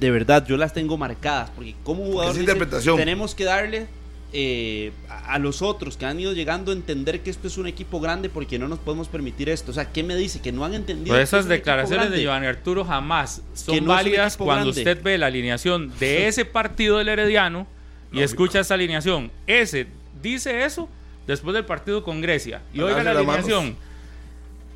de 0.00 0.10
verdad 0.10 0.46
yo 0.46 0.56
las 0.56 0.72
tengo 0.74 0.96
marcadas, 0.96 1.50
porque 1.50 1.74
como 1.82 2.04
jugador 2.04 2.36
dice, 2.36 2.94
tenemos 2.96 3.34
que 3.34 3.44
darle 3.44 3.86
eh, 4.32 4.90
a 5.08 5.34
a 5.34 5.38
los 5.38 5.62
otros 5.62 5.96
que 5.96 6.06
han 6.06 6.20
ido 6.20 6.32
llegando 6.32 6.70
a 6.70 6.74
entender 6.74 7.20
que 7.20 7.30
esto 7.30 7.48
es 7.48 7.56
un 7.56 7.66
equipo 7.66 8.00
grande 8.00 8.28
porque 8.28 8.58
no 8.58 8.68
nos 8.68 8.78
podemos 8.78 9.08
permitir 9.08 9.48
esto. 9.48 9.70
O 9.70 9.74
sea, 9.74 9.90
¿qué 9.90 10.02
me 10.02 10.16
dice? 10.16 10.40
Que 10.40 10.52
no 10.52 10.64
han 10.64 10.74
entendido. 10.74 11.14
Pero 11.14 11.18
que 11.18 11.22
esas 11.22 11.44
es 11.44 11.48
declaraciones 11.48 12.10
de. 12.10 12.20
Giovanni 12.20 12.46
Arturo 12.46 12.84
jamás 12.84 13.42
son 13.54 13.84
no 13.84 13.92
válidas 13.92 14.36
cuando 14.36 14.66
grande. 14.66 14.80
usted 14.80 15.02
ve 15.02 15.18
la 15.18 15.26
alineación 15.26 15.92
de 15.98 16.28
ese 16.28 16.44
partido 16.44 16.98
del 16.98 17.08
Herediano 17.08 17.66
y 18.12 18.20
escucha 18.20 18.60
esa 18.60 18.74
alineación. 18.74 19.30
Ese 19.46 19.86
dice 20.20 20.64
eso 20.64 20.88
después 21.26 21.54
del 21.54 21.64
partido 21.64 22.02
con 22.04 22.20
Grecia. 22.20 22.62
Y 22.72 22.80
oiga 22.80 23.02
la 23.02 23.12
alineación. 23.12 23.76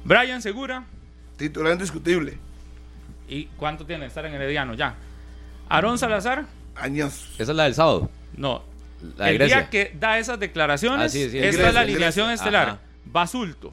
Brian 0.04 0.40
Segura. 0.42 0.84
Titular 1.36 1.72
indiscutible. 1.72 2.38
¿Y 3.28 3.44
cuánto 3.56 3.84
tiene 3.84 4.06
estar 4.06 4.24
en 4.26 4.34
Herediano 4.34 4.74
ya? 4.74 4.94
Aarón 5.68 5.98
Salazar. 5.98 6.46
Años. 6.74 7.30
Esa 7.38 7.52
es 7.52 7.56
la 7.56 7.64
del 7.64 7.74
sábado, 7.74 8.10
No. 8.36 8.62
la 9.16 9.26
de 9.26 9.30
el 9.32 9.38
Grecia. 9.38 9.56
día 9.58 9.70
que 9.70 9.92
da 9.98 10.18
esas 10.18 10.38
declaraciones, 10.40 11.06
Ah, 11.06 11.08
sí, 11.08 11.28
sí, 11.30 11.38
esta 11.38 11.68
es 11.68 11.74
la 11.74 11.80
alineación 11.80 12.26
Grecia. 12.28 12.44
estelar. 12.44 12.68
Ajá. 12.68 12.78
Basulto. 13.04 13.72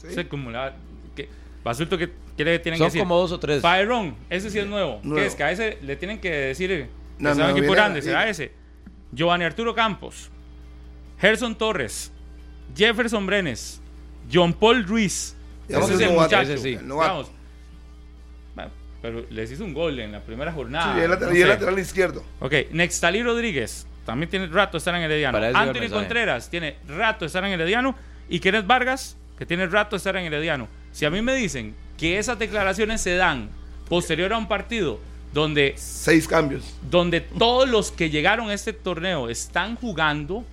Sí. 0.00 0.12
Se 0.14 0.20
acumula- 0.22 0.74
que- 1.14 1.28
Basulto 1.62 1.96
que 1.98 2.10
quiere 2.36 2.52
que 2.52 2.58
tienen 2.60 2.78
Son 2.78 2.86
que 2.86 2.88
decir. 2.90 3.00
como 3.02 3.18
dos 3.18 3.32
o 3.32 3.38
tres. 3.38 3.62
Byron, 3.62 4.14
ese 4.30 4.50
sí 4.50 4.58
es 4.58 4.66
nuevo. 4.66 5.00
Nuevo. 5.02 5.20
¿Qué 5.20 5.26
es? 5.26 5.34
Que 5.34 5.42
a 5.44 5.50
ese 5.52 5.78
le 5.82 5.96
tienen 5.96 6.18
que 6.20 6.30
decir 6.30 6.70
eh, 6.72 6.88
que 7.18 7.22
No, 7.22 7.34
sea 7.34 7.44
un 7.46 7.50
no, 7.52 7.56
equipo 7.56 7.72
viene- 7.72 7.74
grande, 7.76 8.02
será 8.02 8.18
viene. 8.20 8.30
ese. 8.32 8.52
Giovanni 9.12 9.44
Arturo 9.44 9.74
Campos, 9.74 10.30
Gerson 11.20 11.56
Torres, 11.56 12.12
Jefferson 12.74 13.26
Brenes, 13.26 13.80
John 14.32 14.52
Paul 14.52 14.84
Ruiz. 14.84 15.34
Ese 15.68 15.74
vamos 15.78 15.90
es 15.90 16.00
el 16.00 16.10
muchacho. 16.12 16.52
ese 16.52 16.58
sí. 16.58 16.76
Digamos. 16.76 17.30
Pero 19.02 19.24
les 19.30 19.50
hizo 19.52 19.62
un 19.64 19.74
gol 19.74 20.00
en 20.00 20.10
la 20.10 20.20
primera 20.20 20.50
jornada. 20.52 20.94
Sí, 20.94 21.00
y 21.00 21.02
el 21.04 21.10
lateral, 21.10 21.32
no 21.32 21.38
y 21.38 21.42
el 21.42 21.46
sé. 21.48 21.54
lateral 21.54 21.78
izquierdo. 21.78 22.24
Ok, 22.40 22.52
Nextalí 22.72 23.22
Rodríguez, 23.22 23.86
también 24.04 24.28
tiene 24.30 24.46
rato 24.46 24.72
de 24.72 24.78
estar 24.78 24.94
en 24.94 25.02
Herediano. 25.02 25.38
Anthony. 25.38 25.90
Contreras 25.92 26.48
tiene 26.50 26.76
rato 26.88 27.20
de 27.20 27.26
estar 27.26 27.44
en 27.44 27.52
Herediano. 27.52 27.94
Y 28.28 28.40
Kenneth 28.40 28.66
Vargas, 28.66 29.16
que 29.38 29.46
tiene 29.46 29.66
rato 29.66 29.90
de 29.94 29.98
estar 29.98 30.16
en 30.16 30.24
Herediano. 30.24 30.66
Si 30.92 31.04
a 31.04 31.10
mí 31.10 31.20
me 31.22 31.34
dicen 31.34 31.74
que 31.98 32.18
esas 32.18 32.38
declaraciones 32.38 33.00
se 33.00 33.14
dan 33.16 33.50
posterior 33.88 34.32
a 34.32 34.38
un 34.38 34.48
partido 34.48 34.98
donde, 35.32 35.74
Seis 35.76 36.26
cambios. 36.26 36.64
donde 36.90 37.20
todos 37.20 37.68
los 37.68 37.92
que 37.92 38.08
llegaron 38.10 38.48
a 38.50 38.54
este 38.54 38.72
torneo 38.72 39.28
están 39.28 39.76
jugando 39.76 40.44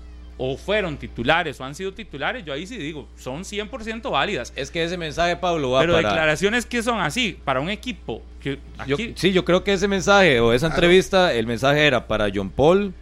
o 0.45 0.57
fueron 0.57 0.97
titulares 0.97 1.57
o 1.61 1.63
han 1.63 1.73
sido 1.73 1.93
titulares, 1.93 2.43
yo 2.43 2.51
ahí 2.51 2.67
sí 2.67 2.75
digo, 2.75 3.07
son 3.15 3.43
100% 3.45 4.11
válidas. 4.11 4.51
Es 4.57 4.69
que 4.71 4.83
ese 4.83 4.97
mensaje, 4.97 5.37
Pablo, 5.37 5.71
va 5.71 5.79
Pero 5.79 5.93
para... 5.93 6.09
declaraciones 6.09 6.65
que 6.65 6.83
son 6.83 6.99
así, 6.99 7.37
para 7.45 7.61
un 7.61 7.69
equipo 7.69 8.21
que 8.41 8.59
Yo- 8.85 8.97
sí, 9.15 9.31
yo 9.31 9.45
creo 9.45 9.63
que 9.63 9.71
ese 9.71 9.87
mensaje 9.87 10.41
o 10.41 10.51
esa 10.51 10.67
entrevista, 10.67 11.33
el 11.33 11.47
mensaje 11.47 11.87
era 11.87 12.07
para 12.07 12.27
John 12.33 12.49
Paul, 12.49 12.93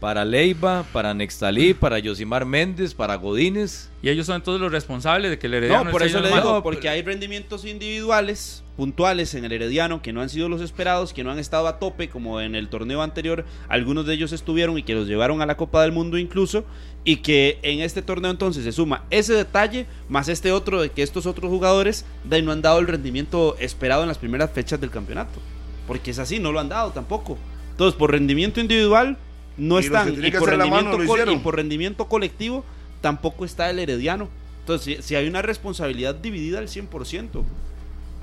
para 0.00 0.24
Leiva, 0.24 0.84
para 0.92 1.12
Nextalí, 1.14 1.74
para 1.74 1.98
Yosimar 1.98 2.46
Méndez, 2.46 2.94
para 2.94 3.16
Godínez. 3.16 3.90
Y 4.02 4.08
ellos 4.08 4.26
son 4.26 4.42
todos 4.42 4.60
los 4.60 4.70
responsables 4.70 5.30
de 5.30 5.38
que 5.38 5.48
el 5.48 5.54
Herediano 5.54 5.84
No, 5.84 5.90
por 5.90 6.02
eso 6.02 6.20
le 6.20 6.32
digo, 6.32 6.62
porque 6.62 6.88
hay 6.88 7.02
rendimientos 7.02 7.64
individuales, 7.64 8.62
puntuales 8.76 9.34
en 9.34 9.44
el 9.44 9.52
Herediano, 9.52 10.00
que 10.00 10.12
no 10.12 10.20
han 10.20 10.28
sido 10.28 10.48
los 10.48 10.60
esperados, 10.60 11.12
que 11.12 11.24
no 11.24 11.32
han 11.32 11.40
estado 11.40 11.66
a 11.66 11.80
tope, 11.80 12.08
como 12.08 12.40
en 12.40 12.54
el 12.54 12.68
torneo 12.68 13.02
anterior, 13.02 13.44
algunos 13.68 14.06
de 14.06 14.14
ellos 14.14 14.32
estuvieron 14.32 14.78
y 14.78 14.84
que 14.84 14.94
los 14.94 15.08
llevaron 15.08 15.42
a 15.42 15.46
la 15.46 15.56
Copa 15.56 15.82
del 15.82 15.90
Mundo 15.90 16.16
incluso, 16.16 16.64
y 17.02 17.16
que 17.16 17.58
en 17.62 17.80
este 17.80 18.02
torneo 18.02 18.30
entonces 18.30 18.62
se 18.62 18.72
suma 18.72 19.04
ese 19.10 19.34
detalle, 19.34 19.86
más 20.08 20.28
este 20.28 20.52
otro 20.52 20.80
de 20.80 20.90
que 20.90 21.02
estos 21.02 21.26
otros 21.26 21.50
jugadores 21.50 22.04
de 22.22 22.40
no 22.42 22.52
han 22.52 22.62
dado 22.62 22.78
el 22.78 22.86
rendimiento 22.86 23.56
esperado 23.58 24.02
en 24.02 24.08
las 24.08 24.18
primeras 24.18 24.52
fechas 24.52 24.80
del 24.80 24.90
campeonato. 24.90 25.40
Porque 25.88 26.12
es 26.12 26.18
así, 26.20 26.38
no 26.38 26.52
lo 26.52 26.60
han 26.60 26.68
dado 26.68 26.90
tampoco. 26.90 27.38
Entonces, 27.70 27.98
por 27.98 28.10
rendimiento 28.12 28.60
individual, 28.60 29.16
no 29.58 29.78
Y 29.80 29.84
están. 29.84 30.24
Y 30.24 30.30
por, 30.30 30.56
la 30.56 30.66
mano 30.66 30.96
rendimiento 30.96 32.02
y 32.02 32.06
por 32.06 32.08
colectivo, 32.08 32.64
tampoco 33.00 33.44
está 33.44 33.68
el 33.68 33.78
Herediano. 33.78 34.28
Entonces, 34.60 34.96
si, 34.96 35.02
si 35.02 35.14
hay 35.16 35.28
una 35.28 35.42
responsabilidad 35.42 36.14
dividida 36.14 36.58
al 36.58 36.68
100% 36.68 37.42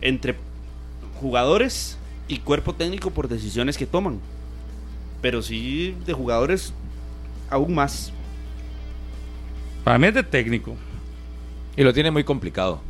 entre 0.01 0.35
jugadores 1.19 1.97
y 2.27 2.39
cuerpo 2.39 2.73
técnico 2.73 3.11
por 3.11 3.27
decisiones 3.27 3.77
que 3.77 3.85
toman. 3.85 4.19
Pero 5.21 5.41
sí 5.41 5.95
de 6.05 6.13
jugadores 6.13 6.73
aún 7.49 7.73
más. 7.73 8.11
Para 9.83 9.97
mí 9.97 10.07
es 10.07 10.13
de 10.13 10.23
técnico. 10.23 10.75
Y 11.77 11.83
lo 11.83 11.93
tiene 11.93 12.11
muy 12.11 12.23
complicado. 12.23 12.81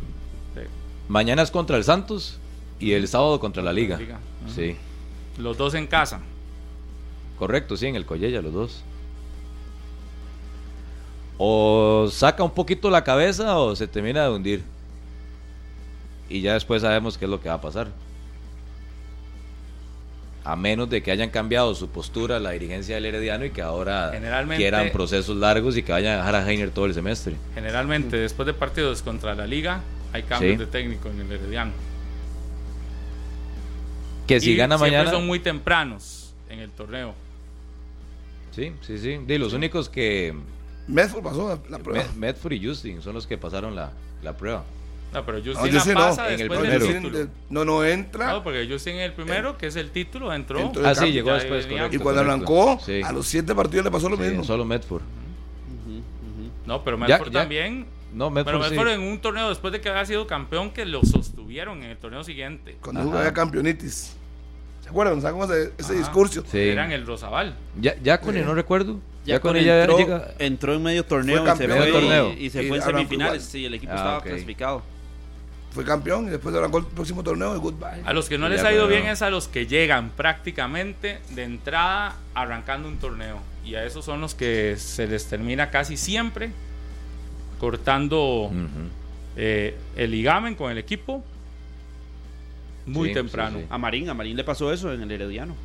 Sí. 0.53 0.61
Mañana 1.07 1.41
es 1.41 1.51
contra 1.51 1.77
el 1.77 1.84
Santos 1.84 2.39
y 2.80 2.91
el 2.93 3.07
sábado 3.07 3.39
contra 3.39 3.63
la 3.63 3.73
Liga. 3.73 3.97
Liga. 3.97 4.19
Ujú. 4.45 4.53
Sí, 4.53 4.76
Los 5.38 5.57
dos 5.57 5.73
en 5.73 5.88
casa. 5.88 6.22
Correcto, 7.38 7.78
sí, 7.78 7.88
en 7.88 7.95
el 7.95 8.06
Collella 8.06 8.41
los 8.41 8.53
dos. 8.53 8.84
O 11.38 12.07
saca 12.12 12.44
un 12.44 12.52
poquito 12.52 12.90
la 12.90 13.03
cabeza 13.03 13.57
o 13.57 13.76
se 13.76 13.88
termina 13.88 14.24
de 14.24 14.30
hundir. 14.30 14.64
Y 16.30 16.41
ya 16.41 16.53
después 16.53 16.82
sabemos 16.82 17.18
qué 17.18 17.26
es 17.26 17.32
lo 17.32 17.41
que 17.41 17.49
va 17.49 17.56
a 17.56 17.62
pasar. 17.62 17.90
A 20.44 20.56
menos 20.56 20.90
de 20.90 21.02
que 21.02 21.12
hayan 21.12 21.30
cambiado 21.32 21.74
su 21.76 21.90
postura 21.90 22.40
la 22.40 22.52
dirigencia 22.52 22.95
del 22.95 23.06
Herediano 23.06 23.45
y 23.45 23.49
que 23.49 23.62
ahora 23.64 24.12
quieran 24.56 24.91
procesos 24.91 25.36
largos 25.38 25.76
y 25.76 25.82
que 25.84 25.91
vayan 25.91 26.14
a 26.14 26.18
dejar 26.18 26.36
a 26.36 26.49
Heiner 26.52 26.70
todo 26.70 26.86
el 26.86 26.94
semestre. 26.94 27.36
Generalmente, 27.56 28.16
después 28.18 28.45
de 28.45 28.53
partidos 28.53 29.02
contra 29.02 29.34
la 29.34 29.48
Liga, 29.48 29.82
hay 30.14 30.24
cambios 30.24 30.53
Sí. 30.53 30.57
de 30.57 30.68
técnico 30.68 31.10
en 31.10 31.22
el 31.22 31.32
Herediano. 31.32 31.72
Que 34.28 34.40
si 34.40 34.52
Y 34.52 34.56
gana 34.56 34.78
mañana. 34.78 35.10
son 35.12 35.26
muy 35.26 35.40
tempranos 35.40 36.34
en 36.49 36.60
el 36.60 36.70
torneo. 36.72 37.14
Sí, 38.56 38.72
sí, 38.82 38.98
sí. 38.98 39.18
De 39.26 39.38
los 39.38 39.53
únicos 39.53 39.90
que. 39.90 40.34
Medford 40.88 41.23
pasó 41.23 41.61
la 41.69 41.80
prueba. 41.80 42.03
Med- 42.06 42.14
Medford 42.15 42.53
y 42.53 42.65
Justin 42.68 43.02
son 43.02 43.14
los 43.15 43.27
que 43.27 43.38
pasaron 43.38 43.76
la, 43.76 43.91
la 44.23 44.38
prueba. 44.38 44.64
No, 45.14 45.26
pero 45.26 45.40
No, 45.40 45.44
Justin 45.45 45.72
yo 45.72 45.94
la 45.94 46.15
no, 46.15 46.27
en 46.30 46.40
el 46.41 46.48
No, 46.48 46.53
del 46.56 46.61
primero. 46.80 46.88
título. 46.88 47.27
no, 47.49 47.65
no 47.65 47.86
entra. 47.86 48.32
No, 48.34 48.44
porque 48.44 48.68
Justin 48.69 48.95
el 48.98 49.14
primero, 49.14 49.57
que 49.57 49.68
es 49.68 49.76
el 49.77 49.90
título, 49.91 50.34
entró. 50.34 50.60
Entró 50.60 50.86
Ah, 50.88 50.94
sí, 50.94 51.11
llegó 51.11 51.34
después, 51.34 51.65
correcto. 51.65 51.95
y 51.95 51.99
cuando 51.99 52.22
correcto. 52.23 52.53
arrancó, 52.53 52.80
Sí. 52.86 53.02
a 53.02 53.11
los 53.11 53.26
siete 53.27 53.56
partidos 53.56 53.86
le 53.86 53.91
pasó 53.91 54.10
lo 54.10 54.18
Sí, 54.18 54.23
mismo. 54.23 54.44
solo 54.44 54.65
Medford. 54.65 55.03
No, 56.65 56.84
pero 56.84 56.98
Medford 56.98 57.32
ya- 57.32 57.40
también. 57.41 57.86
No, 58.14 58.30
Medford 58.30 58.53
Pero 58.56 58.64
sí. 58.65 58.69
Medford 58.72 58.90
en 58.90 59.02
un 59.02 59.19
torneo 59.19 59.49
después 59.49 59.72
de 59.73 59.82
que 59.82 59.90
había 59.90 60.06
sido 60.06 60.26
campeón 60.26 60.72
que 60.72 60.86
lo 60.86 61.03
sostuvieron 61.03 61.84
en 61.84 61.91
el 61.91 61.98
torneo 61.98 62.23
siguiente. 62.23 62.77
Cuando 62.82 63.03
jugaba 63.03 63.32
campeonitis. 63.34 64.15
¿Se 64.86 64.90
acuerdan? 64.91 65.20
¿Saben 65.20 65.41
ese, 65.41 65.72
ese 65.80 65.94
Ajá. 65.94 65.99
discurso? 65.99 66.44
Sí. 66.49 66.60
Eran 66.60 66.91
el 66.91 67.07
Rosabal. 67.07 67.56
Ya, 67.82 67.95
ya 68.03 68.22
con 68.22 68.34
Sí. 68.36 68.40
él 68.40 68.45
no 68.45 68.53
recuerdo. 68.53 68.99
Ya, 69.26 69.34
Ya, 69.36 69.40
con 69.40 69.49
con 69.53 69.57
ella 69.57 69.82
entró, 69.82 69.98
llega. 69.98 70.28
entró 70.38 70.74
en 70.76 70.84
medio 70.84 71.03
torneo 71.03 71.38
Fue 71.44 71.52
y 71.52 71.57
se 71.57 71.66
campeón. 71.66 71.78
fue 71.84 71.91
torneo. 71.91 72.34
y, 72.38 72.45
y 72.45 72.49
se 72.52 72.64
Y 72.64 72.68
fue 72.68 72.78
en 72.78 72.84
semifinales. 72.84 73.44
Sí, 73.44 73.66
el 73.66 73.74
equipo 73.74 73.94
Ah, 73.94 73.95
estaba 73.95 74.18
ok. 74.20 74.24
clasificado. 74.26 74.84
Fue 75.72 75.84
campeón 75.84 76.28
y 76.28 76.30
después 76.30 76.53
arrancó 76.56 76.78
el 76.78 76.86
próximo 76.86 77.24
torneo 77.24 77.52
de 77.53 77.60
Goodbye. 77.60 78.03
A 78.06 78.14
los 78.14 78.30
que 78.30 78.38
no 78.38 78.48
les 78.48 78.64
ha 78.64 78.72
ido 78.72 78.88
bien 78.88 79.07
es 79.07 79.24
a 79.24 79.30
los 79.32 79.48
que 79.48 79.66
llegan 79.66 80.12
prácticamente 80.12 81.18
de 81.32 81.44
entrada 81.44 82.16
arrancando 82.36 82.88
un 82.88 82.98
torneo. 82.98 83.40
Y 83.66 83.74
a 83.76 83.84
esos 83.84 84.06
son 84.06 84.22
los 84.22 84.36
que 84.36 84.76
se 84.78 85.07
les 85.07 85.26
termina 85.26 85.72
casi 85.72 85.98
siempre 85.98 86.52
cortando 87.60 88.52
eh, 89.36 89.76
el 89.95 90.12
ligamen 90.12 90.56
con 90.56 90.72
el 90.72 90.78
equipo 90.78 91.24
muy 92.86 93.10
Sí, 93.10 93.14
temprano. 93.16 93.57
sí, 93.57 93.64
sí. 93.64 93.68
A 93.70 93.78
Marín, 93.78 94.10
a 94.10 94.14
Marín 94.14 94.36
le 94.38 94.44
pasó 94.44 94.72
eso 94.72 94.91
en 94.94 95.02
el 95.02 95.12
Herediano. 95.12 95.56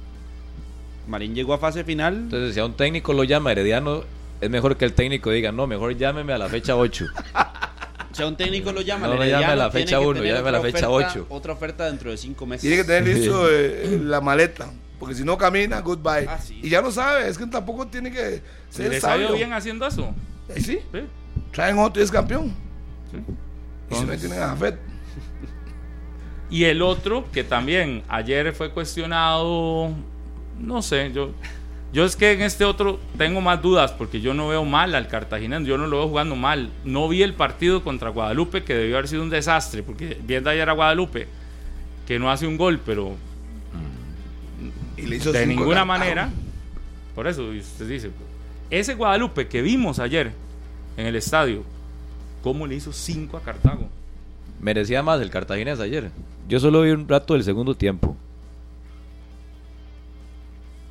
Marín 1.09 1.35
llegó 1.35 1.55
a 1.55 1.59
fase 1.59 1.85
final. 1.85 2.15
Entonces, 2.15 2.55
si 2.55 2.61
a 2.61 2.65
un 2.65 2.75
técnico 2.75 3.13
lo 3.13 3.25
llama 3.25 3.53
Herediano, 3.53 4.05
es 4.41 4.51
mejor 4.51 4.77
que 4.77 4.85
el 4.85 4.93
técnico 4.93 5.31
diga, 5.31 5.51
no, 5.53 5.67
mejor 5.67 5.97
llámeme 5.97 6.33
a 6.33 6.39
la 6.39 6.49
fecha 6.49 6.77
8. 6.77 7.07
O 8.13 8.15
sea, 8.15 8.27
un 8.27 8.37
técnico 8.37 8.73
lo 8.73 8.81
llama. 8.81 9.07
No 9.07 9.15
me 9.17 9.19
llame 9.29 9.33
a 9.33 9.39
Herediano 9.39 9.57
la 9.57 9.71
fecha 9.71 9.99
que 9.99 10.05
uno, 10.07 10.21
tener 10.21 10.35
llame 10.37 10.49
a 10.49 10.53
la 10.53 10.61
fecha 10.61 10.89
oferta- 10.89 11.11
ocho. 11.21 11.27
Otra 11.31 11.53
oferta 11.53 11.87
dentro 11.87 12.11
de 12.11 12.17
cinco 12.17 12.47
meses. 12.47 12.63
Tiene 12.63 12.77
que 12.77 12.85
tener 12.85 13.07
listo 13.07 13.49
eh, 13.51 14.01
la 14.03 14.21
maleta. 14.21 14.71
Porque 14.99 15.15
si 15.15 15.25
no 15.25 15.39
camina, 15.39 15.81
goodbye. 15.81 16.27
Ah, 16.29 16.39
sí. 16.39 16.61
Y 16.63 16.69
ya 16.69 16.83
lo 16.83 16.91
sabe, 16.93 17.29
es 17.29 17.39
que 17.39 17.47
tampoco 17.47 17.87
tiene 17.87 18.11
que 18.13 18.43
¿Y 18.71 18.75
ser 18.75 18.91
ha 18.91 18.93
ido 18.95 19.01
sabio. 19.01 19.33
bien 19.33 19.53
haciendo 19.53 19.87
eso? 19.87 20.15
Eh, 20.49 20.61
sí, 20.61 20.79
Sí. 20.93 21.01
traen 21.53 21.79
otro 21.79 22.03
y 22.03 22.05
es 22.05 22.11
campeón. 22.11 22.53
Sí. 23.11 23.17
Y 23.91 23.95
si 23.95 24.05
no 24.05 24.17
tienen 24.17 24.43
a 24.43 24.49
Jafet. 24.49 24.79
Y 26.51 26.65
el 26.65 26.83
otro, 26.83 27.25
que 27.33 27.45
también 27.45 28.03
ayer 28.09 28.53
fue 28.53 28.71
cuestionado, 28.71 29.91
no 30.59 30.83
sé, 30.83 31.13
yo, 31.13 31.31
yo 31.93 32.05
es 32.05 32.17
que 32.17 32.33
en 32.33 32.43
este 32.43 32.65
otro 32.65 32.99
tengo 33.17 33.41
más 33.41 33.63
dudas 33.63 33.93
porque 33.93 34.21
yo 34.21 34.35
no 34.35 34.49
veo 34.49 34.65
mal 34.65 34.95
al 34.95 35.07
cartaginés, 35.07 35.65
yo 35.65 35.79
no 35.79 35.87
lo 35.87 35.99
veo 35.99 36.09
jugando 36.09 36.35
mal. 36.35 36.71
No 36.85 37.09
vi 37.09 37.23
el 37.23 37.35
partido 37.35 37.83
contra 37.85 38.11
Guadalupe 38.11 38.65
que 38.65 38.75
debió 38.75 38.97
haber 38.97 39.09
sido 39.09 39.23
un 39.23 39.31
desastre, 39.31 39.83
porque 39.83 40.19
viendo 40.25 40.51
ayer 40.51 40.69
a 40.69 40.73
Guadalupe, 40.73 41.29
que 42.07 42.19
no 42.19 42.31
hace 42.31 42.47
un 42.47 42.57
gol, 42.57 42.81
pero 42.85 43.15
Y 44.97 45.03
le 45.03 45.17
hizo 45.17 45.31
de 45.31 45.45
cinco 45.45 45.61
ninguna 45.61 45.85
manera, 45.85 46.31
por 47.15 47.29
eso 47.29 47.45
usted 47.45 47.89
dice, 47.89 48.11
ese 48.71 48.95
Guadalupe 48.95 49.47
que 49.47 49.63
vimos 49.63 49.99
ayer 49.99 50.33
en 50.97 51.07
el 51.07 51.17
estadio, 51.17 51.63
¿cómo 52.43 52.67
le 52.67 52.77
hizo 52.77 52.93
5 52.93 53.37
a 53.37 53.43
Cartago? 53.43 53.89
Merecía 54.61 55.03
más 55.03 55.21
el 55.21 55.31
cartaginés 55.31 55.81
ayer. 55.81 56.11
Yo 56.49 56.61
solo 56.61 56.83
vi 56.83 56.91
un 56.91 57.09
rato 57.09 57.35
del 57.35 57.45
segundo 57.45 57.75
tiempo. 57.75 58.17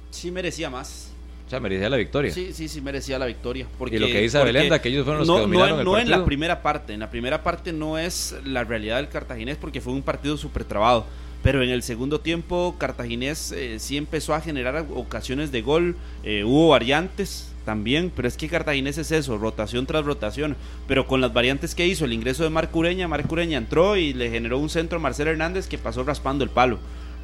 Sí 0.09 0.31
merecía 0.31 0.69
más. 0.69 1.11
O 1.45 1.49
sea, 1.49 1.59
merecía 1.59 1.89
la 1.89 1.97
victoria. 1.97 2.31
Sí, 2.31 2.51
sí, 2.53 2.67
sí 2.67 2.81
merecía 2.81 3.17
la 3.17 3.25
victoria. 3.25 3.65
Porque, 3.77 3.95
Y 3.95 3.99
lo 3.99 4.07
que 4.07 4.21
dice 4.21 4.37
porque 4.37 4.53
Belenda, 4.53 4.81
que 4.81 4.89
ellos 4.89 5.03
fueron 5.03 5.19
los 5.19 5.27
no, 5.27 5.35
que 5.35 5.41
dominaron 5.41 5.71
no, 5.71 5.79
el 5.79 5.85
no 5.85 5.97
en 5.97 6.09
la 6.09 6.25
primera 6.25 6.61
parte. 6.61 6.93
En 6.93 6.99
la 6.99 7.09
primera 7.09 7.43
parte 7.43 7.73
no 7.73 7.97
es 7.97 8.35
la 8.43 8.63
realidad 8.63 8.97
del 8.97 9.09
cartaginés 9.09 9.57
porque 9.57 9.81
fue 9.81 9.93
un 9.93 10.01
partido 10.01 10.37
súper 10.37 10.63
trabado. 10.63 11.05
Pero 11.41 11.63
en 11.63 11.69
el 11.69 11.83
segundo 11.83 12.19
tiempo, 12.19 12.75
Cartaginés 12.77 13.53
eh, 13.53 13.79
sí 13.79 13.95
empezó 13.95 14.33
a 14.33 14.41
generar 14.41 14.85
ocasiones 14.93 15.51
de 15.51 15.61
gol. 15.61 15.95
eh, 16.23 16.43
hubo 16.43 16.69
variantes 16.69 17.53
también, 17.65 18.11
pero 18.15 18.27
es 18.27 18.37
que 18.37 18.47
Cartaginés 18.47 18.97
es 18.97 19.11
eso, 19.11 19.37
rotación 19.37 19.85
tras 19.85 20.05
rotación. 20.05 20.55
Pero 20.87 21.07
con 21.07 21.21
las 21.21 21.33
variantes 21.33 21.75
que 21.75 21.87
hizo, 21.87 22.05
el 22.05 22.13
ingreso 22.13 22.43
de 22.43 22.49
Marco 22.49 22.79
Ureña, 22.79 23.07
Marco 23.07 23.33
Ureña 23.33 23.57
entró 23.57 23.95
y 23.95 24.13
le 24.13 24.29
generó 24.29 24.57
un 24.57 24.69
centro 24.69 24.97
a 24.97 25.01
Marcelo 25.01 25.31
Hernández 25.31 25.67
que 25.67 25.77
pasó 25.77 26.03
raspando 26.03 26.43
el 26.43 26.49
palo. 26.49 26.79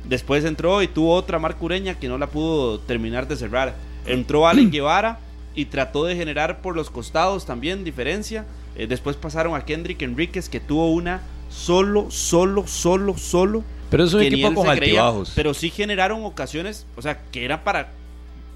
Después 0.08 0.46
entró 0.46 0.82
y 0.84 0.88
tuvo 0.88 1.14
otra 1.14 1.40
Marco 1.40 1.66
Ureña 1.66 2.00
que 2.00 2.08
no 2.08 2.18
la 2.18 2.28
pudo 2.28 2.80
terminar 2.80 3.28
de 3.28 3.36
cerrar. 3.36 3.76
Entró 4.06 4.48
Allen 4.48 4.72
Guevara 4.72 5.20
y 5.56 5.66
trató 5.66 6.06
de 6.06 6.16
generar 6.16 6.62
por 6.62 6.76
los 6.76 6.90
costados 6.90 7.46
también 7.46 7.84
diferencia. 7.84 8.46
Eh, 8.76 8.88
después 8.88 9.16
pasaron 9.16 9.56
a 9.56 9.66
Kendrick 9.66 10.02
Enríquez 10.02 10.50
que 10.50 10.60
tuvo 10.60 10.92
una 10.92 11.22
solo, 11.50 12.12
solo, 12.12 12.68
solo, 12.68 13.18
solo. 13.18 13.64
Pero 13.90 14.04
es 14.04 14.14
un 14.14 14.22
equipo 14.22 14.54
con 14.54 14.66
creía, 14.66 15.02
altibajos. 15.02 15.32
pero 15.36 15.54
sí 15.54 15.70
generaron 15.70 16.26
ocasiones, 16.26 16.86
o 16.96 17.02
sea, 17.02 17.22
que 17.32 17.46
era 17.46 17.64
para, 17.64 17.92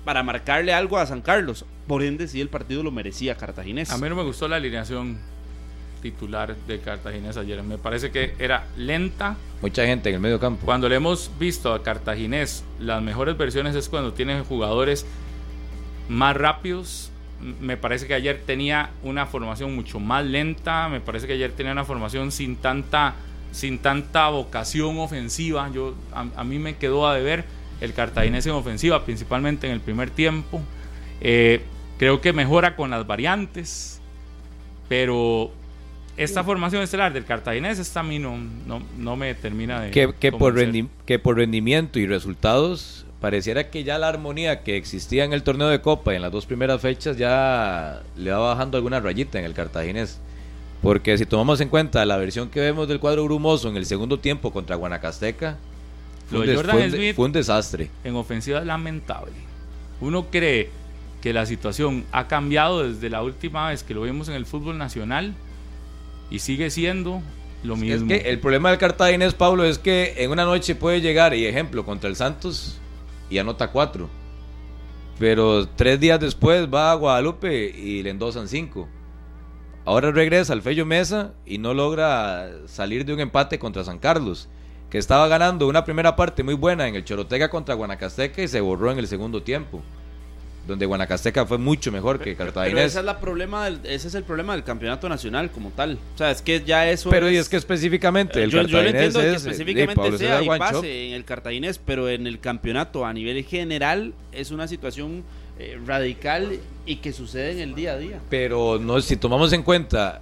para 0.06 0.24
marcarle 0.24 0.74
algo 0.74 0.98
a 0.98 1.06
San 1.06 1.22
Carlos. 1.22 1.66
Por 1.88 2.04
ende, 2.04 2.28
sí 2.28 2.42
el 2.42 2.50
partido 2.50 2.84
lo 2.84 2.92
merecía 2.92 3.36
Cartaginés. 3.36 3.92
A 3.92 3.98
mí 3.98 4.08
no 4.10 4.16
me 4.16 4.24
gustó 4.24 4.48
la 4.48 4.58
alineación 4.58 5.18
titular 6.02 6.56
de 6.56 6.80
Cartaginés 6.80 7.38
ayer. 7.38 7.62
Me 7.64 7.78
parece 7.78 8.12
que 8.12 8.34
era 8.40 8.68
lenta. 8.78 9.36
Mucha 9.62 9.86
gente 9.86 10.10
en 10.10 10.16
el 10.16 10.22
medio 10.22 10.40
campo. 10.40 10.66
Cuando 10.66 10.88
le 10.88 10.96
hemos 10.96 11.32
visto 11.38 11.74
a 11.74 11.84
Cartaginés, 11.84 12.64
las 12.80 13.02
mejores 13.02 13.38
versiones 13.38 13.76
es 13.76 13.90
cuando 13.90 14.14
tienen 14.14 14.44
jugadores 14.44 15.06
más 16.08 16.36
rápidos. 16.36 17.12
Me 17.62 17.78
parece 17.78 18.08
que 18.08 18.14
ayer 18.14 18.42
tenía 18.46 18.92
una 19.04 19.26
formación 19.26 19.76
mucho 19.76 20.00
más 20.00 20.26
lenta. 20.26 20.90
Me 20.90 21.02
parece 21.02 21.28
que 21.28 21.34
ayer 21.34 21.52
tenía 21.52 21.72
una 21.72 21.86
formación 21.86 22.32
sin 22.32 22.56
tanta, 22.56 23.16
sin 23.52 23.80
tanta 23.80 24.30
vocación 24.30 24.98
ofensiva. 25.00 25.70
Yo, 25.72 25.96
a, 26.14 26.26
a 26.36 26.44
mí 26.44 26.60
me 26.60 26.78
quedó 26.78 27.08
a 27.08 27.16
deber 27.16 27.46
el 27.82 27.94
Cartaginés 27.94 28.46
en 28.46 28.54
ofensiva, 28.54 29.06
principalmente 29.06 29.68
en 29.68 29.74
el 29.74 29.80
primer 29.80 30.10
tiempo. 30.10 30.62
Eh, 31.22 31.62
creo 31.98 32.22
que 32.22 32.34
mejora 32.34 32.76
con 32.76 32.90
las 32.90 33.06
variantes, 33.06 34.02
pero 34.88 35.52
esta 36.18 36.44
formación 36.44 36.84
estelar 36.84 37.14
del 37.14 37.26
Cartaginés, 37.26 37.80
esta 37.80 38.02
a 38.02 38.04
mí 38.04 38.20
no, 38.20 38.38
no, 38.66 38.82
no 38.98 39.16
me 39.16 39.34
termina 39.36 39.82
de. 39.82 39.92
que, 39.92 40.14
que 40.20 40.32
por 40.32 40.56
que 41.06 41.20
por 41.20 41.38
rendimiento 41.38 42.00
y 42.00 42.08
resultados 42.08 43.06
pareciera 43.20 43.70
que 43.70 43.84
ya 43.84 43.98
la 43.98 44.08
armonía 44.08 44.64
que 44.64 44.78
existía 44.78 45.26
en 45.26 45.34
el 45.34 45.44
torneo 45.44 45.68
de 45.68 45.82
Copa 45.82 46.14
y 46.14 46.16
en 46.16 46.22
las 46.22 46.32
dos 46.32 46.46
primeras 46.46 46.82
fechas 46.82 47.18
ya 47.18 48.02
le 48.16 48.32
va 48.32 48.40
bajando 48.40 48.78
alguna 48.78 49.00
rayita 49.00 49.40
en 49.40 49.46
el 49.46 49.54
cartaginés. 49.54 50.20
Porque 50.82 51.18
si 51.18 51.26
tomamos 51.26 51.60
en 51.60 51.68
cuenta 51.68 52.06
la 52.06 52.16
versión 52.18 52.50
que 52.50 52.62
vemos 52.62 52.88
del 52.88 53.02
cuadro 53.02 53.26
brumoso 53.26 53.68
en 53.70 53.76
el 53.76 53.86
segundo 53.86 54.20
tiempo 54.20 54.52
contra 54.52 54.78
Guanacasteca, 54.78 55.58
Lo 56.32 56.40
un, 56.42 56.46
de 56.46 56.52
des- 56.52 56.58
Jordan 56.58 56.76
fue 56.76 56.86
un 56.86 56.92
de- 56.92 56.98
Smith- 56.98 57.16
fue 57.16 57.26
un 57.26 57.32
desastre. 57.32 57.90
en 58.04 58.16
ofensiva 58.16 58.60
es 58.60 58.66
lamentable. 58.66 59.34
Uno 60.02 60.28
cree 60.30 60.70
que 61.22 61.34
la 61.34 61.46
situación 61.46 62.06
ha 62.12 62.28
cambiado 62.28 62.88
desde 62.88 63.10
la 63.10 63.22
última 63.24 63.70
vez 63.70 63.84
que 63.84 63.94
lo 63.94 64.02
vimos 64.04 64.30
en 64.30 64.36
el 64.36 64.46
fútbol 64.46 64.78
nacional 64.78 65.34
y 66.30 66.40
sigue 66.40 66.70
siendo 66.70 67.22
lo 67.64 67.74
Es 67.74 67.80
mismo. 67.82 68.08
que 68.08 68.16
el 68.30 68.40
problema 68.40 68.70
del 68.70 68.78
cartaginés, 68.80 69.34
Pablo, 69.34 69.66
es 69.66 69.78
que 69.80 70.14
en 70.18 70.32
una 70.32 70.46
noche 70.46 70.76
puede 70.76 71.02
llegar, 71.02 71.34
y 71.34 71.46
ejemplo, 71.46 71.84
contra 71.84 72.10
el 72.10 72.16
Santos 72.16 72.78
y 73.30 73.38
anota 73.38 73.72
cuatro. 73.72 74.10
Pero 75.20 75.68
tres 75.68 76.00
días 76.00 76.20
después 76.20 76.68
va 76.74 76.92
a 76.92 76.96
Guadalupe 76.96 77.70
y 77.70 78.02
le 78.04 78.12
endosan 78.12 78.48
cinco. 78.48 78.88
Ahora 79.84 80.12
regresa 80.12 80.54
al 80.54 80.62
Fello 80.62 80.86
Mesa 80.86 81.34
y 81.46 81.58
no 81.58 81.74
logra 81.74 82.50
salir 82.68 83.04
de 83.06 83.14
un 83.14 83.20
empate 83.20 83.60
contra 83.60 83.84
San 83.84 84.00
Carlos, 84.00 84.48
que 84.90 84.98
estaba 84.98 85.28
ganando 85.28 85.68
una 85.68 85.86
primera 85.86 86.16
parte 86.16 86.44
muy 86.44 86.56
buena 86.56 86.88
en 86.88 86.96
el 86.96 87.06
Chorotega 87.06 87.50
contra 87.50 87.76
Guanacasteca 87.76 88.42
y 88.42 88.48
se 88.48 88.60
borró 88.60 88.92
en 88.92 88.98
el 88.98 89.08
segundo 89.08 89.44
tiempo, 89.44 89.84
donde 90.68 90.86
Guanacasteca 90.86 91.46
fue 91.46 91.60
mucho 91.60 91.92
mejor 91.92 92.18
que 92.18 92.36
Pero 92.36 92.38
Cartaginés. 92.38 92.86
ese 92.86 93.00
es, 93.00 93.06
la 93.06 93.20
problema 93.20 93.66
del, 93.66 93.80
ese 93.84 94.08
es 94.08 94.16
el 94.16 94.24
problema 94.24 94.54
del 94.54 94.64
campeonato 94.64 95.08
nacional 95.08 95.52
como 95.52 95.70
tal. 95.70 96.00
O 96.16 96.18
sea, 96.18 96.32
es 96.32 96.42
que 96.42 96.64
ya 96.64 96.90
eso. 96.90 97.10
Pero 97.12 97.30
y 97.30 97.38
es 97.38 97.48
que 97.50 97.58
específicamente 97.58 98.44
el 98.44 98.50
yo, 98.50 98.64
yo 98.64 98.78
Cartaginés 98.78 98.96
entiendo 98.96 99.20
que 99.20 99.28
es, 99.28 99.34
eh, 99.34 99.50
específicamente 99.50 100.18
sea 100.18 100.42
y 100.42 100.48
pase 100.48 101.08
en 101.10 101.14
el 101.14 101.24
cartaginés, 101.24 101.78
pero 101.78 102.10
en 102.10 102.26
el 102.26 102.40
campeonato 102.40 103.06
a 103.06 103.14
nivel 103.14 103.44
general 103.44 104.14
es 104.32 104.50
una 104.50 104.68
situación 104.68 105.24
eh, 105.60 105.80
radical 105.86 106.60
y 106.88 106.96
que 106.96 107.14
sucede 107.14 107.52
en 107.52 107.60
el 107.60 107.76
día 107.76 107.94
a 107.94 107.98
día. 107.98 108.20
Pero 108.30 108.80
no, 108.80 109.00
si 109.02 109.18
tomamos 109.18 109.54
en 109.54 109.62
cuenta, 109.62 110.22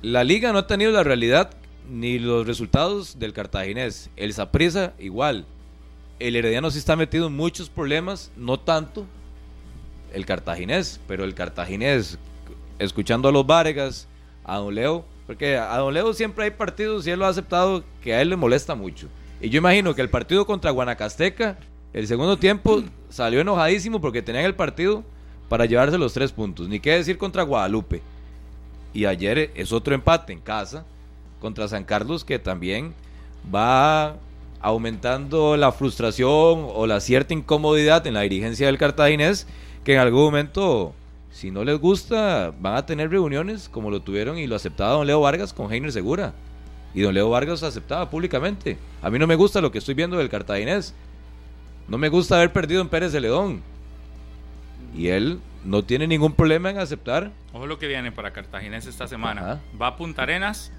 la 0.00 0.24
liga 0.24 0.52
no 0.52 0.60
ha 0.60 0.66
tenido 0.66 0.90
la 0.90 1.02
realidad 1.02 1.50
ni 1.88 2.18
los 2.18 2.46
resultados 2.46 3.18
del 3.18 3.32
cartaginés. 3.32 4.10
El 4.16 4.32
Saprissa 4.32 4.94
igual. 4.98 5.46
El 6.18 6.36
Herediano 6.36 6.70
sí 6.70 6.78
está 6.78 6.96
metido 6.96 7.26
en 7.26 7.36
muchos 7.36 7.68
problemas, 7.68 8.30
no 8.36 8.58
tanto 8.58 9.06
el 10.12 10.24
cartaginés, 10.24 11.00
pero 11.08 11.24
el 11.24 11.34
cartaginés, 11.34 12.18
escuchando 12.78 13.28
a 13.28 13.32
los 13.32 13.46
Vargas, 13.46 14.06
a 14.44 14.58
Don 14.58 14.74
Leo, 14.74 15.04
porque 15.26 15.56
a 15.56 15.76
Don 15.78 15.92
Leo 15.92 16.14
siempre 16.14 16.44
hay 16.44 16.50
partidos 16.52 17.06
y 17.06 17.10
él 17.10 17.18
lo 17.18 17.26
ha 17.26 17.30
aceptado 17.30 17.82
que 18.00 18.14
a 18.14 18.22
él 18.22 18.30
le 18.30 18.36
molesta 18.36 18.74
mucho. 18.74 19.08
Y 19.40 19.50
yo 19.50 19.58
imagino 19.58 19.94
que 19.94 20.02
el 20.02 20.10
partido 20.10 20.46
contra 20.46 20.70
Guanacasteca, 20.70 21.58
el 21.92 22.06
segundo 22.06 22.38
tiempo, 22.38 22.82
salió 23.08 23.40
enojadísimo 23.40 24.00
porque 24.00 24.22
tenían 24.22 24.44
el 24.44 24.54
partido 24.54 25.04
para 25.48 25.66
llevarse 25.66 25.98
los 25.98 26.12
tres 26.12 26.32
puntos. 26.32 26.68
Ni 26.68 26.80
qué 26.80 26.92
decir 26.92 27.18
contra 27.18 27.42
Guadalupe. 27.42 28.02
Y 28.92 29.06
ayer 29.06 29.50
es 29.54 29.72
otro 29.72 29.94
empate 29.94 30.32
en 30.32 30.40
casa 30.40 30.86
contra 31.44 31.68
San 31.68 31.84
Carlos 31.84 32.24
que 32.24 32.38
también 32.38 32.94
va 33.54 34.16
aumentando 34.62 35.58
la 35.58 35.72
frustración 35.72 36.66
o 36.72 36.86
la 36.86 37.00
cierta 37.00 37.34
incomodidad 37.34 38.06
en 38.06 38.14
la 38.14 38.22
dirigencia 38.22 38.66
del 38.66 38.78
cartaginés 38.78 39.46
que 39.84 39.92
en 39.92 40.00
algún 40.00 40.22
momento, 40.22 40.94
si 41.30 41.50
no 41.50 41.62
les 41.62 41.78
gusta, 41.78 42.54
van 42.58 42.76
a 42.76 42.86
tener 42.86 43.10
reuniones 43.10 43.68
como 43.68 43.90
lo 43.90 44.00
tuvieron 44.00 44.38
y 44.38 44.46
lo 44.46 44.56
aceptaba 44.56 44.94
don 44.94 45.06
Leo 45.06 45.20
Vargas 45.20 45.52
con 45.52 45.70
Heiner 45.70 45.92
Segura. 45.92 46.32
Y 46.94 47.02
don 47.02 47.12
Leo 47.12 47.28
Vargas 47.28 47.62
aceptaba 47.62 48.08
públicamente. 48.08 48.78
A 49.02 49.10
mí 49.10 49.18
no 49.18 49.26
me 49.26 49.34
gusta 49.34 49.60
lo 49.60 49.70
que 49.70 49.76
estoy 49.76 49.92
viendo 49.92 50.16
del 50.16 50.30
cartaginés. 50.30 50.94
No 51.88 51.98
me 51.98 52.08
gusta 52.08 52.36
haber 52.36 52.54
perdido 52.54 52.80
en 52.80 52.88
Pérez 52.88 53.12
Celedón. 53.12 53.60
Y 54.96 55.08
él 55.08 55.40
no 55.62 55.84
tiene 55.84 56.06
ningún 56.06 56.32
problema 56.32 56.70
en 56.70 56.78
aceptar. 56.78 57.32
Ojo 57.52 57.66
lo 57.66 57.78
que 57.78 57.86
viene 57.86 58.12
para 58.12 58.32
Cartaginés 58.32 58.86
esta 58.86 59.06
semana. 59.06 59.40
Ajá. 59.42 59.60
Va 59.78 59.88
a 59.88 59.96
Punta 59.96 60.22
Arenas, 60.22 60.72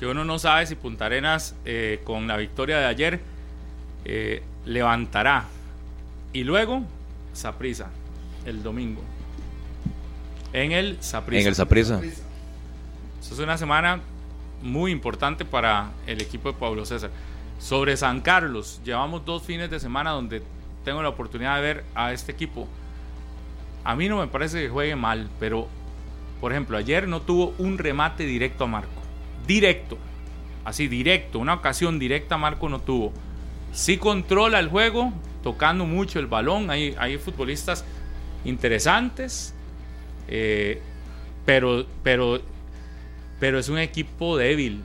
que 0.00 0.06
uno 0.06 0.24
no 0.24 0.38
sabe 0.38 0.64
si 0.64 0.76
Punta 0.76 1.04
Arenas 1.04 1.54
eh, 1.66 2.00
con 2.04 2.26
la 2.26 2.38
victoria 2.38 2.78
de 2.78 2.86
ayer 2.86 3.20
eh, 4.06 4.42
levantará. 4.64 5.44
Y 6.32 6.42
luego 6.44 6.84
Saprisa, 7.34 7.90
el 8.46 8.62
domingo. 8.62 9.02
En 10.54 10.72
el 10.72 10.96
Saprisa. 11.02 11.42
En 11.42 11.46
el. 11.48 11.52
Eso 11.52 13.34
es 13.34 13.38
una 13.38 13.58
semana 13.58 14.00
muy 14.62 14.90
importante 14.90 15.44
para 15.44 15.90
el 16.06 16.22
equipo 16.22 16.50
de 16.50 16.58
Pablo 16.58 16.86
César. 16.86 17.10
Sobre 17.58 17.94
San 17.98 18.22
Carlos, 18.22 18.80
llevamos 18.82 19.26
dos 19.26 19.42
fines 19.42 19.70
de 19.70 19.78
semana 19.80 20.12
donde 20.12 20.42
tengo 20.82 21.02
la 21.02 21.10
oportunidad 21.10 21.56
de 21.56 21.60
ver 21.60 21.84
a 21.94 22.14
este 22.14 22.32
equipo. 22.32 22.66
A 23.84 23.94
mí 23.96 24.08
no 24.08 24.16
me 24.16 24.28
parece 24.28 24.62
que 24.62 24.70
juegue 24.70 24.96
mal, 24.96 25.28
pero 25.38 25.68
por 26.40 26.52
ejemplo, 26.52 26.78
ayer 26.78 27.06
no 27.06 27.20
tuvo 27.20 27.52
un 27.58 27.76
remate 27.76 28.24
directo 28.24 28.64
a 28.64 28.66
Marco. 28.66 28.99
Directo. 29.50 29.98
Así, 30.64 30.86
directo. 30.86 31.40
Una 31.40 31.54
ocasión 31.54 31.98
directa 31.98 32.38
Marco 32.38 32.68
no 32.68 32.80
tuvo. 32.80 33.12
Sí 33.72 33.96
controla 33.96 34.60
el 34.60 34.68
juego, 34.68 35.12
tocando 35.42 35.86
mucho 35.86 36.20
el 36.20 36.28
balón. 36.28 36.70
Hay, 36.70 36.94
hay 36.96 37.18
futbolistas 37.18 37.84
interesantes. 38.44 39.52
eh, 40.28 40.80
pero, 41.44 41.84
pero, 42.04 42.40
pero 43.40 43.58
es 43.58 43.68
un 43.68 43.78
equipo 43.78 44.36
débil. 44.36 44.84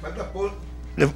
Falta 0.00 0.30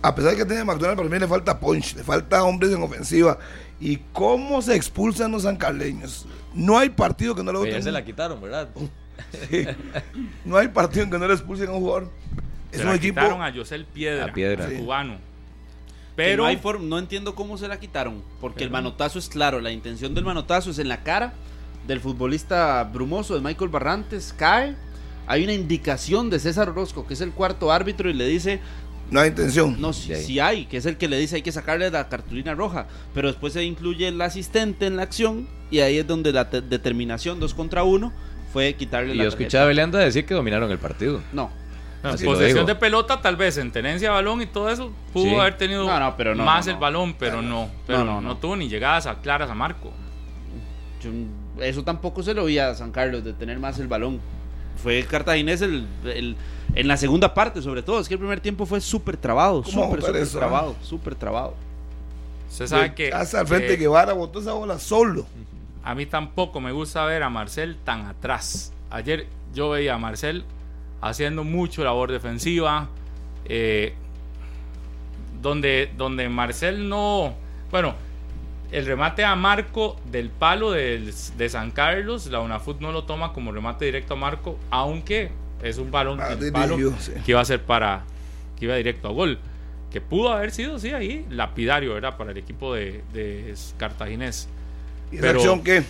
a 0.03 0.15
pesar 0.17 0.33
de 0.33 0.39
que 0.39 0.45
tiene 0.45 0.65
McDonald's, 0.65 0.97
para 0.97 1.09
mí 1.09 1.19
le 1.21 1.29
falta 1.29 1.61
punch, 1.61 1.95
le 1.95 2.03
falta 2.03 2.43
hombres 2.43 2.73
en 2.73 2.83
ofensiva. 2.83 3.39
¿Y 3.79 3.99
cómo 4.13 4.61
se 4.61 4.75
expulsan 4.75 5.31
los 5.31 5.45
sancarleños? 5.45 6.27
No 6.53 6.77
hay 6.79 6.89
partido 6.89 7.33
que 7.37 7.45
no 7.45 7.53
le 7.53 7.59
Pero 7.61 7.67
ya 7.67 7.77
boten 7.77 7.85
se 7.85 7.93
la 7.93 8.05
quitaron, 8.05 8.41
¿verdad? 8.41 8.71
No 10.45 10.57
hay 10.57 10.67
partido 10.69 11.05
en 11.05 11.11
que 11.13 11.19
no 11.19 11.29
le 11.29 11.35
expulsen 11.35 11.69
a 11.69 11.73
un 11.73 11.81
jugador. 11.81 12.11
Es 12.73 12.79
Se 12.79 12.83
un 12.85 12.91
la 12.91 12.97
equipo. 12.97 13.21
quitaron 13.21 13.43
a 13.43 13.53
José 13.53 13.85
Piedra, 13.93 14.27
A 14.27 14.33
Piedra. 14.33 14.65
el 14.67 14.71
Sí. 14.73 14.77
cubano. 14.79 15.17
Pero 16.17 16.45
no, 16.45 16.47
hay 16.49 16.57
forma- 16.57 16.85
no 16.87 16.99
entiendo 16.99 17.35
cómo 17.35 17.59
se 17.59 17.69
la 17.69 17.79
quitaron, 17.79 18.23
porque 18.41 18.65
el 18.65 18.71
manotazo 18.71 19.19
es 19.19 19.29
claro, 19.29 19.61
la 19.61 19.71
intención 19.71 20.15
del 20.15 20.25
manotazo 20.25 20.71
es 20.71 20.79
en 20.79 20.89
la 20.89 21.03
cara 21.03 21.35
del 21.87 22.01
futbolista 22.01 22.83
brumoso 22.85 23.35
de 23.35 23.43
Michael 23.43 23.69
Barrantes, 23.71 24.35
cae, 24.37 24.75
hay 25.27 25.45
una 25.45 25.53
indicación 25.53 26.31
de 26.31 26.39
César 26.39 26.71
Orozco, 26.71 27.07
que 27.07 27.15
es 27.15 27.21
el 27.21 27.33
cuarto 27.33 27.71
árbitro, 27.71 28.09
y 28.09 28.15
le 28.15 28.27
dice, 28.27 28.61
No 29.11 29.21
hay 29.21 29.29
intención. 29.29 29.79
no, 29.79 29.93
si, 29.93 30.15
si 30.17 30.41
hay, 30.41 30.65
que 30.67 30.79
es 30.79 30.87
el 30.87 30.97
que 30.97 31.07
le 31.07 31.19
dice 31.19 31.37
hay 31.37 31.43
que 31.43 31.53
sacarle 31.53 31.91
la 31.91 32.09
cartulina 32.09 32.55
roja, 32.55 32.87
pero 33.15 33.29
después 33.29 33.53
se 33.53 33.63
incluye 33.63 34.09
el 34.09 34.21
asistente 34.23 34.87
en 34.87 34.97
la 34.97 35.03
acción, 35.03 35.47
y 35.71 35.81
ahí 35.81 35.99
es 35.99 36.07
donde 36.07 36.33
la 36.33 36.49
te- 36.49 36.63
determinación 36.63 37.39
dos 37.41 37.53
contra 37.53 37.83
uno 37.85 38.11
fue 38.55 38.73
quitarle 38.75 39.13
Y 39.15 39.19
la 39.19 39.25
yo 39.25 39.29
escuchaba 39.29 39.65
a 39.65 39.69
Belenda 39.69 39.99
decir 39.99 40.25
que 40.25 40.33
dominaron 40.33 40.71
el 40.71 40.79
partido. 40.79 41.21
No, 41.35 41.51
Así 42.15 42.25
lo 42.25 42.33
posesión 42.33 42.67
de 42.67 42.75
pelota, 42.75 43.21
tal 43.21 43.37
vez 43.37 43.59
en 43.59 43.71
tenencia 43.73 44.09
de 44.09 44.15
balón 44.15 44.43
y 44.43 44.47
todo 44.47 44.69
eso, 44.71 44.91
pudo 45.13 45.25
Sí. 45.31 45.35
haber 45.37 45.57
tenido 45.57 45.85
No, 45.87 45.99
no, 46.01 46.17
pero 46.17 46.35
no, 46.35 46.45
más 46.45 46.67
no, 46.67 46.73
el 46.73 46.79
balón, 46.79 47.15
pero 47.19 47.43
no. 47.43 47.69
Pero 47.87 47.99
No, 48.01 48.05
no, 48.05 48.21
no, 48.21 48.29
no. 48.29 48.37
tuvo 48.37 48.57
ni 48.57 48.69
llegadas 48.69 49.07
a 49.07 49.21
claras 49.21 49.51
a 49.51 49.55
Marco. 49.55 49.93
Yo- 51.03 51.63
eso 51.63 51.83
tampoco 51.85 52.23
se 52.23 52.35
lo 52.35 52.45
vi 52.47 52.59
a 52.59 52.75
San 52.75 52.91
Carlos 52.93 53.25
de 53.25 53.33
tener 53.33 53.59
más 53.59 53.79
el 53.79 53.89
balón. 53.89 54.21
Fue 54.83 55.03
cartaginés 55.05 55.63
el, 55.63 55.87
el- 56.05 56.37
en 56.75 56.89
la 56.89 56.97
segunda 56.97 57.33
parte, 57.33 57.63
sobre 57.63 57.83
todo. 57.83 58.01
Es 58.01 58.09
que 58.09 58.15
el 58.15 58.21
primer 58.21 58.41
tiempo 58.41 58.67
fue 58.67 58.81
súper 58.81 59.17
trabado, 59.17 59.63
¿Cómo 59.63 59.85
súper, 59.97 60.27
trabado, 60.31 60.77
súper 60.83 61.15
trabado. 61.15 61.55
Usted 62.51 62.67
sabe 62.67 62.95
que, 62.95 63.13
Hasta 63.13 63.41
al 63.41 63.47
frente 63.47 63.69
que 63.69 63.77
Guevara 63.79 64.13
botó 64.13 64.41
esa 64.41 64.53
bola 64.53 64.79
solo. 64.79 65.27
a 65.83 65.95
mí 65.95 66.05
tampoco 66.07 66.61
me 66.61 66.73
gusta 66.73 67.05
ver 67.05 67.23
a 67.23 67.31
Marcel 67.31 67.77
tan 67.85 68.07
atrás. 68.07 68.73
Ayer 68.91 69.27
yo 69.55 69.71
veía 69.71 69.95
a 69.95 69.99
Marcel 69.99 70.45
haciendo 71.01 71.45
mucho 71.45 71.85
labor 71.85 72.11
defensiva. 72.13 72.89
eh, 73.49 73.95
donde, 75.41 75.91
donde 75.97 76.29
Marcel 76.29 76.89
no. 76.89 77.35
Bueno, 77.71 77.95
el 78.73 78.85
remate 78.87 79.25
a 79.25 79.37
Marco 79.37 79.97
del 80.11 80.31
palo 80.31 80.73
del- 80.73 81.13
de 81.37 81.49
San 81.49 81.71
Carlos, 81.71 82.27
la 82.27 82.41
UNAFUT 82.41 82.81
no 82.81 82.91
lo 82.91 83.05
toma 83.05 83.33
como 83.33 83.53
remate 83.53 83.85
directo 83.85 84.15
a 84.15 84.17
Marco, 84.17 84.59
aunque 84.71 85.31
es 85.63 85.79
un 85.79 85.91
balón 85.93 86.21
Ah, 86.21 86.35
del 86.35 86.51
palo 86.53 86.77
dirigió, 86.77 86.99
sí. 87.01 87.13
que 87.25 87.31
iba 87.33 87.41
a 87.41 87.45
ser 87.45 87.63
para. 87.63 88.03
que 88.59 88.65
iba 88.65 88.75
directo 88.75 89.07
a 89.09 89.13
gol. 89.13 89.39
Que 89.93 90.01
pudo 90.01 90.33
haber 90.33 90.51
sido, 90.51 90.79
sí, 90.81 90.91
ahí 90.91 91.25
lapidario, 91.31 91.95
¿verdad? 91.95 92.17
Para 92.17 92.33
el 92.33 92.39
equipo 92.39 92.75
de, 92.75 93.05
de 93.13 93.55
Cartaginés. 93.79 94.49
¿Y 95.13 95.17
esa 95.17 95.23
Pero- 95.23 95.39
acción 95.39 95.63
qué? 95.63 95.85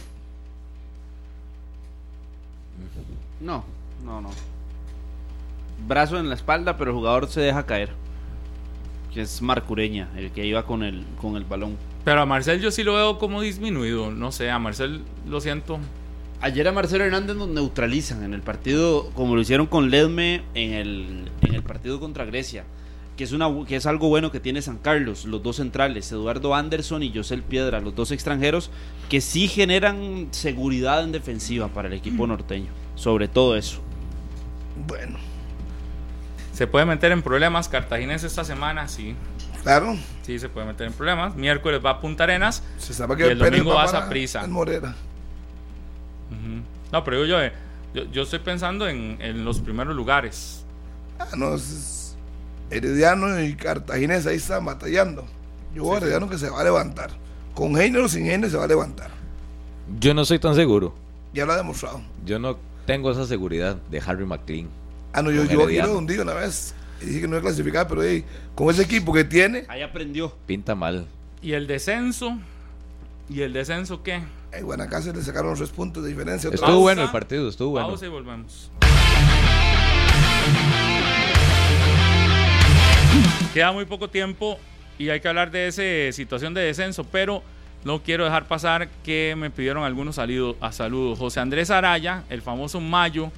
No, 3.40 3.64
no, 4.04 4.20
no. 4.20 4.30
Brazo 5.86 6.18
en 6.18 6.28
la 6.28 6.34
espalda, 6.34 6.76
pero 6.76 6.90
el 6.90 6.96
jugador 6.96 7.28
se 7.28 7.40
deja 7.40 7.66
caer. 7.66 7.90
Que 9.12 9.22
es 9.22 9.42
Marcureña, 9.42 10.08
el 10.16 10.30
que 10.30 10.46
iba 10.46 10.64
con 10.64 10.82
el, 10.82 11.04
con 11.20 11.36
el 11.36 11.44
balón. 11.44 11.76
Pero 12.04 12.20
a 12.20 12.26
Marcel 12.26 12.60
yo 12.60 12.70
sí 12.70 12.84
lo 12.84 12.94
veo 12.94 13.18
como 13.18 13.40
disminuido. 13.40 14.10
No 14.10 14.30
sé, 14.30 14.50
a 14.50 14.58
Marcel 14.58 15.02
lo 15.26 15.40
siento. 15.40 15.78
Ayer 16.40 16.68
a 16.68 16.72
Marcelo 16.72 17.04
Hernández 17.04 17.34
nos 17.34 17.48
neutralizan 17.48 18.22
en 18.22 18.34
el 18.34 18.42
partido, 18.42 19.10
como 19.14 19.34
lo 19.34 19.40
hicieron 19.40 19.66
con 19.66 19.90
Ledme 19.90 20.42
en 20.54 20.72
el, 20.74 21.30
en 21.40 21.54
el 21.54 21.62
partido 21.62 21.98
contra 21.98 22.26
Grecia. 22.26 22.64
que 23.16 23.24
es, 23.24 23.32
una, 23.32 23.48
que 23.66 23.76
es 23.76 23.86
algo 23.86 24.08
bueno 24.08 24.30
que 24.30 24.40
tiene 24.40 24.60
San 24.60 24.76
Carlos, 24.76 25.24
los 25.24 25.42
dos 25.42 25.56
centrales, 25.56 26.12
Eduardo 26.12 26.54
Anderson 26.54 27.02
y 27.02 27.12
José 27.12 27.38
Piedra, 27.38 27.80
los 27.80 27.94
dos 27.94 28.10
extranjeros, 28.10 28.70
que 29.08 29.20
sí 29.20 29.48
generan 29.48 30.28
seguridad 30.32 31.02
en 31.02 31.12
defensiva 31.12 31.68
para 31.68 31.88
el 31.88 31.94
equipo 31.94 32.26
norteño, 32.26 32.70
sobre 32.94 33.28
todo 33.28 33.56
eso. 33.56 33.80
Bueno, 34.86 35.16
Se 36.56 36.66
puede 36.66 36.86
meter 36.86 37.12
en 37.12 37.20
problemas 37.20 37.68
Cartaginés 37.68 38.24
esta 38.24 38.42
semana, 38.42 38.88
sí. 38.88 39.14
claro. 39.62 39.94
Sí, 40.22 40.38
se 40.38 40.48
puede 40.48 40.66
meter 40.66 40.86
en 40.86 40.94
problemas. 40.94 41.36
Miércoles 41.36 41.82
va 41.84 41.90
a 41.90 42.00
Punta 42.00 42.24
Arenas. 42.24 42.62
Se 42.78 42.94
sabe 42.94 43.12
Y 43.12 43.16
que 43.18 43.24
el 43.24 43.36
Pérez 43.38 43.50
domingo 43.60 43.74
va 43.74 43.84
vas 43.84 43.92
a 43.92 44.08
Prisa. 44.08 44.40
el 44.42 44.48
Morera. 44.48 44.94
No, 46.92 47.04
pero 47.04 47.26
yo, 47.26 47.36
yo, 47.92 48.04
yo 48.10 48.22
estoy 48.22 48.38
pensando 48.38 48.88
en, 48.88 49.18
en 49.20 49.44
los 49.44 49.60
primeros 49.60 49.94
lugares. 49.94 50.64
Ah, 51.18 51.28
no, 51.36 51.54
es 51.56 52.16
Herediano 52.70 53.38
y 53.42 53.54
Cartaginés 53.54 54.26
ahí 54.26 54.36
están 54.36 54.64
batallando. 54.64 55.26
Yo 55.74 55.82
veo 55.82 55.92
a 55.94 55.96
Herediano 55.98 56.30
que 56.30 56.38
se 56.38 56.48
va 56.48 56.62
a 56.62 56.64
levantar. 56.64 57.10
Con 57.54 57.74
género 57.76 58.06
o 58.06 58.08
sin 58.08 58.24
género 58.24 58.50
se 58.50 58.56
va 58.56 58.64
a 58.64 58.68
levantar. 58.68 59.10
Yo 60.00 60.14
no 60.14 60.24
soy 60.24 60.38
tan 60.38 60.54
seguro. 60.54 60.94
Ya 61.34 61.44
lo 61.44 61.52
ha 61.52 61.56
demostrado. 61.58 62.00
Yo 62.24 62.38
no 62.38 62.56
tengo 62.86 63.10
esa 63.10 63.26
seguridad 63.26 63.76
de 63.90 64.00
Harry 64.00 64.24
McLean. 64.24 64.68
Ah, 65.16 65.22
no, 65.22 65.30
yo, 65.30 65.44
yo 65.44 65.62
Herediano. 65.62 65.92
lo 65.94 65.98
hundí 65.98 66.18
una 66.18 66.34
vez. 66.34 66.74
Y 67.00 67.06
dije 67.06 67.20
que 67.22 67.26
no 67.28 67.32
iba 67.36 67.38
a 67.38 67.42
clasificar, 67.42 67.88
pero 67.88 68.02
ey, 68.02 68.24
con 68.54 68.68
ese 68.70 68.82
equipo 68.82 69.12
que 69.12 69.24
tiene, 69.24 69.64
Ahí 69.68 69.82
aprendió. 69.82 70.34
Pinta 70.46 70.74
mal. 70.74 71.06
¿Y 71.42 71.52
el 71.52 71.66
descenso? 71.66 72.38
¿Y 73.28 73.40
el 73.40 73.52
descenso 73.52 74.02
qué? 74.02 74.14
a 74.52 74.60
Guanacaste 74.60 75.12
le 75.12 75.22
sacaron 75.22 75.50
los 75.50 75.58
tres 75.58 75.70
puntos 75.70 76.02
de 76.02 76.08
diferencia. 76.10 76.48
otra 76.48 76.56
Estuvo 76.56 76.76
vez. 76.76 76.82
bueno 76.82 77.02
el 77.02 77.10
partido, 77.10 77.48
estuvo 77.48 77.70
bueno. 77.70 77.88
Pausa 77.88 78.06
y 78.06 78.08
volvemos. 78.08 78.70
Queda 83.54 83.72
muy 83.72 83.84
poco 83.86 84.08
tiempo 84.10 84.58
y 84.98 85.08
hay 85.08 85.20
que 85.20 85.28
hablar 85.28 85.50
de 85.50 85.66
esa 85.68 86.14
situación 86.14 86.52
de 86.54 86.60
descenso, 86.62 87.04
pero 87.04 87.42
no 87.84 88.02
quiero 88.02 88.24
dejar 88.24 88.46
pasar 88.48 88.88
que 89.04 89.34
me 89.36 89.50
pidieron 89.50 89.82
algunos 89.84 90.16
saludos. 90.16 90.56
A 90.60 90.72
saludos. 90.72 91.18
José 91.18 91.40
Andrés 91.40 91.70
Araya, 91.70 92.24
el 92.28 92.42
famoso 92.42 92.80
Mayo, 92.80 93.30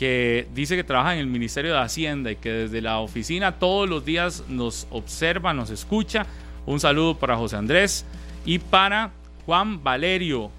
que 0.00 0.48
dice 0.54 0.76
que 0.76 0.82
trabaja 0.82 1.12
en 1.12 1.20
el 1.20 1.26
Ministerio 1.26 1.74
de 1.74 1.78
Hacienda 1.78 2.30
y 2.30 2.36
que 2.36 2.50
desde 2.50 2.80
la 2.80 3.00
oficina 3.00 3.58
todos 3.58 3.86
los 3.86 4.02
días 4.02 4.44
nos 4.48 4.86
observa, 4.90 5.52
nos 5.52 5.68
escucha. 5.68 6.24
Un 6.64 6.80
saludo 6.80 7.18
para 7.18 7.36
José 7.36 7.56
Andrés 7.56 8.06
y 8.46 8.58
para 8.60 9.10
Juan 9.44 9.84
Valerio, 9.84 10.50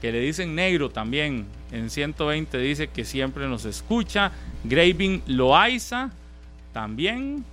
que 0.00 0.10
le 0.10 0.18
dicen 0.18 0.56
negro 0.56 0.90
también. 0.90 1.46
En 1.70 1.90
120 1.90 2.58
dice 2.58 2.88
que 2.88 3.04
siempre 3.04 3.46
nos 3.46 3.66
escucha. 3.66 4.32
Graving 4.64 5.22
Loaiza 5.28 6.10
también 6.72 7.44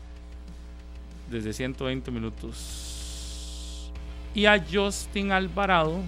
desde 1.29 1.53
120 1.53 2.09
minutos. 2.09 3.91
Y 4.33 4.47
a 4.47 4.65
Justin 4.67 5.31
Alvarado 5.31 5.99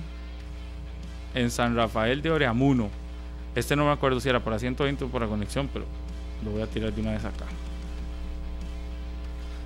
en 1.35 1.51
San 1.51 1.75
Rafael 1.75 2.23
de 2.23 2.31
Oreamuno. 2.31 3.00
Este 3.55 3.75
no 3.75 3.85
me 3.85 3.91
acuerdo 3.91 4.19
si 4.19 4.29
era 4.29 4.39
para 4.39 4.59
120 4.59 5.03
o 5.03 5.07
para 5.09 5.27
conexión, 5.27 5.69
pero 5.71 5.85
lo 6.43 6.51
voy 6.51 6.61
a 6.61 6.67
tirar 6.67 6.93
de 6.93 7.01
una 7.01 7.11
vez 7.11 7.25
acá. 7.25 7.45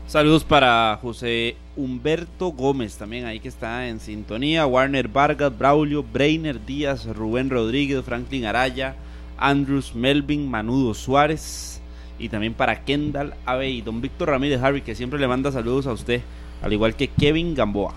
Saludos 0.08 0.44
para 0.44 0.98
José 1.02 1.56
Humberto 1.76 2.50
Gómez, 2.50 2.96
también 2.96 3.26
ahí 3.26 3.40
que 3.40 3.48
está 3.48 3.88
en 3.88 4.00
sintonía. 4.00 4.66
Warner 4.66 5.08
Vargas, 5.08 5.56
Braulio, 5.58 6.04
Breiner 6.04 6.64
Díaz, 6.64 7.06
Rubén 7.06 7.50
Rodríguez, 7.50 8.04
Franklin 8.04 8.46
Araya, 8.46 8.96
Andrews 9.38 9.96
Melvin, 9.96 10.50
Manudo 10.50 10.94
Suárez. 10.94 11.82
Y 12.18 12.30
también 12.30 12.54
para 12.54 12.86
Kendall 12.86 13.34
Ave 13.46 13.70
y 13.70 13.82
don 13.82 14.00
Víctor 14.00 14.30
Ramírez 14.30 14.62
Harry, 14.62 14.82
que 14.82 14.96
siempre 14.96 15.20
le 15.20 15.28
manda 15.28 15.52
saludos 15.52 15.86
a 15.88 15.92
usted, 15.92 16.22
al 16.62 16.72
igual 16.72 16.96
que 16.96 17.08
Kevin 17.08 17.56
Gamboa. 17.56 17.94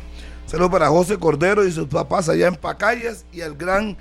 Saludos 0.46 0.72
para 0.72 0.88
José 0.88 1.18
Cordero 1.18 1.66
y 1.66 1.70
sus 1.70 1.88
papás 1.88 2.28
allá 2.28 2.48
en 2.48 2.56
Pacayas 2.56 3.26
y 3.32 3.42
al 3.42 3.54
gran 3.54 3.96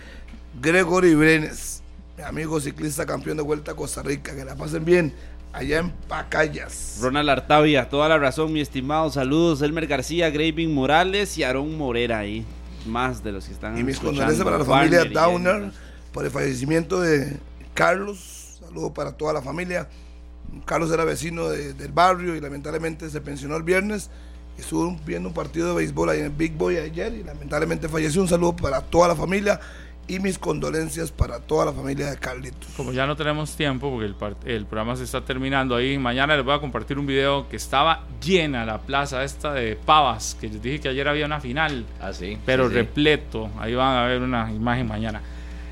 Gregory 0.61 1.13
Brenes, 1.13 1.76
mi 2.17 2.23
amigo 2.23 2.59
ciclista 2.59 3.05
campeón 3.05 3.37
de 3.37 3.43
Vuelta 3.43 3.71
a 3.71 3.75
Costa 3.75 4.01
Rica. 4.01 4.35
Que 4.35 4.43
la 4.43 4.55
pasen 4.55 4.83
bien 4.85 5.13
allá 5.53 5.79
en 5.79 5.91
Pacayas. 5.91 6.97
Ronald 7.01 7.29
Artavia, 7.29 7.89
toda 7.89 8.09
la 8.09 8.17
razón, 8.17 8.51
mi 8.53 8.61
estimado. 8.61 9.09
Saludos, 9.11 9.61
Elmer 9.61 9.87
García, 9.87 10.29
Graving 10.29 10.73
Morales 10.73 11.37
y 11.37 11.43
Aarón 11.43 11.77
Morera 11.77 12.19
ahí. 12.19 12.45
Más 12.85 13.23
de 13.23 13.33
los 13.33 13.45
que 13.45 13.53
están 13.53 13.77
Y 13.77 13.83
mis 13.83 13.99
condolencias 13.99 14.43
para 14.45 14.57
la 14.59 14.65
familia 14.65 15.03
Downer 15.05 15.71
por 16.13 16.25
el 16.25 16.31
fallecimiento 16.31 17.01
de 17.01 17.37
Carlos. 17.73 18.57
Saludos 18.59 18.91
para 18.93 19.11
toda 19.11 19.33
la 19.33 19.41
familia. 19.41 19.87
Carlos 20.65 20.89
era 20.91 21.03
vecino 21.03 21.49
de- 21.49 21.73
del 21.73 21.91
barrio 21.91 22.35
y 22.35 22.39
lamentablemente 22.39 23.09
se 23.09 23.19
pensionó 23.21 23.57
el 23.57 23.63
viernes. 23.63 24.09
Estuvo 24.57 24.97
viendo 25.05 25.29
un 25.29 25.35
partido 25.35 25.67
de 25.69 25.75
béisbol 25.75 26.09
ahí 26.09 26.21
en 26.21 26.35
Big 26.35 26.53
Boy 26.53 26.77
ayer 26.77 27.13
y 27.13 27.23
lamentablemente 27.23 27.89
falleció. 27.89 28.21
Un 28.21 28.27
saludo 28.29 28.55
para 28.55 28.81
toda 28.81 29.09
la 29.09 29.15
familia 29.15 29.59
y 30.07 30.19
mis 30.19 30.39
condolencias 30.39 31.11
para 31.11 31.39
toda 31.39 31.65
la 31.65 31.73
familia 31.73 32.09
de 32.09 32.17
Carlitos. 32.17 32.69
Como 32.77 32.93
ya 32.93 33.05
no 33.05 33.15
tenemos 33.15 33.55
tiempo, 33.55 33.89
porque 33.89 34.05
el, 34.05 34.55
el 34.55 34.65
programa 34.65 34.95
se 34.95 35.03
está 35.03 35.23
terminando 35.25 35.75
ahí, 35.75 35.97
mañana 35.97 36.35
les 36.35 36.45
voy 36.45 36.55
a 36.55 36.59
compartir 36.59 36.97
un 36.97 37.05
video 37.05 37.49
que 37.49 37.57
estaba 37.57 38.03
llena 38.23 38.65
la 38.65 38.79
plaza 38.79 39.23
esta 39.23 39.53
de 39.53 39.75
Pavas, 39.75 40.37
que 40.39 40.47
les 40.47 40.61
dije 40.61 40.79
que 40.79 40.89
ayer 40.89 41.07
había 41.07 41.25
una 41.25 41.41
final. 41.41 41.85
Ah, 41.99 42.13
sí. 42.13 42.37
pero 42.45 42.65
sí, 42.65 42.69
sí. 42.69 42.75
repleto. 42.75 43.49
Ahí 43.59 43.75
van 43.75 43.97
a 43.97 44.05
ver 44.05 44.21
una 44.21 44.51
imagen 44.51 44.87
mañana. 44.87 45.21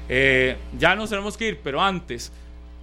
Eh, 0.09 0.57
ya 0.77 0.95
nos 0.95 1.09
tenemos 1.09 1.37
que 1.37 1.47
ir, 1.47 1.59
pero 1.63 1.81
antes, 1.81 2.31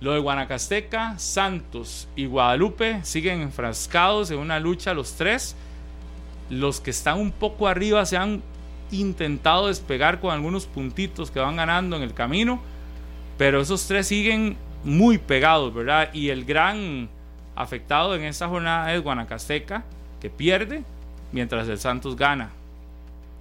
lo 0.00 0.12
de 0.12 0.20
Guanacasteca, 0.20 1.18
Santos 1.18 2.08
y 2.16 2.26
Guadalupe 2.26 3.00
siguen 3.04 3.42
enfrascados 3.42 4.30
en 4.30 4.38
una 4.38 4.58
lucha 4.58 4.94
los 4.94 5.14
tres. 5.14 5.54
Los 6.50 6.80
que 6.80 6.90
están 6.90 7.18
un 7.18 7.30
poco 7.30 7.68
arriba 7.68 8.04
se 8.04 8.16
han 8.16 8.42
intentado 8.92 9.66
despegar 9.68 10.20
con 10.20 10.32
algunos 10.32 10.66
puntitos 10.66 11.30
que 11.30 11.40
van 11.40 11.56
ganando 11.56 11.96
en 11.96 12.02
el 12.02 12.14
camino, 12.14 12.60
pero 13.38 13.60
esos 13.60 13.86
tres 13.86 14.06
siguen 14.06 14.56
muy 14.84 15.18
pegados, 15.18 15.72
¿verdad? 15.74 16.10
Y 16.12 16.28
el 16.28 16.44
gran 16.44 17.08
afectado 17.56 18.14
en 18.14 18.24
esta 18.24 18.48
jornada 18.48 18.94
es 18.94 19.02
Guanacasteca, 19.02 19.84
que 20.20 20.30
pierde, 20.30 20.84
mientras 21.32 21.68
el 21.68 21.78
Santos 21.78 22.16
gana. 22.16 22.50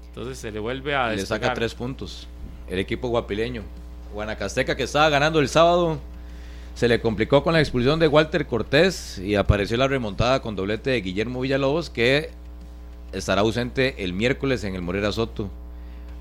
Entonces 0.08 0.38
se 0.38 0.52
le 0.52 0.60
vuelve 0.60 0.96
a 0.96 1.10
Le 1.10 1.18
despegar. 1.18 1.42
saca 1.42 1.54
tres 1.54 1.74
puntos. 1.74 2.28
El 2.68 2.80
equipo 2.80 3.08
guapileño. 3.10 3.64
Guanacasteca 4.14 4.76
que 4.76 4.84
estaba 4.84 5.10
ganando 5.10 5.40
el 5.40 5.48
sábado. 5.48 6.00
Se 6.76 6.88
le 6.88 7.02
complicó 7.02 7.44
con 7.44 7.54
la 7.54 7.60
expulsión 7.60 8.00
de 8.00 8.08
Walter 8.08 8.48
Cortés 8.48 9.18
y 9.20 9.36
apareció 9.36 9.78
la 9.78 9.88
remontada 9.88 10.42
con 10.42 10.56
doblete 10.56 10.90
de 10.90 11.02
Guillermo 11.02 11.42
Villalobos 11.42 11.90
que 11.90 12.32
estará 13.12 13.42
ausente 13.42 14.04
el 14.04 14.14
miércoles 14.14 14.64
en 14.64 14.76
el 14.76 14.82
Morera 14.82 15.12
Soto. 15.12 15.50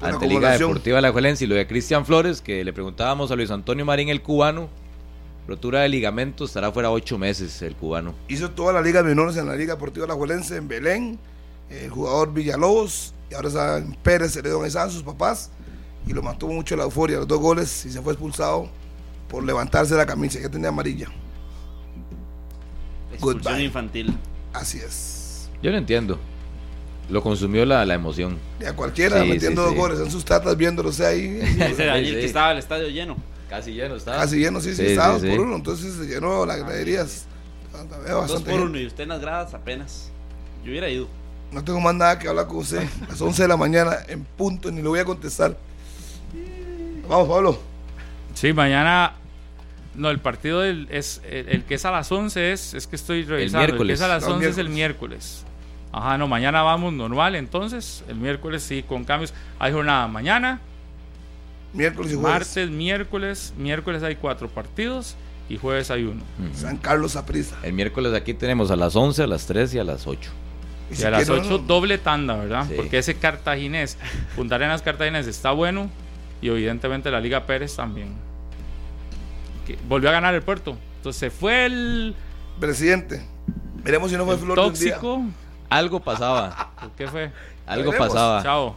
Una 0.01 0.11
Ante 0.11 0.27
Liga. 0.27 0.57
Deportiva 0.57 0.97
de 0.97 1.03
la 1.03 1.13
Juelense 1.13 1.45
y 1.45 1.47
lo 1.47 1.55
de 1.55 1.67
Cristian 1.67 2.07
Flores, 2.07 2.41
que 2.41 2.65
le 2.65 2.73
preguntábamos 2.73 3.31
a 3.31 3.37
Luis 3.37 3.51
Antonio 3.51 3.85
Marín, 3.85 4.09
el 4.09 4.23
cubano, 4.23 4.69
rotura 5.47 5.81
de 5.81 5.89
ligamento, 5.89 6.45
estará 6.45 6.73
fuera 6.73 6.91
ocho 6.91 7.19
meses 7.19 7.61
el 7.63 7.75
cubano. 7.75 8.15
Hizo 8.29 8.51
toda 8.51 8.73
la 8.73 8.81
liga 8.81 9.03
menores 9.03 9.37
en 9.37 9.47
la 9.47 9.57
Liga 9.57 9.75
Deportiva 9.75 10.07
La 10.07 10.15
Juelense 10.15 10.57
en 10.57 10.69
Belén. 10.69 11.19
El 11.69 11.91
jugador 11.91 12.33
Villalobos 12.33 13.15
y 13.31 13.35
ahora 13.35 13.49
está 13.49 13.79
en 13.79 13.95
Pérez 13.95 14.33
Celedón. 14.33 14.63
Ahí 14.63 14.69
estaban 14.69 14.91
sus 14.91 15.03
papás 15.03 15.51
y 16.07 16.13
lo 16.13 16.23
mató 16.23 16.49
mucho 16.49 16.75
la 16.77 16.85
euforia. 16.85 17.19
Los 17.19 17.29
dos 17.29 17.39
goles 17.39 17.87
y 17.87 17.91
se 17.91 18.01
fue 18.01 18.15
expulsado 18.15 18.69
por 19.29 19.45
levantarse 19.45 19.95
la 19.95 20.07
camisa. 20.07 20.41
Ya 20.41 20.49
tenía 20.49 20.71
amarilla. 20.71 21.09
Expulsión 23.13 23.43
Goodbye. 23.53 23.65
infantil. 23.65 24.19
Así 24.53 24.79
es. 24.79 25.51
Yo 25.63 25.71
lo 25.71 25.77
entiendo. 25.77 26.19
Lo 27.11 27.23
consumió 27.23 27.65
la, 27.67 27.85
la 27.85 27.95
emoción. 27.95 28.39
Y 28.61 28.65
a 28.65 28.75
cualquiera 28.75 29.23
Sí, 29.23 29.29
metiendo 29.29 29.63
sí, 29.63 29.67
dos 29.67 29.73
sí. 29.75 29.79
goles 29.79 30.01
en 30.01 30.11
sus 30.11 30.25
tatas 30.25 30.57
viéndolose 30.57 31.05
ahí. 31.05 31.41
Ese 31.61 32.05
sí. 32.05 32.11
que 32.13 32.25
estaba 32.25 32.53
el 32.53 32.59
estadio 32.59 32.89
lleno. 32.89 33.17
Casi 33.49 33.73
lleno 33.73 33.97
está. 33.97 34.13
Casi 34.17 34.39
lleno, 34.39 34.61
sí, 34.61 34.71
sí, 34.71 34.77
Sí, 34.77 34.87
estaba 34.93 35.19
sí, 35.19 35.27
por 35.27 35.35
sí. 35.37 35.39
uno. 35.43 35.57
Entonces 35.57 35.95
se 35.95 36.05
llenó 36.07 36.47
las 36.47 36.59
graderías. 36.59 37.27
Veo 38.07 38.27
Dos 38.27 38.43
por 38.43 38.61
uno 38.61 38.79
y 38.79 38.87
usted 38.87 39.03
en 39.05 39.09
las 39.11 39.21
gradas 39.21 39.55
apenas. 39.55 40.11
Yo 40.65 40.71
hubiera 40.71 40.89
ido. 40.89 41.09
No 41.51 41.65
tengo 41.65 41.81
más 41.81 41.95
nada 41.95 42.17
que 42.19 42.29
hablar 42.29 42.47
con 42.47 42.59
usted. 42.59 42.79
A 43.07 43.09
las 43.11 43.21
11 43.21 43.43
de 43.43 43.49
la 43.49 43.57
mañana 43.57 43.97
en 44.07 44.23
punto, 44.25 44.71
ni 44.71 44.81
le 44.83 44.89
voy 44.89 45.01
a 45.01 45.05
contestar. 45.05 45.57
Vamos, 47.09 47.29
Pablo. 47.29 47.59
Sí, 48.35 48.53
mañana. 48.53 49.15
No, 49.97 50.11
el 50.11 50.21
partido 50.21 50.61
del, 50.61 50.87
es 50.91 51.21
el, 51.29 51.49
el 51.49 51.65
que 51.65 51.75
es 51.75 51.85
a 51.85 51.91
las 51.91 52.11
11 52.13 52.53
es, 52.53 52.75
es 52.75 52.87
que 52.87 52.95
estoy 52.95 53.25
revisando. 53.25 53.59
El, 53.65 53.67
que 53.67 53.73
miércoles. 53.73 53.99
es 53.99 54.05
a 54.05 54.09
las 54.09 54.23
No, 54.23 54.35
11 54.37 54.49
es 54.49 54.59
el 54.59 54.69
miércoles. 54.69 55.45
Ajá, 55.93 56.17
no, 56.19 56.29
mañana 56.29 56.63
vamos 56.63 56.93
normal, 56.93 57.35
entonces 57.35 58.05
el 58.09 58.17
miércoles 58.17 58.63
sí, 58.63 58.83
con 58.83 59.05
cambios. 59.05 59.35
Hay 59.59 59.73
jornada 59.73 60.07
mañana, 60.07 60.61
Miércoles 61.73 62.13
y 62.13 62.15
jueves. 62.17 62.33
martes, 62.33 62.71
miércoles, 62.71 63.55
miércoles 63.57 64.03
hay 64.03 64.17
cuatro 64.17 64.49
partidos 64.49 65.17
y 65.49 65.57
jueves 65.57 65.91
hay 65.91 66.05
uno. 66.05 66.23
San 66.55 66.77
Carlos 66.77 67.17
Aprisa. 67.17 67.57
El 67.63 67.73
miércoles 67.73 68.13
aquí 68.15 68.35
tenemos 68.35 68.71
a 68.71 68.77
las 68.77 68.95
11, 68.95 69.23
a 69.23 69.27
las 69.27 69.47
3 69.47 69.75
y 69.75 69.79
a 69.81 69.85
las 69.85 70.07
8. 70.07 70.31
Y 70.91 70.93
Y 70.93 70.97
si 70.97 71.05
a 71.05 71.11
las 71.11 71.25
quiere 71.27 71.41
8 71.43 71.57
uno- 71.57 71.67
doble 71.67 71.99
tanda, 71.99 72.37
¿verdad? 72.37 72.67
Sí. 72.69 72.75
Porque 72.77 72.99
ese 72.99 73.15
cartaginés, 73.15 73.99
Punta 74.37 74.55
Arenas 74.57 74.83
Cartaginés 74.83 75.27
está 75.27 75.51
bueno 75.53 75.91
y 76.41 76.49
evidentemente 76.49 77.11
la 77.11 77.21
Liga 77.21 77.47
Pérez 77.47 77.75
también. 77.75 78.15
Que 79.67 79.77
volvió 79.89 80.09
a 80.09 80.13
ganar 80.13 80.35
el 80.35 80.43
puerto. 80.43 80.77
Entonces 80.99 81.19
se 81.19 81.31
fue 81.31 81.67
el, 81.67 82.15
Presidente. 82.61 83.25
Veremos 83.83 84.11
si 84.11 84.17
no 84.17 84.25
fue 84.25 84.35
El 84.35 84.41
flor 84.41 84.73
día. 84.79 84.99
Algo 85.71 86.01
pasaba, 86.01 86.71
¿Qué 86.97 87.07
fue? 87.07 87.31
algo 87.67 87.91
veremos. 87.93 88.09
pasaba. 88.09 88.43
Chao. 88.43 88.75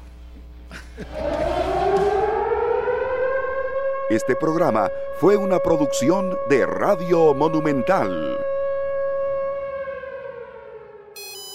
Este 4.10 4.36
programa 4.36 4.90
fue 5.20 5.38
una 5.38 5.60
producción 5.60 6.38
de 6.50 6.66
Radio 6.66 7.34
Monumental. 7.34 8.38